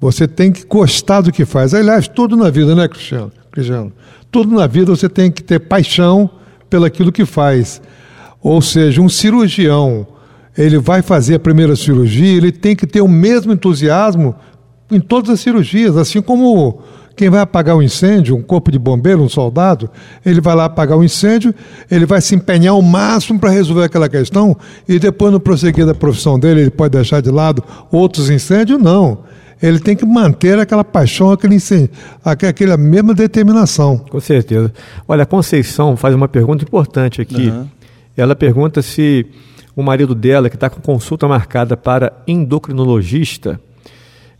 Você 0.00 0.28
tem 0.28 0.52
que 0.52 0.64
gostar 0.66 1.22
do 1.22 1.32
que 1.32 1.44
faz. 1.44 1.72
Aliás, 1.72 2.06
tudo 2.06 2.36
na 2.36 2.50
vida, 2.50 2.74
né, 2.74 2.86
Cristiano? 2.86 3.32
Cristiano? 3.50 3.92
Tudo 4.30 4.54
na 4.54 4.66
vida 4.66 4.94
você 4.94 5.08
tem 5.08 5.30
que 5.30 5.42
ter 5.42 5.60
paixão 5.60 6.30
pelaquilo 6.68 7.12
que 7.12 7.24
faz. 7.24 7.80
Ou 8.42 8.60
seja, 8.60 9.00
um 9.00 9.08
cirurgião, 9.08 10.06
ele 10.56 10.78
vai 10.78 11.02
fazer 11.02 11.36
a 11.36 11.40
primeira 11.40 11.74
cirurgia, 11.74 12.36
ele 12.36 12.52
tem 12.52 12.76
que 12.76 12.86
ter 12.86 13.00
o 13.00 13.08
mesmo 13.08 13.52
entusiasmo 13.52 14.34
em 14.90 15.00
todas 15.00 15.30
as 15.30 15.40
cirurgias, 15.40 15.96
assim 15.96 16.20
como 16.20 16.80
quem 17.16 17.30
vai 17.30 17.40
apagar 17.40 17.74
um 17.74 17.82
incêndio, 17.82 18.36
um 18.36 18.42
corpo 18.42 18.70
de 18.70 18.78
bombeiro, 18.78 19.22
um 19.22 19.28
soldado, 19.28 19.90
ele 20.24 20.40
vai 20.40 20.54
lá 20.54 20.66
apagar 20.66 20.98
o 20.98 21.00
um 21.00 21.04
incêndio, 21.04 21.54
ele 21.90 22.04
vai 22.04 22.20
se 22.20 22.34
empenhar 22.34 22.74
ao 22.74 22.82
máximo 22.82 23.40
para 23.40 23.50
resolver 23.50 23.84
aquela 23.84 24.08
questão 24.08 24.54
e 24.86 24.98
depois, 24.98 25.32
no 25.32 25.40
prosseguir 25.40 25.86
da 25.86 25.94
profissão 25.94 26.38
dele, 26.38 26.60
ele 26.60 26.70
pode 26.70 26.92
deixar 26.92 27.22
de 27.22 27.30
lado 27.30 27.64
outros 27.90 28.28
incêndios? 28.28 28.80
Não. 28.80 29.24
Ele 29.62 29.78
tem 29.78 29.96
que 29.96 30.04
manter 30.04 30.58
aquela 30.58 30.84
paixão, 30.84 31.30
aquele 31.32 31.54
incêndio, 31.54 31.90
aquela 32.24 32.76
mesma 32.76 33.14
determinação. 33.14 33.98
Com 33.98 34.20
certeza. 34.20 34.72
Olha, 35.08 35.22
a 35.22 35.26
Conceição 35.26 35.96
faz 35.96 36.14
uma 36.14 36.28
pergunta 36.28 36.64
importante 36.64 37.20
aqui. 37.20 37.48
Uhum. 37.48 37.66
Ela 38.16 38.34
pergunta 38.34 38.82
se 38.82 39.26
o 39.74 39.82
marido 39.82 40.14
dela, 40.14 40.48
que 40.48 40.56
está 40.56 40.68
com 40.68 40.80
consulta 40.80 41.26
marcada 41.28 41.76
para 41.76 42.12
endocrinologista, 42.26 43.60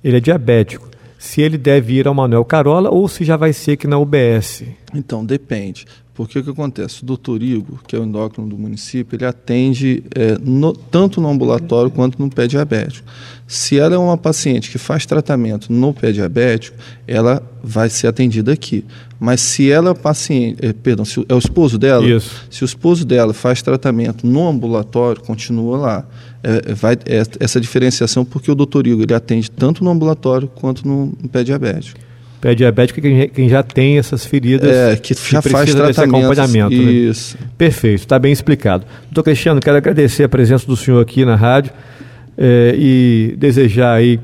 ele 0.03 0.19
é 0.19 0.21
diabético 0.21 0.89
se 1.19 1.41
ele 1.41 1.59
deve 1.59 1.95
ir 1.95 2.07
ao 2.07 2.15
Manuel 2.15 2.45
Carola 2.45 2.91
ou 2.91 3.09
se 3.09 3.25
já 3.25 3.37
vai 3.37 3.53
ser 3.53 3.73
aqui 3.73 3.87
na 3.87 3.99
UBS. 3.99 4.65
Então, 4.95 5.25
depende. 5.25 5.87
Porque 6.15 6.39
o 6.39 6.45
que 6.45 6.51
acontece? 6.51 7.03
O 7.03 7.07
doutor 7.07 7.43
Igor, 7.43 7.83
que 7.87 7.95
é 7.95 7.99
o 7.99 8.05
endócrino 8.05 8.49
do 8.49 8.57
município, 8.57 9.17
ele 9.17 9.27
atende 9.27 10.03
é, 10.15 10.39
no, 10.41 10.73
tanto 10.73 11.21
no 11.21 11.29
ambulatório 11.29 11.91
quanto 11.91 12.19
no 12.19 12.31
pé 12.31 12.47
diabético. 12.47 13.07
Se 13.47 13.79
ela 13.79 13.95
é 13.95 13.99
uma 13.99 14.19
paciente 14.19 14.71
que 14.71 14.79
faz 14.79 15.07
tratamento 15.07 15.73
no 15.73 15.95
pé 15.95 16.11
diabético, 16.11 16.77
ela 17.07 17.41
vai 17.63 17.89
ser 17.89 18.09
atendida 18.09 18.53
aqui. 18.53 18.85
Mas 19.21 19.41
se 19.41 19.71
ela 19.71 19.91
é 19.91 19.95
paciente, 19.95 20.59
é, 20.61 20.73
perdão, 20.73 21.05
se 21.05 21.25
é 21.29 21.35
o 21.35 21.39
esposo 21.39 21.79
dela, 21.79 22.05
Isso. 22.05 22.45
se 22.51 22.65
o 22.65 22.67
esposo 22.67 23.05
dela 23.05 23.33
faz 23.33 23.63
tratamento 23.63 24.27
no 24.27 24.49
ambulatório, 24.49 25.23
continua 25.23 25.79
lá. 25.79 26.07
É, 26.43 26.75
vai, 26.75 26.95
é, 27.07 27.23
essa 27.39 27.61
diferenciação 27.61 28.25
porque 28.25 28.51
o 28.51 28.55
doutor 28.55 28.87
Igor 28.87 29.05
ele 29.05 29.15
atende 29.15 29.51
tanto 29.51 29.83
no 29.83 29.91
ambulatório 29.91 30.49
quanto 30.49 30.87
no, 30.87 31.07
no 31.07 31.29
pé 31.29 31.45
diabético. 31.45 32.01
Pé 32.41 32.55
diabético 32.55 33.01
é 33.07 33.29
quem 33.29 33.49
já 33.49 33.63
tem 33.63 33.97
essas 33.97 34.27
feridas. 34.27 34.71
É, 34.71 34.97
que 34.97 35.15
já 35.15 35.41
que 35.41 35.49
faz 35.49 35.73
tratamento. 35.73 36.17
acompanhamento. 36.17 36.77
Né? 36.77 36.93
Isso. 36.93 37.37
Né? 37.41 37.49
Perfeito, 37.57 38.01
está 38.01 38.19
bem 38.19 38.33
explicado. 38.33 38.85
Doutor 39.05 39.23
Cristiano, 39.23 39.61
quero 39.61 39.77
agradecer 39.77 40.25
a 40.25 40.29
presença 40.29 40.67
do 40.67 40.77
senhor 40.77 41.01
aqui 41.01 41.25
na 41.25 41.37
rádio 41.37 41.73
é, 42.37 42.75
e 42.77 43.35
desejar 43.39 43.95
aí 43.95 44.21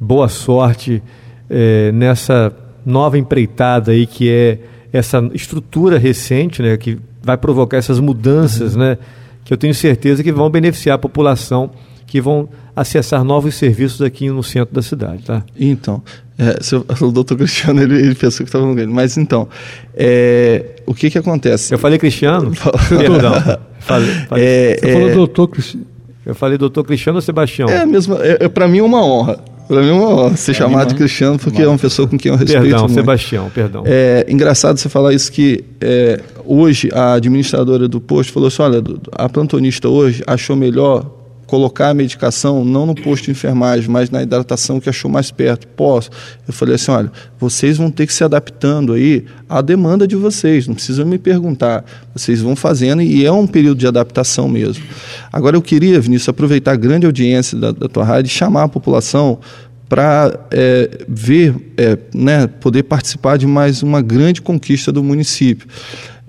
boa 0.00 0.28
sorte 0.28 1.02
é, 1.48 1.92
nessa 1.92 2.52
nova 2.84 3.18
empreitada 3.18 3.92
aí 3.92 4.06
que 4.06 4.30
é 4.30 4.58
essa 4.92 5.18
estrutura 5.32 5.98
recente, 5.98 6.62
né, 6.62 6.76
que 6.76 6.98
vai 7.22 7.36
provocar 7.36 7.76
essas 7.76 8.00
mudanças, 8.00 8.74
uhum. 8.74 8.80
né, 8.80 8.98
que 9.44 9.52
eu 9.52 9.56
tenho 9.56 9.74
certeza 9.74 10.22
que 10.22 10.32
vão 10.32 10.50
beneficiar 10.50 10.96
a 10.96 10.98
população, 10.98 11.70
que 12.06 12.20
vão 12.20 12.48
acessar 12.74 13.22
novos 13.22 13.54
serviços 13.54 14.02
aqui 14.02 14.28
no 14.30 14.42
centro 14.42 14.74
da 14.74 14.82
cidade, 14.82 15.22
tá? 15.22 15.44
Então, 15.58 16.02
é, 16.38 16.58
seu, 16.62 16.84
o 17.00 17.12
doutor 17.12 17.36
Cristiano, 17.36 17.80
ele, 17.80 17.94
ele 17.96 18.14
pensou 18.14 18.44
que 18.44 18.48
estava 18.48 18.64
no 18.64 18.74
grande, 18.74 18.92
mas 18.92 19.16
então, 19.16 19.48
é, 19.94 20.76
o 20.86 20.94
que 20.94 21.10
que 21.10 21.18
acontece? 21.18 21.72
Eu 21.72 21.78
falei 21.78 21.98
Cristiano? 21.98 22.52
Perdão. 22.88 23.32
Falei, 23.80 24.10
falei. 24.28 24.44
É, 24.44 24.76
Você 24.78 24.92
falou 24.92 25.08
é, 25.08 25.14
doutor 25.14 25.48
Cristiano. 25.48 25.86
Eu 26.30 26.34
falei 26.36 26.56
doutor 26.56 26.84
Cristiano 26.84 27.18
ou 27.18 27.22
Sebastião? 27.22 27.68
É 27.68 27.84
mesmo, 27.84 28.14
é, 28.14 28.44
é 28.44 28.48
para 28.48 28.68
mim 28.68 28.78
é 28.78 28.82
uma 28.84 29.04
honra. 29.04 29.40
Para 29.66 29.82
mim 29.82 29.88
é 29.88 29.92
uma 29.92 30.08
honra 30.08 30.36
ser 30.36 30.54
chamado 30.54 30.90
de 30.90 30.94
Cristiano, 30.94 31.40
porque 31.40 31.60
é 31.60 31.66
uma 31.66 31.76
pessoa 31.76 32.06
com 32.06 32.16
quem 32.16 32.30
eu 32.30 32.38
respeito 32.38 32.62
Perdão, 32.62 32.80
muito. 32.82 32.94
Sebastião, 32.94 33.50
perdão. 33.50 33.82
É 33.84 34.24
engraçado 34.28 34.78
você 34.78 34.88
falar 34.88 35.12
isso 35.12 35.32
que 35.32 35.64
é, 35.80 36.20
hoje 36.44 36.88
a 36.92 37.14
administradora 37.14 37.88
do 37.88 38.00
posto 38.00 38.32
falou 38.32 38.46
assim, 38.46 38.62
olha, 38.62 38.80
a 39.12 39.28
plantonista 39.28 39.88
hoje 39.88 40.22
achou 40.24 40.54
melhor 40.54 41.04
colocar 41.50 41.88
a 41.88 41.94
medicação 41.94 42.64
não 42.64 42.86
no 42.86 42.94
posto 42.94 43.24
de 43.24 43.32
enfermagem, 43.32 43.90
mas 43.90 44.08
na 44.08 44.22
hidratação 44.22 44.78
que 44.78 44.88
achou 44.88 45.10
mais 45.10 45.32
perto. 45.32 45.66
Posso? 45.66 46.08
Eu 46.46 46.54
falei 46.54 46.76
assim, 46.76 46.92
olha, 46.92 47.10
vocês 47.40 47.76
vão 47.76 47.90
ter 47.90 48.06
que 48.06 48.14
se 48.14 48.22
adaptando 48.22 48.92
aí 48.92 49.24
à 49.48 49.60
demanda 49.60 50.06
de 50.06 50.14
vocês, 50.14 50.68
não 50.68 50.76
precisam 50.76 51.04
me 51.04 51.18
perguntar. 51.18 51.84
Vocês 52.14 52.40
vão 52.40 52.54
fazendo 52.54 53.02
e 53.02 53.26
é 53.26 53.32
um 53.32 53.48
período 53.48 53.78
de 53.78 53.86
adaptação 53.88 54.48
mesmo. 54.48 54.84
Agora 55.32 55.56
eu 55.56 55.62
queria, 55.62 56.00
Vinícius, 56.00 56.28
aproveitar 56.28 56.70
a 56.70 56.76
grande 56.76 57.04
audiência 57.04 57.58
da, 57.58 57.72
da 57.72 57.88
tua 57.88 58.04
rádio 58.04 58.28
e 58.28 58.32
chamar 58.32 58.62
a 58.62 58.68
população 58.68 59.40
para 59.88 60.38
é, 60.52 61.04
ver, 61.08 61.52
é, 61.76 61.98
né, 62.14 62.46
poder 62.46 62.84
participar 62.84 63.36
de 63.36 63.46
mais 63.48 63.82
uma 63.82 64.00
grande 64.00 64.40
conquista 64.40 64.92
do 64.92 65.02
município. 65.02 65.66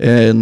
É, 0.00 0.34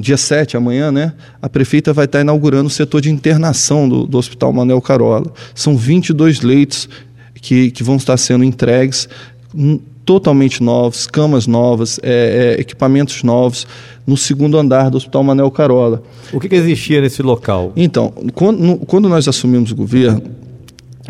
dia 0.00 0.16
7, 0.16 0.56
amanhã, 0.56 0.90
né, 0.90 1.12
a 1.40 1.48
prefeita 1.48 1.92
vai 1.92 2.04
estar 2.06 2.20
inaugurando 2.20 2.66
o 2.66 2.70
setor 2.70 3.00
de 3.00 3.10
internação 3.10 3.88
do, 3.88 4.06
do 4.06 4.18
Hospital 4.18 4.52
Manuel 4.52 4.80
Carola. 4.80 5.32
São 5.54 5.76
22 5.76 6.40
leitos 6.40 6.88
que, 7.34 7.70
que 7.70 7.82
vão 7.82 7.96
estar 7.96 8.16
sendo 8.16 8.44
entregues 8.44 9.08
hum, 9.54 9.78
totalmente 10.04 10.62
novos, 10.62 11.06
camas 11.06 11.46
novas, 11.46 11.98
é, 12.02 12.56
é, 12.56 12.60
equipamentos 12.60 13.22
novos 13.22 13.66
no 14.06 14.16
segundo 14.16 14.58
andar 14.58 14.90
do 14.90 14.96
Hospital 14.96 15.22
Manel 15.22 15.50
Carola. 15.50 16.02
O 16.32 16.40
que, 16.40 16.48
que 16.48 16.54
existia 16.54 17.00
nesse 17.00 17.22
local? 17.22 17.72
Então, 17.76 18.12
quando, 18.34 18.58
no, 18.58 18.78
quando, 18.78 19.08
nós 19.08 19.28
assumimos 19.28 19.70
o 19.70 19.76
governo, 19.76 20.22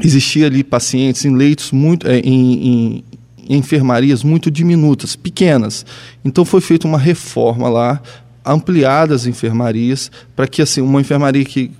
existia 0.02 0.46
ali 0.46 0.62
pacientes 0.62 1.24
em 1.24 1.34
leitos 1.34 1.72
muito, 1.72 2.06
é, 2.06 2.18
em, 2.20 2.66
em 2.66 3.04
enfermarias 3.48 4.22
muito 4.22 4.50
diminutas, 4.50 5.16
pequenas. 5.16 5.84
Então 6.24 6.44
foi 6.44 6.60
feita 6.60 6.86
uma 6.86 6.98
reforma 6.98 7.68
lá, 7.68 8.00
ampliadas 8.44 9.22
as 9.22 9.26
enfermarias, 9.26 10.10
para 10.34 10.46
que 10.46 10.62
assim 10.62 10.80
uma 10.80 11.00
enfermaria 11.00 11.44
que 11.44 11.70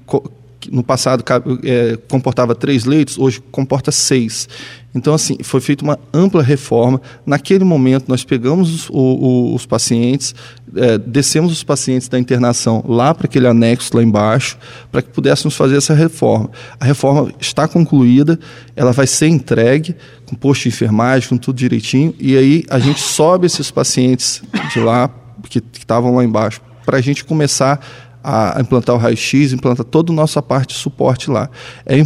no 0.70 0.82
passado 0.82 1.24
é, 1.64 1.98
comportava 2.08 2.54
três 2.54 2.84
leitos, 2.84 3.18
hoje 3.18 3.40
comporta 3.50 3.90
seis. 3.90 4.48
Então, 4.94 5.14
assim, 5.14 5.38
foi 5.42 5.60
feita 5.60 5.82
uma 5.82 5.98
ampla 6.12 6.42
reforma. 6.42 7.00
Naquele 7.24 7.64
momento, 7.64 8.04
nós 8.08 8.24
pegamos 8.24 8.72
os, 8.72 8.90
o, 8.90 9.54
os 9.54 9.64
pacientes, 9.64 10.34
é, 10.76 10.98
descemos 10.98 11.50
os 11.50 11.64
pacientes 11.64 12.08
da 12.08 12.18
internação 12.18 12.84
lá 12.86 13.14
para 13.14 13.26
aquele 13.26 13.46
anexo 13.46 13.96
lá 13.96 14.02
embaixo, 14.02 14.58
para 14.90 15.00
que 15.00 15.08
pudéssemos 15.08 15.56
fazer 15.56 15.76
essa 15.76 15.94
reforma. 15.94 16.50
A 16.78 16.84
reforma 16.84 17.32
está 17.40 17.66
concluída, 17.66 18.38
ela 18.76 18.92
vai 18.92 19.06
ser 19.06 19.28
entregue 19.28 19.96
com 20.26 20.36
posto 20.36 20.64
de 20.64 20.68
enfermagem, 20.68 21.28
com 21.28 21.38
tudo 21.38 21.56
direitinho, 21.56 22.14
e 22.20 22.36
aí 22.36 22.64
a 22.68 22.78
gente 22.78 23.00
sobe 23.00 23.46
esses 23.46 23.70
pacientes 23.70 24.42
de 24.72 24.80
lá, 24.80 25.10
que 25.48 25.62
estavam 25.78 26.14
lá 26.14 26.24
embaixo, 26.24 26.60
para 26.84 26.98
a 26.98 27.00
gente 27.00 27.24
começar 27.24 27.80
a 28.22 28.58
implantar 28.60 28.94
o 28.94 28.98
raio-x, 28.98 29.52
implantar 29.52 29.84
toda 29.84 30.12
a 30.12 30.14
nossa 30.14 30.40
parte 30.40 30.74
de 30.74 30.80
suporte 30.80 31.30
lá. 31.30 31.50
É, 31.84 31.96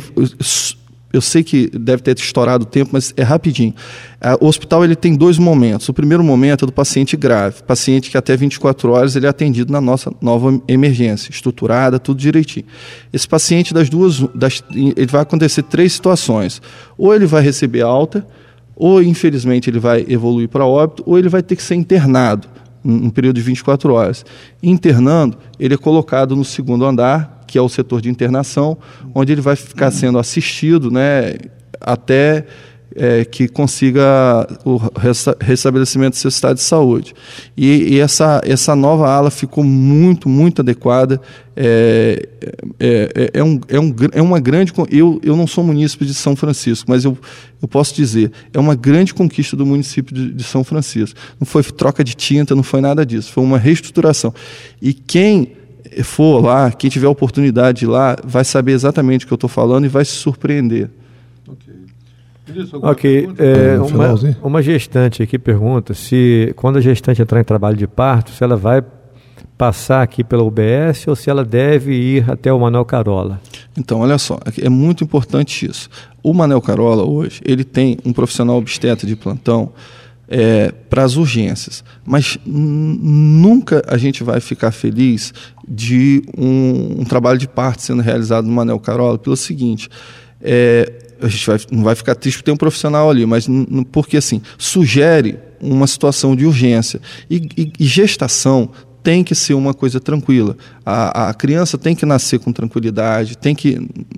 eu 1.13 1.21
sei 1.21 1.43
que 1.43 1.69
deve 1.69 2.03
ter 2.03 2.17
estourado 2.19 2.65
o 2.65 2.67
tempo, 2.67 2.91
mas 2.93 3.15
é 3.17 3.23
rapidinho. 3.23 3.75
É, 4.21 4.35
o 4.41 4.47
hospital 4.47 4.85
ele 4.85 4.97
tem 4.97 5.15
dois 5.15 5.39
momentos. 5.39 5.89
O 5.89 5.95
primeiro 5.95 6.23
momento 6.23 6.65
é 6.65 6.67
do 6.67 6.73
paciente 6.73 7.17
grave, 7.17 7.63
paciente 7.63 8.11
que 8.11 8.19
até 8.19 8.37
24 8.37 8.91
horas 8.91 9.17
ele 9.17 9.27
é 9.27 9.29
atendido 9.29 9.73
na 9.73 9.81
nossa 9.81 10.13
nova 10.21 10.61
emergência, 10.69 11.31
estruturada, 11.31 11.99
tudo 11.99 12.19
direitinho. 12.19 12.67
Esse 13.13 13.27
paciente 13.27 13.73
das 13.73 13.89
duas, 13.89 14.21
das, 14.35 14.63
ele 14.71 15.07
vai 15.07 15.23
acontecer 15.23 15.63
três 15.63 15.93
situações. 15.93 16.61
Ou 16.99 17.15
ele 17.15 17.27
vai 17.27 17.43
receber 17.43 17.83
alta, 17.83 18.27
ou 18.75 19.03
infelizmente 19.03 19.71
ele 19.71 19.79
vai 19.79 20.05
evoluir 20.09 20.49
para 20.49 20.67
óbito, 20.67 21.03
ou 21.07 21.19
ele 21.19 21.29
vai 21.29 21.43
ter 21.43 21.57
que 21.57 21.63
ser 21.63 21.77
internado 21.77 22.49
um 22.87 23.11
período 23.11 23.37
de 23.37 23.43
24 23.43 23.93
horas. 23.93 24.25
Internando, 24.63 25.37
ele 25.59 25.75
é 25.75 25.77
colocado 25.77 26.37
no 26.37 26.45
segundo 26.45 26.85
andar, 26.85 27.43
que 27.47 27.59
é 27.59 27.63
o 27.63 27.69
setor 27.69 28.01
de 28.01 28.09
internação, 28.09 28.79
onde 29.15 29.33
ele 29.33 29.41
vai 29.41 29.57
ficar 29.57 29.91
sendo 29.91 30.19
assistido 30.19 30.91
né, 30.91 31.35
até 31.81 32.47
é, 32.95 33.25
que 33.25 33.49
consiga 33.49 34.47
o 34.65 34.81
restabelecimento 35.41 36.15
do 36.15 36.17
seu 36.17 36.29
estado 36.29 36.57
de 36.57 36.63
saúde. 36.63 37.15
E, 37.57 37.95
e, 37.95 38.01
essa, 38.01 38.41
essa 38.45 38.75
nova 38.77 39.09
ala 39.09 39.31
ficou 39.31 39.65
muito, 39.65 40.29
muito 40.29 40.63
adequada. 40.63 41.21
É, 41.55 42.29
é, 42.79 43.11
é, 43.15 43.31
é, 43.35 43.45
um, 43.45 43.61
é, 43.69 43.81
um, 43.81 43.95
é 44.13 44.23
uma 44.23 44.41
grande. 44.41 44.73
Eu, 44.91 45.21
eu 45.23 45.37
não 45.37 45.47
sou 45.47 45.65
munícipe 45.65 46.05
de 46.07 46.15
São 46.15 46.37
Francisco, 46.37 46.91
mas 46.91 47.05
eu, 47.05 47.17
eu 47.61 47.69
posso 47.69 47.95
dizer, 47.95 48.33
é 48.53 48.59
uma 48.59 48.75
grande 48.75 49.13
conquista 49.13 49.57
do 49.57 49.67
município 49.67 50.15
de, 50.15 50.33
de 50.33 50.45
São 50.45 50.65
Francisco. 50.65 51.19
Não 51.39 51.47
foi 51.47 51.63
troca 51.63 52.03
de 52.03 52.15
tinta, 52.15 52.55
não 52.55 52.63
foi 52.63 52.81
nada 52.81 53.05
disso, 53.05 53.33
foi 53.33 53.45
uma 53.45 53.59
reestruturação. 53.59 54.33
E 54.81 54.93
quem 54.93 55.53
for 56.03 56.45
lá, 56.45 56.71
quem 56.71 56.91
tiver 56.91 57.09
oportunidade 57.09 57.81
de 57.81 57.85
ir 57.85 57.89
lá, 57.89 58.17
vai 58.25 58.45
saber 58.45 58.73
exatamente 58.73 59.25
o 59.25 59.29
que 59.29 59.33
eu 59.33 59.37
estou 59.37 59.49
falando 59.49 59.85
e 59.85 59.89
vai 59.89 60.05
se 60.05 60.13
surpreender. 60.13 60.91
Ok, 62.83 63.29
é, 63.39 63.79
uma, 63.81 64.15
uma 64.43 64.63
gestante 64.63 65.23
aqui 65.23 65.39
pergunta 65.39 65.95
se 65.95 66.53
quando 66.57 66.77
a 66.77 66.81
gestante 66.81 67.21
entrar 67.21 67.41
em 67.41 67.45
trabalho 67.45 67.77
de 67.77 67.87
parto, 67.87 68.31
se 68.31 68.45
ela 68.45 68.57
vai 68.57 68.83
passar 69.59 70.03
aqui 70.03 70.23
pela 70.23 70.45
UBS 70.45 71.07
ou 71.09 71.17
se 71.17 71.31
ela 71.31 71.45
deve 71.45 71.93
ir 71.93 72.31
até 72.31 72.53
o 72.53 72.61
Manuel 72.61 72.85
Carola? 72.85 73.41
Então, 73.77 74.01
olha 74.01 74.19
só, 74.19 74.39
é 74.61 74.69
muito 74.69 75.03
importante 75.03 75.67
isso. 75.67 75.89
O 76.23 76.33
Manuel 76.33 76.61
Carola 76.61 77.05
hoje, 77.05 77.41
ele 77.45 77.65
tem 77.65 77.99
um 78.05 78.13
profissional 78.13 78.57
obstetra 78.57 79.07
de 79.07 79.17
plantão 79.17 79.73
é, 80.29 80.73
para 80.91 81.05
as 81.05 81.17
urgências, 81.17 81.85
mas 82.05 82.39
nunca 82.45 83.83
a 83.87 83.97
gente 83.97 84.25
vai 84.25 84.41
ficar 84.41 84.73
feliz 84.73 85.33
de 85.67 86.23
um, 86.37 87.01
um 87.01 87.05
trabalho 87.05 87.39
de 87.39 87.49
parto 87.49 87.83
sendo 87.83 88.03
realizado 88.03 88.47
no 88.47 88.53
Manuel 88.53 88.81
Carola 88.81 89.19
pelo 89.19 89.37
seguinte, 89.37 89.89
é, 90.41 91.06
a 91.21 91.29
gente 91.29 91.47
vai, 91.47 91.59
não 91.71 91.83
vai 91.83 91.95
ficar 91.95 92.15
triste 92.15 92.39
por 92.39 92.45
ter 92.45 92.53
um 92.53 92.57
profissional 92.57 93.11
ali, 93.11 93.25
mas 93.27 93.47
porque 93.91 94.17
assim, 94.17 94.41
sugere 94.59 95.39
uma 95.61 95.87
situação 95.87 96.37
de 96.37 96.45
urgência. 96.45 97.01
E, 97.31 97.49
e, 97.57 97.73
e 97.79 97.85
gestação 97.85 98.71
tem 99.07 99.23
que 99.23 99.37
ser 99.37 99.55
uma 99.55 99.73
coisa 99.73 100.01
tranquila. 100.01 100.57
A, 100.85 101.29
a, 101.29 101.35
criança 101.35 101.79
tem 101.79 101.95
que 101.95 102.05
nascer 102.05 102.41
com 102.41 102.53
tranquilidade, 102.53 103.39
tem 103.39 103.55
que. 103.55 103.77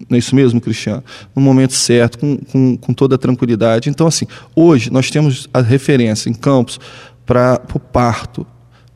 Não 0.08 0.16
é 0.16 0.18
isso 0.18 0.34
mesmo, 0.34 0.62
Cristiano? 0.62 1.04
No 1.36 1.42
momento 1.42 1.74
certo, 1.74 2.18
com, 2.18 2.38
com, 2.38 2.76
com 2.78 2.94
toda 2.94 3.16
a 3.16 3.18
tranquilidade. 3.18 3.90
Então, 3.90 4.06
assim, 4.06 4.26
hoje 4.56 4.90
nós 4.90 5.10
temos 5.10 5.46
a 5.52 5.60
referência 5.60 6.30
em 6.30 6.32
campos 6.32 6.80
para 7.26 7.60
o 7.74 7.78
parto, 7.78 8.46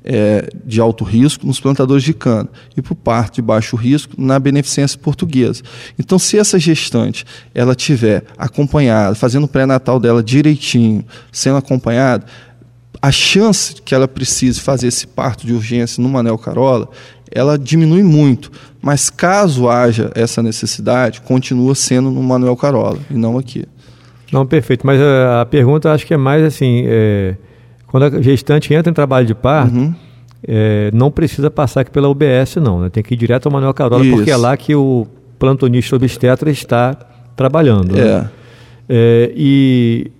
é, 0.04 0.48
de 0.64 0.80
alto 0.80 1.04
risco 1.04 1.46
nos 1.46 1.60
plantadores 1.60 2.02
de 2.02 2.12
cana 2.12 2.48
e 2.76 2.82
para 2.82 2.92
o 2.92 2.96
parto 2.96 3.36
de 3.36 3.42
baixo 3.42 3.76
risco 3.76 4.14
na 4.18 4.38
beneficência 4.38 4.98
portuguesa. 4.98 5.62
Então, 5.98 6.18
se 6.18 6.38
essa 6.38 6.58
gestante 6.58 7.24
ela 7.54 7.74
tiver 7.74 8.24
acompanhada, 8.36 9.14
fazendo 9.14 9.44
o 9.44 9.48
pré-natal 9.48 10.00
dela 10.00 10.22
direitinho, 10.22 11.04
sendo 11.30 11.56
acompanhada, 11.56 12.26
a 13.00 13.10
chance 13.10 13.74
que 13.82 13.94
ela 13.94 14.06
precise 14.06 14.60
fazer 14.60 14.88
esse 14.88 15.06
parto 15.06 15.46
de 15.46 15.52
urgência 15.52 16.02
no 16.02 16.08
Manel 16.08 16.38
Carola, 16.38 16.88
ela 17.30 17.58
diminui 17.58 18.02
muito. 18.02 18.52
Mas 18.80 19.10
caso 19.10 19.68
haja 19.68 20.10
essa 20.14 20.42
necessidade, 20.42 21.20
continua 21.22 21.74
sendo 21.74 22.10
no 22.10 22.22
Manuel 22.22 22.56
Carola 22.56 22.98
e 23.10 23.14
não 23.14 23.38
aqui. 23.38 23.64
Não, 24.30 24.46
perfeito. 24.46 24.86
Mas 24.86 25.00
a, 25.00 25.42
a 25.42 25.46
pergunta 25.46 25.92
acho 25.92 26.06
que 26.06 26.14
é 26.14 26.16
mais 26.16 26.42
assim. 26.44 26.84
É 26.86 27.36
quando 27.92 28.04
a 28.04 28.22
gestante 28.22 28.72
entra 28.72 28.90
em 28.90 28.94
trabalho 28.94 29.26
de 29.26 29.34
parto, 29.34 29.76
uhum. 29.76 29.94
é, 30.48 30.90
não 30.94 31.10
precisa 31.10 31.50
passar 31.50 31.82
aqui 31.82 31.90
pela 31.90 32.08
UBS, 32.08 32.56
não. 32.56 32.80
Né? 32.80 32.88
Tem 32.88 33.02
que 33.02 33.12
ir 33.12 33.18
direto 33.18 33.44
ao 33.44 33.52
Manuel 33.52 33.74
Carola, 33.74 34.02
Isso. 34.02 34.16
porque 34.16 34.30
é 34.30 34.36
lá 34.36 34.56
que 34.56 34.74
o 34.74 35.06
plantonista 35.38 35.94
obstetra 35.94 36.50
está 36.50 36.96
trabalhando. 37.36 37.92
Né? 37.92 38.00
É. 38.00 38.04
Né? 38.04 38.30
É, 38.88 39.32
e, 39.36 40.10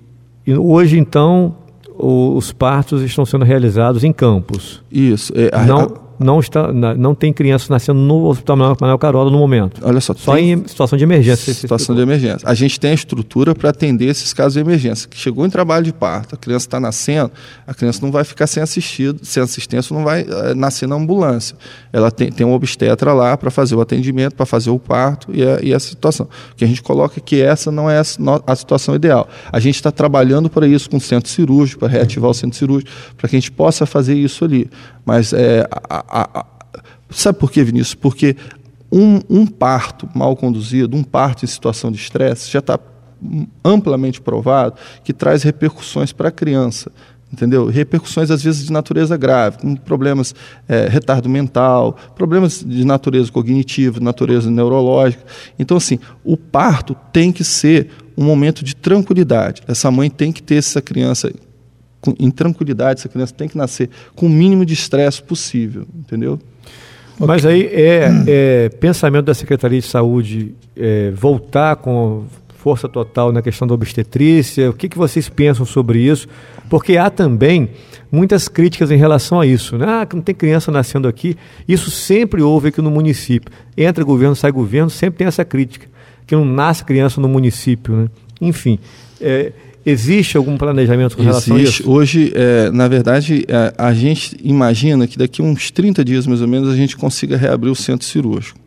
e, 0.47 0.55
hoje, 0.55 0.99
então, 0.99 1.57
os 1.97 2.53
partos 2.53 3.01
estão 3.01 3.25
sendo 3.25 3.47
realizados 3.47 4.05
em 4.05 4.13
campos. 4.13 4.83
Isso. 4.93 5.33
É, 5.35 5.49
a, 5.51 5.65
não, 5.65 5.97
não, 6.23 6.41
está, 6.41 6.73
não 6.73 7.15
tem 7.15 7.33
criança 7.33 7.67
nascendo 7.71 7.99
no 7.99 8.25
Hospital 8.27 8.57
Manuel 8.57 8.99
Carola 8.99 9.31
no 9.31 9.39
momento. 9.39 9.81
Olha 9.85 10.01
só. 10.01 10.15
Só 10.15 10.37
em 10.39 10.67
situação 10.67 10.97
de 10.97 11.05
emergência. 11.05 11.53
Situação 11.53 11.95
de 11.95 12.01
emergência. 12.01 12.49
A 12.49 12.55
gente 12.55 12.79
tem 12.79 12.91
a 12.91 12.95
estrutura 12.95 13.55
para 13.55 13.71
atender 13.71 14.07
esses 14.07 14.33
casos 14.33 14.55
de 14.55 14.61
emergência. 14.61 15.09
Que 15.09 15.17
chegou 15.17 15.47
em 15.47 15.51
trabalho 15.51 15.85
de 15.85 15.93
parto, 15.93 16.35
a 16.35 16.39
criança 16.39 16.67
está 16.67 16.81
nascendo, 16.81 17.31
a 17.67 17.75
criança 17.75 18.01
não 18.03 18.11
vai 18.11 18.25
ficar 18.25 18.47
sem 18.47 18.63
assistido, 18.63 19.25
sem 19.25 19.43
assistência, 19.43 19.95
não 19.95 20.05
vai 20.05 20.27
é, 20.29 20.55
nascer 20.55 20.87
na 20.87 20.97
ambulância. 20.97 21.57
Ela 21.93 22.11
tem, 22.11 22.31
tem 22.31 22.47
um 22.47 22.53
obstetra 22.53 23.13
lá 23.13 23.37
para 23.37 23.51
fazer 23.51 23.75
o 23.75 23.81
atendimento, 23.81 24.35
para 24.35 24.47
fazer 24.47 24.71
o 24.71 24.79
parto 24.79 25.29
e 25.33 25.43
a, 25.43 25.61
e 25.63 25.75
a 25.75 25.81
situação. 25.81 26.29
O 26.53 26.57
que 26.57 26.65
a 26.65 26.69
gente 26.69 26.83
coloca 26.83 27.19
é 27.19 27.21
que 27.21 27.41
essa 27.41 27.71
não 27.71 27.91
é 27.91 27.99
a, 27.99 28.05
a 28.47 28.57
situação 28.57 28.95
ideal. 28.95 29.29
A 29.51 29.61
gente 29.61 29.77
está 29.77 29.91
trabalhando 29.91 30.49
para 30.49 30.67
isso 30.67 30.89
com 30.89 30.97
o 30.97 31.01
centro 31.01 31.31
cirúrgico, 31.31 31.81
para 31.81 31.89
reativar 31.89 32.31
o 32.31 32.35
centro 32.35 32.59
cirúrgico, 32.59 32.91
para 33.17 33.29
que 33.29 33.37
a 33.37 33.39
gente 33.39 33.51
possa 33.51 33.87
fazer 33.87 34.15
isso 34.15 34.45
ali. 34.45 34.71
Mas 35.05 35.33
é, 35.33 35.67
a, 35.89 36.12
a, 36.13 36.47
sabe 37.11 37.39
por 37.39 37.51
quê, 37.51 37.65
Vinícius? 37.65 37.95
Porque 37.95 38.37
um, 38.91 39.21
um 39.31 39.47
parto 39.47 40.09
mal 40.15 40.37
conduzido, 40.37 40.97
um 40.97 41.03
parto 41.03 41.45
em 41.45 41.49
situação 41.49 41.91
de 41.91 41.99
estresse, 41.99 42.51
já 42.51 42.59
está 42.59 42.79
amplamente 43.65 44.21
provado 44.21 44.75
que 45.05 45.13
traz 45.13 45.43
repercussões 45.43 46.13
para 46.13 46.29
a 46.29 46.33
criança 46.33 46.91
entendeu? 47.33 47.67
Repercussões 47.67 48.31
às 48.31 48.43
vezes 48.43 48.67
de 48.67 48.73
natureza 48.73 49.17
grave, 49.17 49.59
como 49.59 49.79
problemas 49.81 50.35
é, 50.69 50.87
retardo 50.87 51.29
mental, 51.29 51.97
problemas 52.15 52.63
de 52.63 52.85
natureza 52.85 53.33
cognitiva, 53.33 53.99
de 53.99 54.05
natureza 54.05 54.51
neurológica. 54.51 55.25
Então, 55.59 55.77
assim, 55.77 55.99
o 56.23 56.37
parto 56.37 56.95
tem 57.11 57.33
que 57.33 57.43
ser 57.43 57.89
um 58.17 58.25
momento 58.25 58.63
de 58.63 58.77
tranquilidade. 58.77 59.63
Essa 59.67 59.91
mãe 59.91 60.11
tem 60.11 60.31
que 60.31 60.43
ter 60.43 60.57
essa 60.57 60.83
criança 60.83 61.33
em 62.19 62.31
tranquilidade, 62.31 63.01
essa 63.01 63.09
criança 63.09 63.35
tem 63.35 63.49
que 63.49 63.57
nascer 63.57 63.89
com 64.15 64.27
o 64.27 64.31
mínimo 64.31 64.65
de 64.65 64.75
estresse 64.75 65.23
possível, 65.23 65.87
entendeu? 65.95 66.39
Mas 67.19 67.47
aí 67.47 67.67
é, 67.67 68.09
é, 68.27 68.69
pensamento 68.69 69.27
da 69.27 69.35
Secretaria 69.35 69.81
de 69.81 69.87
Saúde 69.87 70.55
é, 70.77 71.13
voltar 71.13 71.77
com 71.77 72.25
força 72.63 72.89
total 72.89 73.33
na 73.33 73.43
questão 73.43 73.67
da 73.67 73.75
obstetrícia? 73.75 74.71
O 74.71 74.73
que, 74.73 74.89
que 74.89 74.97
vocês 74.97 75.29
pensam 75.29 75.67
sobre 75.67 75.99
isso? 75.99 76.29
Porque 76.71 76.97
há 76.97 77.11
também 77.11 77.71
muitas 78.11 78.49
críticas 78.49 78.91
em 78.91 78.97
relação 78.97 79.41
a 79.41 79.47
isso. 79.47 79.77
Né? 79.77 79.85
Ah, 79.89 80.07
que 80.07 80.15
não 80.15 80.23
tem 80.23 80.35
criança 80.35 80.71
nascendo 80.71 81.09
aqui. 81.09 81.37
Isso 81.67 81.91
sempre 81.91 82.41
houve 82.41 82.69
aqui 82.69 82.81
no 82.81 82.91
município. 82.91 83.53
Entra 83.77 84.05
governo, 84.05 84.37
sai 84.37 84.53
governo, 84.53 84.89
sempre 84.89 85.19
tem 85.19 85.27
essa 85.27 85.45
crítica. 85.45 85.89
Que 86.25 86.37
não 86.37 86.45
nasce 86.45 86.85
criança 86.85 87.21
no 87.21 87.29
município. 87.29 87.95
Né? 87.95 88.09
enfim. 88.41 88.79
É, 89.21 89.53
existe 89.85 90.37
algum 90.37 90.57
planejamento 90.57 91.17
com 91.17 91.23
relação 91.23 91.57
Existe. 91.59 91.83
a 91.83 91.83
isso? 91.83 91.91
Hoje, 91.91 92.33
é, 92.35 92.71
na 92.71 92.89
verdade, 92.89 93.45
é, 93.49 93.75
a 93.77 93.93
gente 93.93 94.37
imagina 94.43 95.07
que 95.07 95.19
daqui 95.19 95.43
a 95.43 95.45
uns 95.45 95.71
30 95.71 96.05
dias, 96.05 96.27
mais 96.27 96.41
ou 96.41 96.49
menos, 96.49 96.69
a 96.69 96.77
gente 96.77 96.97
consiga 96.97 97.37
reabrir 97.37 97.71
o 97.71 97.75
centro 97.75 98.07
cirúrgico. 98.07 98.59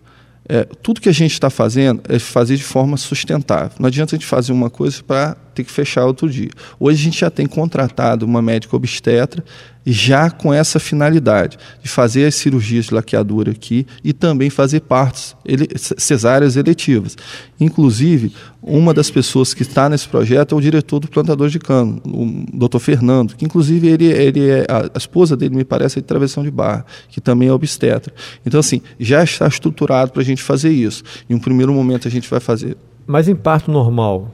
É, 0.48 0.64
tudo 0.82 1.02
que 1.02 1.10
a 1.10 1.14
gente 1.14 1.32
está 1.32 1.50
fazendo 1.50 2.02
é 2.08 2.20
fazer 2.20 2.56
de 2.58 2.64
forma 2.64 2.98
sustentável. 2.98 3.72
Não 3.80 3.88
adianta 3.88 4.16
a 4.16 4.18
gente 4.18 4.28
fazer 4.28 4.52
uma 4.52 4.70
coisa 4.70 5.02
para 5.06 5.36
ter 5.56 5.64
que 5.64 5.72
fechar 5.72 6.06
outro 6.06 6.30
dia. 6.30 6.49
Hoje 6.80 7.02
a 7.02 7.03
gente 7.03 7.19
já 7.19 7.30
tem 7.30 7.48
contratado 7.48 8.26
uma 8.26 8.41
médica 8.41 8.76
obstetra 8.76 9.44
já 9.86 10.32
com 10.32 10.52
essa 10.52 10.80
finalidade 10.80 11.60
de 11.84 11.88
fazer 11.88 12.26
as 12.26 12.36
cirurgias 12.36 12.86
de 12.86 12.94
laqueadura 12.94 13.52
aqui 13.52 13.86
e 14.03 14.14
também 14.14 14.49
fazer 14.49 14.82
partos 14.82 15.36
ele, 15.45 15.68
cesáreas 15.77 16.56
eletivas. 16.56 17.15
Inclusive, 17.60 18.34
uma 18.61 18.94
das 18.94 19.11
pessoas 19.11 19.53
que 19.53 19.61
está 19.61 19.88
nesse 19.88 20.07
projeto 20.07 20.56
é 20.56 20.57
o 20.57 20.61
diretor 20.61 20.99
do 20.99 21.07
plantador 21.07 21.49
de 21.49 21.60
cano, 21.60 22.02
o 22.03 22.68
Dr. 22.68 22.80
Fernando, 22.80 23.36
que 23.36 23.45
inclusive 23.45 23.88
ele, 23.88 24.06
ele 24.06 24.49
é 24.49 24.65
a 24.68 24.98
esposa 24.98 25.38
dele 25.38 25.56
me 25.56 25.64
parece 25.64 25.99
é 25.99 26.02
de 26.02 26.07
travessão 26.07 26.44
de 26.44 26.49
barra, 26.49 26.86
que 27.10 27.22
também 27.22 27.49
é 27.49 27.53
obstetra. 27.53 28.11
Então 28.44 28.60
assim, 28.60 28.82
já 28.99 29.23
está 29.23 29.48
estruturado 29.48 30.11
para 30.11 30.22
a 30.22 30.26
gente 30.26 30.41
fazer 30.41 30.72
isso. 30.72 31.03
Em 31.30 31.36
um 31.36 31.40
primeiro 31.40 31.72
momento 31.72 32.07
a 32.07 32.11
gente 32.11 32.27
vai 32.27 32.40
fazer. 32.40 32.76
Mas 33.06 33.27
em 33.27 33.36
parto 33.36 33.69
normal, 33.69 34.34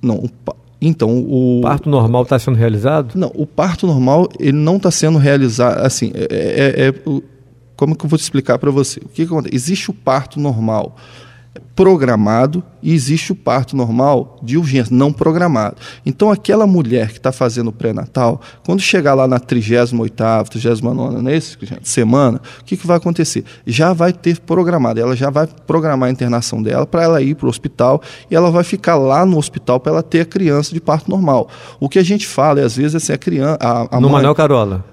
não, 0.00 0.16
o, 0.16 0.30
então 0.80 1.18
o 1.18 1.60
parto 1.62 1.88
normal 1.88 2.22
está 2.22 2.38
sendo 2.38 2.56
realizado? 2.56 3.16
Não, 3.16 3.30
o 3.34 3.46
parto 3.46 3.86
normal 3.86 4.28
ele 4.38 4.56
não 4.56 4.76
está 4.76 4.90
sendo 4.90 5.18
realizado. 5.18 5.84
Assim, 5.84 6.12
é, 6.14 6.26
é, 6.30 6.88
é, 6.88 7.22
como 7.76 7.96
que 7.96 8.04
eu 8.04 8.08
vou 8.08 8.18
te 8.18 8.22
explicar 8.22 8.58
para 8.58 8.70
você? 8.70 9.00
O 9.00 9.08
que, 9.08 9.26
que 9.26 9.32
acontece? 9.32 9.54
Existe 9.54 9.90
o 9.90 9.94
parto 9.94 10.40
normal 10.40 10.96
programado 11.74 12.62
e 12.82 12.92
existe 12.94 13.32
o 13.32 13.34
parto 13.34 13.76
normal 13.76 14.38
de 14.42 14.56
urgência, 14.56 14.94
não 14.94 15.12
programado. 15.12 15.76
Então, 16.04 16.30
aquela 16.30 16.66
mulher 16.66 17.08
que 17.08 17.18
está 17.18 17.32
fazendo 17.32 17.68
o 17.68 17.72
pré-natal, 17.72 18.40
quando 18.64 18.80
chegar 18.80 19.14
lá 19.14 19.26
na 19.26 19.40
38ª, 19.40 20.48
39 20.48 21.22
nesse 21.22 21.56
semana, 21.82 22.40
o 22.60 22.64
que, 22.64 22.76
que 22.76 22.86
vai 22.86 22.96
acontecer? 22.96 23.44
Já 23.66 23.92
vai 23.92 24.12
ter 24.12 24.40
programado, 24.40 25.00
ela 25.00 25.16
já 25.16 25.30
vai 25.30 25.48
programar 25.66 26.08
a 26.08 26.12
internação 26.12 26.62
dela 26.62 26.86
para 26.86 27.02
ela 27.02 27.22
ir 27.22 27.34
para 27.34 27.46
o 27.46 27.48
hospital 27.48 28.00
e 28.30 28.36
ela 28.36 28.50
vai 28.50 28.64
ficar 28.64 28.96
lá 28.96 29.26
no 29.26 29.36
hospital 29.38 29.80
para 29.80 29.92
ela 29.92 30.02
ter 30.02 30.20
a 30.20 30.24
criança 30.24 30.72
de 30.72 30.80
parto 30.80 31.10
normal. 31.10 31.48
O 31.80 31.88
que 31.88 31.98
a 31.98 32.04
gente 32.04 32.26
fala, 32.26 32.60
é, 32.60 32.64
às 32.64 32.76
vezes, 32.76 32.94
é 32.94 32.96
assim, 32.98 33.12
a 33.12 33.18
criança... 33.18 33.58
A, 33.60 33.96
a 33.96 34.00
no 34.00 34.08
mãe, 34.08 34.18
Manuel 34.18 34.34
Carola? 34.34 34.84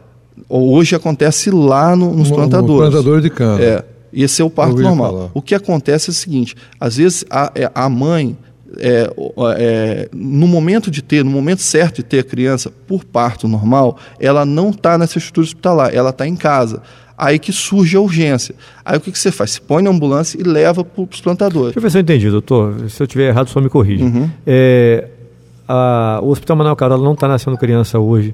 Hoje 0.50 0.96
acontece 0.96 1.52
lá 1.52 1.96
no, 1.96 2.14
nos 2.14 2.30
no, 2.30 2.36
plantadores. 2.36 2.86
No 2.86 2.92
plantador 2.92 3.22
de 3.22 3.30
cano. 3.30 3.62
É. 3.62 3.86
Esse 4.14 4.42
é 4.42 4.46
o 4.46 4.50
parto 4.50 4.80
normal. 4.80 5.12
Falar. 5.12 5.30
O 5.34 5.42
que 5.42 5.56
acontece 5.56 6.10
é 6.10 6.12
o 6.12 6.14
seguinte: 6.14 6.56
às 6.80 6.98
vezes 6.98 7.26
a, 7.30 7.52
é, 7.56 7.70
a 7.74 7.90
mãe, 7.90 8.38
é, 8.78 9.12
é, 9.58 10.10
no 10.14 10.48
momento 10.48 10.92
de 10.92 11.02
ter, 11.02 11.24
no 11.24 11.32
momento 11.32 11.62
certo 11.62 11.98
de 11.98 12.04
ter 12.04 12.20
a 12.20 12.24
criança 12.24 12.72
por 12.88 13.04
parto 13.04 13.48
normal, 13.48 13.98
ela 14.20 14.46
não 14.46 14.70
está 14.70 14.98
nessa 14.98 15.18
estrutura 15.18 15.46
hospitalar, 15.46 15.94
ela 15.94 16.12
está 16.12 16.28
em 16.28 16.36
casa. 16.36 16.82
Aí 17.16 17.38
que 17.38 17.52
surge 17.52 17.96
a 17.96 18.02
urgência. 18.02 18.56
Aí 18.84 18.98
o 18.98 19.00
que, 19.00 19.12
que 19.12 19.20
você 19.20 19.32
faz? 19.32 19.52
Você 19.52 19.62
põe 19.62 19.84
na 19.84 19.90
ambulância 19.92 20.40
e 20.40 20.44
leva 20.44 20.84
para 20.84 21.04
os 21.04 21.22
plantadores. 21.22 21.68
Deixa 21.68 21.80
eu 21.80 21.82
ver 21.84 21.92
se 21.92 21.98
eu 21.98 22.02
entendi, 22.02 22.30
doutor. 22.30 22.90
Se 22.90 23.02
eu 23.02 23.06
estiver 23.06 23.30
errado, 23.30 23.50
só 23.50 23.62
me 23.62 23.70
corrija. 23.70 24.04
Uhum. 24.04 24.30
É, 24.46 25.10
a, 25.68 26.20
o 26.24 26.30
Hospital 26.30 26.58
Manuel 26.58 26.76
Carola 26.76 27.04
não 27.04 27.14
está 27.14 27.28
nascendo 27.28 27.56
criança 27.56 28.00
hoje 28.00 28.34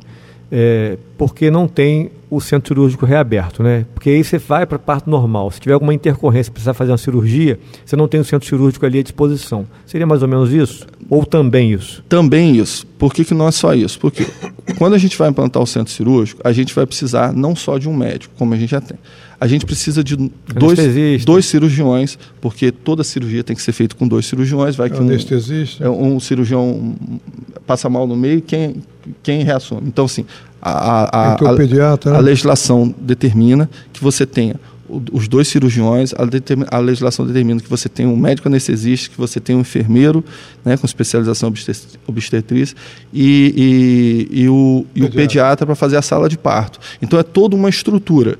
é, 0.52 0.98
porque 1.18 1.52
não 1.52 1.68
tem 1.68 2.12
o 2.30 2.40
centro 2.40 2.76
cirúrgico 2.76 3.06
reaberto, 3.06 3.64
né? 3.64 3.86
Porque 3.94 4.10
aí 4.10 4.24
você 4.24 4.38
vai 4.38 4.66
para 4.66 4.76
a 4.76 4.80
parte 4.80 5.10
normal. 5.10 5.50
Se 5.52 5.60
tiver 5.60 5.74
alguma 5.74 5.94
intercorrência, 5.94 6.52
precisar 6.52 6.74
fazer 6.74 6.92
uma 6.92 6.98
cirurgia, 6.98 7.60
você 7.84 7.96
não 7.96 8.08
tem 8.08 8.20
o 8.20 8.24
centro 8.24 8.48
cirúrgico 8.48 8.86
ali 8.86 9.00
à 9.00 9.04
disposição. 9.04 9.66
Seria 9.86 10.06
mais 10.06 10.22
ou 10.22 10.28
menos 10.28 10.54
isso? 10.54 10.86
Ou 11.10 11.26
também 11.26 11.74
isso? 11.74 12.04
Também 12.08 12.56
isso. 12.56 12.86
Por 13.00 13.14
que, 13.14 13.26
que 13.26 13.34
não 13.34 13.48
é 13.48 13.52
só 13.52 13.74
isso? 13.74 14.00
Porque 14.00 14.28
quando 14.78 14.94
a 14.94 14.98
gente 14.98 15.18
vai 15.18 15.30
implantar 15.30 15.62
o 15.62 15.66
centro 15.66 15.92
cirúrgico, 15.92 16.40
a 16.44 16.52
gente 16.52 16.74
vai 16.74 16.86
precisar 16.86 17.34
não 17.34 17.56
só 17.56 17.78
de 17.80 17.90
um 17.90 17.94
médico, 17.96 18.34
como 18.38 18.54
a 18.54 18.58
gente 18.58 18.70
já 18.70 18.82
tem. 18.82 18.98
A 19.42 19.48
gente 19.48 19.66
precisa 19.66 20.04
de 20.04 20.18
dois, 20.54 21.24
dois 21.24 21.46
cirurgiões, 21.46 22.20
porque 22.42 22.72
toda 22.72 23.06
cirurgia 23.06 23.42
tem 23.42 23.56
que 23.56 23.62
ser 23.62 23.72
feita 23.72 23.96
com 23.96 24.06
dois 24.06 24.26
cirurgiões. 24.26 24.76
Vai 24.76 24.90
que 24.90 24.98
Anestesista. 24.98 25.90
Um, 25.90 26.16
um 26.16 26.20
cirurgião 26.20 26.94
passa 27.70 27.88
mal 27.88 28.08
no 28.08 28.16
meio, 28.16 28.42
quem, 28.42 28.78
quem 29.22 29.44
reassume? 29.44 29.84
Então, 29.86 30.06
assim, 30.06 30.26
a, 30.60 30.72
a, 30.72 31.34
a, 31.34 31.56
pediatra, 31.56 32.10
a 32.10 32.14
né? 32.16 32.22
legislação 32.22 32.92
determina 33.00 33.70
que 33.94 34.04
você 34.04 34.26
tenha 34.26 34.56
os 35.14 35.28
dois 35.28 35.48
cirurgiões, 35.48 36.16
a, 36.16 36.76
a, 36.76 36.80
legislação 36.80 37.28
determina 37.28 37.60
que 37.60 37.70
você 37.70 37.88
tem 37.88 38.08
um 38.08 38.18
médico 38.18 38.48
anestesista, 38.48 39.12
que 39.12 39.18
você 39.18 39.40
tem 39.40 39.56
um 39.56 39.60
enfermeiro 39.60 40.26
né, 40.66 40.78
com 40.78 40.86
especialização 40.88 41.54
obstetriz 42.08 42.76
e, 43.14 44.28
e, 44.32 44.42
e 44.42 44.50
o, 44.50 44.84
e 44.96 45.04
o 45.04 45.12
pediatra 45.12 45.64
para 45.68 45.76
fazer 45.76 45.96
a 45.96 46.02
sala 46.02 46.28
de 46.28 46.40
parto. 46.40 46.80
Então 47.00 47.20
é 47.20 47.24
toda 47.24 47.56
uma 47.56 47.70
estrutura. 47.70 48.40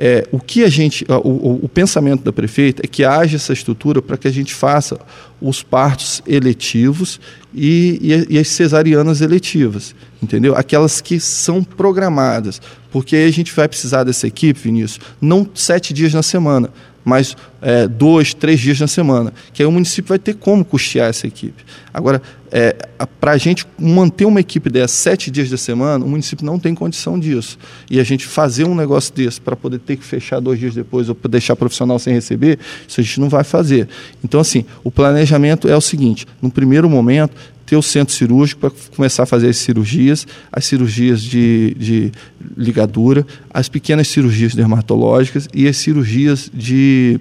É, 0.00 0.28
o 0.30 0.38
que 0.38 0.62
a 0.62 0.68
gente, 0.68 1.04
o, 1.08 1.64
o, 1.64 1.68
pensamento 1.68 2.22
da 2.22 2.32
prefeita 2.32 2.82
é 2.84 2.86
que 2.86 3.04
haja 3.04 3.34
essa 3.34 3.52
estrutura 3.52 4.00
para 4.00 4.16
que 4.16 4.28
a 4.28 4.30
gente 4.30 4.54
faça 4.54 4.96
os 5.40 5.60
partos 5.60 6.22
eletivos 6.24 7.20
e, 7.52 7.98
e, 8.00 8.36
e, 8.36 8.38
as 8.38 8.46
cesarianas 8.46 9.20
eletivas, 9.20 9.96
entendeu? 10.22 10.54
Aquelas 10.54 11.00
que 11.00 11.18
são 11.18 11.64
programadas, 11.64 12.62
porque 12.92 13.16
aí 13.16 13.24
a 13.26 13.32
gente 13.32 13.52
vai 13.52 13.66
precisar 13.66 14.04
dessa 14.04 14.28
equipe, 14.28 14.60
Vinícius, 14.60 15.00
não 15.20 15.48
sete 15.52 15.92
dias 15.92 16.14
na 16.14 16.22
semana, 16.22 16.70
mas 17.04 17.36
é, 17.62 17.88
dois, 17.88 18.34
três 18.34 18.60
dias 18.60 18.78
na 18.80 18.86
semana, 18.86 19.32
que 19.52 19.62
aí 19.62 19.66
o 19.66 19.72
município 19.72 20.08
vai 20.10 20.18
ter 20.18 20.34
como 20.34 20.64
custear 20.64 21.08
essa 21.08 21.26
equipe. 21.26 21.64
Agora, 21.92 22.22
é, 22.50 22.76
para 23.20 23.32
a 23.32 23.36
gente 23.36 23.66
manter 23.78 24.24
uma 24.24 24.40
equipe 24.40 24.70
dessa 24.70 24.94
sete 24.94 25.30
dias 25.30 25.50
da 25.50 25.56
semana, 25.56 26.04
o 26.04 26.08
município 26.08 26.44
não 26.44 26.58
tem 26.58 26.74
condição 26.74 27.18
disso. 27.18 27.58
E 27.90 27.98
a 27.98 28.04
gente 28.04 28.26
fazer 28.26 28.64
um 28.64 28.74
negócio 28.74 29.12
desse 29.14 29.40
para 29.40 29.56
poder 29.56 29.78
ter 29.78 29.96
que 29.96 30.04
fechar 30.04 30.40
dois 30.40 30.58
dias 30.58 30.74
depois 30.74 31.08
ou 31.08 31.16
deixar 31.28 31.56
profissional 31.56 31.98
sem 31.98 32.14
receber, 32.14 32.58
isso 32.86 33.00
a 33.00 33.04
gente 33.04 33.20
não 33.20 33.28
vai 33.28 33.44
fazer. 33.44 33.88
Então, 34.22 34.40
assim, 34.40 34.64
o 34.84 34.90
planejamento 34.90 35.68
é 35.68 35.76
o 35.76 35.80
seguinte: 35.80 36.26
no 36.40 36.50
primeiro 36.50 36.88
momento, 36.88 37.34
ter 37.68 37.76
o 37.76 37.82
centro 37.82 38.14
cirúrgico 38.14 38.62
para 38.62 38.70
começar 38.96 39.24
a 39.24 39.26
fazer 39.26 39.50
as 39.50 39.58
cirurgias, 39.58 40.26
as 40.50 40.64
cirurgias 40.64 41.22
de, 41.22 41.74
de 41.78 42.12
ligadura, 42.56 43.26
as 43.52 43.68
pequenas 43.68 44.08
cirurgias 44.08 44.54
dermatológicas 44.54 45.46
e 45.52 45.68
as 45.68 45.76
cirurgias 45.76 46.50
de 46.52 47.20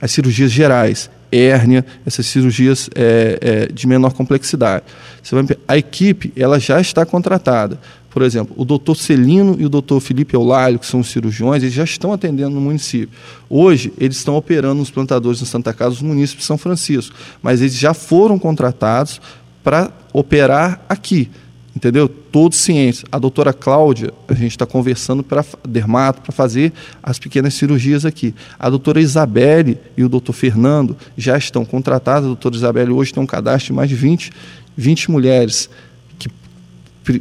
as 0.00 0.12
cirurgias 0.12 0.52
gerais, 0.52 1.10
hérnia, 1.30 1.84
essas 2.06 2.26
cirurgias 2.26 2.88
é, 2.94 3.38
é, 3.40 3.72
de 3.72 3.86
menor 3.86 4.12
complexidade. 4.12 4.84
Vai, 5.30 5.44
a 5.66 5.76
equipe 5.76 6.32
ela 6.36 6.60
já 6.60 6.80
está 6.80 7.04
contratada. 7.04 7.80
Por 8.12 8.22
exemplo, 8.22 8.54
o 8.58 8.64
doutor 8.64 8.94
Celino 8.94 9.56
e 9.58 9.64
o 9.64 9.68
doutor 9.68 9.98
Felipe 10.00 10.34
Eulálio, 10.34 10.78
que 10.78 10.86
são 10.86 11.02
cirurgiões, 11.02 11.62
eles 11.62 11.74
já 11.74 11.84
estão 11.84 12.12
atendendo 12.12 12.50
no 12.50 12.60
município. 12.60 13.16
Hoje, 13.48 13.92
eles 13.98 14.18
estão 14.18 14.36
operando 14.36 14.74
nos 14.74 14.90
plantadores 14.90 15.40
em 15.40 15.46
Santa 15.46 15.72
Casa, 15.72 15.94
os 15.94 16.02
municípios 16.02 16.42
de 16.42 16.46
São 16.46 16.58
Francisco, 16.58 17.16
mas 17.42 17.60
eles 17.60 17.76
já 17.76 17.94
foram 17.94 18.38
contratados 18.38 19.20
para 19.64 19.90
operar 20.12 20.84
aqui 20.88 21.30
entendeu? 21.74 22.08
Todos 22.08 22.58
cientes. 22.58 23.04
A 23.10 23.18
doutora 23.18 23.52
Cláudia, 23.52 24.12
a 24.28 24.34
gente 24.34 24.50
está 24.50 24.66
conversando 24.66 25.22
para 25.22 25.44
dermato 25.66 26.20
para 26.20 26.32
fazer 26.32 26.72
as 27.02 27.18
pequenas 27.18 27.54
cirurgias 27.54 28.04
aqui. 28.04 28.34
A 28.58 28.68
doutora 28.68 29.00
Isabelle 29.00 29.78
e 29.96 30.04
o 30.04 30.08
doutor 30.08 30.32
Fernando 30.32 30.96
já 31.16 31.36
estão 31.36 31.64
contratados. 31.64 32.24
A 32.24 32.28
doutora 32.28 32.54
Isabelle 32.54 32.92
hoje 32.92 33.12
tem 33.12 33.22
um 33.22 33.26
cadastro 33.26 33.68
de 33.68 33.72
mais 33.72 33.88
de 33.88 33.94
20, 33.94 34.30
20 34.76 35.10
mulheres 35.10 35.68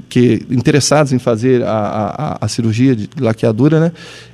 que 0.09 0.45
interessados 0.49 1.11
em 1.11 1.19
fazer 1.19 1.63
a, 1.63 2.37
a, 2.39 2.45
a 2.45 2.47
cirurgia 2.47 2.95
de 2.95 3.09
laqueadura, 3.19 3.79
né? 3.79 3.91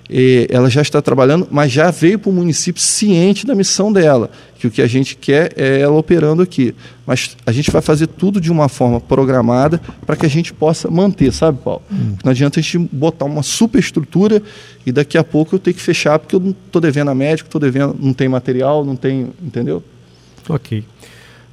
E 0.10 0.48
ela 0.50 0.70
já 0.70 0.82
está 0.82 1.02
trabalhando, 1.02 1.48
mas 1.52 1.72
já 1.72 1.92
veio 1.92 2.18
para 2.18 2.30
o 2.30 2.34
município 2.34 2.82
ciente 2.82 3.46
da 3.46 3.54
missão 3.54 3.92
dela, 3.92 4.30
que 4.58 4.66
o 4.66 4.72
que 4.72 4.82
a 4.82 4.88
gente 4.88 5.18
quer 5.18 5.52
é 5.58 5.82
ela 5.82 5.98
operando 5.98 6.42
aqui. 6.42 6.74
Mas 7.06 7.36
a 7.46 7.52
gente 7.52 7.70
vai 7.72 7.82
fazer 7.82 8.08
tudo 8.08 8.40
de 8.40 8.50
uma 8.50 8.70
forma 8.70 9.02
programada 9.02 9.82
para 10.06 10.16
que 10.16 10.26
a 10.26 10.30
gente 10.30 10.54
possa 10.54 10.90
manter, 10.90 11.34
sabe, 11.34 11.60
Paulo? 11.62 11.82
Hum. 11.92 12.16
Não 12.24 12.32
adianta 12.32 12.60
a 12.60 12.64
gente 12.64 12.78
botar 12.78 13.26
uma 13.26 13.44
super 13.44 13.80
estrutura 13.80 14.42
e 14.86 14.92
daqui 14.94 15.18
a 15.18 15.24
pouco 15.24 15.56
eu 15.56 15.60
ter 15.60 15.74
que 15.74 15.82
fechar 15.82 16.18
porque 16.20 16.36
eu 16.36 16.40
não 16.40 16.52
estou 16.52 16.82
devendo 16.82 17.12
a 17.12 17.16
médico, 17.16 17.48
estou 17.48 17.60
devendo, 17.60 17.96
não 18.00 18.14
tem 18.14 18.30
material, 18.30 18.86
não 18.86 18.96
tem, 18.96 19.28
entendeu? 19.42 19.84
Ok. 20.48 20.86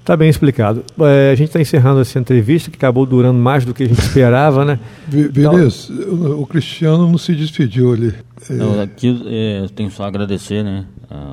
Está 0.04 0.18
bem 0.18 0.28
explicado. 0.28 0.84
É, 1.00 1.30
a 1.30 1.34
gente 1.34 1.48
está 1.48 1.58
encerrando 1.58 1.98
essa 1.98 2.18
entrevista, 2.18 2.70
que 2.70 2.76
acabou 2.76 3.06
durando 3.06 3.38
mais 3.38 3.64
do 3.64 3.72
que 3.72 3.84
a 3.84 3.88
gente 3.88 4.00
esperava, 4.00 4.62
né? 4.62 4.78
Beleza. 5.06 5.90
Então... 5.90 6.42
O 6.42 6.46
Cristiano 6.46 7.08
não 7.08 7.16
se 7.16 7.34
despediu 7.34 7.90
ali. 7.94 8.14
É... 8.50 8.52
Não, 8.52 8.82
aqui 8.82 9.18
é, 9.26 9.66
tenho 9.74 9.90
só 9.90 10.04
a 10.04 10.08
agradecer 10.08 10.62
né, 10.62 10.84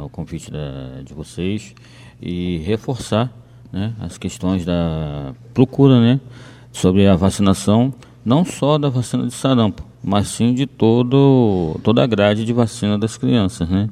o 0.02 0.08
convite 0.08 0.50
da, 0.50 1.02
de 1.04 1.14
vocês 1.14 1.76
e 2.22 2.60
reforçar 2.60 3.30
né, 3.74 3.92
as 4.00 4.18
questões 4.18 4.64
da 4.64 5.34
procura 5.54 6.00
né, 6.00 6.22
sobre 6.72 7.06
a 7.08 7.16
vacinação, 7.18 7.94
não 8.24 8.46
só 8.46 8.78
da 8.78 8.88
vacina 8.88 9.28
de 9.28 9.34
sarampo, 9.34 9.86
mas 10.02 10.30
sim 10.30 10.54
de 10.54 10.66
todo, 10.66 11.78
toda 11.84 12.02
a 12.02 12.08
grade 12.08 12.46
de 12.46 12.54
vacina 12.54 12.98
das 12.98 13.18
crianças. 13.18 13.68
Né? 13.68 13.90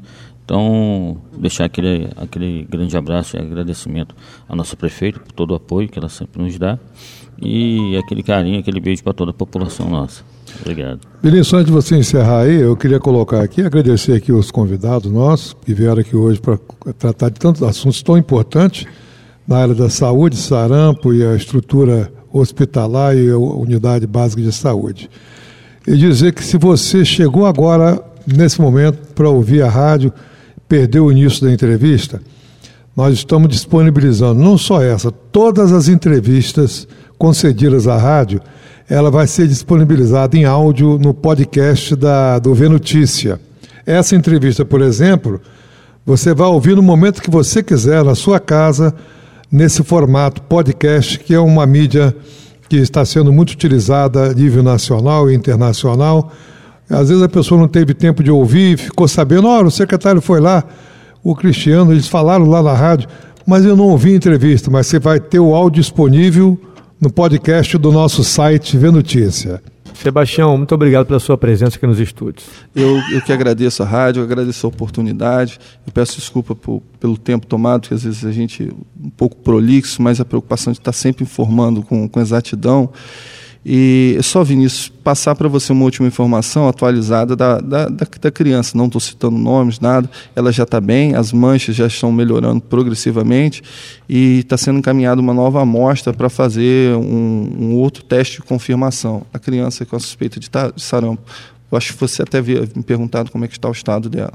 Então, 0.50 1.16
deixar 1.38 1.66
aquele, 1.66 2.10
aquele 2.18 2.66
grande 2.68 2.98
abraço 2.98 3.38
e 3.38 3.40
agradecimento 3.40 4.16
ao 4.48 4.56
nosso 4.56 4.76
prefeito 4.76 5.20
por 5.20 5.32
todo 5.32 5.52
o 5.52 5.54
apoio 5.54 5.88
que 5.88 6.00
ela 6.00 6.10
sempre 6.10 6.42
nos 6.42 6.58
dá 6.58 6.80
e 7.40 7.96
aquele 7.96 8.24
carinho, 8.24 8.60
aquele 8.60 8.80
beijo 8.80 9.04
para 9.04 9.14
toda 9.14 9.30
a 9.30 9.34
população 9.34 9.88
nossa. 9.92 10.24
Obrigado. 10.60 11.02
Vinícius, 11.22 11.54
antes 11.54 11.66
de 11.68 11.72
você 11.72 11.98
encerrar 11.98 12.46
aí, 12.46 12.62
eu 12.62 12.76
queria 12.76 13.00
colocar 13.00 13.44
aqui, 13.44 13.62
agradecer 13.62 14.14
aqui 14.14 14.32
os 14.32 14.50
convidados 14.50 15.12
nossos 15.12 15.56
que 15.64 15.72
vieram 15.72 16.02
aqui 16.02 16.16
hoje 16.16 16.42
para 16.42 16.58
tratar 16.98 17.30
de 17.30 17.40
tantos 17.40 17.62
assuntos 17.62 18.02
tão 18.02 18.18
importantes 18.18 18.88
na 19.48 19.58
área 19.60 19.76
da 19.76 19.88
saúde, 19.88 20.36
sarampo 20.36 21.14
e 21.14 21.24
a 21.24 21.36
estrutura 21.36 22.12
hospitalar 22.34 23.16
e 23.16 23.30
a 23.30 23.38
unidade 23.38 24.08
básica 24.08 24.42
de 24.42 24.52
saúde. 24.52 25.12
E 25.88 25.96
dizer 25.96 26.34
que 26.34 26.44
se 26.44 26.58
você 26.58 27.06
chegou 27.06 27.46
agora, 27.46 28.04
nesse 28.26 28.60
momento, 28.60 29.14
para 29.14 29.30
ouvir 29.30 29.62
a 29.62 29.70
rádio, 29.70 30.12
perdeu 30.70 31.06
o 31.06 31.12
início 31.12 31.46
da 31.46 31.52
entrevista, 31.52 32.22
nós 32.96 33.16
estamos 33.16 33.50
disponibilizando 33.50 34.40
não 34.40 34.58
só 34.58 34.84
essa, 34.84 35.12
todas 35.12 35.72
as 35.72 35.88
entrevistas 35.88 36.88
concedidas 37.18 37.88
à 37.88 37.98
rádio, 37.98 38.40
ela 38.88 39.10
vai 39.10 39.26
ser 39.26 39.48
disponibilizada 39.48 40.38
em 40.38 40.46
áudio 40.46 41.00
no 41.00 41.14
podcast 41.14 41.96
da, 41.96 42.38
do 42.38 42.54
V 42.54 42.70
Notícia. 42.70 43.40
Essa 43.86 44.16
entrevista, 44.16 44.64
por 44.64 44.82
exemplo, 44.82 45.42
você 46.06 46.34
vai 46.34 46.48
ouvir 46.48 46.76
no 46.76 46.84
momento 46.84 47.22
que 47.22 47.32
você 47.32 47.64
quiser, 47.64 48.04
na 48.04 48.14
sua 48.16 48.40
casa, 48.40 48.94
nesse 49.52 49.84
formato 49.84 50.42
podcast, 50.44 51.20
que 51.20 51.34
é 51.34 51.40
uma 51.40 51.66
mídia 51.66 52.16
que 52.68 52.78
está 52.78 53.04
sendo 53.04 53.34
muito 53.34 53.52
utilizada 53.52 54.30
a 54.30 54.34
nível 54.34 54.62
nacional 54.62 55.30
e 55.30 55.36
internacional. 55.36 56.32
Às 56.90 57.10
vezes 57.10 57.22
a 57.22 57.30
pessoa 57.30 57.60
não 57.60 57.68
teve 57.68 57.94
tempo 57.94 58.24
de 58.24 58.32
ouvir, 58.32 58.78
ficou 58.78 59.08
sabendo, 59.08 59.48
olha, 59.48 59.68
o 59.68 59.72
secretário 59.72 60.22
foi 60.22 60.40
lá, 60.40 60.64
o 61.24 61.36
Cristiano, 61.36 61.92
eles 61.92 62.08
falaram 62.08 62.46
lá 62.46 62.64
na 62.64 62.74
rádio, 62.74 63.08
mas 63.46 63.64
eu 63.64 63.76
não 63.76 63.88
ouvi 63.90 64.14
a 64.14 64.16
entrevista, 64.16 64.72
mas 64.72 64.88
você 64.88 65.00
vai 65.00 65.20
ter 65.20 65.40
o 65.40 65.54
áudio 65.54 65.82
disponível 65.82 66.60
no 67.00 67.12
podcast 67.12 67.78
do 67.78 67.92
nosso 67.92 68.24
site 68.24 68.78
Vê 68.78 68.90
Notícia. 68.90 69.62
Sebastião, 69.94 70.58
muito 70.58 70.74
obrigado 70.74 71.08
pela 71.08 71.20
sua 71.20 71.38
presença 71.38 71.76
aqui 71.76 71.86
nos 71.86 72.00
estúdios. 72.00 72.46
Eu, 72.74 72.98
eu 73.12 73.22
que 73.22 73.34
agradeço 73.34 73.84
a 73.84 73.86
rádio, 73.86 74.24
agradeço 74.24 74.66
a 74.66 74.70
oportunidade. 74.70 75.60
Eu 75.86 75.92
peço 75.92 76.16
desculpa 76.18 76.56
por, 76.56 76.82
pelo 77.00 77.18
tempo 77.18 77.46
tomado, 77.46 77.88
que 77.88 77.94
às 77.94 78.04
vezes 78.04 78.24
a 78.24 78.32
gente 78.32 78.72
um 79.02 79.10
pouco 79.10 79.36
prolixo, 79.36 80.02
mas 80.02 80.22
a 80.22 80.26
preocupação 80.26 80.72
de 80.72 80.80
estar 80.80 80.94
sempre 80.94 81.24
informando 81.24 81.84
com, 81.84 82.08
com 82.08 82.20
exatidão. 82.22 82.90
E 83.66 84.18
só, 84.24 84.42
Vinícius, 84.42 84.88
passar 84.88 85.36
para 85.36 85.50
você 85.50 85.74
uma 85.74 85.84
última 85.84 86.08
informação 86.08 86.68
atualizada 86.68 87.36
da, 87.36 87.60
da, 87.60 87.90
da, 87.90 88.08
da 88.22 88.32
criança. 88.32 88.78
Não 88.78 88.86
estou 88.86 89.02
citando 89.02 89.38
nomes, 89.38 89.80
nada. 89.80 90.10
Ela 90.36 90.52
já 90.52 90.64
está 90.64 90.80
bem, 90.80 91.14
as 91.14 91.34
manchas 91.34 91.76
já 91.76 91.88
estão 91.88 92.12
melhorando 92.12 92.62
progressivamente 92.62 93.62
e 94.08 94.40
está 94.40 94.58
sendo 94.58 94.80
encaminhada 94.80 95.20
uma 95.20 95.34
nova 95.34 95.62
amostra 95.62 96.14
para 96.14 96.30
fazer 96.30 96.96
um, 96.96 97.50
um, 97.60 97.76
outro 97.76 98.04
teste 98.04 98.38
de 98.38 98.44
confirmação. 98.44 99.24
A 99.34 99.40
criança 99.40 99.86
com 99.86 99.96
a 99.96 100.00
suspeita 100.00 100.40
de, 100.40 100.50
de 100.50 100.82
sarampo. 100.82 101.22
Eu 101.72 101.78
acho 101.78 101.94
que 101.94 102.00
você 102.00 102.24
até 102.24 102.38
havia 102.38 102.62
me 102.76 102.82
perguntado 102.82 103.30
como 103.30 103.44
é 103.46 103.48
que 103.48 103.54
está 103.54 103.68
o 103.68 103.74
estado 103.74 104.10
dela. 104.10 104.34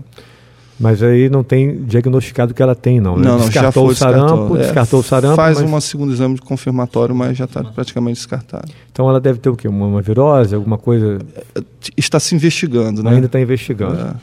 Mas 0.78 1.02
aí 1.02 1.28
não 1.28 1.44
tem 1.44 1.84
diagnosticado 1.84 2.52
que 2.52 2.62
ela 2.62 2.74
tem, 2.74 3.01
não. 3.01 3.16
Né? 3.16 3.24
Não, 3.24 3.38
não, 3.38 3.46
descartou 3.46 3.62
já 3.62 3.72
foi, 3.72 3.92
o 3.92 3.96
sarampo, 3.96 4.26
descartou, 4.26 4.56
é, 4.56 4.60
descartou 4.60 5.01
o 5.01 5.02
sarampo. 5.02 5.36
Faz 5.36 5.60
mas... 5.60 5.72
um 5.72 5.80
segundo 5.80 6.12
exame 6.12 6.38
confirmatório, 6.38 7.14
mas 7.14 7.36
já 7.36 7.44
está 7.44 7.62
praticamente 7.62 8.16
descartado. 8.16 8.70
Então 8.90 9.09
ela 9.09 9.20
deve 9.20 9.38
ter 9.38 9.51
o 9.51 9.56
quê? 9.56 9.68
Uma, 9.68 9.86
uma 9.86 10.02
virose, 10.02 10.55
alguma 10.55 10.76
coisa? 10.76 11.18
Está 11.96 12.18
se 12.18 12.34
investigando, 12.34 13.02
né? 13.02 13.10
Ainda 13.10 13.26
está 13.26 13.40
investigando. 13.40 14.01
É. 14.01 14.14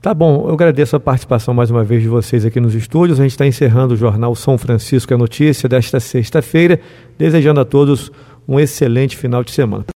Tá 0.00 0.14
bom, 0.14 0.46
eu 0.46 0.54
agradeço 0.54 0.94
a 0.94 1.00
participação 1.00 1.52
mais 1.52 1.68
uma 1.68 1.82
vez 1.82 2.00
de 2.00 2.08
vocês 2.08 2.44
aqui 2.44 2.60
nos 2.60 2.76
estúdios. 2.76 3.18
A 3.18 3.24
gente 3.24 3.32
está 3.32 3.44
encerrando 3.44 3.94
o 3.94 3.96
jornal 3.96 4.36
São 4.36 4.56
Francisco 4.56 5.12
é 5.12 5.16
Notícia 5.16 5.68
desta 5.68 5.98
sexta-feira, 5.98 6.78
desejando 7.18 7.58
a 7.58 7.64
todos 7.64 8.12
um 8.46 8.60
excelente 8.60 9.16
final 9.16 9.42
de 9.42 9.50
semana. 9.50 9.84